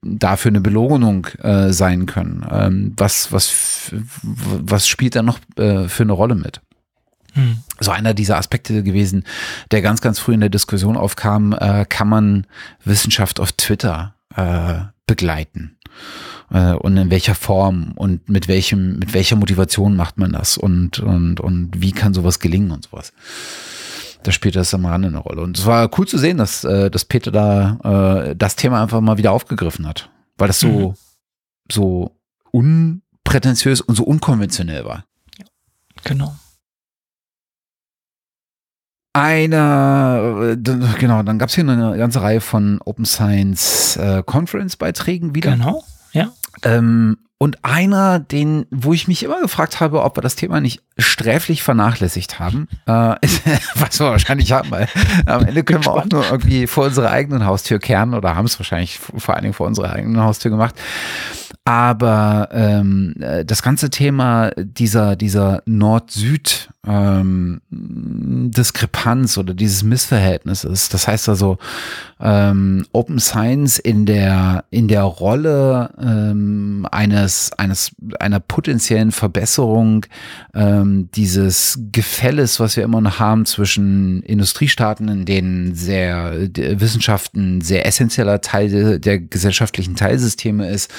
dafür 0.03 0.51
eine 0.51 0.61
Belohnung 0.61 1.27
äh, 1.43 1.73
sein 1.73 2.05
können. 2.05 2.47
Ähm, 2.51 2.93
was, 2.99 3.33
was, 3.33 3.95
was 4.23 4.87
spielt 4.87 5.17
da 5.17 5.23
noch 5.23 5.39
äh, 5.57 5.89
für 5.89 6.03
eine 6.03 6.13
Rolle 6.13 6.35
mit? 6.35 6.61
Hm. 7.33 7.59
So 7.81 7.91
einer 7.91 8.13
dieser 8.13 8.37
Aspekte 8.37 8.83
gewesen, 8.83 9.25
der 9.71 9.81
ganz, 9.81 10.03
ganz 10.03 10.19
früh 10.19 10.35
in 10.35 10.41
der 10.41 10.51
Diskussion 10.51 10.99
aufkam, 10.99 11.53
äh, 11.53 11.87
kann 11.89 12.09
man 12.09 12.47
Wissenschaft 12.85 13.41
auf 13.41 13.53
Twitter 13.53 14.15
äh, 14.37 14.81
begleiten? 15.07 15.77
Äh, 16.51 16.73
und 16.73 16.97
in 16.97 17.11
welcher 17.11 17.35
Form 17.35 17.93
und 17.97 18.29
mit 18.29 18.49
welchem, 18.49 18.99
mit 18.99 19.15
welcher 19.15 19.37
Motivation 19.37 19.97
macht 19.97 20.19
man 20.19 20.33
das 20.33 20.57
und, 20.57 20.99
und, 20.99 21.41
und 21.41 21.71
wie 21.81 21.93
kann 21.93 22.15
sowas 22.15 22.39
gelingen 22.39 22.71
und 22.71 22.85
sowas. 22.85 23.13
Da 24.23 24.33
spielt 24.33 24.57
das 24.57 24.73
am 24.73 24.87
Rande 24.87 25.09
eine 25.09 25.19
Rolle. 25.19 25.43
Und 25.43 25.59
es 25.59 25.67
war 25.67 25.91
cool 25.99 26.09
zu 26.09 26.17
sehen, 26.17 26.39
dass, 26.39 26.65
äh, 26.65 26.91
dass 26.91 27.05
Peter 27.05 27.31
da 27.31 28.25
äh, 28.29 28.37
das 28.37 28.57
Thema 28.57 28.83
einfach 28.83 29.03
mal 29.03 29.19
wieder 29.19 29.33
aufgegriffen 29.33 29.87
hat. 29.87 30.11
Weil 30.39 30.49
das 30.49 30.61
so, 30.61 30.69
mhm. 30.69 30.95
so 31.71 32.17
unprätentiös 32.51 33.83
und 33.83 33.95
so 33.97 34.05
unkonventionell 34.05 34.85
war. 34.85 35.05
Genau 36.05 36.35
Einer, 39.17 40.57
genau, 40.99 41.23
dann 41.23 41.39
gab 41.39 41.49
es 41.49 41.55
hier 41.55 41.63
eine 41.63 41.97
ganze 41.97 42.21
Reihe 42.21 42.41
von 42.41 42.81
Open 42.85 43.05
Science 43.05 43.97
äh, 43.97 44.25
Conference 44.27 44.77
Beiträgen 44.77 45.37
wieder. 45.37 45.53
Genau. 45.53 45.85
Ja. 46.13 46.33
Ähm, 46.65 47.19
und 47.39 47.65
einer, 47.65 48.19
den, 48.19 48.67
wo 48.71 48.93
ich 48.93 49.07
mich 49.07 49.23
immer 49.23 49.41
gefragt 49.41 49.79
habe, 49.79 50.03
ob 50.03 50.17
wir 50.17 50.23
das 50.23 50.35
Thema 50.35 50.61
nicht 50.61 50.83
sträflich 50.99 51.63
vernachlässigt 51.63 52.41
haben, 52.41 52.69
äh, 52.87 52.91
was 53.75 54.01
wir 54.01 54.07
wahrscheinlich 54.07 54.51
haben, 54.51 54.71
weil 54.73 54.89
am 55.27 55.45
Ende 55.45 55.63
können 55.63 55.85
wir 55.85 55.93
auch 55.93 56.07
nur 56.07 56.25
irgendwie 56.29 56.67
vor 56.67 56.87
unserer 56.87 57.11
eigenen 57.11 57.45
Haustür 57.45 57.79
kehren 57.79 58.15
oder 58.15 58.35
haben 58.35 58.47
es 58.47 58.59
wahrscheinlich 58.59 58.99
vor 58.99 59.35
allen 59.35 59.43
Dingen 59.43 59.55
vor 59.55 59.67
unserer 59.67 59.93
eigenen 59.93 60.23
Haustür 60.23 60.51
gemacht. 60.51 60.75
Aber 61.65 62.51
ähm, 62.53 63.15
äh, 63.21 63.45
das 63.45 63.63
ganze 63.63 63.89
Thema 63.89 64.51
dieser, 64.57 65.17
dieser 65.17 65.63
Nord-Süd 65.65 66.69
ähm, 66.87 67.61
oder 69.37 69.55
dieses 69.55 69.83
Missverhältnis 69.83 70.65
ist. 70.65 70.93
Das 70.93 71.09
heißt 71.09 71.29
also, 71.29 71.59
ähm, 72.21 72.87
Open 72.93 73.19
Science 73.19 73.79
in 73.79 74.07
der, 74.07 74.65
in 74.71 74.89
der 74.89 75.03
Rolle 75.03 75.91
ähm, 76.01 76.87
eines, 76.91 77.53
eines, 77.59 77.93
einer 78.19 78.41
potenziellen 78.41 79.13
Verbesserung 79.13 80.07
ähm, 80.55 81.09
dieses 81.15 81.79
Gefälles, 81.93 82.61
was 82.61 82.77
wir 82.77 82.85
immer 82.85 83.01
noch 83.01 83.19
haben 83.19 83.47
zwischen 83.47 84.23
Industriestaaten, 84.23 85.09
in 85.09 85.25
denen 85.25 85.75
sehr 85.75 86.35
Wissenschaften 86.55 87.61
sehr 87.61 87.87
essentieller 87.87 88.41
Teil 88.41 88.99
der, 89.01 89.19
gesellschaftlichen 89.19 89.97
Teilsysteme 89.97 90.69
ist, 90.69 90.91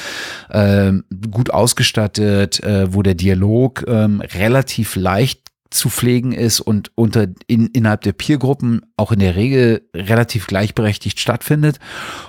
gut 1.32 1.52
ausgestattet, 1.52 2.64
äh, 2.64 2.94
wo 2.94 3.02
der 3.02 3.16
Dialog 3.16 3.84
ähm, 3.88 4.22
relativ 4.22 4.96
leicht 4.96 5.46
zu 5.76 5.90
pflegen 5.90 6.32
ist 6.32 6.60
und 6.62 6.92
unter 6.96 7.28
in, 7.48 7.68
innerhalb 7.68 8.02
der 8.02 8.14
Peergruppen 8.14 8.82
auch 8.98 9.12
in 9.12 9.20
der 9.20 9.36
Regel 9.36 9.88
relativ 9.94 10.48
gleichberechtigt 10.48 11.20
stattfindet 11.20 11.80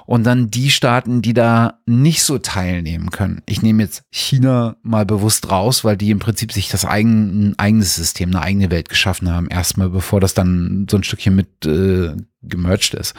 und 0.05 0.25
dann 0.25 0.51
die 0.51 0.71
Staaten, 0.71 1.23
die 1.23 1.35
da 1.35 1.81
nicht 1.87 2.25
so 2.25 2.39
teilnehmen 2.39 3.11
können. 3.11 3.43
Ich 3.47 3.63
nehme 3.63 3.85
jetzt 3.85 4.03
China 4.11 4.77
mal 4.83 5.07
bewusst 5.07 5.51
raus, 5.51 5.85
weil 5.85 5.97
die 5.97 6.11
im 6.11 6.19
Prinzip 6.19 6.53
sich 6.53 6.69
das 6.69 6.85
eigen, 6.85 7.51
ein 7.51 7.59
eigenes 7.59 7.95
System, 7.95 8.31
eine 8.31 8.43
eigene 8.43 8.71
Welt 8.71 8.89
geschaffen 8.89 9.33
haben, 9.33 9.49
erstmal 9.49 9.91
bevor 9.91 10.21
das 10.21 10.35
dann 10.35 10.87
so 10.91 10.97
ein 10.97 11.05
Stückchen 11.05 11.37
mit 11.37 11.67
äh, 11.67 12.17
gemerged 12.49 12.95
ist. 12.95 13.15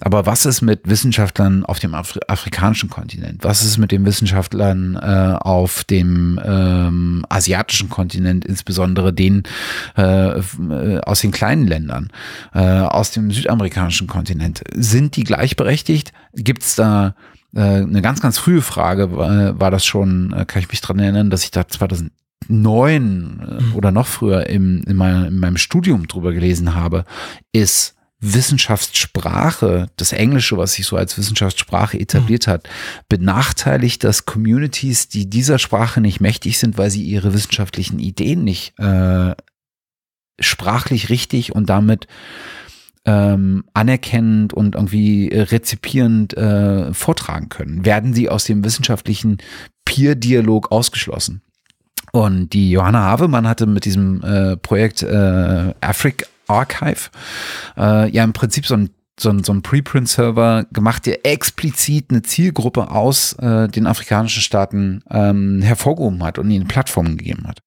Aber 0.00 0.26
was 0.26 0.46
ist 0.46 0.62
mit 0.62 0.88
Wissenschaftlern 0.88 1.64
auf 1.64 1.78
dem 1.78 1.94
Afri 1.94 2.20
afrikanischen 2.28 2.90
Kontinent? 2.90 3.44
Was 3.44 3.64
ist 3.64 3.78
mit 3.78 3.92
den 3.92 4.04
Wissenschaftlern 4.04 4.96
äh, 4.96 5.36
auf 5.40 5.84
dem 5.84 6.40
ähm, 6.44 7.24
asiatischen 7.28 7.88
Kontinent, 7.88 8.44
insbesondere 8.44 9.12
den 9.12 9.42
äh, 9.96 10.38
äh, 10.38 11.00
aus 11.00 11.20
den 11.20 11.32
kleinen 11.32 11.66
Ländern, 11.66 12.10
äh, 12.54 12.60
aus 12.60 13.10
dem 13.10 13.30
südamerikanischen 13.30 14.06
Kontinent? 14.06 14.62
Sind 14.74 15.16
die 15.16 15.24
gleichberechtigt? 15.24 16.12
Gibt 16.34 16.62
es 16.62 16.74
da 16.76 17.14
äh, 17.54 17.60
eine 17.60 18.02
ganz, 18.02 18.20
ganz 18.20 18.38
frühe 18.38 18.62
Frage, 18.62 19.16
war, 19.16 19.58
war 19.60 19.70
das 19.70 19.84
schon, 19.84 20.32
äh, 20.32 20.44
kann 20.44 20.60
ich 20.60 20.68
mich 20.68 20.80
dran 20.80 20.98
erinnern, 20.98 21.30
dass 21.30 21.44
ich 21.44 21.50
da 21.50 21.68
2009 21.68 22.10
mhm. 22.48 23.74
oder 23.74 23.90
noch 23.92 24.06
früher 24.06 24.46
im, 24.48 24.82
in, 24.86 24.96
meinem, 24.96 25.26
in 25.26 25.38
meinem 25.38 25.56
Studium 25.56 26.08
drüber 26.08 26.32
gelesen 26.32 26.74
habe, 26.74 27.04
ist 27.52 27.93
Wissenschaftssprache, 28.32 29.90
das 29.96 30.12
Englische, 30.12 30.56
was 30.56 30.74
sich 30.74 30.86
so 30.86 30.96
als 30.96 31.18
Wissenschaftssprache 31.18 31.98
etabliert 31.98 32.46
hat, 32.46 32.68
benachteiligt 33.08 34.02
das 34.02 34.24
Communities, 34.24 35.08
die 35.08 35.28
dieser 35.28 35.58
Sprache 35.58 36.00
nicht 36.00 36.20
mächtig 36.20 36.58
sind, 36.58 36.78
weil 36.78 36.90
sie 36.90 37.02
ihre 37.02 37.34
wissenschaftlichen 37.34 37.98
Ideen 37.98 38.44
nicht 38.44 38.78
äh, 38.78 39.34
sprachlich 40.40 41.10
richtig 41.10 41.54
und 41.54 41.68
damit 41.68 42.06
ähm, 43.04 43.64
anerkennend 43.74 44.54
und 44.54 44.74
irgendwie 44.74 45.28
rezipierend 45.28 46.34
äh, 46.36 46.94
vortragen 46.94 47.50
können. 47.50 47.84
Werden 47.84 48.14
sie 48.14 48.30
aus 48.30 48.44
dem 48.44 48.64
wissenschaftlichen 48.64 49.38
Peer-Dialog 49.84 50.72
ausgeschlossen? 50.72 51.42
Und 52.12 52.52
die 52.52 52.70
Johanna 52.70 53.02
Havemann 53.02 53.48
hatte 53.48 53.66
mit 53.66 53.84
diesem 53.84 54.22
äh, 54.22 54.56
Projekt 54.56 55.02
äh, 55.02 55.74
Afric 55.80 56.26
Archive 56.48 57.10
äh, 57.76 58.10
ja 58.10 58.24
im 58.24 58.32
Prinzip 58.32 58.66
so 58.66 58.74
ein 58.74 58.90
so 59.18 59.30
ein, 59.30 59.44
so 59.44 59.52
ein 59.52 59.62
Preprint-Server 59.62 60.66
gemacht, 60.72 61.06
der 61.06 61.24
explizit 61.24 62.10
eine 62.10 62.22
Zielgruppe 62.22 62.90
aus 62.90 63.34
äh, 63.34 63.68
den 63.68 63.86
afrikanischen 63.86 64.42
Staaten 64.42 65.04
ähm, 65.08 65.62
hervorgehoben 65.62 66.22
hat 66.24 66.38
und 66.38 66.50
ihnen 66.50 66.66
Plattformen 66.66 67.16
gegeben 67.16 67.46
hat. 67.46 67.60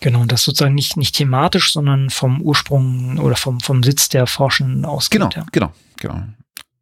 Genau, 0.00 0.20
und 0.20 0.30
das 0.30 0.44
sozusagen 0.44 0.74
nicht, 0.74 0.96
nicht 0.96 1.16
thematisch, 1.16 1.72
sondern 1.72 2.10
vom 2.10 2.40
Ursprung 2.42 3.18
oder 3.18 3.34
vom, 3.34 3.60
vom 3.60 3.82
Sitz 3.82 4.08
der 4.08 4.26
Forschenden 4.26 4.84
ausgeht. 4.84 5.20
Genau, 5.20 5.30
ja. 5.34 5.46
genau, 5.50 5.72
genau. 5.96 6.22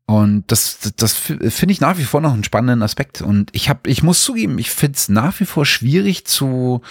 Und 0.06 0.44
das, 0.48 0.81
das, 0.81 0.94
das 0.97 1.14
finde 1.14 1.72
ich 1.72 1.81
nach 1.81 1.97
wie 1.97 2.05
vor 2.05 2.20
noch 2.20 2.35
einen 2.35 2.44
spannenden 2.44 2.82
Aspekt. 2.82 3.22
Und 3.22 3.48
ich 3.52 3.70
habe, 3.70 3.89
ich 3.89 4.02
muss 4.02 4.22
zugeben, 4.22 4.59
ich 4.59 4.70
finde 4.70 4.97
es 4.97 5.09
nach 5.09 5.40
wie 5.40 5.47
vor 5.47 5.64
schwierig, 5.64 6.26
zu 6.26 6.82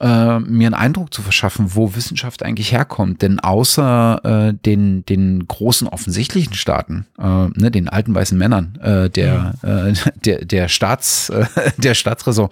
äh, 0.00 0.38
mir 0.38 0.68
einen 0.68 0.74
Eindruck 0.74 1.12
zu 1.12 1.22
verschaffen, 1.22 1.74
wo 1.74 1.96
Wissenschaft 1.96 2.44
eigentlich 2.44 2.70
herkommt. 2.70 3.20
Denn 3.20 3.40
außer 3.40 4.20
äh, 4.50 4.54
den, 4.54 5.04
den 5.06 5.48
großen 5.48 5.88
offensichtlichen 5.88 6.54
Staaten, 6.54 7.06
äh, 7.18 7.48
ne, 7.48 7.72
den 7.72 7.88
alten 7.88 8.14
weißen 8.14 8.38
Männern, 8.38 8.78
äh, 8.80 9.10
der, 9.10 9.54
ja. 9.64 9.86
äh, 9.88 9.94
der, 10.24 10.44
der 10.44 10.68
Staats, 10.68 11.28
äh, 11.30 11.46
der 11.78 11.94
Staatsräson, 11.94 12.48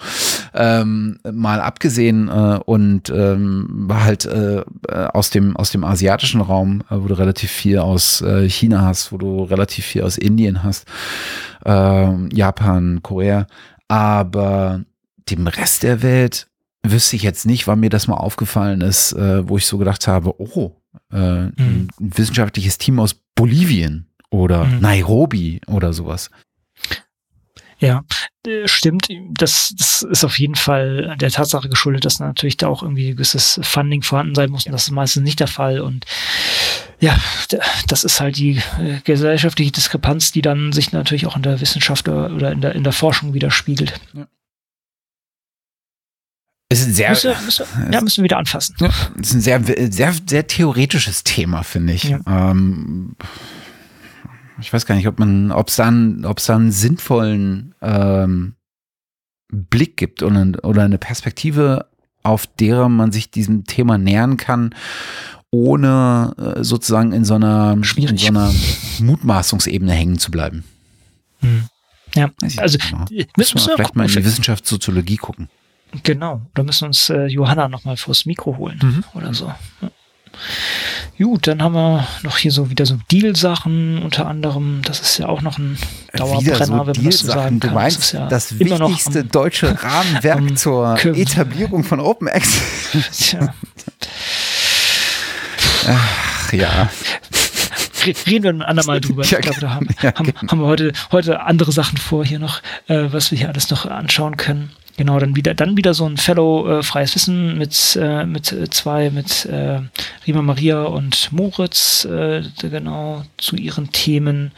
ähm, 0.54 1.20
mal 1.30 1.60
abgesehen 1.60 2.28
äh, 2.28 2.58
und 2.64 3.10
ähm, 3.10 3.88
halt 3.90 4.24
äh, 4.24 4.64
aus 4.88 5.30
dem 5.30 5.56
aus 5.56 5.70
dem 5.70 5.84
asiatischen 5.84 6.40
Raum, 6.40 6.82
äh, 6.90 6.96
wo 6.96 7.06
du 7.06 7.14
relativ 7.14 7.50
viel 7.50 7.78
aus 7.78 8.22
äh, 8.22 8.48
China 8.48 8.82
hast, 8.82 9.12
wo 9.12 9.18
du 9.18 9.44
relativ 9.44 9.84
viel 9.84 9.99
aus 10.02 10.18
Indien 10.18 10.62
hast, 10.62 10.86
äh, 11.64 12.34
Japan, 12.34 13.00
Korea, 13.02 13.46
aber 13.88 14.84
dem 15.30 15.46
Rest 15.46 15.82
der 15.82 16.02
Welt 16.02 16.48
wüsste 16.82 17.16
ich 17.16 17.22
jetzt 17.22 17.46
nicht, 17.46 17.66
wann 17.66 17.80
mir 17.80 17.90
das 17.90 18.08
mal 18.08 18.16
aufgefallen 18.16 18.80
ist, 18.80 19.12
äh, 19.12 19.48
wo 19.48 19.56
ich 19.56 19.66
so 19.66 19.78
gedacht 19.78 20.08
habe, 20.08 20.40
oh, 20.40 20.76
äh, 21.12 21.16
mhm. 21.16 21.52
ein 21.56 21.88
wissenschaftliches 21.98 22.78
Team 22.78 22.98
aus 22.98 23.14
Bolivien 23.34 24.06
oder 24.30 24.64
mhm. 24.64 24.80
Nairobi 24.80 25.60
oder 25.66 25.92
sowas. 25.92 26.30
Ja, 27.78 28.02
stimmt. 28.66 29.08
Das, 29.30 29.74
das 29.76 30.02
ist 30.02 30.24
auf 30.24 30.38
jeden 30.38 30.54
Fall 30.54 31.16
der 31.20 31.30
Tatsache 31.30 31.68
geschuldet, 31.68 32.04
dass 32.04 32.20
natürlich 32.20 32.56
da 32.56 32.68
auch 32.68 32.82
irgendwie 32.82 33.08
ein 33.08 33.16
gewisses 33.16 33.60
Funding 33.62 34.02
vorhanden 34.02 34.34
sein 34.34 34.50
muss. 34.50 34.66
Und 34.66 34.72
das 34.72 34.84
ist 34.84 34.90
meistens 34.90 35.24
nicht 35.24 35.40
der 35.40 35.46
Fall. 35.46 35.80
Und 35.80 36.06
ja, 37.00 37.18
das 37.86 38.04
ist 38.04 38.20
halt 38.20 38.36
die 38.36 38.60
äh, 38.78 39.00
gesellschaftliche 39.04 39.72
Diskrepanz, 39.72 40.32
die 40.32 40.42
dann 40.42 40.72
sich 40.72 40.92
natürlich 40.92 41.26
auch 41.26 41.36
in 41.36 41.42
der 41.42 41.60
Wissenschaft 41.60 42.08
oder 42.08 42.52
in 42.52 42.60
der, 42.60 42.74
in 42.74 42.84
der 42.84 42.92
Forschung 42.92 43.34
widerspiegelt. 43.34 44.00
Ja. 44.12 44.26
Es 46.72 46.82
ist 46.82 46.94
sehr, 46.94 47.10
müssen, 47.10 47.34
müssen, 47.44 47.66
ja, 47.90 48.00
müssen 48.00 48.18
wir 48.18 48.24
wieder 48.24 48.38
anfassen. 48.38 48.76
Ja, 48.78 48.90
es 49.20 49.30
ist 49.30 49.34
ein 49.34 49.40
sehr, 49.40 49.90
sehr, 49.90 50.14
sehr 50.24 50.46
theoretisches 50.46 51.24
Thema, 51.24 51.64
finde 51.64 51.94
ich. 51.94 52.04
Ja. 52.04 52.20
Ähm, 52.28 53.16
ich 54.60 54.72
weiß 54.72 54.86
gar 54.86 54.94
nicht, 54.94 55.08
ob 55.08 55.18
man, 55.18 55.52
ob 55.52 55.68
es 55.68 55.76
dann, 55.76 56.24
ob 56.24 56.38
es 56.38 56.46
dann 56.46 56.62
einen 56.62 56.72
sinnvollen 56.72 57.74
ähm, 57.80 58.54
Blick 59.48 59.96
gibt 59.96 60.22
oder, 60.22 60.46
oder 60.62 60.84
eine 60.84 60.98
Perspektive, 60.98 61.86
auf 62.22 62.46
derer 62.46 62.88
man 62.88 63.12
sich 63.12 63.30
diesem 63.30 63.64
Thema 63.64 63.98
nähern 63.98 64.36
kann, 64.36 64.74
ohne 65.50 66.34
äh, 66.36 66.64
sozusagen 66.64 67.12
in 67.12 67.24
so 67.24 67.34
einer, 67.34 67.76
in 67.96 68.16
so 68.16 68.28
einer 68.28 68.52
Mutmaßungsebene 69.00 69.92
hängen 69.92 70.18
zu 70.18 70.30
bleiben. 70.30 70.64
Hm. 71.40 71.64
Ja, 72.14 72.30
also 72.56 72.78
genau. 72.78 73.04
müssen 73.36 73.58
wir 73.58 73.74
vielleicht 73.74 73.96
mal 73.96 74.06
in 74.08 74.12
die 74.12 74.24
Wissenschaftssoziologie 74.24 75.16
gucken. 75.16 75.48
Genau, 76.02 76.42
da 76.54 76.62
müssen 76.62 76.82
wir 76.82 76.86
uns 76.88 77.10
äh, 77.10 77.26
Johanna 77.26 77.68
nochmal 77.68 77.96
vors 77.96 78.26
Mikro 78.26 78.56
holen 78.56 78.78
mhm. 78.82 79.04
oder 79.14 79.34
so. 79.34 79.52
Ja. 79.80 79.90
Gut, 81.18 81.46
dann 81.46 81.62
haben 81.62 81.74
wir 81.74 82.06
noch 82.22 82.38
hier 82.38 82.50
so 82.50 82.70
wieder 82.70 82.86
so 82.86 82.98
Deal-Sachen 83.10 84.02
unter 84.02 84.26
anderem. 84.26 84.80
Das 84.84 85.00
ist 85.00 85.18
ja 85.18 85.28
auch 85.28 85.42
noch 85.42 85.58
ein 85.58 85.76
Dauerbrenner, 86.14 86.66
so 86.66 86.72
wenn 86.72 86.86
man 86.86 87.04
das 87.04 87.18
so 87.18 87.26
sagen 87.26 87.60
kann. 87.60 87.70
Du 87.70 87.74
meinst, 87.74 87.98
das, 87.98 88.12
ja 88.12 88.26
das 88.26 88.58
wichtigste 88.58 89.20
am, 89.20 89.28
deutsche 89.28 89.82
Rahmenwerk 89.82 90.58
zur 90.58 90.98
Etablierung 91.04 91.84
von 91.84 92.00
Open 92.00 92.28
Access. 92.28 93.10
Tja. 93.12 93.54
Ach 95.86 96.52
ja 96.52 96.90
reden 98.06 98.42
wir 98.42 98.50
ein 98.50 98.62
andermal 98.62 99.00
drüber. 99.00 99.22
Ich 99.22 99.30
glaube, 99.30 99.60
da 99.60 99.70
haben, 99.70 99.88
ja, 100.02 100.14
haben, 100.14 100.26
genau. 100.26 100.52
haben, 100.52 100.60
wir 100.60 100.66
heute, 100.66 100.92
heute 101.12 101.42
andere 101.42 101.72
Sachen 101.72 101.98
vor 101.98 102.24
hier 102.24 102.38
noch, 102.38 102.60
äh, 102.88 103.06
was 103.10 103.30
wir 103.30 103.38
hier 103.38 103.48
alles 103.48 103.70
noch 103.70 103.86
anschauen 103.86 104.36
können. 104.36 104.70
Genau, 104.96 105.18
dann 105.18 105.34
wieder, 105.34 105.54
dann 105.54 105.78
wieder 105.78 105.94
so 105.94 106.04
ein 106.04 106.18
Fellow 106.18 106.68
äh, 106.68 106.82
freies 106.82 107.14
Wissen 107.14 107.56
mit, 107.56 107.98
äh, 107.98 108.26
mit 108.26 108.54
zwei, 108.70 109.08
mit 109.08 109.46
äh, 109.46 109.80
Rima 110.26 110.42
Maria 110.42 110.82
und 110.82 111.32
Moritz, 111.32 112.04
äh, 112.04 112.42
genau, 112.60 113.22
zu 113.38 113.56
ihren 113.56 113.92
Themen. 113.92 114.52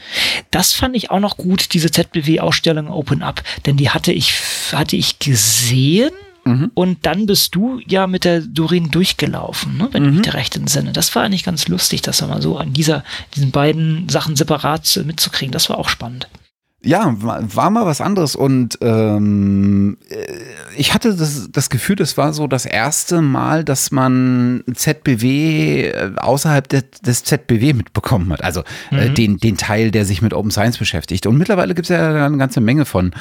Das 0.50 0.72
fand 0.72 0.96
ich 0.96 1.12
auch 1.12 1.20
noch 1.20 1.36
gut, 1.36 1.74
diese 1.74 1.92
ZBW-Ausstellung 1.92 2.90
Open 2.90 3.22
Up, 3.22 3.44
denn 3.66 3.76
die 3.76 3.90
hatte 3.90 4.10
ich, 4.10 4.34
hatte 4.72 4.96
ich 4.96 5.20
gesehen. 5.20 6.10
Mhm. 6.44 6.70
Und 6.74 7.06
dann 7.06 7.26
bist 7.26 7.54
du 7.54 7.80
ja 7.86 8.06
mit 8.06 8.24
der 8.24 8.40
Doreen 8.40 8.90
durchgelaufen, 8.90 9.78
ne, 9.78 9.88
wenn 9.92 10.02
mhm. 10.02 10.08
ich 10.10 10.26
mich 10.26 10.34
recht 10.34 10.56
entsinne. 10.56 10.92
Das 10.92 11.14
war 11.14 11.22
eigentlich 11.22 11.44
ganz 11.44 11.68
lustig, 11.68 12.02
das 12.02 12.20
mal 12.22 12.42
so 12.42 12.56
an 12.58 12.72
dieser, 12.72 13.04
diesen 13.34 13.52
beiden 13.52 14.08
Sachen 14.08 14.34
separat 14.36 15.00
mitzukriegen. 15.04 15.52
Das 15.52 15.68
war 15.70 15.78
auch 15.78 15.88
spannend 15.88 16.28
ja, 16.84 17.14
war 17.16 17.70
mal 17.70 17.86
was 17.86 18.00
anderes 18.00 18.34
und 18.34 18.78
ähm, 18.80 19.98
äh, 20.08 20.16
ich 20.76 20.94
hatte 20.94 21.14
das, 21.14 21.48
das 21.52 21.70
Gefühl, 21.70 21.96
das 21.96 22.16
war 22.16 22.32
so 22.32 22.48
das 22.48 22.66
erste 22.66 23.22
Mal, 23.22 23.64
dass 23.64 23.92
man 23.92 24.64
ZBW 24.72 25.88
äh, 25.88 26.12
außerhalb 26.16 26.68
des, 26.68 26.84
des 27.04 27.24
ZBW 27.24 27.74
mitbekommen 27.74 28.32
hat. 28.32 28.42
Also 28.42 28.62
äh, 28.90 28.94
mhm. 28.94 28.98
äh, 28.98 29.10
den, 29.10 29.36
den 29.38 29.56
Teil, 29.56 29.92
der 29.92 30.04
sich 30.04 30.22
mit 30.22 30.34
Open 30.34 30.50
Science 30.50 30.78
beschäftigt. 30.78 31.26
Und 31.26 31.38
mittlerweile 31.38 31.74
gibt 31.74 31.88
es 31.88 31.96
ja 31.96 32.26
eine 32.26 32.36
ganze 32.38 32.60
Menge 32.60 32.84
von 32.84 33.12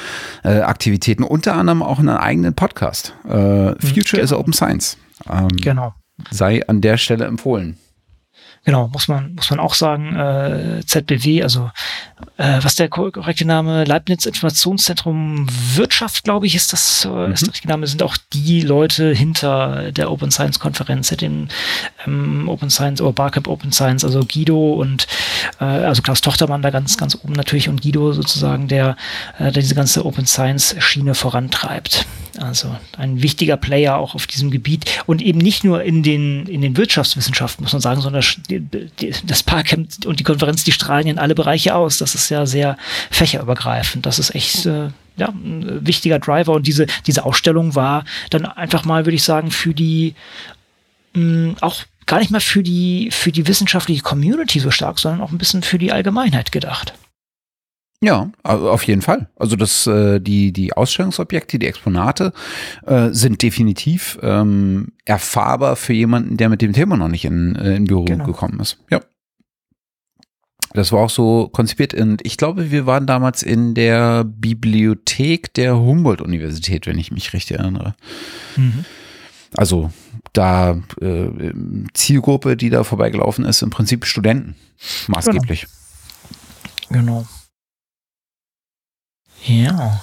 äh, 0.42 0.60
Aktivitäten, 0.60 1.22
unter 1.22 1.54
anderem 1.54 1.82
auch 1.82 2.00
einen 2.00 2.08
eigenen 2.08 2.54
Podcast. 2.54 3.14
Äh, 3.28 3.70
mhm, 3.70 3.76
Future 3.78 4.20
genau. 4.20 4.24
is 4.24 4.32
Open 4.32 4.52
Science. 4.52 4.96
Ähm, 5.30 5.48
genau. 5.48 5.94
Sei 6.30 6.66
an 6.66 6.80
der 6.80 6.96
Stelle 6.96 7.26
empfohlen. 7.26 7.76
Genau, 8.64 8.88
muss 8.88 9.08
man, 9.08 9.34
muss 9.34 9.50
man 9.50 9.58
auch 9.58 9.74
sagen, 9.74 10.14
äh, 10.14 10.82
ZBW, 10.86 11.42
also 11.42 11.70
äh, 12.36 12.58
was 12.62 12.74
der 12.74 12.88
korrekte 12.88 13.44
Name, 13.44 13.84
Leibniz 13.84 14.26
Informationszentrum 14.26 15.46
Wirtschaft, 15.74 16.24
glaube 16.24 16.46
ich, 16.46 16.54
ist 16.54 16.72
das, 16.72 17.04
äh, 17.04 17.08
mhm. 17.08 17.32
ist 17.32 17.42
der 17.42 17.52
richtige 17.52 17.68
Name, 17.68 17.86
sind 17.86 18.02
auch 18.02 18.16
die 18.32 18.62
Leute 18.62 19.12
hinter 19.12 19.92
der 19.92 20.10
Open 20.10 20.30
Science 20.30 20.58
Konferenz, 20.58 21.08
dem 21.10 21.48
ähm, 22.06 22.48
Open 22.48 22.70
Science 22.70 23.00
oder 23.00 23.12
Barcamp 23.12 23.48
Open 23.48 23.72
Science, 23.72 24.04
also 24.04 24.20
Guido 24.20 24.74
und 24.74 25.06
äh, 25.60 25.64
also 25.64 26.02
Klaus 26.02 26.20
Tochtermann 26.20 26.62
da 26.62 26.70
ganz, 26.70 26.96
ganz 26.96 27.16
oben 27.22 27.34
natürlich 27.34 27.68
und 27.68 27.82
Guido 27.82 28.12
sozusagen, 28.12 28.68
der, 28.68 28.96
äh, 29.38 29.52
der 29.52 29.62
diese 29.62 29.74
ganze 29.74 30.04
Open 30.04 30.26
Science 30.26 30.74
Schiene 30.78 31.14
vorantreibt. 31.14 32.06
Also 32.38 32.74
ein 32.96 33.22
wichtiger 33.22 33.56
Player 33.56 33.96
auch 33.96 34.14
auf 34.14 34.26
diesem 34.26 34.50
Gebiet 34.50 34.84
und 35.06 35.20
eben 35.20 35.38
nicht 35.38 35.64
nur 35.64 35.82
in 35.82 36.02
den, 36.02 36.46
in 36.46 36.62
den 36.62 36.76
Wirtschaftswissenschaften, 36.76 37.62
muss 37.62 37.72
man 37.72 37.82
sagen, 37.82 38.00
sondern 38.00 38.24
das 39.26 39.42
Parcamp 39.42 40.06
und 40.06 40.18
die 40.18 40.24
Konferenz, 40.24 40.64
die 40.64 40.72
strahlen 40.72 41.06
in 41.06 41.18
alle 41.18 41.34
Bereiche 41.34 41.74
aus. 41.74 41.98
Das 41.98 42.14
ist 42.14 42.30
ja 42.30 42.46
sehr 42.46 42.76
fächerübergreifend. 43.10 44.06
Das 44.06 44.18
ist 44.18 44.34
echt 44.34 44.66
äh, 44.66 44.88
ja, 45.16 45.28
ein 45.28 45.86
wichtiger 45.86 46.18
Driver. 46.18 46.52
Und 46.52 46.66
diese, 46.66 46.86
diese 47.06 47.24
Ausstellung 47.24 47.74
war 47.74 48.04
dann 48.30 48.46
einfach 48.46 48.84
mal, 48.84 49.04
würde 49.04 49.16
ich 49.16 49.24
sagen, 49.24 49.50
für 49.50 49.74
die 49.74 50.14
mh, 51.14 51.56
auch 51.60 51.82
gar 52.06 52.18
nicht 52.18 52.30
mal 52.30 52.40
für 52.40 52.62
die, 52.62 53.10
für 53.10 53.32
die 53.32 53.46
wissenschaftliche 53.46 54.02
Community 54.02 54.58
so 54.58 54.70
stark, 54.70 54.98
sondern 54.98 55.20
auch 55.20 55.30
ein 55.30 55.38
bisschen 55.38 55.62
für 55.62 55.78
die 55.78 55.92
Allgemeinheit 55.92 56.52
gedacht. 56.52 56.94
Ja, 58.02 58.32
auf 58.42 58.82
jeden 58.82 59.00
Fall. 59.00 59.28
Also 59.36 59.54
das, 59.54 59.86
äh, 59.86 60.20
die, 60.20 60.52
die 60.52 60.72
Ausstellungsobjekte, 60.72 61.60
die 61.60 61.68
Exponate 61.68 62.32
äh, 62.84 63.10
sind 63.12 63.40
definitiv 63.42 64.18
ähm, 64.22 64.88
erfahrbar 65.04 65.76
für 65.76 65.92
jemanden, 65.92 66.36
der 66.36 66.48
mit 66.48 66.62
dem 66.62 66.72
Thema 66.72 66.96
noch 66.96 67.06
nicht 67.06 67.24
in, 67.24 67.54
äh, 67.54 67.76
in 67.76 67.84
Büro 67.84 68.04
genau. 68.04 68.24
gekommen 68.24 68.58
ist. 68.58 68.78
Ja. 68.90 69.00
Das 70.74 70.90
war 70.90 70.98
auch 70.98 71.10
so 71.10 71.48
konzipiert 71.52 71.94
und 71.94 72.26
ich 72.26 72.36
glaube, 72.36 72.72
wir 72.72 72.86
waren 72.86 73.06
damals 73.06 73.44
in 73.44 73.74
der 73.74 74.24
Bibliothek 74.24 75.54
der 75.54 75.78
Humboldt-Universität, 75.78 76.88
wenn 76.88 76.98
ich 76.98 77.12
mich 77.12 77.32
richtig 77.32 77.58
erinnere. 77.58 77.94
Mhm. 78.56 78.84
Also 79.54 79.92
da 80.32 80.80
äh, 81.00 81.52
Zielgruppe, 81.94 82.56
die 82.56 82.70
da 82.70 82.82
vorbeigelaufen 82.82 83.44
ist, 83.44 83.62
im 83.62 83.70
Prinzip 83.70 84.06
Studenten 84.06 84.56
maßgeblich. 85.06 85.68
Genau. 86.88 87.00
genau. 87.00 87.26
Ja. 89.44 90.00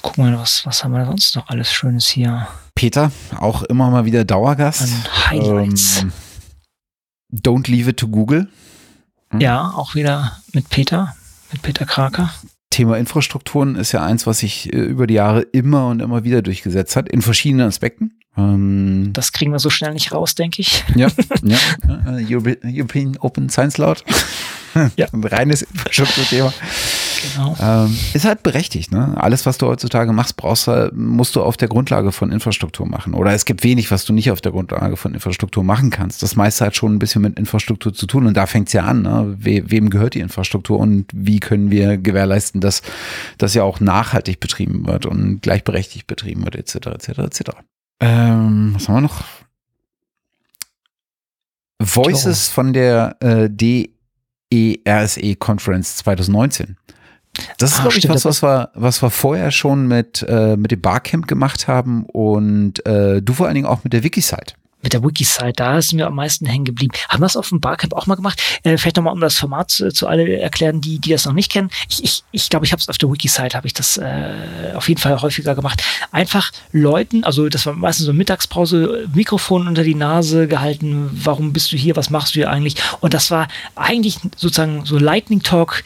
Gucken 0.00 0.24
wir, 0.24 0.38
was, 0.38 0.66
was 0.66 0.82
haben 0.82 0.92
wir 0.92 1.06
sonst 1.06 1.36
noch 1.36 1.48
alles 1.48 1.72
Schönes 1.72 2.08
hier? 2.08 2.48
Peter, 2.74 3.12
auch 3.38 3.62
immer 3.62 3.90
mal 3.90 4.04
wieder 4.04 4.24
Dauergast. 4.24 4.82
An 4.82 5.30
Highlights. 5.30 6.02
Ähm, 6.02 6.12
don't 7.32 7.70
leave 7.70 7.90
it 7.90 7.98
to 7.98 8.08
Google. 8.08 8.48
Hm? 9.30 9.40
Ja, 9.40 9.72
auch 9.76 9.94
wieder 9.94 10.38
mit 10.52 10.68
Peter, 10.70 11.14
mit 11.52 11.62
Peter 11.62 11.86
Kraker. 11.86 12.32
Thema 12.70 12.96
Infrastrukturen 12.96 13.76
ist 13.76 13.92
ja 13.92 14.02
eins, 14.02 14.26
was 14.26 14.38
sich 14.38 14.72
äh, 14.72 14.78
über 14.78 15.06
die 15.06 15.14
Jahre 15.14 15.42
immer 15.42 15.88
und 15.88 16.00
immer 16.00 16.24
wieder 16.24 16.42
durchgesetzt 16.42 16.96
hat, 16.96 17.08
in 17.08 17.22
verschiedenen 17.22 17.68
Aspekten. 17.68 18.18
Ähm, 18.36 19.10
das 19.12 19.32
kriegen 19.32 19.52
wir 19.52 19.58
so 19.58 19.70
schnell 19.70 19.92
nicht 19.92 20.12
raus, 20.12 20.34
denke 20.34 20.62
ich. 20.62 20.82
Ja, 20.96 21.08
ja. 21.42 21.58
European 22.64 23.18
Open 23.18 23.50
Science 23.50 23.76
Laut. 23.78 24.02
ja. 24.96 25.06
Ein 25.12 25.24
reines 25.24 25.62
Infrastrukturthema. 25.62 26.52
Genau. 27.34 27.56
Ähm, 27.60 27.96
ist 28.14 28.24
halt 28.24 28.42
berechtigt, 28.42 28.92
ne? 28.92 29.14
Alles, 29.16 29.46
was 29.46 29.58
du 29.58 29.66
heutzutage 29.66 30.12
machst, 30.12 30.36
brauchst 30.36 30.66
du, 30.66 30.90
musst 30.94 31.36
du 31.36 31.42
auf 31.42 31.56
der 31.56 31.68
Grundlage 31.68 32.12
von 32.12 32.32
Infrastruktur 32.32 32.86
machen. 32.86 33.14
Oder 33.14 33.32
es 33.32 33.44
gibt 33.44 33.62
wenig, 33.62 33.90
was 33.90 34.04
du 34.04 34.12
nicht 34.12 34.30
auf 34.30 34.40
der 34.40 34.52
Grundlage 34.52 34.96
von 34.96 35.14
Infrastruktur 35.14 35.64
machen 35.64 35.90
kannst. 35.90 36.22
Das 36.22 36.36
meiste 36.36 36.64
hat 36.64 36.76
schon 36.76 36.94
ein 36.94 36.98
bisschen 36.98 37.22
mit 37.22 37.38
Infrastruktur 37.38 37.92
zu 37.92 38.06
tun. 38.06 38.26
Und 38.26 38.36
da 38.36 38.46
fängt 38.46 38.68
es 38.68 38.72
ja 38.72 38.84
an, 38.84 39.02
ne? 39.02 39.36
We 39.38 39.70
wem 39.70 39.90
gehört 39.90 40.14
die 40.14 40.20
Infrastruktur 40.20 40.78
und 40.78 41.06
wie 41.12 41.40
können 41.40 41.70
wir 41.70 41.98
gewährleisten, 41.98 42.60
dass 42.60 42.82
das 43.38 43.54
ja 43.54 43.62
auch 43.62 43.80
nachhaltig 43.80 44.40
betrieben 44.40 44.86
wird 44.86 45.06
und 45.06 45.42
gleichberechtigt 45.42 46.06
betrieben 46.06 46.44
wird, 46.44 46.56
etc., 46.56 46.86
etc., 46.86 47.18
etc. 47.18 47.50
Ähm, 48.00 48.72
was 48.74 48.88
haben 48.88 48.96
wir 48.96 49.00
noch? 49.02 49.22
Voices 51.78 52.48
von 52.48 52.72
der 52.72 53.16
äh, 53.20 53.48
DERSE 53.50 55.36
Conference 55.36 55.96
2019. 55.96 56.76
Das 57.56 57.72
ist, 57.72 57.78
ah, 57.78 57.82
glaube 57.82 57.98
ich, 57.98 58.08
was, 58.08 58.24
was 58.24 58.42
wir, 58.42 58.70
was 58.74 59.02
wir 59.02 59.10
vorher 59.10 59.50
schon 59.50 59.88
mit, 59.88 60.24
äh, 60.28 60.56
mit 60.56 60.70
dem 60.70 60.80
Barcamp 60.80 61.26
gemacht 61.26 61.66
haben 61.66 62.04
und 62.04 62.84
äh, 62.86 63.22
du 63.22 63.32
vor 63.32 63.46
allen 63.46 63.54
Dingen 63.54 63.66
auch 63.66 63.84
mit 63.84 63.92
der 63.92 64.04
Wikisite 64.04 64.54
mit 64.82 64.92
der 64.92 65.02
Wikisite, 65.02 65.52
da 65.54 65.78
ist 65.78 65.92
mir 65.92 66.06
am 66.06 66.14
meisten 66.14 66.46
hängen 66.46 66.64
geblieben. 66.64 66.92
Haben 67.08 67.20
wir 67.20 67.26
das 67.26 67.36
auf 67.36 67.48
dem 67.48 67.60
Barcamp 67.60 67.94
auch 67.94 68.06
mal 68.06 68.16
gemacht? 68.16 68.42
Äh, 68.62 68.76
vielleicht 68.76 68.96
nochmal, 68.96 69.12
um 69.14 69.20
das 69.20 69.36
Format 69.36 69.70
zu, 69.70 69.92
zu 69.92 70.08
alle 70.08 70.38
erklären, 70.38 70.80
die, 70.80 70.98
die 70.98 71.10
das 71.10 71.24
noch 71.24 71.32
nicht 71.32 71.50
kennen. 71.50 71.70
Ich 71.88 72.02
ich, 72.02 72.24
ich, 72.32 72.50
glaube, 72.50 72.66
ich 72.66 72.72
habe 72.72 72.80
es 72.80 72.88
auf 72.88 72.98
der 72.98 73.10
Wikisite, 73.10 73.56
habe 73.56 73.66
ich 73.66 73.72
das 73.72 73.96
äh, 73.96 74.72
auf 74.74 74.88
jeden 74.88 75.00
Fall 75.00 75.20
häufiger 75.22 75.54
gemacht. 75.54 75.82
Einfach 76.10 76.50
Leuten, 76.72 77.24
also 77.24 77.48
das 77.48 77.64
war 77.66 77.74
meistens 77.74 78.06
so 78.06 78.12
Mittagspause, 78.12 79.08
Mikrofon 79.14 79.68
unter 79.68 79.84
die 79.84 79.94
Nase 79.94 80.48
gehalten, 80.48 81.10
warum 81.12 81.52
bist 81.52 81.72
du 81.72 81.76
hier, 81.76 81.96
was 81.96 82.10
machst 82.10 82.34
du 82.34 82.40
hier 82.40 82.50
eigentlich? 82.50 82.76
Und 83.00 83.14
das 83.14 83.30
war 83.30 83.48
eigentlich 83.76 84.18
sozusagen 84.36 84.84
so 84.84 84.98
Lightning 84.98 85.42
Talk, 85.42 85.84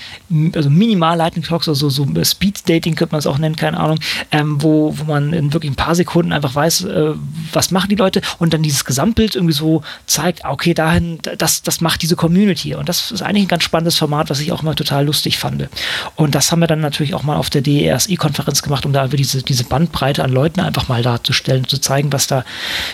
also 0.55 0.71
minimal 0.71 1.17
Lightning 1.17 1.45
Talk, 1.45 1.69
also 1.69 1.89
so 1.91 2.07
Speed 2.25 2.69
Dating 2.69 2.95
könnte 2.95 3.13
man 3.13 3.19
es 3.19 3.27
auch 3.27 3.39
nennen, 3.39 3.57
keine 3.57 3.79
Ahnung, 3.79 3.99
ähm, 4.33 4.63
wo, 4.63 4.97
wo 4.97 5.05
man 5.05 5.33
in 5.33 5.53
wirklich 5.53 5.73
ein 5.73 5.77
paar 5.77 5.95
Sekunden 5.95 6.33
einfach 6.33 6.55
weiß, 6.55 6.85
äh, 6.85 7.13
was 7.53 7.71
machen 7.71 7.91
die 7.91 7.97
Leute 7.97 8.23
und 8.39 8.55
dann 8.55 8.63
dieses 8.63 8.86
Gesamtbild 8.87 9.35
irgendwie 9.35 9.55
so 9.55 9.83
zeigt, 10.07 10.45
ah, 10.45 10.53
okay, 10.53 10.75
dahin, 10.75 11.19
das, 11.39 11.63
das 11.63 11.81
macht 11.81 12.03
diese 12.03 12.17
Community. 12.17 12.75
Und 12.75 12.89
das 12.89 13.11
ist 13.11 13.23
eigentlich 13.23 13.45
ein 13.45 13.49
ganz 13.49 13.65
spannendes 13.65 13.97
Format, 13.97 14.31
was 14.31 14.41
ich 14.41 14.53
auch 14.53 14.63
mal 14.63 14.75
total 14.75 15.07
lustig 15.07 15.39
fand. 15.39 15.69
Und 16.17 16.35
das 16.35 16.53
haben 16.53 16.61
wir 16.61 16.67
dann 16.67 16.81
natürlich 16.81 17.15
auch 17.15 17.23
mal 17.23 17.37
auf 17.37 17.51
der 17.51 17.63
DERSI-Konferenz 17.63 18.63
gemacht, 18.63 18.85
um 18.85 18.93
da 18.93 19.09
diese, 19.09 19.43
diese 19.43 19.65
Bandbreite 19.65 20.23
an 20.23 20.33
Leuten 20.33 20.61
einfach 20.61 20.89
mal 20.89 21.03
darzustellen, 21.03 21.67
zu 21.67 21.79
zeigen, 21.79 22.13
was 22.13 22.27
da, 22.27 22.45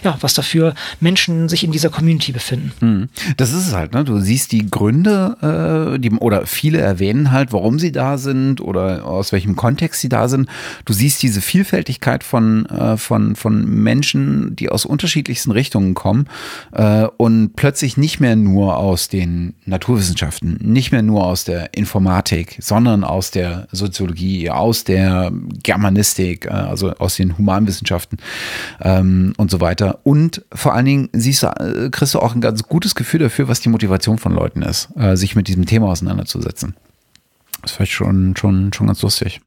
ja, 0.04 0.16
was 0.20 0.34
da 0.34 0.42
für 0.42 0.74
Menschen 1.00 1.48
sich 1.48 1.64
in 1.64 1.72
dieser 1.72 1.90
Community 1.90 2.32
befinden. 2.32 2.72
Hm. 2.78 3.08
Das 3.36 3.50
ist 3.50 3.68
es 3.68 3.74
halt, 3.74 3.92
ne? 3.92 4.04
Du 4.04 4.18
siehst 4.20 4.52
die 4.52 4.70
Gründe, 4.70 5.94
äh, 5.96 5.98
die, 5.98 6.10
oder 6.10 6.46
viele 6.46 6.78
erwähnen 6.78 7.32
halt, 7.32 7.52
warum 7.52 7.78
sie 7.78 7.92
da 7.92 8.18
sind 8.18 8.60
oder 8.60 9.04
aus 9.04 9.32
welchem 9.32 9.56
Kontext 9.56 10.00
sie 10.00 10.08
da 10.08 10.28
sind. 10.28 10.48
Du 10.84 10.92
siehst 10.92 11.22
diese 11.22 11.40
Vielfältigkeit 11.40 12.24
von, 12.24 12.66
äh, 12.66 12.96
von, 12.96 13.36
von 13.36 13.64
Menschen, 13.66 14.54
die 14.56 14.68
aus 14.68 14.84
unterschiedlichsten 14.84 15.50
Richtungen 15.50 15.81
Richtungen 15.82 15.94
kommen 15.94 16.28
äh, 16.72 17.06
und 17.16 17.54
plötzlich 17.56 17.96
nicht 17.96 18.20
mehr 18.20 18.36
nur 18.36 18.76
aus 18.76 19.08
den 19.08 19.54
Naturwissenschaften, 19.64 20.58
nicht 20.60 20.92
mehr 20.92 21.02
nur 21.02 21.26
aus 21.26 21.44
der 21.44 21.74
Informatik, 21.74 22.58
sondern 22.60 23.04
aus 23.04 23.30
der 23.30 23.68
Soziologie, 23.72 24.50
aus 24.50 24.84
der 24.84 25.32
Germanistik, 25.62 26.46
äh, 26.46 26.50
also 26.50 26.92
aus 26.94 27.16
den 27.16 27.36
Humanwissenschaften 27.36 28.18
ähm, 28.80 29.32
und 29.36 29.50
so 29.50 29.60
weiter. 29.60 30.00
Und 30.04 30.44
vor 30.52 30.74
allen 30.74 30.86
Dingen 30.86 31.08
siehst 31.12 31.42
du, 31.42 31.46
äh, 31.48 31.90
kriegst 31.90 32.14
du 32.14 32.20
auch 32.20 32.34
ein 32.34 32.40
ganz 32.40 32.62
gutes 32.64 32.94
Gefühl 32.94 33.20
dafür, 33.20 33.48
was 33.48 33.60
die 33.60 33.68
Motivation 33.68 34.18
von 34.18 34.32
Leuten 34.32 34.62
ist, 34.62 34.88
äh, 34.96 35.16
sich 35.16 35.34
mit 35.34 35.48
diesem 35.48 35.66
Thema 35.66 35.88
auseinanderzusetzen. 35.88 36.74
Das 37.62 37.72
ist 37.72 37.76
vielleicht 37.76 37.92
schon, 37.92 38.34
schon, 38.36 38.72
schon 38.72 38.86
ganz 38.86 39.02
lustig. 39.02 39.40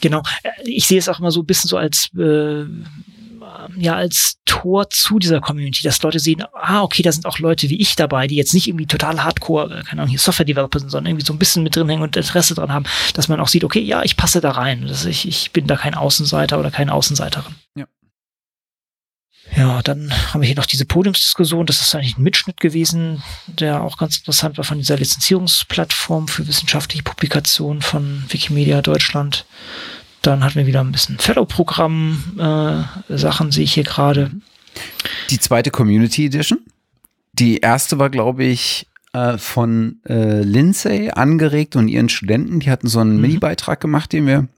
Genau. 0.00 0.22
Äh, 0.42 0.50
ich 0.64 0.86
sehe 0.86 0.98
es 0.98 1.08
auch 1.08 1.18
immer 1.18 1.30
so 1.30 1.40
ein 1.40 1.46
bisschen 1.46 1.68
so 1.68 1.76
als 1.76 2.10
äh, 2.18 2.64
ja 3.76 3.94
als 3.94 4.38
Tor 4.44 4.90
zu 4.90 5.18
dieser 5.18 5.40
Community, 5.40 5.82
dass 5.82 6.02
Leute 6.02 6.18
sehen, 6.18 6.44
ah, 6.54 6.82
okay, 6.82 7.02
da 7.02 7.12
sind 7.12 7.26
auch 7.26 7.38
Leute 7.38 7.68
wie 7.68 7.80
ich 7.80 7.96
dabei, 7.96 8.26
die 8.26 8.36
jetzt 8.36 8.54
nicht 8.54 8.68
irgendwie 8.68 8.86
total 8.86 9.22
hardcore, 9.22 9.66
äh, 9.66 9.82
keine 9.82 10.02
Ahnung, 10.02 10.10
hier 10.10 10.18
Software-Developer 10.18 10.78
sind, 10.78 10.90
sondern 10.90 11.10
irgendwie 11.10 11.26
so 11.26 11.32
ein 11.32 11.38
bisschen 11.38 11.62
mit 11.62 11.76
drin 11.76 11.88
hängen 11.88 12.02
und 12.02 12.16
Interesse 12.16 12.54
dran 12.54 12.72
haben, 12.72 12.86
dass 13.14 13.28
man 13.28 13.40
auch 13.40 13.48
sieht, 13.48 13.64
okay, 13.64 13.80
ja, 13.80 14.02
ich 14.02 14.16
passe 14.16 14.40
da 14.40 14.52
rein. 14.52 14.86
Dass 14.86 15.04
ich, 15.04 15.26
ich 15.26 15.52
bin 15.52 15.66
da 15.66 15.76
kein 15.76 15.94
Außenseiter 15.94 16.58
oder 16.58 16.70
keine 16.70 16.92
Außenseiterin. 16.92 17.54
Ja. 17.74 17.86
Ja, 19.54 19.80
dann 19.82 20.12
haben 20.32 20.40
wir 20.40 20.46
hier 20.46 20.56
noch 20.56 20.66
diese 20.66 20.84
Podiumsdiskussion. 20.84 21.66
Das 21.66 21.80
ist 21.80 21.94
eigentlich 21.94 22.18
ein 22.18 22.22
Mitschnitt 22.22 22.60
gewesen, 22.60 23.22
der 23.46 23.82
auch 23.82 23.96
ganz 23.96 24.18
interessant 24.18 24.58
war 24.58 24.64
von 24.64 24.78
dieser 24.78 24.96
Lizenzierungsplattform 24.96 26.28
für 26.28 26.48
wissenschaftliche 26.48 27.04
Publikationen 27.04 27.80
von 27.80 28.24
Wikimedia 28.28 28.82
Deutschland. 28.82 29.46
Dann 30.26 30.42
hatten 30.42 30.56
wir 30.56 30.66
wieder 30.66 30.80
ein 30.80 30.90
bisschen 30.90 31.18
Fellow-Programm-Sachen, 31.18 33.48
äh, 33.48 33.52
sehe 33.52 33.64
ich 33.64 33.74
hier 33.74 33.84
gerade. 33.84 34.32
Die 35.30 35.38
zweite 35.38 35.70
Community 35.70 36.26
Edition. 36.26 36.58
Die 37.32 37.58
erste 37.58 38.00
war, 38.00 38.10
glaube 38.10 38.42
ich, 38.42 38.88
äh, 39.12 39.38
von 39.38 40.00
äh, 40.08 40.42
Lindsay 40.42 41.10
angeregt 41.10 41.76
und 41.76 41.86
ihren 41.86 42.08
Studenten. 42.08 42.58
Die 42.58 42.70
hatten 42.70 42.88
so 42.88 42.98
einen 42.98 43.14
mhm. 43.14 43.20
Mini-Beitrag 43.20 43.80
gemacht, 43.80 44.12
den 44.12 44.26
wir 44.26 44.48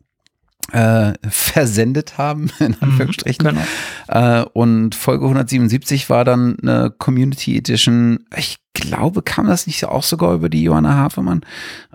äh, 0.73 1.13
versendet 1.29 2.19
haben, 2.19 2.51
in 2.59 2.69
mhm, 2.69 2.77
Anführungsstrichen. 2.81 3.47
Genau. 3.47 3.63
Äh, 4.09 4.45
und 4.53 4.95
Folge 4.95 5.25
177 5.25 6.11
war 6.11 6.25
dann 6.25 6.57
eine 6.61 6.91
Community 6.91 7.57
Edition. 7.57 8.25
Ich 8.37 8.59
glaube, 8.75 9.23
kam 9.23 9.47
das 9.47 9.67
nicht 9.67 9.85
auch 9.85 10.03
sogar 10.03 10.35
über 10.35 10.49
die 10.49 10.63
Johanna 10.63 10.95
Hafermann, 10.95 11.41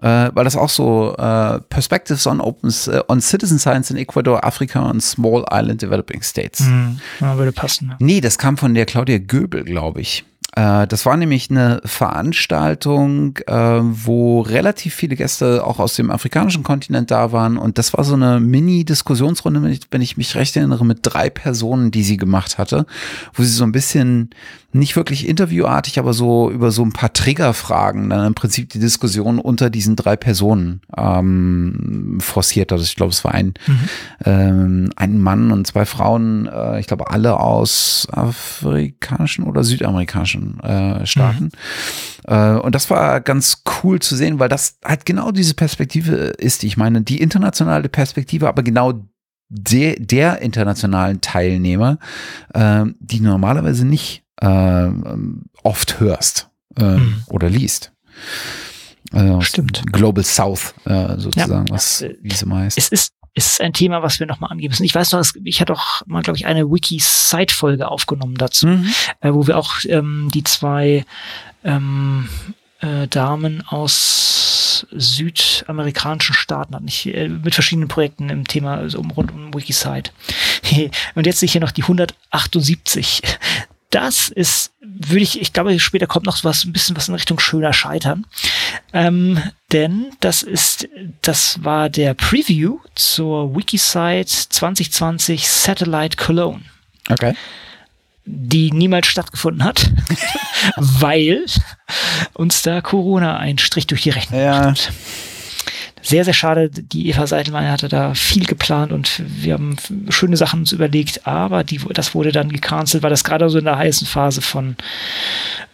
äh, 0.01 0.29
weil 0.33 0.43
das 0.43 0.55
auch 0.55 0.69
so 0.69 1.15
äh, 1.17 1.59
Perspectives 1.69 2.27
on 2.27 2.41
Open 2.41 2.73
uh, 2.87 2.99
on 3.07 3.21
Citizen 3.21 3.59
Science 3.59 3.89
in 3.89 3.97
Ecuador, 3.97 4.43
Afrika 4.43 4.81
und 4.89 5.01
Small 5.01 5.45
Island 5.49 5.81
Developing 5.81 6.21
States. 6.21 6.61
Mhm, 6.61 6.99
würde 7.19 7.51
passen. 7.51 7.89
Ja. 7.91 7.97
Nee, 7.99 8.21
das 8.21 8.37
kam 8.37 8.57
von 8.57 8.73
der 8.73 8.85
Claudia 8.85 9.19
Göbel, 9.19 9.63
glaube 9.63 10.01
ich. 10.01 10.25
Äh, 10.55 10.87
das 10.87 11.05
war 11.05 11.17
nämlich 11.17 11.49
eine 11.49 11.81
Veranstaltung, 11.83 13.37
äh, 13.47 13.79
wo 13.81 14.41
relativ 14.41 14.93
viele 14.93 15.15
Gäste 15.15 15.65
auch 15.65 15.79
aus 15.79 15.95
dem 15.95 16.11
afrikanischen 16.11 16.63
Kontinent 16.63 17.11
da 17.11 17.31
waren. 17.31 17.57
Und 17.57 17.77
das 17.77 17.93
war 17.93 18.03
so 18.03 18.13
eine 18.13 18.39
Mini-Diskussionsrunde, 18.39 19.79
wenn 19.91 20.01
ich 20.01 20.17
mich 20.17 20.35
recht 20.35 20.55
erinnere, 20.55 20.85
mit 20.85 20.99
drei 21.01 21.29
Personen, 21.29 21.91
die 21.91 22.03
sie 22.03 22.17
gemacht 22.17 22.57
hatte, 22.57 22.85
wo 23.33 23.43
sie 23.43 23.49
so 23.49 23.63
ein 23.63 23.71
bisschen 23.71 24.29
nicht 24.73 24.95
wirklich 24.95 25.27
interviewartig, 25.27 25.99
aber 25.99 26.13
so 26.13 26.49
über 26.49 26.71
so 26.71 26.83
ein 26.83 26.93
paar 26.93 27.13
Triggerfragen 27.13 28.09
dann 28.09 28.25
im 28.25 28.33
Prinzip 28.33 28.69
die 28.69 28.79
Diskussion 28.79 29.37
unter 29.37 29.69
diesen 29.69 29.95
drei 29.95 30.15
Personen 30.15 30.81
ähm, 30.97 32.17
forciert. 32.19 32.71
Also 32.71 32.83
ich 32.83 32.95
glaube, 32.95 33.11
es 33.11 33.23
war 33.23 33.33
ein, 33.33 33.53
mhm. 33.67 33.79
ähm, 34.25 34.89
ein 34.95 35.19
Mann 35.21 35.51
und 35.51 35.67
zwei 35.67 35.85
Frauen, 35.85 36.47
äh, 36.47 36.79
ich 36.79 36.87
glaube 36.87 37.11
alle 37.11 37.39
aus 37.39 38.07
afrikanischen 38.11 39.43
oder 39.43 39.63
südamerikanischen 39.63 40.42
äh, 40.61 41.05
Staaten. 41.05 41.45
Mhm. 41.45 41.49
Äh, 42.27 42.59
und 42.59 42.75
das 42.75 42.89
war 42.89 43.21
ganz 43.21 43.63
cool 43.83 43.99
zu 43.99 44.15
sehen, 44.15 44.39
weil 44.39 44.49
das 44.49 44.77
halt 44.83 45.05
genau 45.05 45.31
diese 45.31 45.53
Perspektive 45.53 46.15
ist. 46.15 46.63
Ich 46.63 46.77
meine, 46.77 47.01
die 47.01 47.21
internationale 47.21 47.89
Perspektive, 47.89 48.47
aber 48.47 48.63
genau 48.63 48.93
der, 49.49 49.95
der 49.99 50.41
internationalen 50.41 51.21
Teilnehmer, 51.21 51.99
äh, 52.53 52.85
die 52.99 53.19
normalerweise 53.19 53.85
nicht 53.85 54.23
äh, 54.41 54.89
oft 55.63 55.99
hörst 55.99 56.49
äh, 56.77 56.97
mhm. 56.97 57.23
oder 57.27 57.49
liest. 57.49 57.91
Also 59.11 59.41
Stimmt. 59.41 59.83
Global 59.91 60.23
South 60.23 60.73
äh, 60.85 61.19
sozusagen, 61.19 61.67
ja. 61.67 61.73
was 61.73 62.03
wie 62.21 62.31
es 62.31 62.41
immer 62.41 62.59
heißt. 62.59 62.77
Es 62.77 62.87
ist 62.87 63.13
ist 63.33 63.61
ein 63.61 63.73
Thema, 63.73 64.03
was 64.03 64.19
wir 64.19 64.27
nochmal 64.27 64.51
angeben 64.51 64.71
müssen. 64.71 64.83
Ich 64.83 64.93
weiß 64.93 65.11
noch, 65.13 65.25
ich 65.43 65.61
hatte 65.61 65.73
auch 65.73 66.03
mal, 66.05 66.21
glaube 66.21 66.37
ich, 66.37 66.45
eine 66.45 66.69
Wiki-Site-Folge 66.69 67.87
aufgenommen 67.87 68.35
dazu, 68.35 68.67
mhm. 68.67 68.93
äh, 69.21 69.33
wo 69.33 69.47
wir 69.47 69.57
auch 69.57 69.75
ähm, 69.85 70.29
die 70.33 70.43
zwei 70.43 71.05
ähm, 71.63 72.29
äh, 72.81 73.07
Damen 73.07 73.63
aus 73.67 74.85
südamerikanischen 74.91 76.35
Staaten 76.35 76.75
hatten, 76.75 76.87
ich, 76.87 77.07
äh, 77.07 77.27
mit 77.27 77.53
verschiedenen 77.53 77.87
Projekten 77.87 78.29
im 78.29 78.47
Thema 78.47 78.75
also 78.75 78.99
um, 78.99 79.11
rund 79.11 79.31
um 79.31 79.53
Wikisite. 79.53 80.11
Und 81.15 81.25
jetzt 81.25 81.39
sehe 81.39 81.45
ich 81.47 81.53
hier 81.53 81.61
noch 81.61 81.71
die 81.71 81.83
178 81.83 83.21
das 83.93 84.29
ist, 84.29 84.71
würde 84.81 85.23
ich, 85.23 85.39
ich 85.39 85.53
glaube, 85.53 85.79
später 85.79 86.07
kommt 86.07 86.25
noch 86.25 86.43
was, 86.43 86.65
ein 86.65 86.73
bisschen 86.73 86.97
was 86.97 87.09
in 87.09 87.13
Richtung 87.13 87.39
schöner 87.39 87.73
Scheitern. 87.73 88.25
Ähm, 88.91 89.39
denn 89.71 90.07
das 90.19 90.41
ist, 90.41 90.87
das 91.21 91.63
war 91.63 91.89
der 91.89 92.15
Preview 92.15 92.79
zur 92.95 93.55
Wikisite 93.55 94.25
2020 94.49 95.47
Satellite 95.47 96.17
Cologne. 96.17 96.61
Okay. 97.07 97.35
Die 98.25 98.71
niemals 98.71 99.07
stattgefunden 99.07 99.63
hat, 99.63 99.91
weil 100.77 101.45
uns 102.33 102.63
da 102.63 102.81
Corona 102.81 103.37
einen 103.37 103.59
Strich 103.59 103.85
durch 103.85 104.01
die 104.01 104.09
Rechnung 104.09 104.39
ja. 104.39 104.69
macht. 104.69 104.91
Sehr, 106.03 106.25
sehr 106.25 106.33
schade. 106.33 106.69
Die 106.69 107.07
Eva 107.09 107.25
Seitelmeier 107.25 107.71
hatte 107.71 107.87
da 107.87 108.13
viel 108.13 108.45
geplant 108.45 108.91
und 108.91 109.23
wir 109.25 109.53
haben 109.53 109.77
schöne 110.09 110.37
Sachen 110.37 110.59
uns 110.59 110.71
überlegt, 110.73 111.25
aber 111.25 111.63
die, 111.63 111.79
das 111.93 112.13
wurde 112.13 112.31
dann 112.31 112.51
gecancelt, 112.51 113.03
weil 113.03 113.09
das 113.09 113.23
gerade 113.23 113.49
so 113.49 113.57
in 113.57 113.65
der 113.65 113.77
heißen 113.77 114.05
Phase 114.05 114.41
von, 114.41 114.75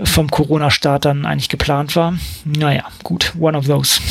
vom 0.01 0.29
Corona-Start 0.29 1.05
dann 1.05 1.25
eigentlich 1.25 1.49
geplant 1.49 1.95
war. 1.95 2.13
Naja, 2.45 2.85
gut, 3.03 3.33
one 3.39 3.57
of 3.57 3.65
those. 3.65 3.99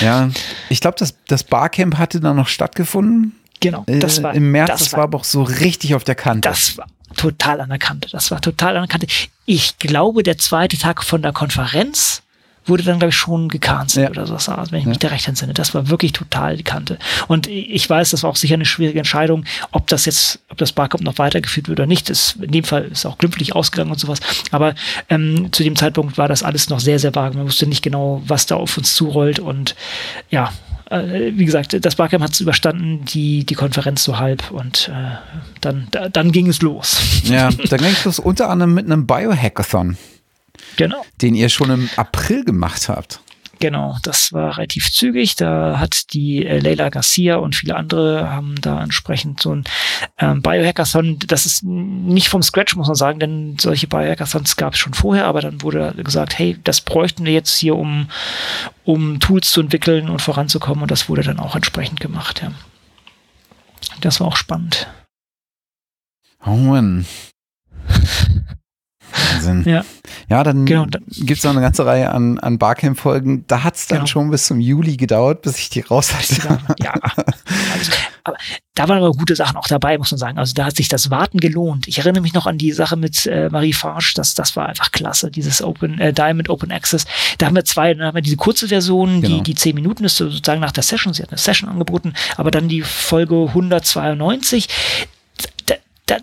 Ja, 0.00 0.30
ich 0.68 0.80
glaube, 0.80 0.96
das, 0.98 1.14
das 1.28 1.44
Barcamp 1.44 1.96
hatte 1.96 2.18
dann 2.18 2.34
noch 2.34 2.48
stattgefunden. 2.48 3.38
Genau, 3.60 3.84
das 3.86 4.18
äh, 4.18 4.22
war 4.24 4.34
im 4.34 4.50
März, 4.50 4.70
das, 4.70 4.80
das 4.80 4.92
war, 4.92 4.98
war 4.98 5.04
aber 5.04 5.18
auch 5.18 5.24
so 5.24 5.42
richtig 5.42 5.94
auf 5.94 6.02
der 6.02 6.16
Kante. 6.16 6.48
Das 6.48 6.76
war 6.76 6.86
total 7.16 7.60
an 7.60 7.68
der 7.68 7.78
Kante. 7.78 8.08
Das 8.10 8.30
war 8.32 8.40
total 8.40 8.76
an 8.76 8.82
der 8.82 8.88
Kante. 8.88 9.06
Ich 9.46 9.78
glaube, 9.78 10.24
der 10.24 10.38
zweite 10.38 10.78
Tag 10.78 11.04
von 11.04 11.22
der 11.22 11.32
Konferenz 11.32 12.22
wurde 12.66 12.82
dann, 12.82 12.98
glaube 12.98 13.10
ich, 13.10 13.16
schon 13.16 13.48
gecancelt 13.48 14.04
ja. 14.04 14.10
oder 14.10 14.26
so, 14.26 14.52
also, 14.52 14.72
wenn 14.72 14.80
ich 14.80 14.86
mich 14.86 14.98
da 14.98 15.08
recht 15.08 15.26
entsinne. 15.26 15.54
Das 15.54 15.74
war 15.74 15.88
wirklich 15.88 16.12
total 16.12 16.56
die 16.56 16.62
Kante. 16.62 16.98
Und 17.28 17.46
ich 17.46 17.88
weiß, 17.88 18.10
das 18.10 18.22
war 18.22 18.30
auch 18.30 18.36
sicher 18.36 18.54
eine 18.54 18.64
schwierige 18.64 18.98
Entscheidung, 18.98 19.44
ob 19.72 19.86
das 19.88 20.04
jetzt, 20.04 20.40
ob 20.48 20.58
das 20.58 20.72
Barcamp 20.72 21.02
noch 21.02 21.18
weitergeführt 21.18 21.68
wird 21.68 21.80
oder 21.80 21.86
nicht. 21.86 22.10
Das, 22.10 22.36
in 22.40 22.52
dem 22.52 22.64
Fall 22.64 22.84
ist 22.84 23.06
auch 23.06 23.18
glimpflich 23.18 23.54
ausgegangen 23.54 23.90
und 23.90 23.98
sowas. 23.98 24.20
Aber 24.50 24.74
ähm, 25.08 25.52
zu 25.52 25.62
dem 25.64 25.76
Zeitpunkt 25.76 26.18
war 26.18 26.28
das 26.28 26.42
alles 26.42 26.68
noch 26.68 26.80
sehr, 26.80 26.98
sehr 26.98 27.14
vage. 27.14 27.36
Man 27.36 27.46
wusste 27.46 27.66
nicht 27.66 27.82
genau, 27.82 28.22
was 28.26 28.46
da 28.46 28.56
auf 28.56 28.78
uns 28.78 28.94
zurollt. 28.94 29.38
Und 29.40 29.74
ja, 30.30 30.52
äh, 30.92 31.32
wie 31.34 31.44
gesagt, 31.44 31.84
das 31.84 31.96
Barcamp 31.96 32.22
hat 32.22 32.32
es 32.32 32.40
überstanden, 32.40 33.04
die, 33.06 33.44
die 33.44 33.54
Konferenz 33.54 34.04
so 34.04 34.18
halb 34.18 34.50
und 34.50 34.88
äh, 34.88 35.16
dann, 35.60 35.88
da, 35.90 36.08
dann 36.08 36.32
ging 36.32 36.48
es 36.48 36.62
los. 36.62 37.00
Ja, 37.24 37.50
dann 37.70 37.80
ging 37.80 37.92
es 37.92 38.04
los 38.04 38.18
unter 38.18 38.50
anderem 38.50 38.74
mit 38.74 38.86
einem 38.86 39.06
Biohackathon. 39.06 39.96
Genau. 40.76 41.04
Den 41.20 41.34
ihr 41.34 41.48
schon 41.48 41.70
im 41.70 41.88
April 41.96 42.44
gemacht 42.44 42.88
habt. 42.88 43.20
Genau, 43.62 43.96
das 44.02 44.32
war 44.32 44.58
relativ 44.58 44.92
zügig. 44.92 45.36
Da 45.36 45.78
hat 45.78 46.12
die 46.14 46.44
äh, 46.44 46.58
Leila 46.58 46.88
Garcia 46.88 47.36
und 47.36 47.54
viele 47.54 47.76
andere 47.76 48.28
haben 48.28 48.56
da 48.60 48.82
entsprechend 48.82 49.40
so 49.40 49.54
ein 49.54 49.64
ähm, 50.18 50.42
Biohackathon. 50.42 51.20
Das 51.20 51.46
ist 51.46 51.62
nicht 51.62 52.28
vom 52.28 52.42
Scratch, 52.42 52.74
muss 52.74 52.88
man 52.88 52.96
sagen, 52.96 53.20
denn 53.20 53.56
solche 53.60 53.86
Biohackathons 53.86 54.56
gab 54.56 54.72
es 54.72 54.80
schon 54.80 54.94
vorher, 54.94 55.26
aber 55.26 55.42
dann 55.42 55.62
wurde 55.62 55.94
gesagt, 55.98 56.40
hey, 56.40 56.58
das 56.64 56.80
bräuchten 56.80 57.24
wir 57.24 57.34
jetzt 57.34 57.56
hier, 57.56 57.76
um, 57.76 58.08
um 58.82 59.20
Tools 59.20 59.52
zu 59.52 59.60
entwickeln 59.60 60.08
und 60.08 60.20
voranzukommen. 60.20 60.82
Und 60.82 60.90
das 60.90 61.08
wurde 61.08 61.22
dann 61.22 61.38
auch 61.38 61.54
entsprechend 61.54 62.00
gemacht, 62.00 62.42
ja. 62.42 62.50
Das 64.00 64.18
war 64.18 64.26
auch 64.26 64.36
spannend. 64.36 64.88
Oh 66.44 66.56
Mann. 66.56 67.06
Wahnsinn. 69.12 69.64
Ja, 69.64 69.84
ja 70.28 70.42
dann 70.42 70.66
genau. 70.66 70.86
gibt 71.08 71.38
es 71.38 71.44
noch 71.44 71.52
eine 71.52 71.60
ganze 71.60 71.86
Reihe 71.86 72.10
an, 72.10 72.38
an 72.38 72.58
Barcamp-Folgen. 72.58 73.44
Da 73.46 73.64
hat 73.64 73.76
es 73.76 73.86
dann 73.86 73.98
genau. 73.98 74.06
schon 74.06 74.30
bis 74.30 74.46
zum 74.46 74.60
Juli 74.60 74.96
gedauert, 74.96 75.42
bis 75.42 75.58
ich 75.58 75.70
die 75.70 75.80
raus 75.80 76.12
hatte. 76.14 76.58
Ja, 76.82 76.94
also, 77.72 77.92
aber 78.24 78.36
da 78.74 78.88
waren 78.88 78.98
aber 78.98 79.12
gute 79.12 79.36
Sachen 79.36 79.56
auch 79.56 79.66
dabei, 79.66 79.98
muss 79.98 80.10
man 80.10 80.18
sagen. 80.18 80.38
Also 80.38 80.54
da 80.54 80.66
hat 80.66 80.76
sich 80.76 80.88
das 80.88 81.10
Warten 81.10 81.38
gelohnt. 81.38 81.88
Ich 81.88 81.98
erinnere 81.98 82.22
mich 82.22 82.34
noch 82.34 82.46
an 82.46 82.58
die 82.58 82.72
Sache 82.72 82.96
mit 82.96 83.26
äh, 83.26 83.48
Marie 83.50 83.72
Farsch, 83.72 84.14
das, 84.14 84.34
das 84.34 84.56
war 84.56 84.68
einfach 84.68 84.92
klasse, 84.92 85.30
dieses 85.30 85.62
Open 85.62 85.98
äh, 85.98 86.12
Diamond 86.12 86.48
Open 86.48 86.72
Access. 86.72 87.04
Da 87.38 87.46
haben 87.46 87.56
wir 87.56 87.64
zwei, 87.64 87.94
da 87.94 88.06
haben 88.06 88.14
wir 88.14 88.22
diese 88.22 88.36
kurze 88.36 88.68
Version, 88.68 89.20
genau. 89.20 89.36
die, 89.36 89.42
die 89.42 89.54
zehn 89.54 89.74
Minuten 89.74 90.04
ist 90.04 90.16
sozusagen 90.16 90.60
nach 90.60 90.72
der 90.72 90.82
Session, 90.82 91.12
sie 91.12 91.22
hat 91.22 91.30
eine 91.30 91.38
Session 91.38 91.68
angeboten, 91.68 92.14
aber 92.36 92.50
dann 92.50 92.68
die 92.68 92.82
Folge 92.82 93.46
192 93.48 94.68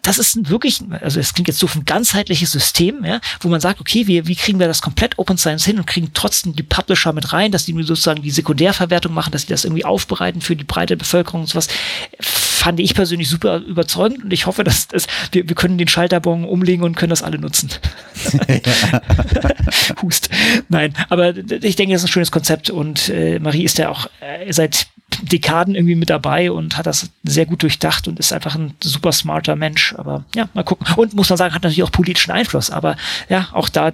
das 0.02 0.18
ist 0.18 0.50
wirklich, 0.50 0.82
also 1.02 1.20
es 1.20 1.34
klingt 1.34 1.48
jetzt 1.48 1.60
so 1.60 1.68
ein 1.76 1.86
ganzheitliches 1.86 2.52
System, 2.52 3.04
ja, 3.06 3.20
wo 3.42 3.50
man 3.50 3.62
sagt, 3.62 3.80
okay, 3.80 4.08
wie, 4.08 4.28
wie 4.28 4.36
kriegen 4.36 4.60
wir 4.60 4.68
das 4.68 4.82
komplett 4.82 5.18
Open 5.18 5.38
Science 5.38 5.66
hin 5.66 5.78
und 5.78 5.88
kriegen 5.88 6.12
trotzdem 6.14 6.56
die 6.56 6.64
Publisher 6.64 7.14
mit 7.14 7.34
rein, 7.34 7.52
dass 7.52 7.66
die 7.66 7.74
sozusagen 7.84 8.22
die 8.22 8.32
Sekundärverwertung 8.32 9.14
machen, 9.14 9.32
dass 9.32 9.46
die 9.46 9.52
das 9.54 9.66
irgendwie 9.66 9.86
aufbereiten 9.86 10.42
für 10.42 10.56
die 10.56 10.64
breite 10.64 10.98
Bevölkerung 10.98 11.42
und 11.42 11.48
sowas, 11.48 11.68
fand 12.20 12.80
ich 12.80 12.94
persönlich 12.94 13.30
super 13.30 13.58
überzeugend 13.60 14.26
und 14.26 14.34
ich 14.34 14.46
hoffe, 14.46 14.64
dass, 14.64 14.88
dass 14.88 15.08
wir, 15.32 15.48
wir 15.48 15.56
können 15.56 15.78
den 15.78 15.88
Schalterbon 15.88 16.44
umlegen 16.44 16.84
und 16.84 16.96
können 16.96 17.10
das 17.10 17.24
alle 17.24 17.40
nutzen. 17.40 17.70
Hust. 20.02 20.30
Nein, 20.68 20.94
aber 21.10 21.36
ich 21.38 21.76
denke, 21.76 21.94
das 21.94 22.04
ist 22.04 22.10
ein 22.10 22.12
schönes 22.12 22.32
Konzept 22.32 22.70
und 22.70 23.10
äh, 23.10 23.40
Marie 23.40 23.64
ist 23.64 23.78
ja 23.78 23.90
auch 23.90 24.08
äh, 24.20 24.52
seit 24.52 24.88
Dekaden 25.22 25.76
irgendwie 25.76 25.96
mit 25.96 26.10
dabei 26.10 26.52
und 26.52 26.78
hat 26.78 26.86
das 26.86 27.10
sehr 27.24 27.46
gut 27.46 27.64
durchdacht 27.64 28.08
und 28.08 28.20
ist 28.20 28.34
einfach 28.34 28.56
ein 28.56 28.74
super 28.82 29.12
smarter 29.12 29.56
Mensch. 29.56 29.94
Aber 29.98 30.24
ja, 30.36 30.50
mal 30.54 30.64
gucken. 30.64 30.88
Und 30.96 31.14
muss 31.14 31.30
man 31.30 31.38
sagen, 31.38 31.54
hat 31.54 31.64
natürlich 31.64 31.84
auch 31.84 31.92
politischen 31.92 32.32
Einfluss. 32.32 32.72
Aber 32.72 32.98
ja, 33.30 33.50
auch 33.54 33.70
da 33.70 33.92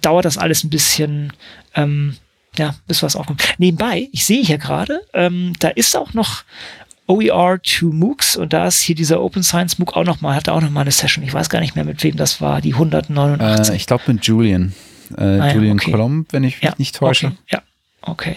dauert 0.00 0.24
das 0.24 0.38
alles 0.38 0.64
ein 0.64 0.70
bisschen. 0.70 1.32
Ähm, 1.74 2.16
ja, 2.56 2.74
bis 2.86 3.02
was 3.02 3.16
auch 3.16 3.26
kommt. 3.26 3.42
Nebenbei, 3.58 4.08
ich 4.12 4.24
sehe 4.24 4.44
hier 4.44 4.58
gerade, 4.58 5.00
ähm, 5.12 5.54
da 5.58 5.68
ist 5.68 5.96
auch 5.96 6.14
noch 6.14 6.44
OER 7.06 7.60
to 7.62 7.86
MOOCs 7.86 8.36
und 8.36 8.52
da 8.52 8.66
ist 8.66 8.80
hier 8.80 8.94
dieser 8.94 9.20
Open 9.20 9.42
Science 9.42 9.78
MOOC 9.78 9.96
auch 9.96 10.04
nochmal, 10.04 10.36
hat 10.36 10.48
auch 10.48 10.60
nochmal 10.60 10.82
eine 10.82 10.90
Session. 10.90 11.24
Ich 11.24 11.34
weiß 11.34 11.50
gar 11.50 11.60
nicht 11.60 11.74
mehr, 11.74 11.84
mit 11.84 12.02
wem 12.02 12.16
das 12.16 12.40
war, 12.40 12.60
die 12.60 12.74
189. 12.74 13.72
Äh, 13.72 13.76
ich 13.76 13.86
glaube 13.86 14.04
mit 14.06 14.24
Julian. 14.24 14.72
Äh, 15.16 15.22
ah, 15.22 15.48
ja, 15.48 15.54
Julian 15.54 15.78
okay. 15.78 15.90
Colomb, 15.90 16.32
wenn 16.32 16.44
ich 16.44 16.56
mich 16.56 16.64
ja, 16.64 16.74
nicht 16.78 16.94
täusche. 16.96 17.26
Okay. 17.26 17.36
Ja, 17.50 17.62
okay. 18.02 18.36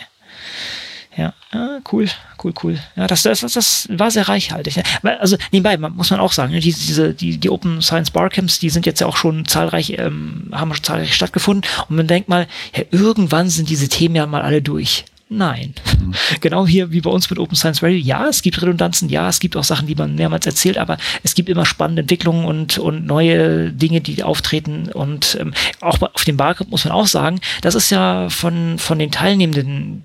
Ja, 1.17 1.33
ja, 1.51 1.79
cool, 1.91 2.07
cool, 2.43 2.53
cool. 2.63 2.79
Ja, 2.95 3.07
das, 3.07 3.23
das, 3.23 3.39
das 3.41 3.87
war 3.89 4.11
sehr 4.11 4.29
reichhaltig. 4.29 4.83
Also 5.01 5.35
nebenbei 5.51 5.75
muss 5.77 6.11
man 6.11 6.19
auch 6.19 6.31
sagen, 6.31 6.53
ne, 6.53 6.59
diese, 6.59 7.13
die, 7.15 7.39
die 7.39 7.49
Open 7.49 7.81
Science 7.81 8.11
Barcamps, 8.11 8.59
die 8.59 8.69
sind 8.69 8.85
jetzt 8.85 9.01
ja 9.01 9.07
auch 9.07 9.17
schon 9.17 9.45
zahlreich, 9.45 9.95
ähm, 9.97 10.51
haben 10.51 10.73
schon 10.75 10.83
zahlreich 10.83 11.15
stattgefunden. 11.15 11.67
Und 11.89 11.95
man 11.95 12.05
denkt 12.05 12.29
mal, 12.29 12.47
ja, 12.75 12.83
irgendwann 12.91 13.49
sind 13.49 13.69
diese 13.69 13.89
Themen 13.89 14.15
ja 14.15 14.27
mal 14.27 14.43
alle 14.43 14.61
durch. 14.61 15.05
Nein. 15.29 15.73
Mhm. 15.99 16.13
Genau 16.39 16.67
hier 16.67 16.91
wie 16.91 17.01
bei 17.01 17.09
uns 17.09 17.29
mit 17.29 17.39
Open 17.39 17.55
Science 17.55 17.81
Radio. 17.81 17.97
Ja, 17.97 18.27
es 18.27 18.43
gibt 18.43 18.61
Redundanzen, 18.61 19.09
ja, 19.09 19.27
es 19.27 19.39
gibt 19.39 19.57
auch 19.57 19.63
Sachen, 19.63 19.87
die 19.87 19.95
man 19.95 20.15
mehrmals 20.15 20.45
erzählt, 20.45 20.77
aber 20.77 20.97
es 21.23 21.33
gibt 21.33 21.49
immer 21.49 21.65
spannende 21.65 22.03
Entwicklungen 22.03 22.45
und, 22.45 22.77
und 22.77 23.05
neue 23.05 23.71
Dinge, 23.71 24.01
die 24.01 24.23
auftreten. 24.23 24.89
Und 24.93 25.35
ähm, 25.41 25.53
auch 25.81 25.99
auf 26.01 26.23
dem 26.25 26.37
Barcamp 26.37 26.69
muss 26.69 26.85
man 26.85 26.93
auch 26.93 27.07
sagen, 27.07 27.41
das 27.61 27.73
ist 27.73 27.89
ja 27.89 28.29
von, 28.29 28.77
von 28.77 28.99
den 28.99 29.11
Teilnehmenden 29.11 30.03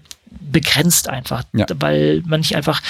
begrenzt 0.53 1.09
einfach, 1.09 1.43
ja. 1.53 1.67
weil 1.75 2.23
man 2.27 2.41
nicht 2.41 2.57
einfach 2.57 2.83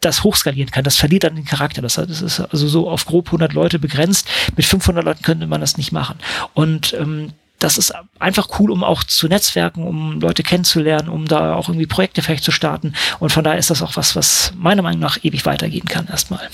das 0.00 0.24
hochskalieren 0.24 0.70
kann. 0.70 0.84
Das 0.84 0.96
verliert 0.96 1.24
dann 1.24 1.36
den 1.36 1.44
Charakter. 1.44 1.82
Das, 1.82 1.94
das 1.94 2.22
ist 2.22 2.40
also 2.40 2.68
so 2.68 2.88
auf 2.88 3.04
grob 3.04 3.28
100 3.28 3.52
Leute 3.52 3.78
begrenzt. 3.78 4.28
Mit 4.56 4.64
500 4.64 5.04
Leuten 5.04 5.22
könnte 5.22 5.46
man 5.46 5.60
das 5.60 5.76
nicht 5.76 5.92
machen. 5.92 6.18
Und 6.54 6.94
ähm, 6.94 7.32
das 7.58 7.76
ist 7.76 7.92
einfach 8.18 8.48
cool, 8.58 8.70
um 8.70 8.84
auch 8.84 9.02
zu 9.02 9.26
netzwerken, 9.26 9.82
um 9.82 10.20
Leute 10.20 10.42
kennenzulernen, 10.42 11.08
um 11.08 11.26
da 11.26 11.54
auch 11.54 11.68
irgendwie 11.68 11.86
Projekte 11.86 12.22
vielleicht 12.22 12.44
zu 12.44 12.52
starten. 12.52 12.94
Und 13.18 13.30
von 13.30 13.42
daher 13.42 13.58
ist 13.58 13.70
das 13.70 13.82
auch 13.82 13.96
was, 13.96 14.14
was 14.14 14.52
meiner 14.56 14.82
Meinung 14.82 15.00
nach 15.00 15.18
ewig 15.24 15.44
weitergehen 15.44 15.86
kann 15.86 16.06
erstmal. 16.06 16.48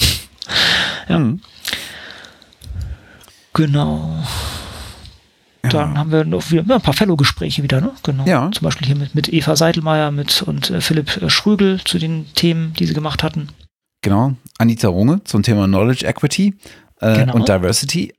Ja. 1.08 1.18
Mhm. 1.18 1.42
Genau. 3.52 4.24
Dann 5.70 5.98
haben 5.98 6.12
wir 6.12 6.24
noch 6.24 6.50
wieder 6.50 6.74
ein 6.74 6.80
paar 6.80 6.94
Fellow-Gespräche 6.94 7.62
wieder, 7.62 7.80
ne? 7.80 7.92
Genau. 8.02 8.24
Ja. 8.26 8.50
Zum 8.52 8.64
Beispiel 8.64 8.86
hier 8.86 8.96
mit, 8.96 9.14
mit 9.14 9.32
Eva 9.32 9.56
Seidelmeier 9.56 10.10
mit 10.10 10.42
und 10.42 10.70
äh, 10.70 10.80
Philipp 10.80 11.22
äh, 11.22 11.30
Schrügel 11.30 11.80
zu 11.84 11.98
den 11.98 12.26
Themen, 12.34 12.74
die 12.78 12.86
sie 12.86 12.94
gemacht 12.94 13.22
hatten. 13.22 13.48
Genau. 14.02 14.34
Anita 14.58 14.88
Runge 14.88 15.22
zum 15.24 15.42
Thema 15.42 15.66
Knowledge 15.66 16.06
Equity 16.06 16.54
äh, 17.00 17.16
genau. 17.16 17.34
und 17.34 17.48
Diversity. 17.48 18.12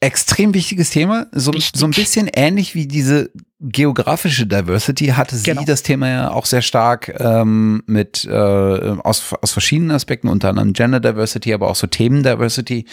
Extrem 0.00 0.54
wichtiges 0.54 0.90
Thema. 0.90 1.26
So, 1.32 1.52
so 1.74 1.86
ein 1.86 1.92
bisschen 1.92 2.28
ähnlich 2.32 2.74
wie 2.74 2.86
diese 2.86 3.30
geografische 3.62 4.46
Diversity 4.46 5.06
hatte 5.08 5.36
sie 5.36 5.44
genau. 5.44 5.62
das 5.64 5.84
Thema 5.84 6.08
ja 6.08 6.30
auch 6.32 6.46
sehr 6.46 6.62
stark 6.62 7.14
ähm, 7.20 7.82
mit 7.86 8.24
äh, 8.24 8.32
aus, 8.32 9.34
aus 9.40 9.52
verschiedenen 9.52 9.92
Aspekten, 9.92 10.26
unter 10.28 10.48
anderem 10.48 10.72
Gender 10.72 10.98
Diversity, 10.98 11.54
aber 11.54 11.70
auch 11.70 11.76
so 11.76 11.86
Themen 11.86 12.24
Diversity 12.24 12.86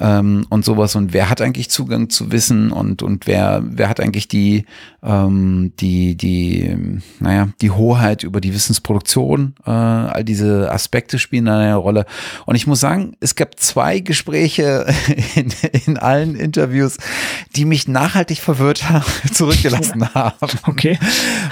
ähm, 0.00 0.44
und 0.50 0.64
sowas. 0.64 0.96
Und 0.96 1.12
wer 1.12 1.30
hat 1.30 1.40
eigentlich 1.40 1.70
Zugang 1.70 2.10
zu 2.10 2.32
Wissen 2.32 2.72
und 2.72 3.02
und 3.02 3.28
wer 3.28 3.62
wer 3.64 3.88
hat 3.88 4.00
eigentlich 4.00 4.26
die 4.26 4.64
ähm, 5.04 5.72
die 5.78 6.16
die 6.16 7.00
naja 7.20 7.50
die 7.60 7.70
Hoheit 7.70 8.24
über 8.24 8.40
die 8.40 8.54
Wissensproduktion? 8.54 9.54
Äh, 9.64 9.70
all 9.70 10.24
diese 10.24 10.72
Aspekte 10.72 11.20
spielen 11.20 11.46
eine 11.46 11.76
Rolle. 11.76 12.06
Und 12.44 12.56
ich 12.56 12.66
muss 12.66 12.80
sagen, 12.80 13.16
es 13.20 13.36
gab 13.36 13.60
zwei 13.60 14.00
Gespräche 14.00 14.86
in, 15.36 15.52
in 15.86 15.96
allen 15.96 16.34
Interviews, 16.34 16.96
die 17.54 17.66
mich 17.66 17.86
nachhaltig 17.86 18.38
verwirrt 18.40 18.82
haben, 18.88 19.04
zurückgelassen 19.32 19.91
gelassen 19.92 20.14
haben. 20.14 20.58
Okay. 20.64 20.98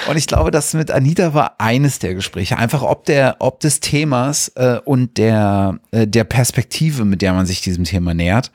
Und 0.08 0.16
ich 0.16 0.26
glaube, 0.26 0.50
das 0.50 0.74
mit 0.74 0.90
Anita 0.90 1.34
war 1.34 1.56
eines 1.58 1.98
der 1.98 2.14
Gespräche. 2.14 2.56
Einfach 2.56 2.82
ob 2.82 3.04
der, 3.04 3.36
ob 3.38 3.60
des 3.60 3.80
Themas 3.80 4.48
äh, 4.56 4.78
und 4.84 5.18
der, 5.18 5.78
äh, 5.90 6.06
der 6.06 6.24
Perspektive, 6.24 7.04
mit 7.04 7.22
der 7.22 7.32
man 7.32 7.46
sich 7.46 7.60
diesem 7.60 7.84
Thema 7.84 8.14
nähert. 8.14 8.50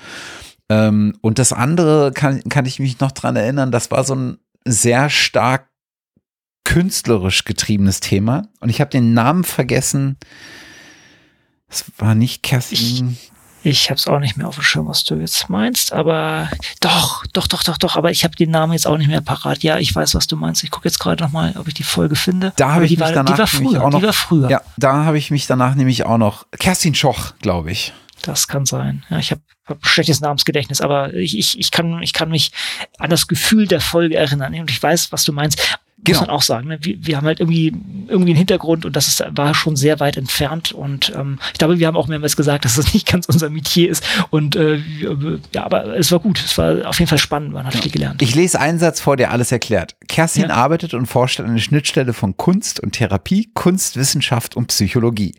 Ähm, 0.69 1.17
und 1.21 1.39
das 1.39 1.53
andere 1.53 2.11
kann, 2.13 2.41
kann 2.49 2.65
ich 2.65 2.79
mich 2.79 2.99
noch 2.99 3.11
dran 3.11 3.35
erinnern, 3.35 3.71
das 3.71 3.91
war 3.91 4.03
so 4.03 4.15
ein 4.15 4.37
sehr 4.67 5.09
stark 5.09 5.69
künstlerisch 6.63 7.45
getriebenes 7.45 7.99
Thema. 7.99 8.47
Und 8.59 8.69
ich 8.69 8.81
habe 8.81 8.89
den 8.89 9.13
Namen 9.13 9.43
vergessen. 9.43 10.17
Es 11.67 11.85
war 11.97 12.15
nicht 12.15 12.41
Kerstin. 12.41 13.11
Ich 13.11 13.31
habe 13.73 13.95
es 13.95 14.07
auch 14.07 14.19
nicht 14.19 14.37
mehr 14.37 14.47
auf 14.47 14.55
dem 14.55 14.63
Schirm, 14.63 14.87
was 14.87 15.03
du 15.03 15.15
jetzt 15.15 15.49
meinst, 15.49 15.91
aber 15.91 16.49
doch, 16.81 17.25
doch, 17.33 17.47
doch, 17.47 17.63
doch, 17.63 17.77
doch, 17.77 17.95
aber 17.95 18.11
ich 18.11 18.23
habe 18.23 18.35
den 18.35 18.51
Namen 18.51 18.73
jetzt 18.73 18.87
auch 18.87 18.97
nicht 18.97 19.07
mehr 19.07 19.21
parat. 19.21 19.63
Ja, 19.63 19.77
ich 19.79 19.93
weiß, 19.93 20.15
was 20.15 20.27
du 20.27 20.35
meinst. 20.35 20.63
Ich 20.63 20.71
gucke 20.71 20.87
jetzt 20.87 20.99
gerade 20.99 21.23
noch 21.23 21.31
mal, 21.31 21.55
ob 21.57 21.67
ich 21.67 21.73
die 21.73 21.83
Folge 21.83 22.15
finde. 22.15 22.53
Da 22.57 22.73
habe 22.73 22.85
ich 22.85 22.89
die 22.89 22.97
mich 22.97 23.05
war, 23.05 23.11
danach 23.11 23.33
die 23.33 23.39
war 23.39 23.47
früher, 23.47 23.83
auch 23.83 23.89
noch, 23.89 23.99
die 23.99 24.05
war 24.05 24.13
früher. 24.13 24.49
Ja, 24.49 24.61
da 24.77 25.05
habe 25.05 25.17
ich 25.17 25.31
mich 25.31 25.47
danach 25.47 25.75
nämlich 25.75 26.05
auch 26.05 26.17
noch 26.17 26.45
Kerstin 26.59 26.95
Schoch, 26.95 27.33
glaube 27.41 27.71
ich. 27.71 27.93
Das 28.21 28.47
kann 28.47 28.65
sein. 28.65 29.03
Ja, 29.09 29.19
ich 29.19 29.31
habe 29.31 29.41
hab 29.65 29.85
schlechtes 29.85 30.21
Namensgedächtnis, 30.21 30.81
aber 30.81 31.13
ich, 31.13 31.37
ich, 31.37 31.59
ich, 31.59 31.71
kann, 31.71 32.01
ich 32.01 32.13
kann 32.13 32.29
mich 32.29 32.51
an 32.97 33.09
das 33.09 33.27
Gefühl 33.27 33.67
der 33.67 33.81
Folge 33.81 34.15
erinnern 34.15 34.53
und 34.55 34.69
ich 34.69 34.81
weiß, 34.81 35.11
was 35.11 35.23
du 35.23 35.33
meinst. 35.33 35.79
Genau. 36.03 36.19
Muss 36.19 36.27
man 36.27 36.35
auch 36.35 36.41
sagen. 36.41 36.67
Ne? 36.67 36.77
Wir, 36.81 36.97
wir 36.99 37.17
haben 37.17 37.25
halt 37.25 37.39
irgendwie, 37.39 37.73
irgendwie 38.07 38.31
einen 38.31 38.37
Hintergrund 38.37 38.85
und 38.85 38.95
das 38.95 39.07
ist, 39.07 39.23
war 39.31 39.53
schon 39.55 39.75
sehr 39.75 39.99
weit 39.99 40.17
entfernt. 40.17 40.71
Und 40.71 41.11
ähm, 41.15 41.39
ich 41.53 41.57
glaube, 41.57 41.79
wir 41.79 41.87
haben 41.87 41.97
auch 41.97 42.07
mehrmals 42.07 42.35
gesagt, 42.35 42.65
dass 42.65 42.75
das 42.75 42.93
nicht 42.93 43.07
ganz 43.07 43.25
unser 43.27 43.49
Metier 43.49 43.89
ist. 43.89 44.03
Und 44.29 44.55
äh, 44.55 44.79
ja, 45.53 45.63
aber 45.65 45.97
es 45.97 46.11
war 46.11 46.19
gut. 46.19 46.39
Es 46.43 46.57
war 46.57 46.87
auf 46.87 46.99
jeden 46.99 47.09
Fall 47.09 47.17
spannend. 47.17 47.53
Man 47.53 47.65
hat 47.65 47.73
viel 47.75 47.91
gelernt. 47.91 48.21
Ich 48.21 48.35
lese 48.35 48.59
einen 48.59 48.77
Satz 48.77 48.99
vor, 49.01 49.17
der 49.17 49.31
alles 49.31 49.51
erklärt. 49.51 49.95
Kerstin 50.07 50.49
Ja. 50.49 50.55
arbeitet 50.55 50.93
und 50.93 51.07
forscht 51.07 51.39
an 51.39 51.53
der 51.55 51.61
Schnittstelle 51.61 52.13
von 52.13 52.37
Kunst 52.37 52.79
und 52.79 52.91
Therapie, 52.91 53.49
Kunst, 53.53 53.95
Wissenschaft 53.95 54.55
und 54.55 54.67
Psychologie. 54.67 55.33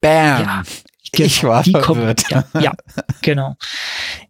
Bam! 0.00 0.42
Ja, 0.42 0.62
ich 1.18 1.44
war 1.44 1.62
die 1.62 1.72
kommt, 1.72 1.98
verwirrt. 1.98 2.30
ja, 2.30 2.44
ja, 2.58 2.72
genau. 3.22 3.56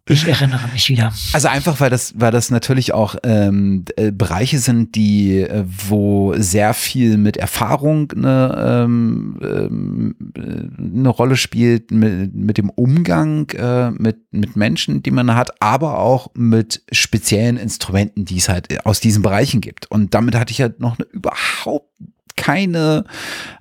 Ich 0.05 0.27
erinnere 0.27 0.67
mich 0.73 0.89
wieder. 0.89 1.13
Also 1.31 1.47
einfach, 1.47 1.79
weil 1.79 1.89
das, 1.89 2.13
weil 2.17 2.31
das 2.31 2.51
natürlich 2.51 2.93
auch 2.93 3.15
ähm, 3.23 3.85
äh, 3.95 4.11
Bereiche 4.11 4.59
sind, 4.59 4.95
die, 4.95 5.39
äh, 5.39 5.63
wo 5.65 6.33
sehr 6.35 6.73
viel 6.73 7.15
mit 7.17 7.37
Erfahrung 7.37 8.11
eine, 8.11 8.83
ähm, 8.83 9.39
ähm, 9.41 10.15
äh, 10.35 10.97
eine 10.97 11.07
Rolle 11.07 11.37
spielt, 11.37 11.91
mit, 11.91 12.35
mit 12.35 12.57
dem 12.57 12.69
Umgang 12.69 13.49
äh, 13.51 13.91
mit, 13.91 14.17
mit 14.31 14.57
Menschen, 14.57 15.01
die 15.03 15.11
man 15.11 15.33
hat, 15.33 15.61
aber 15.61 15.99
auch 15.99 16.31
mit 16.33 16.83
speziellen 16.91 17.55
Instrumenten, 17.55 18.25
die 18.25 18.37
es 18.37 18.49
halt 18.49 18.85
aus 18.85 18.99
diesen 18.99 19.23
Bereichen 19.23 19.61
gibt. 19.61 19.89
Und 19.89 20.13
damit 20.13 20.35
hatte 20.35 20.51
ich 20.51 20.59
halt 20.59 20.81
noch 20.81 20.99
eine, 20.99 21.07
überhaupt 21.07 21.87
keine, 22.35 23.05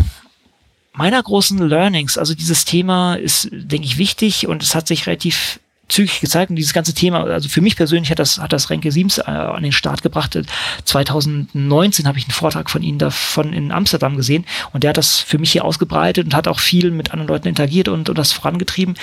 meiner 0.92 1.22
großen 1.22 1.58
Learnings. 1.58 2.18
Also 2.18 2.34
dieses 2.34 2.66
Thema 2.66 3.16
ist, 3.16 3.50
denke 3.52 3.86
ich, 3.86 3.98
wichtig 3.98 4.48
und 4.48 4.64
es 4.64 4.76
hat 4.76 4.88
sich 4.88 5.08
relativ 5.08 5.60
zügig 5.88 6.20
gezeigt 6.20 6.50
und 6.50 6.56
dieses 6.56 6.74
ganze 6.74 6.94
Thema, 6.94 7.24
also 7.24 7.48
für 7.48 7.62
mich 7.62 7.76
persönlich 7.76 8.10
hat 8.10 8.20
das, 8.20 8.40
hat 8.40 8.54
das 8.54 8.70
Renke 8.70 8.92
Siems 8.92 9.20
äh, 9.20 9.24
an 9.24 9.64
den 9.64 9.72
Start 9.72 10.02
gebracht. 10.02 10.38
2019 10.84 12.08
habe 12.08 12.18
ich 12.18 12.26
einen 12.26 12.32
Vortrag 12.32 12.70
von 12.70 12.82
Ihnen 12.82 12.98
davon 12.98 13.54
in 13.54 13.72
Amsterdam 13.72 14.18
gesehen 14.18 14.46
und 14.74 14.84
der 14.84 14.90
hat 14.90 14.98
das 14.98 15.20
für 15.20 15.38
mich 15.38 15.52
hier 15.52 15.64
ausgebreitet 15.64 16.26
und 16.26 16.34
hat 16.34 16.48
auch 16.48 16.60
viel 16.60 16.92
mit 16.92 17.12
anderen 17.12 17.28
Leuten 17.28 17.48
interagiert 17.48 17.88
und, 17.88 18.10
und 18.10 18.18
das 18.18 18.32
vorangetrieben. 18.32 18.96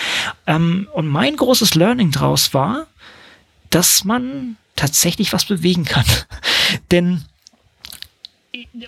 Ähm, 0.47 0.89
und 0.93 1.07
mein 1.07 1.37
großes 1.37 1.75
Learning 1.75 2.11
draus 2.11 2.53
war, 2.53 2.87
dass 3.71 4.05
man 4.05 4.57
tatsächlich 4.77 5.33
was 5.33 5.45
bewegen 5.45 5.85
kann. 5.85 6.05
Denn 6.91 7.25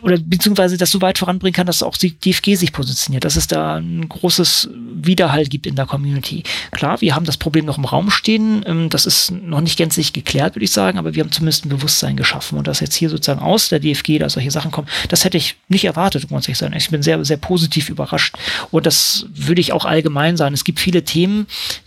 oder 0.03 0.19
beziehungsweise 0.19 0.77
das 0.77 0.91
so 0.91 1.01
weit 1.01 1.17
voranbringen 1.17 1.55
kann, 1.55 1.67
dass 1.67 1.83
auch 1.83 1.97
die 1.97 2.19
DFG 2.19 2.55
sich 2.55 2.73
positioniert, 2.73 3.25
dass 3.25 3.37
es 3.37 3.47
da 3.47 3.77
ein 3.77 4.07
großes 4.09 4.69
Widerhall 4.75 5.47
gibt 5.47 5.67
in 5.67 5.75
der 5.75 5.87
Community. 5.87 6.43
Klar, 6.71 7.01
wir 7.01 7.15
haben 7.15 7.25
das 7.25 7.39
Problem 7.39 7.65
noch 7.65 7.79
im 7.79 7.87
Raum 7.87 8.11
stehen, 8.11 8.63
ähm, 8.67 8.91
das 8.91 9.07
ist 9.07 9.31
noch 9.31 9.63
nicht 9.63 9.79
gänzlich 9.79 10.13
geklärt, 10.13 10.55
würde 10.55 10.65
ich 10.65 10.71
sagen, 10.71 10.99
aber 10.99 11.15
wir 11.15 11.23
haben 11.23 11.33
zumindest 11.33 11.65
ein 11.65 11.71
Bewusstsein 11.71 12.17
geschaffen 12.17 12.59
und 12.59 12.67
dass 12.67 12.81
jetzt 12.81 12.95
hier 12.95 13.09
sozusagen 13.09 13.41
aus 13.41 13.71
der 13.71 13.81
DFG 13.81 14.19
da 14.19 14.29
solche 14.29 14.51
Sachen 14.51 14.71
kommen, 14.71 14.89
das 15.09 15.25
hätte 15.25 15.39
ich 15.39 15.57
nicht 15.69 15.85
erwartet, 15.85 16.31
muss 16.31 16.47
ich 16.47 16.59
sagen. 16.59 16.75
Ich 16.77 16.91
bin 16.91 17.03
sehr, 17.03 17.25
sehr 17.25 17.39
positiv 17.39 17.89
überrascht 17.89 18.37
und 18.71 18.85
das 18.85 19.25
würde 19.33 19.63
ich 19.63 19.73
auch 19.73 19.87
allgemein 19.87 20.37
sagen. 20.37 20.55
Es 20.55 20.65
gibt 20.65 20.79
viele 20.79 21.05
Themen, 21.05 21.47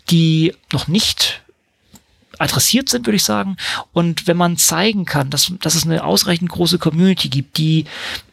die 0.10 0.54
noch 0.72 0.88
nicht 0.88 1.42
adressiert 2.40 2.90
sind, 2.90 3.06
würde 3.06 3.16
ich 3.18 3.24
sagen. 3.24 3.58
Und 3.94 4.28
wenn 4.28 4.38
man 4.38 4.58
zeigen 4.58 5.06
kann, 5.06 5.30
dass, 5.30 5.52
dass 5.62 5.76
es 5.76 5.86
eine 5.86 6.04
ausreichend 6.04 6.50
große 6.50 6.78
Community 6.78 7.30
gibt, 7.30 7.58
die, 7.58 7.86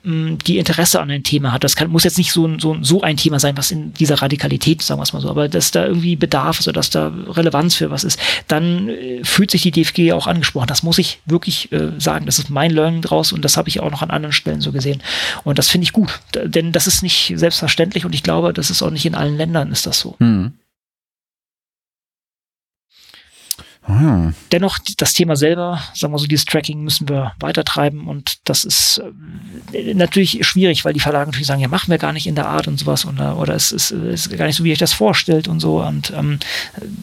mh, 0.03 0.39
die 0.47 0.59
Interesse 0.59 1.01
an 1.01 1.11
einem 1.11 1.23
Thema 1.23 1.53
hat, 1.53 1.65
das 1.65 1.77
kann, 1.77 1.91
muss 1.91 2.05
jetzt 2.05 2.19
nicht 2.19 2.33
so, 2.33 2.47
ein- 2.47 2.59
so, 2.59 2.75
ein- 2.75 2.85
so 2.85 3.01
ein 3.03 3.17
Thema 3.17 3.41
sein, 3.41 3.57
was 3.57 3.71
in 3.71 3.95
dieser 3.95 4.21
Radikalität, 4.23 4.83
sagen 4.83 4.99
wir 4.99 5.05
es 5.05 5.13
mal 5.13 5.21
so, 5.21 5.31
aber 5.31 5.49
dass 5.49 5.71
da 5.71 5.87
irgendwie 5.87 6.17
Bedarf 6.17 6.61
ist 6.61 6.69
oder 6.69 6.75
dass 6.75 6.91
da 6.91 7.13
Relevanz 7.29 7.75
für 7.77 7.91
was 7.91 8.05
ist, 8.05 8.19
dann 8.49 8.89
äh, 8.89 9.25
fühlt 9.25 9.51
sich 9.51 9.63
die 9.63 9.71
DFG 9.71 10.13
auch 10.13 10.27
angesprochen. 10.27 10.67
Das 10.67 10.83
muss 10.83 10.99
ich 10.99 11.21
wirklich 11.27 11.73
äh, 11.73 11.93
sagen. 11.99 12.27
Das 12.27 12.39
ist 12.39 12.51
mein 12.51 12.71
Learning 12.71 13.01
draus 13.03 13.33
und 13.33 13.45
das 13.45 13.57
habe 13.57 13.69
ich 13.69 13.81
auch 13.81 13.91
noch 13.91 14.03
an 14.03 14.11
anderen 14.11 14.33
Stellen 14.33 14.61
so 14.61 14.73
gesehen. 14.73 15.03
Und 15.45 15.59
das 15.59 15.69
finde 15.69 15.85
ich 15.85 15.93
gut, 15.93 16.21
denn 16.45 16.73
das 16.73 16.87
ist 16.87 17.03
nicht 17.03 17.33
selbstverständlich 17.37 18.05
und 18.05 18.15
ich 18.15 18.23
glaube, 18.23 18.53
das 18.53 18.71
ist 18.71 18.83
auch 18.83 18.91
nicht 18.91 19.07
in 19.07 19.15
allen 19.15 19.37
Ländern 19.37 19.73
ist 19.73 19.87
das 19.87 19.99
so. 20.01 20.17
Hm. 23.87 24.35
Dennoch, 24.51 24.79
das 24.97 25.13
Thema 25.13 25.37
selber, 25.37 25.79
sagen 25.93 26.15
wir 26.15 26.19
so, 26.19 26.27
dieses 26.27 26.47
Tracking 26.47 26.83
müssen 26.83 27.07
wir 27.07 27.33
weitertreiben 27.39 28.09
und 28.09 28.39
das 28.45 28.65
ist 28.65 29.03
äh, 29.73 29.93
natürlich 29.93 30.39
schwierig, 30.47 30.87
weil 30.87 30.95
die 30.95 31.01
Verlage 31.01 31.27
natürlich 31.27 31.47
sagen, 31.47 31.61
ja, 31.61 31.69
machen 31.69 31.91
wir 31.91 31.99
gar 31.99 32.15
nicht 32.15 32.27
in 32.27 32.35
der 32.35 32.49
Art 32.49 32.67
und 32.67 32.79
sowas 32.79 33.05
und, 33.05 33.21
äh, 33.21 33.25
oder 33.25 33.55
es 33.55 33.73
ist, 33.73 33.91
ist 33.91 34.35
gar 34.39 34.47
nicht 34.47 34.57
so, 34.57 34.65
wie 34.65 34.69
ihr 34.69 34.73
euch 34.73 34.79
das 34.79 34.95
vorstellt 34.95 35.49
und 35.49 35.61
so 35.61 35.83
und 35.83 36.15
ähm, 36.17 36.39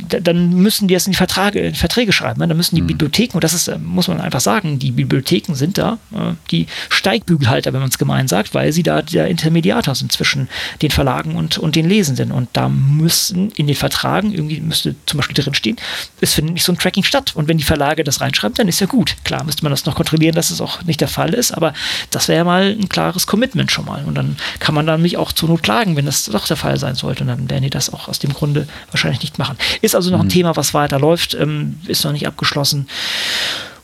dann 0.09 0.55
müssen 0.55 0.87
die 0.87 0.95
es 0.95 1.05
in 1.05 1.11
die 1.11 1.17
Verträge, 1.17 1.59
in 1.59 1.75
Verträge 1.75 2.11
schreiben, 2.13 2.39
ne? 2.39 2.47
dann 2.47 2.57
müssen 2.57 2.75
die 2.75 2.81
Bibliotheken, 2.81 3.35
und 3.35 3.43
das 3.43 3.53
ist, 3.53 3.67
äh, 3.67 3.77
muss 3.77 4.07
man 4.07 4.19
einfach 4.19 4.41
sagen, 4.41 4.79
die 4.79 4.91
Bibliotheken 4.91 5.53
sind 5.53 5.77
da, 5.77 5.99
äh, 6.15 6.33
die 6.49 6.65
Steigbügelhalter, 6.89 7.73
wenn 7.73 7.81
man 7.81 7.89
es 7.89 7.99
gemein 7.99 8.27
sagt, 8.27 8.55
weil 8.55 8.73
sie 8.73 8.81
da 8.81 9.03
der 9.03 9.27
Intermediator 9.27 9.93
sind 9.93 10.11
zwischen 10.11 10.49
den 10.81 10.89
Verlagen 10.89 11.35
und, 11.35 11.59
und 11.59 11.75
den 11.75 11.87
Lesenden 11.87 12.31
und 12.31 12.49
da 12.53 12.69
müssen 12.69 13.51
in 13.51 13.67
den 13.67 13.75
Vertragen 13.75 14.33
irgendwie 14.33 14.59
müsste 14.61 14.95
zum 15.05 15.17
Beispiel 15.17 15.35
drin 15.35 15.53
stehen, 15.53 15.75
es 16.21 16.33
findet 16.33 16.55
nicht 16.55 16.63
so 16.63 16.70
ein 16.72 16.77
Tracking 16.77 17.03
statt. 17.03 17.34
Und 17.35 17.48
wenn 17.48 17.57
die 17.57 17.64
Verlage 17.64 18.03
das 18.03 18.22
reinschreiben, 18.22 18.56
dann 18.56 18.68
ist 18.68 18.80
ja 18.80 18.88
gut. 18.88 19.15
Klar 19.23 19.43
müsste 19.43 19.64
man 19.64 19.72
das 19.72 19.85
noch 19.85 19.95
kontrollieren, 19.95 20.35
dass 20.35 20.49
es 20.49 20.61
auch 20.61 20.84
nicht 20.84 21.02
der 21.02 21.07
Fall 21.07 21.34
ist, 21.34 21.52
aber 21.52 21.73
das 22.10 22.27
wäre 22.27 22.38
ja 22.38 22.43
mal 22.43 22.76
ein 22.80 22.89
klares 22.89 23.27
Commitment 23.27 23.72
schon 23.72 23.85
mal. 23.85 24.03
Und 24.06 24.15
dann 24.15 24.38
kann 24.60 24.76
man 24.76 24.85
dann 24.85 25.02
mich 25.02 25.18
auch 25.18 25.31
zur 25.31 25.49
Not 25.49 25.64
klagen, 25.64 25.95
wenn 25.95 26.06
das 26.06 26.26
doch 26.26 26.48
der 26.48 26.57
Fall 26.57 26.77
sein 26.77 26.95
sollte. 26.95 27.23
Und 27.23 27.27
dann 27.27 27.49
werden 27.49 27.64
die 27.64 27.69
das 27.69 27.93
auch 27.93 28.07
aus 28.07 28.19
dem 28.19 28.34
Grunde 28.34 28.68
wahrscheinlich 28.91 29.22
nicht 29.22 29.38
machen. 29.38 29.57
Ist 29.81 29.95
also 29.95 30.11
noch 30.11 30.22
ein 30.22 30.30
Thema, 30.30 30.56
was 30.56 30.73
weiter 30.73 30.99
läuft, 30.99 31.34
ähm, 31.34 31.80
ist 31.88 32.03
noch 32.03 32.11
nicht 32.11 32.27
abgeschlossen. 32.27 32.88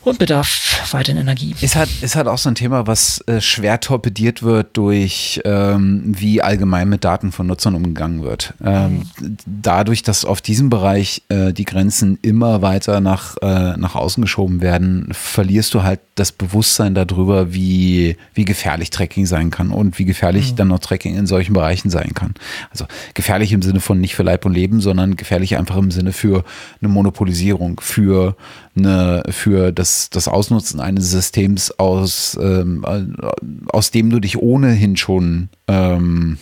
Und 0.08 0.18
bedarf 0.18 0.88
weiterhin 0.92 1.20
Energie. 1.20 1.54
Ist 1.60 1.76
halt, 1.76 1.88
ist 2.02 2.16
halt 2.16 2.28
auch 2.28 2.38
so 2.38 2.48
ein 2.48 2.54
Thema, 2.54 2.86
was 2.86 3.20
äh, 3.26 3.40
schwer 3.40 3.80
torpediert 3.80 4.42
wird 4.42 4.76
durch, 4.76 5.40
ähm, 5.44 6.02
wie 6.06 6.42
allgemein 6.42 6.88
mit 6.88 7.04
Daten 7.04 7.32
von 7.32 7.46
Nutzern 7.46 7.74
umgegangen 7.74 8.22
wird. 8.22 8.54
Ähm, 8.64 9.06
mhm. 9.20 9.36
Dadurch, 9.46 10.02
dass 10.02 10.24
auf 10.24 10.40
diesem 10.40 10.70
Bereich 10.70 11.22
äh, 11.28 11.52
die 11.52 11.64
Grenzen 11.64 12.18
immer 12.22 12.62
weiter 12.62 13.00
nach, 13.00 13.36
äh, 13.42 13.76
nach 13.76 13.94
außen 13.94 14.22
geschoben 14.22 14.60
werden, 14.60 15.08
verlierst 15.12 15.74
du 15.74 15.82
halt 15.82 16.00
das 16.14 16.32
Bewusstsein 16.32 16.94
darüber, 16.94 17.52
wie, 17.52 18.16
wie 18.34 18.44
gefährlich 18.44 18.90
Tracking 18.90 19.26
sein 19.26 19.50
kann 19.50 19.70
und 19.70 19.98
wie 19.98 20.04
gefährlich 20.04 20.52
mhm. 20.52 20.56
dann 20.56 20.68
noch 20.68 20.80
Tracking 20.80 21.16
in 21.16 21.26
solchen 21.26 21.52
Bereichen 21.52 21.90
sein 21.90 22.12
kann. 22.14 22.34
Also 22.70 22.86
gefährlich 23.14 23.52
im 23.52 23.62
Sinne 23.62 23.80
von 23.80 24.00
nicht 24.00 24.14
für 24.14 24.22
Leib 24.22 24.44
und 24.44 24.52
Leben, 24.52 24.80
sondern 24.80 25.16
gefährlich 25.16 25.56
einfach 25.56 25.76
im 25.76 25.90
Sinne 25.90 26.12
für 26.12 26.44
eine 26.80 26.88
Monopolisierung, 26.88 27.80
für 27.80 28.36
eine, 28.78 29.22
für 29.30 29.72
das, 29.72 30.10
das 30.10 30.28
Ausnutzen 30.28 30.80
eines 30.80 31.10
Systems, 31.10 31.70
aus, 31.72 32.38
ähm, 32.40 32.84
aus 33.68 33.90
dem 33.90 34.10
du 34.10 34.20
dich 34.20 34.38
ohnehin 34.38 34.96
schon 34.96 35.48
ähm, 35.66 36.38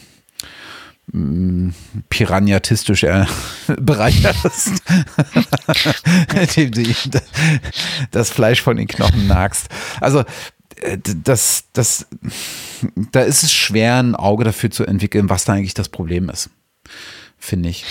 piranhatistisch 2.08 3.04
äh, 3.04 3.26
bereicherst, 3.80 4.82
dem 6.56 6.72
du 6.72 6.82
das 8.10 8.30
Fleisch 8.30 8.60
von 8.60 8.76
den 8.76 8.88
Knochen 8.88 9.26
nagst. 9.26 9.68
Also 10.00 10.24
äh, 10.80 10.98
das, 11.24 11.64
das, 11.72 12.06
da 13.12 13.20
ist 13.20 13.44
es 13.44 13.52
schwer, 13.52 13.96
ein 13.96 14.14
Auge 14.14 14.44
dafür 14.44 14.70
zu 14.70 14.84
entwickeln, 14.84 15.30
was 15.30 15.44
da 15.44 15.54
eigentlich 15.54 15.74
das 15.74 15.88
Problem 15.88 16.28
ist, 16.28 16.50
finde 17.38 17.68
ich 17.68 17.84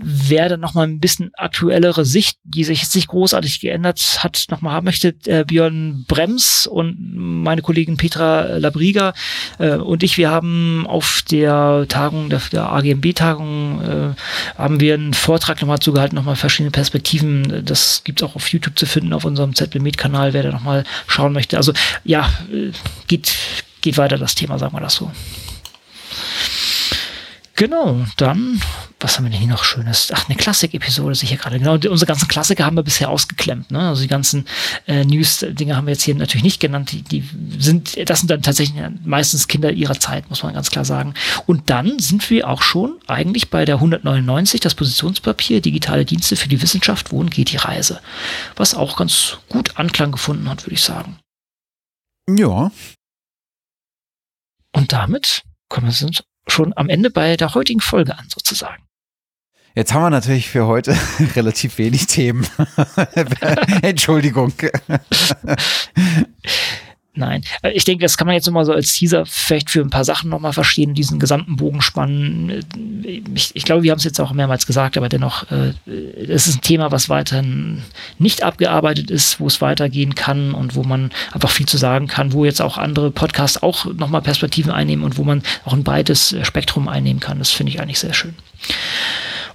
wer 0.00 0.48
dann 0.48 0.60
nochmal 0.60 0.86
ein 0.86 1.00
bisschen 1.00 1.30
aktuellere 1.34 2.04
Sicht, 2.04 2.38
die 2.44 2.64
sich 2.64 2.82
jetzt 2.82 2.94
nicht 2.94 3.08
großartig 3.08 3.60
geändert 3.60 4.18
hat, 4.22 4.46
nochmal 4.50 4.74
haben 4.74 4.84
möchte, 4.84 5.14
äh, 5.26 5.44
Björn 5.44 6.04
Brems 6.06 6.66
und 6.66 6.96
meine 7.00 7.62
Kollegin 7.62 7.96
Petra 7.96 8.56
Labriga 8.58 9.14
äh, 9.58 9.76
und 9.76 10.02
ich, 10.02 10.16
wir 10.16 10.30
haben 10.30 10.86
auf 10.86 11.22
der 11.30 11.86
Tagung, 11.88 12.28
der, 12.28 12.40
der 12.52 12.72
AGMB-Tagung, 12.72 13.82
äh, 13.82 14.58
haben 14.58 14.80
wir 14.80 14.94
einen 14.94 15.14
Vortrag 15.14 15.60
nochmal 15.60 15.80
zugehalten, 15.80 16.16
nochmal 16.16 16.36
verschiedene 16.36 16.70
Perspektiven. 16.70 17.64
Das 17.64 18.02
gibt's 18.04 18.22
auch 18.22 18.36
auf 18.36 18.48
YouTube 18.48 18.78
zu 18.78 18.86
finden, 18.86 19.12
auf 19.12 19.24
unserem 19.24 19.54
ZBMed-Kanal, 19.54 20.32
wer 20.32 20.42
da 20.42 20.50
nochmal 20.50 20.84
schauen 21.06 21.32
möchte. 21.32 21.56
Also 21.56 21.72
ja, 22.04 22.30
äh, 22.52 22.70
geht, 23.06 23.34
geht 23.80 23.98
weiter 23.98 24.18
das 24.18 24.34
Thema, 24.34 24.58
sagen 24.58 24.74
wir 24.74 24.80
das 24.80 24.94
so. 24.94 25.10
Genau, 27.60 28.06
dann, 28.16 28.58
was 29.00 29.18
haben 29.18 29.26
wir 29.26 29.30
denn 29.30 29.40
hier 29.40 29.50
noch 29.50 29.64
Schönes? 29.64 30.10
Ach, 30.14 30.26
eine 30.26 30.38
Klassik-Episode 30.38 31.14
sicher 31.14 31.36
gerade. 31.36 31.58
Genau, 31.58 31.74
unsere 31.74 32.06
ganzen 32.06 32.26
Klassiker 32.26 32.64
haben 32.64 32.76
wir 32.76 32.82
bisher 32.82 33.10
ausgeklemmt. 33.10 33.70
Ne? 33.70 33.86
Also 33.86 34.00
die 34.00 34.08
ganzen 34.08 34.46
äh, 34.86 35.04
News-Dinge 35.04 35.76
haben 35.76 35.86
wir 35.86 35.92
jetzt 35.92 36.04
hier 36.04 36.14
natürlich 36.14 36.42
nicht 36.42 36.60
genannt. 36.60 36.90
Die, 36.90 37.02
die 37.02 37.22
sind, 37.58 38.08
das 38.08 38.20
sind 38.20 38.30
dann 38.30 38.40
tatsächlich 38.40 38.82
meistens 39.04 39.46
Kinder 39.46 39.72
ihrer 39.72 40.00
Zeit, 40.00 40.30
muss 40.30 40.42
man 40.42 40.54
ganz 40.54 40.70
klar 40.70 40.86
sagen. 40.86 41.12
Und 41.44 41.68
dann 41.68 41.98
sind 41.98 42.30
wir 42.30 42.48
auch 42.48 42.62
schon 42.62 42.98
eigentlich 43.06 43.50
bei 43.50 43.66
der 43.66 43.74
199, 43.74 44.62
das 44.62 44.74
Positionspapier, 44.74 45.60
digitale 45.60 46.06
Dienste 46.06 46.36
für 46.36 46.48
die 46.48 46.62
Wissenschaft, 46.62 47.12
wohin 47.12 47.28
geht 47.28 47.52
die 47.52 47.58
Reise? 47.58 48.00
Was 48.56 48.74
auch 48.74 48.96
ganz 48.96 49.36
gut 49.50 49.76
Anklang 49.76 50.12
gefunden 50.12 50.48
hat, 50.48 50.64
würde 50.64 50.76
ich 50.76 50.82
sagen. 50.82 51.18
Ja. 52.26 52.70
Und 54.74 54.94
damit 54.94 55.42
kommen 55.68 55.88
wir 55.88 55.92
schon 56.50 56.76
am 56.76 56.88
Ende 56.88 57.10
bei 57.10 57.36
der 57.36 57.54
heutigen 57.54 57.80
Folge 57.80 58.16
an, 58.18 58.26
sozusagen. 58.28 58.82
Jetzt 59.74 59.94
haben 59.94 60.02
wir 60.02 60.10
natürlich 60.10 60.48
für 60.48 60.66
heute 60.66 60.96
relativ 61.36 61.78
wenig 61.78 62.06
Themen. 62.06 62.46
Entschuldigung. 63.82 64.52
Nein, 67.14 67.42
äh, 67.62 67.70
ich 67.72 67.84
denke, 67.84 68.02
das 68.02 68.16
kann 68.16 68.26
man 68.26 68.34
jetzt 68.34 68.46
nochmal 68.46 68.64
so 68.64 68.72
als 68.72 68.92
Teaser 68.92 69.26
vielleicht 69.26 69.68
für 69.68 69.80
ein 69.80 69.90
paar 69.90 70.04
Sachen 70.04 70.30
nochmal 70.30 70.52
verstehen, 70.52 70.94
diesen 70.94 71.18
gesamten 71.18 71.56
Bogen 71.56 71.82
spannen. 71.82 72.64
Ich, 73.34 73.50
ich 73.54 73.64
glaube, 73.64 73.82
wir 73.82 73.90
haben 73.90 73.98
es 73.98 74.04
jetzt 74.04 74.20
auch 74.20 74.32
mehrmals 74.32 74.66
gesagt, 74.66 74.96
aber 74.96 75.08
dennoch, 75.08 75.50
äh, 75.50 75.72
es 76.28 76.46
ist 76.46 76.58
ein 76.58 76.60
Thema, 76.60 76.92
was 76.92 77.08
weiterhin 77.08 77.82
nicht 78.18 78.44
abgearbeitet 78.44 79.10
ist, 79.10 79.40
wo 79.40 79.48
es 79.48 79.60
weitergehen 79.60 80.14
kann 80.14 80.54
und 80.54 80.76
wo 80.76 80.84
man 80.84 81.10
einfach 81.32 81.50
viel 81.50 81.66
zu 81.66 81.78
sagen 81.78 82.06
kann, 82.06 82.32
wo 82.32 82.44
jetzt 82.44 82.62
auch 82.62 82.78
andere 82.78 83.10
Podcasts 83.10 83.60
auch 83.60 83.86
nochmal 83.86 84.22
Perspektiven 84.22 84.70
einnehmen 84.70 85.04
und 85.04 85.18
wo 85.18 85.24
man 85.24 85.42
auch 85.64 85.72
ein 85.72 85.84
breites 85.84 86.36
Spektrum 86.42 86.86
einnehmen 86.86 87.20
kann. 87.20 87.40
Das 87.40 87.50
finde 87.50 87.72
ich 87.72 87.80
eigentlich 87.80 87.98
sehr 87.98 88.14
schön. 88.14 88.34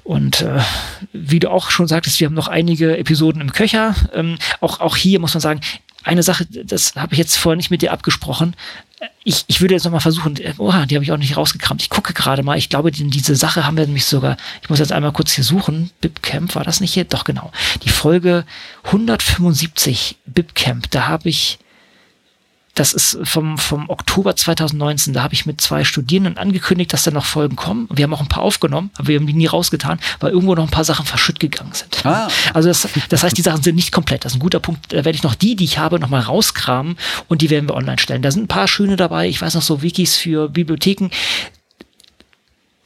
Und 0.06 0.41
äh, 0.41 0.60
wie 1.14 1.40
du 1.40 1.49
auch 1.49 1.72
schon 1.72 1.88
sagtest, 1.88 2.19
wir 2.19 2.27
haben 2.27 2.36
noch 2.36 2.48
einige 2.48 2.95
Episoden 2.95 3.41
im 3.41 3.52
Köcher. 3.52 3.95
Ähm, 4.14 4.38
auch, 4.61 4.80
auch 4.80 4.95
hier 4.98 5.19
muss 5.19 5.34
man 5.34 5.41
sagen, 5.41 5.61
eine 6.06 6.23
Sache, 6.23 6.45
das 6.45 6.95
habe 6.95 7.14
ich 7.14 7.19
jetzt 7.19 7.36
vorher 7.36 7.57
nicht 7.57 7.72
mit 7.72 7.82
dir 7.82 7.91
abgesprochen. 7.91 8.56
Ich, 9.23 9.44
ich 9.48 9.60
würde 9.60 9.73
jetzt 9.73 9.84
nochmal 9.84 9.99
versuchen, 10.02 10.38
oh, 10.57 10.72
die 10.86 10.95
habe 10.95 11.03
ich 11.03 11.11
auch 11.11 11.18
nicht 11.18 11.36
rausgekramt. 11.36 11.82
Ich 11.82 11.90
gucke 11.90 12.14
gerade 12.14 12.44
mal. 12.44 12.57
Ich 12.57 12.69
glaube, 12.69 12.91
die, 12.91 13.10
diese 13.10 13.36
Sache 13.36 13.65
haben 13.65 13.76
wir 13.76 13.86
nämlich 13.86 14.06
sogar, 14.06 14.38
ich 14.61 14.69
muss 14.69 14.80
jetzt 14.80 14.91
einmal 14.91 15.11
kurz 15.11 15.34
hier 15.34 15.44
suchen. 15.44 15.90
Bibcamp, 16.02 16.56
war 16.56 16.64
das 16.64 16.80
nicht 16.80 16.94
hier? 16.94 17.06
Doch, 17.06 17.23
genau. 17.23 17.52
Die 17.84 17.90
Folge 17.90 18.45
175 18.84 20.18
Bibcamp, 20.27 20.90
da 20.91 21.07
habe 21.07 21.27
ich 21.27 21.57
das 22.76 22.94
ist 22.94 23.18
vom, 23.24 23.58
vom 23.58 23.90
Oktober 23.90 24.36
2019. 24.36 25.14
Da 25.14 25.24
habe 25.24 25.34
ich 25.34 25.46
mit 25.46 25.62
zwei 25.62 25.84
Studierenden 25.84 26.38
angekündigt, 26.38 26.92
dass 26.94 27.04
da 27.04 27.12
noch 27.12 27.26
Folgen 27.26 27.56
kommen. 27.56 27.88
Wir 27.92 28.04
haben 28.04 28.14
auch 28.14 28.22
ein 28.22 28.28
paar 28.28 28.44
aufgenommen, 28.44 28.92
aber 28.98 29.08
wir 29.08 29.18
haben 29.18 29.28
die 29.28 29.34
nie 29.34 29.48
rausgetan, 29.48 30.00
weil 30.20 30.32
irgendwo 30.32 30.56
noch 30.56 30.64
ein 30.64 30.70
paar 30.70 30.84
Sachen 30.84 31.06
verschütt 31.06 31.40
gegangen 31.40 31.72
sind. 31.74 32.06
Ah. 32.06 32.28
Also 32.54 32.68
das, 32.68 32.88
das 33.10 33.24
heißt, 33.24 33.38
die 33.38 33.42
Sachen 33.42 33.64
sind 33.64 33.76
nicht 33.76 33.92
komplett. 33.92 34.26
Das 34.26 34.34
ist 34.34 34.38
ein 34.38 34.42
guter 34.42 34.60
Punkt. 34.60 34.92
Da 34.92 34.98
werde 34.98 35.16
ich 35.16 35.24
noch 35.24 35.36
die, 35.36 35.56
die 35.56 35.64
ich 35.64 35.78
habe, 35.78 36.00
nochmal 36.00 36.22
rauskramen 36.22 36.98
und 37.30 37.42
die 37.42 37.50
werden 37.50 37.70
wir 37.70 37.76
online 37.76 37.98
stellen. 37.98 38.22
Da 38.22 38.32
sind 38.32 38.44
ein 38.44 38.48
paar 38.48 38.68
schöne 38.68 38.98
dabei. 38.98 39.30
Ich 39.30 39.42
weiß 39.42 39.56
noch 39.56 39.62
so 39.62 39.82
Wikis 39.82 40.18
für 40.18 40.50
Bibliotheken 40.50 41.10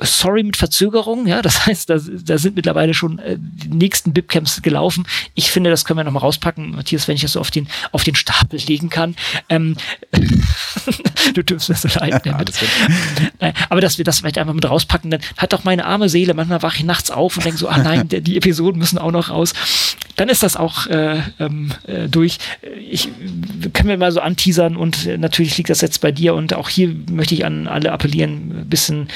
sorry 0.02 0.44
mit 0.44 0.58
Verzögerung, 0.58 1.28
ja, 1.28 1.42
das 1.42 1.66
heißt, 1.66 1.90
da, 1.90 1.98
da 1.98 2.38
sind 2.38 2.56
mittlerweile 2.56 2.94
schon 2.94 3.20
äh, 3.20 3.38
die 3.40 3.70
nächsten 3.70 4.14
Bibcamps 4.14 4.62
gelaufen. 4.62 5.06
Ich 5.36 5.52
finde, 5.52 5.70
das 5.70 5.86
können 5.86 6.00
wir 6.00 6.04
nochmal 6.04 6.22
rauspacken, 6.22 6.72
Matthias, 6.72 7.08
wenn 7.08 7.16
ich 7.16 7.22
das 7.22 7.34
so 7.34 7.40
auf 7.40 7.52
den, 7.52 7.68
auf 7.92 8.04
den 8.04 8.16
Stapel 8.16 8.60
legen 8.60 8.90
kann. 8.90 9.16
Ähm, 9.50 9.76
du 11.34 11.44
dürfst 11.44 11.70
mir 11.70 11.76
so 11.76 11.88
leid. 12.00 12.26
Ja, 12.26 12.40
äh, 13.40 13.54
aber 13.70 13.82
dass 13.82 13.98
wir 13.98 14.06
das 14.06 14.20
vielleicht 14.20 14.38
einfach 14.38 14.54
mit 14.54 14.70
rauspacken, 14.70 15.12
dann 15.12 15.22
hat 15.38 15.54
doch 15.54 15.64
meine 15.64 15.86
arme 15.86 16.10
Seele, 16.10 16.34
manchmal 16.34 16.62
wache 16.62 16.78
ich 16.78 16.84
nachts 16.84 17.12
auf 17.12 17.38
und 17.38 17.46
denke 17.46 17.58
so, 17.58 17.68
ah 17.68 17.78
nein, 17.78 18.08
die 18.08 18.38
Episoden 18.38 18.80
müssen 18.80 18.98
auch 18.98 19.12
noch 19.12 19.30
raus. 19.30 19.54
Dann 20.16 20.30
ist 20.30 20.44
das 20.44 20.58
auch 20.58 20.88
äh, 20.88 21.22
ähm, 21.40 21.72
äh, 21.88 22.10
durch. 22.10 22.40
Ich 22.90 23.08
können 23.74 23.90
wir 23.90 23.98
mal 23.98 24.12
so 24.12 24.20
anteasern 24.20 24.76
und 24.76 25.06
äh, 25.06 25.18
natürlich 25.18 25.58
liegt 25.58 25.70
das 25.70 25.82
jetzt 25.82 26.02
bei 26.02 26.12
dir 26.12 26.36
und 26.36 26.54
auch 26.54 26.68
hier 26.70 26.94
möchte 27.10 27.36
ich 27.36 27.46
an 27.46 27.68
alle 27.68 27.92
appellieren, 27.92 28.62
ein 28.62 28.70
bisschen 28.70 29.08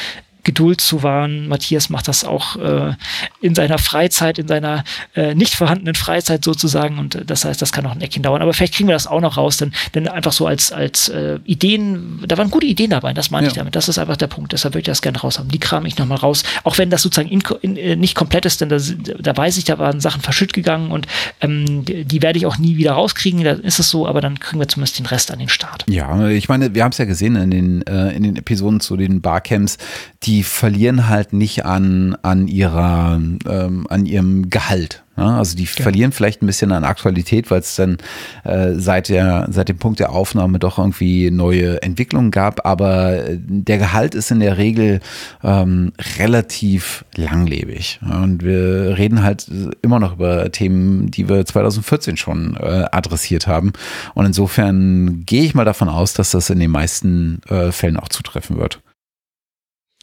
Geduld 0.44 0.82
zu 0.82 1.03
wahren. 1.03 1.48
Matthias 1.48 1.90
macht 1.90 2.07
das 2.07 2.24
auch 2.24 2.57
äh, 2.57 2.94
in 3.41 3.56
seiner 3.56 3.78
Freizeit, 3.78 4.40
in 4.40 4.48
seiner 4.48 4.84
äh, 5.15 5.36
nicht 5.36 5.56
vorhandenen 5.56 5.95
Freizeit 5.95 6.44
sozusagen. 6.44 6.99
Und 6.99 7.15
äh, 7.15 7.26
das 7.26 7.45
heißt, 7.45 7.61
das 7.61 7.72
kann 7.72 7.84
noch 7.84 7.94
ein 7.94 8.02
Eckchen 8.02 8.24
dauern. 8.24 8.41
Aber 8.41 8.53
vielleicht 8.53 8.76
kriegen 8.76 8.90
wir 8.90 8.95
das 8.95 9.07
auch 9.07 9.22
noch 9.22 9.38
raus, 9.38 9.57
denn, 9.57 9.74
denn 9.95 10.07
einfach 10.07 10.34
so 10.34 10.45
als, 10.45 10.72
als 10.72 11.10
äh, 11.10 11.40
Ideen, 11.45 12.24
da 12.28 12.38
waren 12.38 12.49
gute 12.49 12.65
Ideen 12.65 12.90
dabei, 12.90 13.14
das 13.14 13.32
meine 13.32 13.48
ja. 13.48 13.52
ich 13.52 13.57
damit. 13.57 13.76
Das 13.76 13.88
ist 13.88 13.98
einfach 13.98 14.18
der 14.18 14.28
Punkt. 14.28 14.52
Deshalb 14.52 14.74
würde 14.74 14.82
ich 14.82 14.86
das 14.86 15.02
gerne 15.02 15.20
raus 15.20 15.40
haben. 15.40 15.49
Die 15.49 15.60
kram 15.60 15.86
ich 15.86 15.98
nochmal 15.98 16.18
raus. 16.18 16.44
Auch 16.64 16.78
wenn 16.78 16.90
das 16.90 17.02
sozusagen 17.02 17.30
in, 17.30 17.41
in, 17.61 17.78
äh, 17.78 17.95
nicht 17.95 18.15
komplett 18.15 18.45
ist, 18.45 18.61
denn 18.61 18.70
da, 18.70 18.78
da 18.78 19.38
weiß 19.38 19.57
ich, 19.57 19.64
da 19.64 19.80
waren 19.80 19.99
Sachen 20.02 20.22
verschütt 20.22 20.53
gegangen 20.53 20.91
und 20.91 21.07
ähm, 21.41 21.86
die, 21.86 22.06
die 22.06 22.22
werde 22.22 22.38
ich 22.38 22.45
auch 22.45 22.57
nie 22.57 22.78
wieder 22.78 22.94
rauskriegen. 22.94 23.44
Da 23.44 23.52
ist 23.52 23.80
es 23.80 23.90
so, 23.90 24.07
aber 24.07 24.22
dann 24.22 24.40
kriegen 24.40 24.60
wir 24.60 24.68
zumindest 24.68 24.99
den 24.99 25.06
Rest 25.06 25.32
an 25.32 25.40
den 25.40 25.49
Start. 25.49 25.86
Ja, 25.90 26.28
ich 26.28 26.49
meine, 26.49 26.76
wir 26.76 26.84
haben 26.84 26.91
es 26.91 26.98
ja 26.98 27.06
gesehen 27.06 27.36
in 27.36 27.52
den, 27.52 27.82
äh, 27.88 28.11
in 28.11 28.24
den 28.24 28.36
Episoden 28.36 28.80
zu 28.80 28.98
den 28.98 29.22
Barcamps, 29.22 29.78
die 30.24 30.32
verlieren 30.41 31.07
halt 31.07 31.34
nicht 31.34 31.65
an, 31.65 32.18
an 32.23 32.47
ihrer, 32.47 33.19
ähm, 33.47 33.85
an 33.89 34.05
ihrem 34.07 34.49
Gehalt. 34.49 35.03
Ja, 35.15 35.38
also 35.38 35.55
die 35.55 35.65
ja. 35.65 35.84
verlieren 35.84 36.11
vielleicht 36.11 36.41
ein 36.41 36.47
bisschen 36.47 36.72
an 36.72 36.84
Aktualität, 36.84 37.51
weil 37.51 37.60
es 37.60 37.76
dann 37.76 37.97
äh, 38.43 38.73
seit, 38.73 39.10
der, 39.10 39.47
seit 39.51 39.69
dem 39.69 39.77
Punkt 39.77 39.99
der 39.99 40.11
Aufnahme 40.11 40.57
doch 40.57 40.80
irgendwie 40.80 41.30
neue 41.30 41.84
Entwicklungen 41.84 42.31
gab. 42.31 42.65
Aber 42.65 43.18
äh, 43.18 43.38
der 43.39 43.77
Gehalt 43.77 44.15
ist 44.15 44.31
in 44.31 44.39
der 44.39 44.57
Regel 44.57 45.01
ähm, 45.43 45.93
relativ 46.18 47.05
langlebig. 47.15 47.99
Und 48.01 48.43
wir 48.43 48.97
reden 48.97 49.22
halt 49.22 49.45
immer 49.84 49.99
noch 49.99 50.14
über 50.14 50.51
Themen, 50.51 51.11
die 51.11 51.30
wir 51.30 51.45
2014 51.45 52.18
schon 52.18 52.57
äh, 52.60 52.85
adressiert 52.91 53.45
haben. 53.45 53.73
Und 54.15 54.26
insofern 54.26 55.26
gehe 55.27 55.43
ich 55.43 55.53
mal 55.53 55.65
davon 55.65 55.89
aus, 55.89 56.14
dass 56.14 56.31
das 56.31 56.49
in 56.49 56.60
den 56.60 56.72
meisten 56.72 57.41
äh, 57.49 57.72
Fällen 57.72 57.97
auch 57.97 58.10
zutreffen 58.10 58.57
wird. 58.57 58.81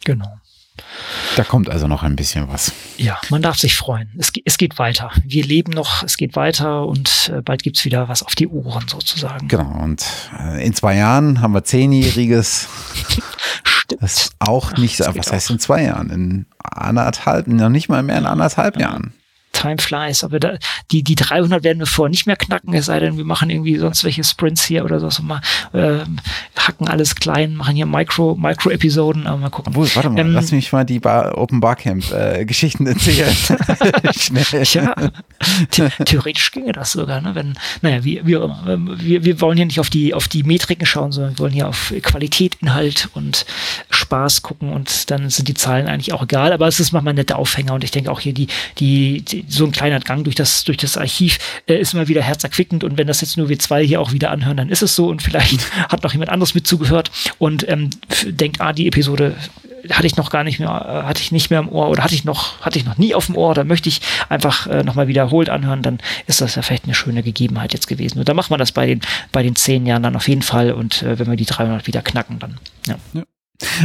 Genau. 0.04 0.40
Da 1.36 1.44
kommt 1.44 1.68
also 1.68 1.86
noch 1.86 2.02
ein 2.02 2.16
bisschen 2.16 2.48
was. 2.48 2.72
Ja, 2.96 3.18
man 3.28 3.42
darf 3.42 3.58
sich 3.58 3.76
freuen. 3.76 4.10
Es, 4.18 4.32
es 4.44 4.58
geht 4.58 4.78
weiter. 4.78 5.10
Wir 5.24 5.44
leben 5.44 5.72
noch, 5.72 6.02
es 6.02 6.16
geht 6.16 6.36
weiter 6.36 6.86
und 6.86 7.30
äh, 7.34 7.42
bald 7.42 7.62
gibt's 7.62 7.84
wieder 7.84 8.08
was 8.08 8.22
auf 8.22 8.34
die 8.34 8.48
Ohren 8.48 8.88
sozusagen. 8.88 9.48
Genau, 9.48 9.70
und 9.82 10.04
äh, 10.38 10.64
in 10.64 10.74
zwei 10.74 10.96
Jahren 10.96 11.40
haben 11.40 11.52
wir 11.52 11.64
zehnjähriges. 11.64 12.68
Stimmt. 13.64 14.02
Das 14.02 14.12
ist 14.14 14.34
auch 14.38 14.76
nicht, 14.76 15.02
Ach, 15.02 15.14
was 15.14 15.32
heißt 15.32 15.50
in 15.50 15.58
zwei 15.58 15.84
Jahren? 15.84 16.10
In 16.10 16.46
anderthalb, 16.58 17.46
noch 17.46 17.68
nicht 17.68 17.88
mal 17.88 18.02
mehr 18.02 18.18
in 18.18 18.26
anderthalb 18.26 18.76
ja. 18.76 18.88
Jahren. 18.88 19.12
Time 19.60 19.78
flies. 19.78 20.24
Aber 20.24 20.40
da, 20.40 20.58
die, 20.90 21.02
die 21.02 21.14
300 21.14 21.62
werden 21.64 21.78
wir 21.78 21.86
vorher 21.86 22.10
nicht 22.10 22.26
mehr 22.26 22.36
knacken, 22.36 22.74
es 22.74 22.86
sei 22.86 23.00
denn, 23.00 23.16
wir 23.16 23.24
machen 23.24 23.50
irgendwie 23.50 23.76
sonst 23.76 24.04
welche 24.04 24.24
Sprints 24.24 24.64
hier 24.64 24.84
oder 24.84 25.00
so. 25.00 25.10
so 25.10 25.22
mal, 25.22 25.40
äh, 25.72 25.98
hacken 26.56 26.88
alles 26.88 27.14
klein, 27.14 27.54
machen 27.54 27.76
hier 27.76 27.86
Micro, 27.86 28.36
Micro-Episoden, 28.36 29.26
aber 29.26 29.38
mal 29.38 29.50
gucken. 29.50 29.72
Obwohl, 29.72 29.88
warte 29.94 30.10
mal, 30.10 30.20
ähm, 30.20 30.32
lass 30.32 30.52
mich 30.52 30.72
mal 30.72 30.84
die 30.84 31.00
Bar, 31.00 31.36
Open 31.36 31.60
Barcamp 31.60 32.10
äh, 32.12 32.44
Geschichten 32.44 32.86
erzählen. 32.86 33.34
Schnell. 34.16 34.44
Ja, 34.72 34.94
theoretisch 36.04 36.50
ginge 36.50 36.72
das 36.72 36.92
sogar, 36.92 37.20
ne? 37.20 37.34
Wenn, 37.34 37.54
naja, 37.82 38.04
wie, 38.04 38.20
wie 38.24 38.36
auch 38.36 38.64
immer. 38.64 38.98
Wir, 39.00 39.24
wir 39.24 39.40
wollen 39.40 39.56
hier 39.56 39.66
nicht 39.66 39.80
auf 39.80 39.90
die, 39.90 40.14
auf 40.14 40.28
die 40.28 40.42
Metriken 40.42 40.86
schauen, 40.86 41.12
sondern 41.12 41.34
wir 41.34 41.38
wollen 41.38 41.52
hier 41.52 41.68
auf 41.68 41.92
Qualität, 42.02 42.56
Inhalt 42.60 43.08
und 43.14 43.46
Spaß 43.90 44.42
gucken 44.42 44.72
und 44.72 45.10
dann 45.10 45.30
sind 45.30 45.48
die 45.48 45.54
Zahlen 45.54 45.86
eigentlich 45.86 46.12
auch 46.12 46.22
egal, 46.22 46.52
aber 46.52 46.66
es 46.66 46.80
ist 46.80 46.92
manchmal 46.92 47.12
ein 47.12 47.16
netter 47.16 47.38
Aufhänger 47.38 47.74
und 47.74 47.84
ich 47.84 47.90
denke 47.90 48.10
auch 48.10 48.20
hier 48.20 48.32
die, 48.32 48.48
die, 48.78 49.22
die 49.22 49.44
so 49.50 49.64
ein 49.64 49.72
kleiner 49.72 50.00
Gang 50.00 50.24
durch 50.24 50.36
das, 50.36 50.64
durch 50.64 50.78
das 50.78 50.96
Archiv 50.96 51.38
äh, 51.66 51.76
ist 51.76 51.94
immer 51.94 52.08
wieder 52.08 52.22
herzerquickend 52.22 52.84
und 52.84 52.98
wenn 52.98 53.06
das 53.06 53.20
jetzt 53.20 53.36
nur 53.36 53.48
wir 53.48 53.58
zwei 53.58 53.84
hier 53.84 54.00
auch 54.00 54.12
wieder 54.12 54.30
anhören, 54.30 54.56
dann 54.56 54.68
ist 54.68 54.82
es 54.82 54.94
so 54.94 55.08
und 55.08 55.22
vielleicht 55.22 55.70
hat 55.88 56.02
noch 56.02 56.12
jemand 56.12 56.30
anderes 56.30 56.54
mit 56.54 56.66
zugehört 56.66 57.10
und 57.38 57.68
ähm, 57.68 57.90
denkt, 58.26 58.60
ah, 58.60 58.72
die 58.72 58.86
Episode 58.86 59.36
hatte 59.90 60.06
ich 60.06 60.16
noch 60.16 60.30
gar 60.30 60.44
nicht 60.44 60.60
mehr, 60.60 60.68
äh, 60.68 61.08
hatte 61.08 61.20
ich 61.20 61.32
nicht 61.32 61.50
mehr 61.50 61.60
im 61.60 61.68
Ohr 61.68 61.88
oder 61.88 62.04
hatte 62.04 62.14
ich 62.14 62.24
noch, 62.24 62.60
hatte 62.60 62.78
ich 62.78 62.84
noch 62.84 62.98
nie 62.98 63.14
auf 63.14 63.26
dem 63.26 63.36
Ohr 63.36 63.50
oder 63.50 63.64
möchte 63.64 63.88
ich 63.88 64.00
einfach 64.28 64.66
äh, 64.66 64.82
nochmal 64.82 65.08
wiederholt 65.08 65.48
anhören, 65.48 65.82
dann 65.82 65.98
ist 66.26 66.40
das 66.40 66.54
ja 66.54 66.62
vielleicht 66.62 66.84
eine 66.84 66.94
schöne 66.94 67.22
Gegebenheit 67.22 67.72
jetzt 67.72 67.86
gewesen. 67.86 68.18
Und 68.18 68.28
da 68.28 68.34
macht 68.34 68.50
man 68.50 68.58
das 68.58 68.72
bei 68.72 68.86
den, 68.86 69.00
bei 69.32 69.42
den 69.42 69.56
zehn 69.56 69.86
Jahren 69.86 70.02
dann 70.02 70.16
auf 70.16 70.28
jeden 70.28 70.42
Fall 70.42 70.72
und 70.72 71.02
äh, 71.02 71.18
wenn 71.18 71.28
wir 71.28 71.36
die 71.36 71.46
300 71.46 71.86
wieder 71.86 72.02
knacken, 72.02 72.38
dann, 72.38 72.58
ja. 72.86 72.96
ja. 73.14 73.22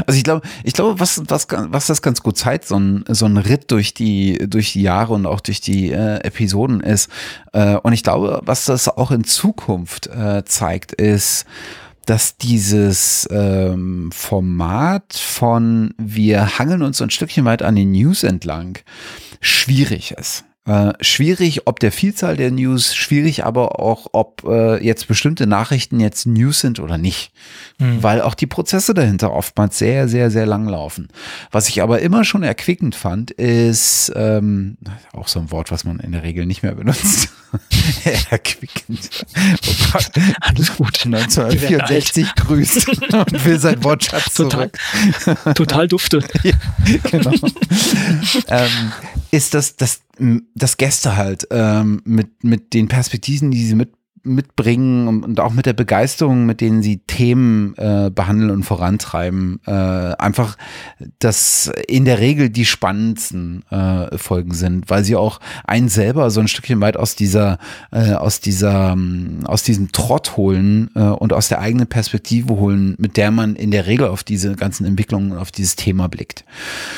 Also 0.06 0.18
ich 0.18 0.24
glaube, 0.24 0.48
ich 0.64 0.74
glaube, 0.74 1.00
was, 1.00 1.22
was, 1.28 1.48
was 1.50 1.88
das 1.88 2.02
ganz 2.02 2.22
gut 2.22 2.38
zeigt, 2.38 2.66
so 2.66 2.78
ein, 2.78 3.04
so 3.10 3.26
ein 3.26 3.38
Ritt 3.38 3.72
durch 3.72 3.94
die, 3.94 4.38
durch 4.48 4.74
die 4.74 4.82
Jahre 4.82 5.14
und 5.14 5.26
auch 5.26 5.42
durch 5.42 5.62
die 5.62 5.92
äh, 5.92 6.18
Episoden 6.18 6.82
ist, 6.82 7.10
äh, 7.54 7.76
und 7.76 7.94
ich 7.94 8.04
glaube, 8.04 8.42
was 8.46 8.66
das 8.66 8.88
auch 8.88 9.12
in 9.12 9.24
Zukunft 9.24 10.08
äh, 10.08 10.44
zeigt, 10.46 10.94
ist, 10.94 11.46
dass 12.06 12.38
dieses 12.38 13.28
ähm, 13.32 14.12
Format 14.14 15.14
von 15.14 15.94
wir 15.98 16.60
hangeln 16.60 16.84
uns 16.84 17.02
ein 17.02 17.10
Stückchen 17.10 17.46
weit 17.46 17.64
an 17.64 17.76
den 17.76 17.92
News 17.92 18.24
entlang 18.24 18.78
schwierig 19.42 20.12
ist. 20.12 20.46
Äh, 20.68 20.94
schwierig, 21.00 21.68
ob 21.68 21.80
der 21.80 21.92
Vielzahl 21.92 22.38
der 22.38 22.50
News, 22.50 22.96
schwierig 22.96 23.46
aber 23.46 23.80
auch, 23.80 24.08
ob 24.14 24.44
äh, 24.46 24.84
jetzt 24.84 25.08
bestimmte 25.08 25.46
Nachrichten 25.46 26.00
jetzt 26.00 26.26
News 26.26 26.60
sind 26.60 26.80
oder 26.80 26.98
nicht. 26.98 27.32
Mhm. 27.78 28.02
Weil 28.02 28.22
auch 28.22 28.34
die 28.34 28.48
Prozesse 28.48 28.96
dahinter 28.96 29.32
oftmals 29.32 29.78
sehr, 29.78 30.08
sehr, 30.08 30.32
sehr 30.32 30.48
lang 30.48 30.68
laufen. 30.68 31.10
Was 31.52 31.70
ich 31.70 31.84
aber 31.84 32.00
immer 32.02 32.24
schon 32.24 32.42
erquickend 32.42 32.96
fand, 32.96 33.30
ist 33.30 34.12
ähm, 34.16 34.78
auch 35.14 35.28
so 35.28 35.40
ein 35.40 35.52
Wort, 35.52 35.72
was 35.72 35.84
man 35.84 36.00
in 36.00 36.14
der 36.14 36.24
Regel 36.24 36.48
nicht 36.48 36.64
mehr 36.64 36.74
benutzt. 36.74 37.30
erquickend. 38.32 39.26
Oh 39.38 39.92
Gott. 39.94 40.12
Alles 40.42 40.76
gut. 40.76 41.06
1964 41.06 42.34
grüßt 42.36 42.88
und 43.14 43.46
will 43.46 43.60
sein 43.60 43.84
Wortschatz 43.84 44.34
total, 44.34 44.72
zurück. 45.20 45.56
total 45.56 45.88
dufte. 45.88 46.24
ja, 46.44 46.54
genau. 47.12 47.34
ähm, 48.48 48.92
ist 49.30 49.54
das, 49.54 49.76
das 49.76 50.02
dass 50.56 50.78
Gäste 50.78 51.16
halt 51.16 51.48
ähm, 51.52 52.02
mit, 52.06 52.44
mit 52.44 52.74
den 52.74 52.88
Perspektiven, 52.88 53.52
die 53.52 53.66
sie 53.66 53.76
mit, 53.76 53.92
mitbringen 54.26 55.08
und, 55.08 55.24
und 55.24 55.40
auch 55.40 55.54
mit 55.54 55.66
der 55.66 55.74
Begeisterung, 55.74 56.46
mit 56.46 56.62
denen 56.62 56.82
sie 56.82 56.98
Themen 56.98 57.76
äh, 57.78 58.10
behandeln 58.14 58.52
und 58.52 58.64
vorantreiben, 58.64 59.60
äh, 59.66 59.72
einfach 59.72 60.58
dass 61.20 61.72
in 61.88 62.06
der 62.06 62.20
Regel 62.20 62.50
die 62.50 62.66
spannendsten 62.66 63.64
äh, 63.70 64.18
Folgen 64.18 64.54
sind, 64.54 64.90
weil 64.90 65.04
sie 65.04 65.16
auch 65.16 65.40
einen 65.66 65.90
selber 65.90 66.30
so 66.32 66.40
ein 66.40 66.48
Stückchen 66.48 66.82
weit 66.82 66.98
aus 66.98 67.16
dieser, 67.16 67.58
äh, 67.92 68.14
aus 68.14 68.40
dieser, 68.40 68.94
ähm, 68.94 69.42
aus 69.46 69.64
diesem 69.64 69.92
Trott 69.92 70.38
holen 70.38 70.90
äh, 70.96 71.02
und 71.02 71.34
aus 71.34 71.48
der 71.48 71.60
eigenen 71.60 71.88
Perspektive 71.88 72.56
holen, 72.56 72.96
mit 72.98 73.18
der 73.18 73.32
man 73.32 73.56
in 73.56 73.72
der 73.72 73.86
Regel 73.88 74.08
auf 74.08 74.24
diese 74.24 74.56
ganzen 74.56 74.86
Entwicklungen, 74.86 75.38
auf 75.38 75.52
dieses 75.52 75.76
Thema 75.76 76.08
blickt. 76.08 76.46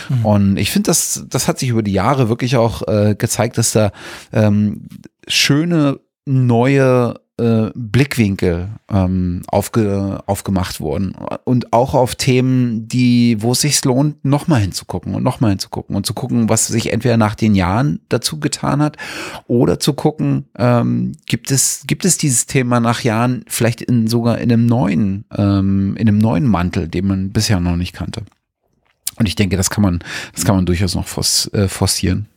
Mhm. 0.10 0.26
Und 0.26 0.58
ich 0.58 0.72
finde, 0.72 0.88
das, 0.88 1.26
das 1.30 1.48
hat 1.48 1.60
sich 1.60 1.70
über 1.70 1.84
die 1.84 1.94
Jahre 1.94 2.30
wirklich 2.30 2.56
auch 2.56 2.88
äh, 2.88 3.16
gezeigt, 3.18 3.58
dass 3.58 3.72
da 3.72 3.91
ähm, 4.32 4.82
schöne 5.28 5.99
neue 6.28 7.16
äh, 7.40 7.70
Blickwinkel 7.76 8.70
ähm, 8.90 9.44
aufge, 9.48 10.24
aufgemacht 10.26 10.80
wurden 10.80 11.14
und 11.44 11.72
auch 11.72 11.94
auf 11.94 12.16
Themen, 12.16 12.88
die, 12.88 13.41
wo 13.41 13.52
es 13.52 13.62
sich 13.62 13.84
lohnt, 13.86 14.26
nochmal 14.26 14.62
hinzugucken 14.62 15.14
und 15.14 15.24
nochmal 15.24 15.52
hinzugucken 15.52 15.95
und 15.95 16.06
zu 16.06 16.14
gucken, 16.14 16.49
was 16.49 16.68
sich 16.68 16.91
entweder 16.91 17.18
nach 17.18 17.36
den 17.36 17.56
Jahren 17.56 17.99
dazu 18.10 18.40
getan 18.40 18.82
hat 18.82 18.98
oder 19.48 19.80
zu 19.80 19.94
gucken, 19.94 20.45
ähm, 20.58 21.14
gibt 21.28 21.52
es 21.52 21.84
gibt 21.86 22.06
es 22.06 22.18
dieses 22.18 22.48
Thema 22.48 22.80
nach 22.80 23.02
Jahren 23.02 23.45
vielleicht 23.48 23.82
in 23.82 24.08
sogar 24.08 24.40
in 24.40 24.52
einem 24.52 24.66
neuen 24.66 25.26
ähm, 25.36 25.95
in 25.98 26.08
einem 26.08 26.18
neuen 26.18 26.45
Mantel, 26.45 26.88
den 26.88 27.08
man 27.08 27.32
bisher 27.32 27.60
noch 27.60 27.76
nicht 27.76 27.94
kannte. 27.94 28.24
Und 29.20 29.28
ich 29.28 29.36
denke, 29.36 29.58
das 29.58 29.70
kann 29.70 29.84
man 29.84 29.99
das 30.34 30.44
kann 30.44 30.56
man 30.56 30.66
durchaus 30.66 30.95
noch 30.95 31.08
äh, 31.54 31.68
forcieren. 31.68 32.28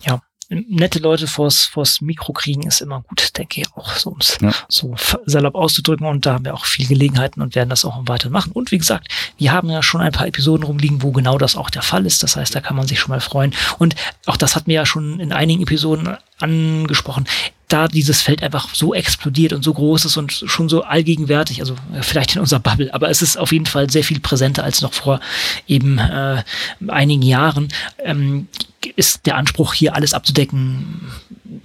Ja, 0.00 0.20
nette 0.68 0.98
Leute 0.98 1.26
vors, 1.26 1.64
vors 1.64 2.00
Mikro 2.00 2.32
kriegen 2.32 2.66
ist 2.66 2.80
immer 2.80 3.00
gut, 3.02 3.36
denke 3.38 3.60
ich 3.60 3.66
auch, 3.74 3.94
so 3.96 4.10
um 4.10 4.18
es 4.18 4.38
ja. 4.40 4.52
so 4.68 4.94
salopp 5.26 5.54
auszudrücken. 5.54 6.06
Und 6.06 6.26
da 6.26 6.34
haben 6.34 6.44
wir 6.44 6.54
auch 6.54 6.64
viel 6.64 6.86
Gelegenheiten 6.86 7.40
und 7.42 7.54
werden 7.54 7.70
das 7.70 7.84
auch 7.84 8.00
weiter 8.06 8.30
machen. 8.30 8.52
Und 8.52 8.70
wie 8.70 8.78
gesagt, 8.78 9.08
wir 9.38 9.52
haben 9.52 9.70
ja 9.70 9.82
schon 9.82 10.00
ein 10.00 10.12
paar 10.12 10.26
Episoden 10.26 10.64
rumliegen, 10.64 11.02
wo 11.02 11.12
genau 11.12 11.38
das 11.38 11.56
auch 11.56 11.70
der 11.70 11.82
Fall 11.82 12.06
ist. 12.06 12.22
Das 12.22 12.36
heißt, 12.36 12.54
da 12.54 12.60
kann 12.60 12.76
man 12.76 12.86
sich 12.86 13.00
schon 13.00 13.10
mal 13.10 13.20
freuen. 13.20 13.54
Und 13.78 13.94
auch 14.26 14.36
das 14.36 14.56
hat 14.56 14.66
mir 14.66 14.74
ja 14.74 14.86
schon 14.86 15.20
in 15.20 15.32
einigen 15.32 15.62
Episoden 15.62 16.16
angesprochen 16.38 17.26
da 17.72 17.88
dieses 17.88 18.22
Feld 18.22 18.42
einfach 18.42 18.74
so 18.74 18.94
explodiert 18.94 19.52
und 19.52 19.62
so 19.62 19.72
groß 19.72 20.04
ist 20.04 20.16
und 20.16 20.32
schon 20.32 20.68
so 20.68 20.82
allgegenwärtig, 20.82 21.60
also 21.60 21.74
vielleicht 22.00 22.34
in 22.34 22.40
unserer 22.40 22.60
Bubble, 22.60 22.92
aber 22.92 23.08
es 23.10 23.22
ist 23.22 23.36
auf 23.36 23.52
jeden 23.52 23.66
Fall 23.66 23.90
sehr 23.90 24.04
viel 24.04 24.20
präsenter 24.20 24.64
als 24.64 24.82
noch 24.82 24.92
vor 24.92 25.20
eben 25.66 25.98
äh, 25.98 26.42
einigen 26.88 27.22
Jahren. 27.22 27.68
Ähm, 27.98 28.48
ist 28.96 29.26
der 29.26 29.36
Anspruch, 29.36 29.74
hier 29.74 29.94
alles 29.94 30.12
abzudecken, 30.12 31.12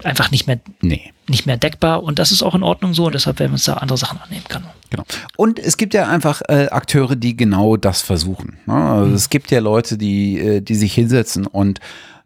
einfach 0.04 0.32
nicht 0.32 0.48
mehr, 0.48 0.60
nee. 0.82 1.12
nicht 1.28 1.46
mehr 1.46 1.58
deckbar. 1.58 2.04
Und 2.04 2.20
das 2.20 2.32
ist 2.32 2.44
auch 2.44 2.56
in 2.56 2.64
Ordnung 2.64 2.94
so. 2.94 3.08
Und 3.08 3.16
deshalb 3.16 3.40
werden 3.40 3.52
wir 3.52 3.56
uns 3.56 3.66
da 3.66 3.74
andere 3.74 3.98
Sachen 3.98 4.20
annehmen 4.20 4.46
können. 4.48 4.66
Genau. 4.90 5.04
Und 5.36 5.60
es 5.60 5.78
gibt 5.78 5.94
ja 5.94 6.08
einfach 6.08 6.42
äh, 6.48 6.68
Akteure, 6.68 7.16
die 7.16 7.36
genau 7.36 7.78
das 7.78 8.02
versuchen. 8.02 8.58
Ne? 8.66 8.74
Also 8.74 9.10
mhm. 9.10 9.16
Es 9.16 9.30
gibt 9.30 9.52
ja 9.52 9.60
Leute, 9.60 9.98
die, 9.98 10.40
äh, 10.40 10.62
die 10.62 10.76
sich 10.76 10.94
hinsetzen 10.94 11.48
und 11.48 11.80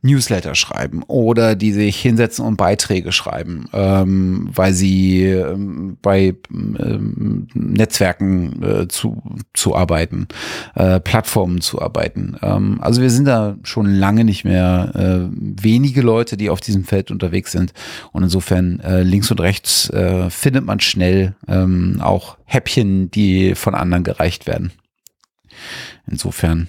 Newsletter 0.03 0.55
schreiben 0.55 1.03
oder 1.03 1.55
die 1.55 1.71
sich 1.73 1.97
hinsetzen 1.97 2.43
und 2.43 2.57
Beiträge 2.57 3.11
schreiben, 3.11 3.65
ähm, 3.71 4.49
weil 4.51 4.73
sie 4.73 5.25
ähm, 5.25 5.97
bei 6.01 6.35
ähm, 6.49 7.47
Netzwerken 7.53 8.63
äh, 8.63 8.87
zu, 8.87 9.21
zu 9.53 9.75
arbeiten, 9.75 10.27
äh, 10.73 10.99
Plattformen 10.99 11.61
zu 11.61 11.81
arbeiten. 11.81 12.35
Ähm, 12.41 12.79
also 12.81 13.01
wir 13.01 13.11
sind 13.11 13.25
da 13.25 13.57
schon 13.61 13.85
lange 13.85 14.23
nicht 14.23 14.43
mehr 14.43 14.91
äh, 14.95 15.29
wenige 15.31 16.01
Leute, 16.01 16.35
die 16.35 16.49
auf 16.49 16.61
diesem 16.61 16.83
Feld 16.83 17.11
unterwegs 17.11 17.51
sind. 17.51 17.73
Und 18.11 18.23
insofern 18.23 18.79
äh, 18.79 19.03
links 19.03 19.29
und 19.29 19.39
rechts 19.39 19.89
äh, 19.91 20.31
findet 20.31 20.65
man 20.65 20.79
schnell 20.79 21.35
ähm, 21.47 21.99
auch 22.01 22.37
Häppchen, 22.45 23.11
die 23.11 23.53
von 23.53 23.75
anderen 23.75 24.03
gereicht 24.03 24.47
werden. 24.47 24.71
Insofern. 26.09 26.67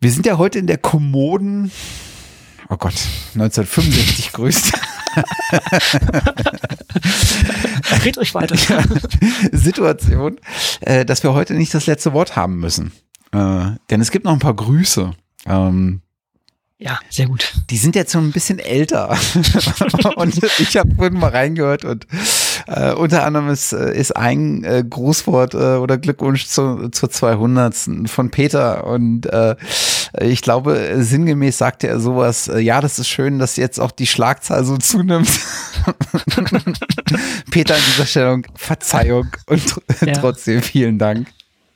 Wir 0.00 0.10
sind 0.10 0.26
ja 0.26 0.38
heute 0.38 0.58
in 0.58 0.66
der 0.66 0.78
kommoden 0.78 1.70
oh 2.72 2.76
Gott, 2.78 2.94
1965 3.34 4.32
grüßt. 4.32 4.72
Red 8.04 8.18
euch 8.18 8.34
weiter. 8.34 8.56
Situation, 9.52 10.38
äh, 10.80 11.04
dass 11.04 11.22
wir 11.22 11.34
heute 11.34 11.52
nicht 11.54 11.74
das 11.74 11.86
letzte 11.86 12.14
Wort 12.14 12.34
haben 12.34 12.58
müssen. 12.58 12.92
Äh, 13.32 13.72
denn 13.90 14.00
es 14.00 14.10
gibt 14.10 14.24
noch 14.24 14.32
ein 14.32 14.38
paar 14.38 14.56
Grüße. 14.56 15.12
Ähm, 15.46 16.00
ja, 16.78 16.98
sehr 17.10 17.26
gut. 17.26 17.52
Die 17.70 17.76
sind 17.76 17.94
jetzt 17.94 18.12
schon 18.12 18.26
ein 18.28 18.32
bisschen 18.32 18.58
älter. 18.58 19.10
und 20.16 20.42
ich 20.58 20.76
habe 20.76 20.94
vorhin 20.94 21.18
mal 21.18 21.30
reingehört 21.30 21.84
und 21.84 22.06
äh, 22.66 22.92
unter 22.92 23.24
anderem 23.24 23.48
ist, 23.48 23.72
äh, 23.72 23.96
ist 23.96 24.16
ein 24.16 24.64
äh, 24.64 24.84
Grußwort 24.88 25.54
äh, 25.54 25.76
oder 25.76 25.98
Glückwunsch 25.98 26.46
zu, 26.46 26.88
zur 26.90 27.10
200. 27.10 27.74
von 28.06 28.30
Peter 28.30 28.86
und 28.86 29.26
äh, 29.26 29.56
ich 30.20 30.42
glaube, 30.42 30.96
sinngemäß 30.98 31.58
sagte 31.58 31.88
er 31.88 31.98
sowas, 31.98 32.48
äh, 32.48 32.58
ja, 32.58 32.80
das 32.80 32.98
ist 32.98 33.08
schön, 33.08 33.38
dass 33.38 33.56
jetzt 33.56 33.80
auch 33.80 33.90
die 33.90 34.06
Schlagzahl 34.06 34.64
so 34.64 34.76
zunimmt. 34.76 35.30
Peter 37.50 37.74
an 37.74 37.80
dieser 37.88 38.06
Stellung, 38.06 38.46
Verzeihung 38.54 39.28
und 39.46 39.80
ja. 40.00 40.12
trotzdem 40.12 40.62
vielen 40.62 40.98
Dank. 40.98 41.28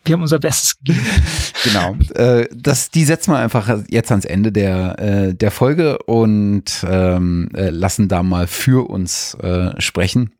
Wir 0.06 0.12
haben 0.12 0.22
unser 0.22 0.38
Bestes 0.38 0.78
gegeben. 0.78 1.04
Genau. 1.64 1.96
Äh, 2.14 2.46
das, 2.54 2.90
die 2.90 3.04
setzen 3.04 3.32
wir 3.32 3.38
einfach 3.38 3.82
jetzt 3.88 4.12
ans 4.12 4.24
Ende 4.24 4.52
der, 4.52 4.98
äh, 5.00 5.34
der 5.34 5.50
Folge 5.50 5.98
und 5.98 6.86
ähm, 6.88 7.48
äh, 7.54 7.70
lassen 7.70 8.08
da 8.08 8.22
mal 8.22 8.46
für 8.46 8.88
uns 8.88 9.34
äh, 9.42 9.72
sprechen 9.80 10.32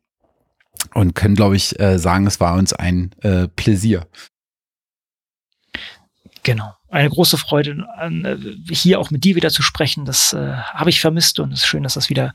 und 0.93 1.15
können, 1.15 1.35
glaube 1.35 1.55
ich, 1.55 1.79
äh, 1.79 1.99
sagen, 1.99 2.27
es 2.27 2.39
war 2.39 2.55
uns 2.55 2.73
ein 2.73 3.11
äh, 3.21 3.47
Pläsier. 3.47 4.07
Genau. 6.43 6.76
Eine 6.89 7.09
große 7.09 7.37
Freude, 7.37 7.85
äh, 7.99 8.73
hier 8.73 8.99
auch 8.99 9.11
mit 9.11 9.23
dir 9.23 9.35
wieder 9.35 9.49
zu 9.49 9.61
sprechen. 9.61 10.05
Das 10.05 10.33
äh, 10.33 10.53
habe 10.53 10.89
ich 10.89 11.01
vermisst 11.01 11.39
und 11.39 11.51
es 11.51 11.59
ist 11.59 11.67
schön, 11.67 11.83
dass 11.83 11.95
das 11.95 12.09
wieder 12.09 12.33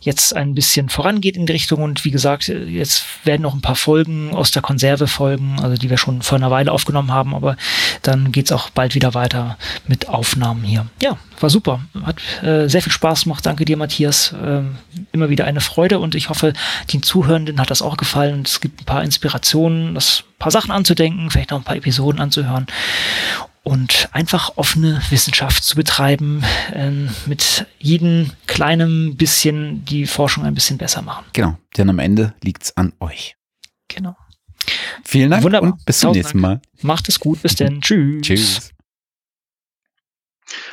jetzt 0.00 0.36
ein 0.36 0.54
bisschen 0.54 0.90
vorangeht 0.90 1.36
in 1.36 1.46
die 1.46 1.52
Richtung. 1.52 1.82
Und 1.82 2.04
wie 2.04 2.10
gesagt, 2.10 2.48
jetzt 2.48 3.04
werden 3.24 3.42
noch 3.42 3.54
ein 3.54 3.62
paar 3.62 3.76
Folgen 3.76 4.34
aus 4.34 4.50
der 4.50 4.62
Konserve 4.62 5.06
folgen, 5.06 5.58
also 5.62 5.76
die 5.76 5.88
wir 5.88 5.96
schon 5.96 6.20
vor 6.20 6.36
einer 6.36 6.50
Weile 6.50 6.72
aufgenommen 6.72 7.12
haben, 7.12 7.34
aber 7.34 7.56
dann 8.02 8.30
geht's 8.30 8.52
auch 8.52 8.68
bald 8.70 8.94
wieder 8.94 9.14
weiter 9.14 9.56
mit 9.86 10.08
Aufnahmen 10.08 10.64
hier. 10.64 10.86
Ja, 11.02 11.16
war 11.40 11.48
super. 11.48 11.80
Hat 12.04 12.20
äh, 12.42 12.68
sehr 12.68 12.82
viel 12.82 12.92
Spaß 12.92 13.24
gemacht. 13.24 13.46
Danke 13.46 13.64
dir, 13.64 13.78
Matthias. 13.78 14.34
Ähm, 14.42 14.76
immer 15.12 15.30
wieder 15.30 15.46
eine 15.46 15.60
Freude 15.60 15.98
und 15.98 16.14
ich 16.14 16.28
hoffe, 16.28 16.52
den 16.92 17.02
Zuhörenden 17.02 17.58
hat 17.58 17.70
das 17.70 17.80
auch 17.80 17.96
gefallen. 17.96 18.42
Es 18.44 18.60
gibt 18.60 18.82
ein 18.82 18.84
paar 18.84 19.02
Inspirationen, 19.02 19.94
das 19.94 20.24
paar 20.38 20.50
Sachen 20.50 20.72
anzudenken, 20.72 21.30
vielleicht 21.30 21.52
noch 21.52 21.58
ein 21.58 21.64
paar 21.64 21.76
Episoden 21.76 22.20
anzuhören 22.20 22.66
und 23.64 24.08
einfach 24.12 24.56
offene 24.56 25.02
Wissenschaft 25.10 25.64
zu 25.64 25.74
betreiben, 25.74 26.44
äh, 26.72 26.90
mit 27.26 27.66
jedem 27.78 28.30
kleinen 28.46 29.16
bisschen 29.16 29.84
die 29.86 30.06
Forschung 30.06 30.44
ein 30.44 30.54
bisschen 30.54 30.78
besser 30.78 31.02
machen. 31.02 31.24
Genau, 31.32 31.58
denn 31.76 31.90
am 31.90 31.98
Ende 31.98 32.34
liegt's 32.42 32.76
an 32.76 32.92
euch. 33.00 33.36
Genau. 33.88 34.16
Vielen 35.04 35.30
Dank 35.30 35.42
Wunderbar. 35.42 35.72
und 35.72 35.84
bis 35.84 35.98
zum 35.98 36.08
Tausend 36.08 36.24
nächsten 36.24 36.42
Dank. 36.42 36.62
Mal. 36.62 36.86
Macht 36.86 37.08
es 37.08 37.18
gut, 37.18 37.42
bis 37.42 37.56
denn. 37.56 37.80
Tschüss. 37.80 38.22
Tschüss. 38.22 38.70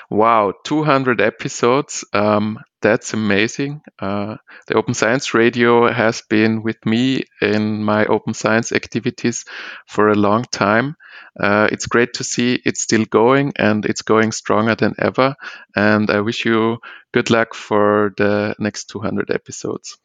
Wow, 0.10 0.54
200 0.66 1.20
episodes. 1.22 2.06
Um, 2.14 2.60
that's 2.82 3.14
amazing. 3.14 3.82
Uh, 4.00 4.38
the 4.68 4.76
Open 4.76 4.94
Science 4.94 5.34
Radio 5.34 5.92
has 5.92 6.22
been 6.30 6.64
with 6.64 6.86
me 6.86 7.24
in 7.42 7.84
my 7.84 8.06
open 8.06 8.34
science 8.34 8.72
activities 8.72 9.46
for 9.88 10.10
a 10.10 10.16
long 10.16 10.46
time. 10.52 10.96
Uh, 11.40 11.68
it's 11.72 11.86
great 11.86 12.14
to 12.14 12.24
see 12.24 12.60
it's 12.66 12.82
still 12.82 13.06
going 13.06 13.54
and 13.58 13.86
it's 13.86 14.02
going 14.02 14.32
stronger 14.32 14.76
than 14.76 14.96
ever. 14.98 15.36
And 15.76 16.10
I 16.10 16.22
wish 16.22 16.46
you 16.46 16.80
good 17.14 17.30
luck 17.30 17.56
for 17.56 18.14
the 18.18 18.56
next 18.60 18.86
200 18.90 19.30
episodes. 19.32 19.98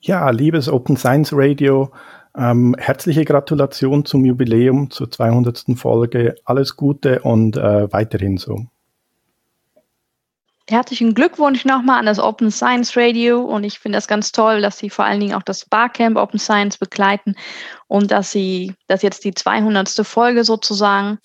Ja, 0.00 0.28
liebes 0.28 0.68
Open 0.68 0.98
Science 0.98 1.32
Radio, 1.34 1.90
ähm, 2.36 2.76
herzliche 2.78 3.24
Gratulation 3.24 4.04
zum 4.04 4.24
Jubiläum 4.24 4.90
zur 4.90 5.10
200. 5.10 5.64
Folge. 5.76 6.34
Alles 6.44 6.76
Gute 6.76 7.20
und 7.20 7.56
äh, 7.56 7.90
weiterhin 7.90 8.36
so. 8.36 8.66
Herzlichen 10.66 11.12
Glückwunsch 11.12 11.66
nochmal 11.66 11.98
an 11.98 12.06
das 12.06 12.18
Open 12.18 12.50
Science 12.50 12.96
Radio 12.96 13.42
und 13.42 13.64
ich 13.64 13.78
finde 13.78 13.98
das 13.98 14.08
ganz 14.08 14.32
toll, 14.32 14.62
dass 14.62 14.78
Sie 14.78 14.88
vor 14.88 15.04
allen 15.04 15.20
Dingen 15.20 15.34
auch 15.34 15.42
das 15.42 15.66
Barcamp 15.66 16.16
Open 16.16 16.38
Science 16.38 16.78
begleiten 16.78 17.34
und 17.86 18.10
dass 18.10 18.30
Sie, 18.30 18.74
dass 18.86 19.02
jetzt 19.02 19.24
die 19.24 19.34
200. 19.34 19.90
Folge 20.06 20.42
sozusagen 20.42 21.18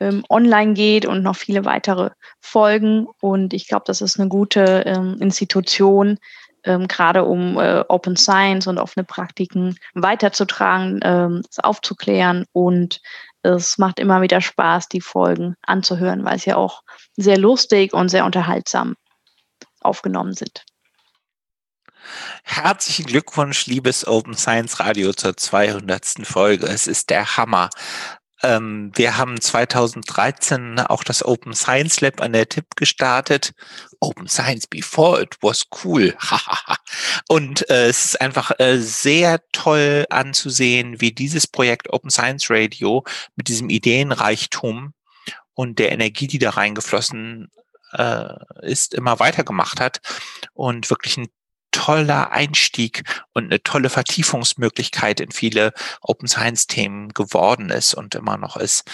ähm, 0.00 0.24
online 0.28 0.74
geht 0.74 1.06
und 1.06 1.22
noch 1.22 1.36
viele 1.36 1.64
weitere 1.64 2.10
Folgen 2.40 3.06
und 3.20 3.54
ich 3.54 3.68
glaube, 3.68 3.84
das 3.86 4.00
ist 4.00 4.18
eine 4.18 4.28
gute 4.28 4.82
ähm, 4.86 5.18
Institution, 5.20 6.18
ähm, 6.64 6.88
gerade 6.88 7.24
um 7.24 7.56
äh, 7.58 7.84
Open 7.86 8.16
Science 8.16 8.66
und 8.66 8.78
offene 8.78 9.04
Praktiken 9.04 9.78
weiterzutragen, 9.94 10.98
ähm, 11.04 11.42
aufzuklären 11.62 12.44
und 12.52 13.00
es 13.44 13.78
macht 13.78 13.98
immer 13.98 14.22
wieder 14.22 14.40
Spaß, 14.40 14.88
die 14.88 15.00
Folgen 15.00 15.54
anzuhören, 15.62 16.24
weil 16.24 16.36
es 16.36 16.46
ja 16.46 16.56
auch 16.56 16.82
sehr 17.16 17.38
lustig 17.38 17.92
und 17.92 18.08
sehr 18.08 18.24
unterhaltsam 18.24 18.96
aufgenommen 19.80 20.32
sind. 20.32 20.64
Herzlichen 22.42 23.06
Glückwunsch, 23.06 23.66
liebes 23.66 24.06
Open 24.06 24.34
Science 24.34 24.80
Radio 24.80 25.12
zur 25.12 25.36
200. 25.36 26.26
Folge. 26.26 26.66
Es 26.66 26.86
ist 26.86 27.10
der 27.10 27.36
Hammer. 27.36 27.70
Ähm, 28.44 28.92
wir 28.94 29.16
haben 29.16 29.40
2013 29.40 30.78
auch 30.78 31.02
das 31.02 31.24
Open 31.24 31.54
Science 31.54 32.02
Lab 32.02 32.20
an 32.20 32.34
der 32.34 32.46
TIP 32.46 32.76
gestartet. 32.76 33.54
Open 34.00 34.28
Science 34.28 34.66
before 34.66 35.22
it 35.22 35.38
was 35.40 35.64
cool. 35.82 36.14
Und 37.28 37.68
äh, 37.70 37.86
es 37.88 38.04
ist 38.04 38.20
einfach 38.20 38.52
äh, 38.58 38.76
sehr 38.78 39.40
toll 39.52 40.04
anzusehen, 40.10 41.00
wie 41.00 41.12
dieses 41.12 41.46
Projekt 41.46 41.90
Open 41.90 42.10
Science 42.10 42.50
Radio 42.50 43.02
mit 43.34 43.48
diesem 43.48 43.70
Ideenreichtum 43.70 44.92
und 45.54 45.78
der 45.78 45.92
Energie, 45.92 46.26
die 46.26 46.38
da 46.38 46.50
reingeflossen 46.50 47.50
äh, 47.92 48.34
ist, 48.60 48.92
immer 48.92 49.20
weitergemacht 49.20 49.80
hat 49.80 50.00
und 50.52 50.90
wirklich 50.90 51.16
ein 51.16 51.28
toller 51.74 52.30
Einstieg 52.30 53.02
und 53.32 53.44
eine 53.44 53.62
tolle 53.62 53.90
Vertiefungsmöglichkeit 53.90 55.18
in 55.18 55.32
viele 55.32 55.72
Open 56.00 56.28
Science 56.28 56.68
Themen 56.68 57.08
geworden 57.08 57.70
ist 57.70 57.94
und 57.94 58.14
immer 58.14 58.36
noch 58.36 58.56
ist. 58.56 58.84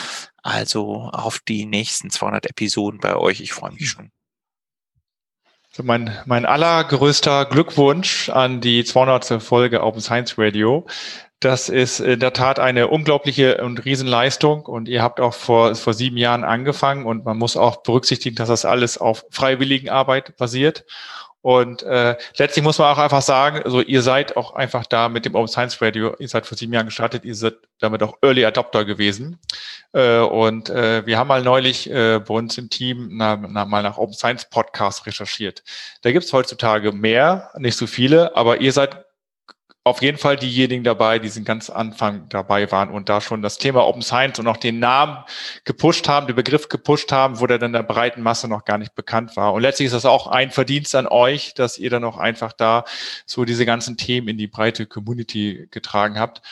Also 0.42 1.10
auf 1.12 1.38
die 1.40 1.66
nächsten 1.66 2.08
200 2.08 2.46
Episoden 2.46 2.98
bei 2.98 3.14
euch. 3.16 3.40
Ich 3.40 3.52
freue 3.52 3.72
mich 3.72 3.90
schon. 3.90 4.10
So 5.72 5.82
mein, 5.82 6.18
mein 6.24 6.46
allergrößter 6.46 7.44
Glückwunsch 7.44 8.30
an 8.30 8.60
die 8.60 8.82
200. 8.82 9.42
Folge 9.42 9.84
Open 9.84 10.00
Science 10.00 10.36
Radio. 10.38 10.86
Das 11.38 11.68
ist 11.68 12.00
in 12.00 12.18
der 12.20 12.32
Tat 12.32 12.58
eine 12.58 12.88
unglaubliche 12.88 13.62
und 13.62 13.84
Riesenleistung 13.84 14.66
und 14.66 14.88
ihr 14.88 15.02
habt 15.02 15.20
auch 15.20 15.32
vor, 15.32 15.74
vor 15.74 15.94
sieben 15.94 16.16
Jahren 16.16 16.44
angefangen 16.44 17.06
und 17.06 17.24
man 17.24 17.38
muss 17.38 17.56
auch 17.56 17.82
berücksichtigen, 17.82 18.36
dass 18.36 18.48
das 18.48 18.64
alles 18.64 18.98
auf 18.98 19.24
Freiwilligenarbeit 19.30 20.36
basiert. 20.36 20.84
Und 21.42 21.82
äh, 21.82 22.16
letztlich 22.36 22.62
muss 22.62 22.78
man 22.78 22.92
auch 22.92 22.98
einfach 22.98 23.22
sagen, 23.22 23.62
also 23.62 23.80
ihr 23.80 24.02
seid 24.02 24.36
auch 24.36 24.54
einfach 24.54 24.84
da 24.84 25.08
mit 25.08 25.24
dem 25.24 25.34
Open 25.34 25.48
Science 25.48 25.80
Radio, 25.80 26.14
ihr 26.18 26.28
seid 26.28 26.46
vor 26.46 26.58
sieben 26.58 26.72
Jahren 26.72 26.86
gestartet, 26.86 27.24
ihr 27.24 27.34
seid 27.34 27.54
damit 27.78 28.02
auch 28.02 28.18
Early 28.22 28.44
Adopter 28.44 28.84
gewesen. 28.84 29.38
Äh, 29.92 30.18
und 30.18 30.68
äh, 30.68 31.06
wir 31.06 31.18
haben 31.18 31.28
mal 31.28 31.42
neulich 31.42 31.90
äh, 31.90 32.18
bei 32.18 32.34
uns 32.34 32.58
im 32.58 32.68
Team 32.68 33.08
na, 33.12 33.36
na, 33.36 33.64
mal 33.64 33.82
nach 33.82 33.96
Open 33.96 34.14
Science 34.14 34.44
Podcasts 34.50 35.06
recherchiert. 35.06 35.62
Da 36.02 36.12
gibt's 36.12 36.32
heutzutage 36.32 36.92
mehr, 36.92 37.50
nicht 37.56 37.76
so 37.76 37.86
viele, 37.86 38.36
aber 38.36 38.60
ihr 38.60 38.72
seid 38.72 39.06
auf 39.82 40.02
jeden 40.02 40.18
Fall 40.18 40.36
diejenigen 40.36 40.84
dabei, 40.84 41.18
die 41.18 41.30
sind 41.30 41.46
ganz 41.46 41.70
Anfang 41.70 42.28
dabei 42.28 42.70
waren 42.70 42.90
und 42.90 43.08
da 43.08 43.22
schon 43.22 43.40
das 43.40 43.56
Thema 43.56 43.86
Open 43.86 44.02
Science 44.02 44.38
und 44.38 44.46
auch 44.46 44.58
den 44.58 44.78
Namen 44.78 45.24
gepusht 45.64 46.06
haben, 46.06 46.26
den 46.26 46.36
Begriff 46.36 46.68
gepusht 46.68 47.12
haben, 47.12 47.40
wo 47.40 47.46
der 47.46 47.58
dann 47.58 47.72
der 47.72 47.82
breiten 47.82 48.22
Masse 48.22 48.46
noch 48.46 48.66
gar 48.66 48.76
nicht 48.76 48.94
bekannt 48.94 49.36
war. 49.36 49.54
Und 49.54 49.62
letztlich 49.62 49.86
ist 49.86 49.94
das 49.94 50.04
auch 50.04 50.26
ein 50.26 50.50
Verdienst 50.50 50.94
an 50.94 51.06
euch, 51.06 51.54
dass 51.54 51.78
ihr 51.78 51.88
dann 51.88 52.04
auch 52.04 52.18
einfach 52.18 52.52
da 52.52 52.84
so 53.24 53.46
diese 53.46 53.64
ganzen 53.64 53.96
Themen 53.96 54.28
in 54.28 54.36
die 54.36 54.48
breite 54.48 54.84
Community 54.84 55.66
getragen 55.70 56.18
habt. 56.18 56.42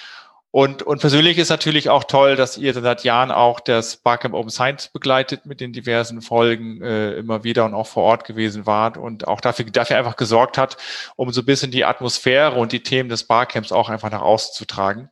Und, 0.51 0.83
und 0.83 1.01
persönlich 1.01 1.37
ist 1.37 1.51
natürlich 1.51 1.91
auch 1.91 2.05
toll, 2.05 2.35
dass 2.35 2.57
ihr 2.57 2.73
seit 2.73 3.05
Jahren 3.05 3.31
auch 3.31 3.61
das 3.61 3.99
Barcamp 3.99 4.35
Open 4.35 4.51
Science 4.51 4.89
begleitet 4.89 5.45
mit 5.45 5.61
den 5.61 5.75
diversen 5.75 6.23
Folgen 6.23 6.81
äh, 6.81 7.13
immer 7.13 7.45
wieder 7.45 7.67
und 7.67 7.75
auch 7.75 7.87
vor 7.87 8.05
Ort 8.05 8.25
gewesen 8.25 8.65
wart 8.65 8.97
und 8.97 9.29
auch 9.29 9.43
dafür, 9.43 9.67
dafür 9.67 9.99
einfach 9.99 10.17
gesorgt 10.17 10.57
hat, 10.57 10.79
um 11.17 11.31
so 11.33 11.43
ein 11.43 11.47
bisschen 11.47 11.71
die 11.71 11.85
Atmosphäre 11.85 12.55
und 12.55 12.73
die 12.73 12.83
Themen 12.83 13.11
des 13.11 13.25
Barcamps 13.25 13.73
auch 13.73 13.91
einfach 13.91 14.11
nach 14.11 14.23
außen 14.23 14.55
zu 14.55 14.65
tragen. 14.65 15.11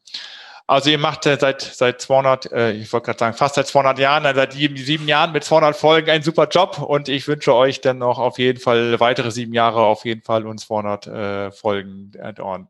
Also 0.68 0.90
ihr 0.90 0.98
macht 0.98 1.26
äh, 1.26 1.36
seit 1.38 1.60
seit 1.62 2.00
200, 2.00 2.50
äh, 2.52 2.72
ich 2.72 2.92
wollte 2.92 3.06
gerade 3.06 3.18
sagen 3.18 3.36
fast 3.36 3.54
seit 3.56 3.68
200 3.68 3.98
Jahren, 3.98 4.24
äh, 4.24 4.34
seit 4.34 4.54
sieben, 4.54 4.76
sieben 4.76 5.06
Jahren 5.06 5.32
mit 5.32 5.44
200 5.44 5.76
Folgen 5.76 6.10
einen 6.10 6.24
super 6.24 6.48
Job 6.48 6.80
und 6.80 7.08
ich 7.08 7.28
wünsche 7.28 7.54
euch 7.54 7.82
dann 7.82 7.98
noch 7.98 8.18
auf 8.18 8.38
jeden 8.38 8.58
Fall 8.58 8.98
weitere 8.98 9.30
sieben 9.30 9.52
Jahre 9.52 9.82
auf 9.82 10.04
jeden 10.04 10.22
Fall 10.22 10.46
und 10.46 10.58
200 10.58 11.06
äh, 11.06 11.52
Folgen 11.52 12.12
add-on. 12.20 12.68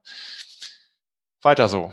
Weiter 1.42 1.68
so. 1.68 1.92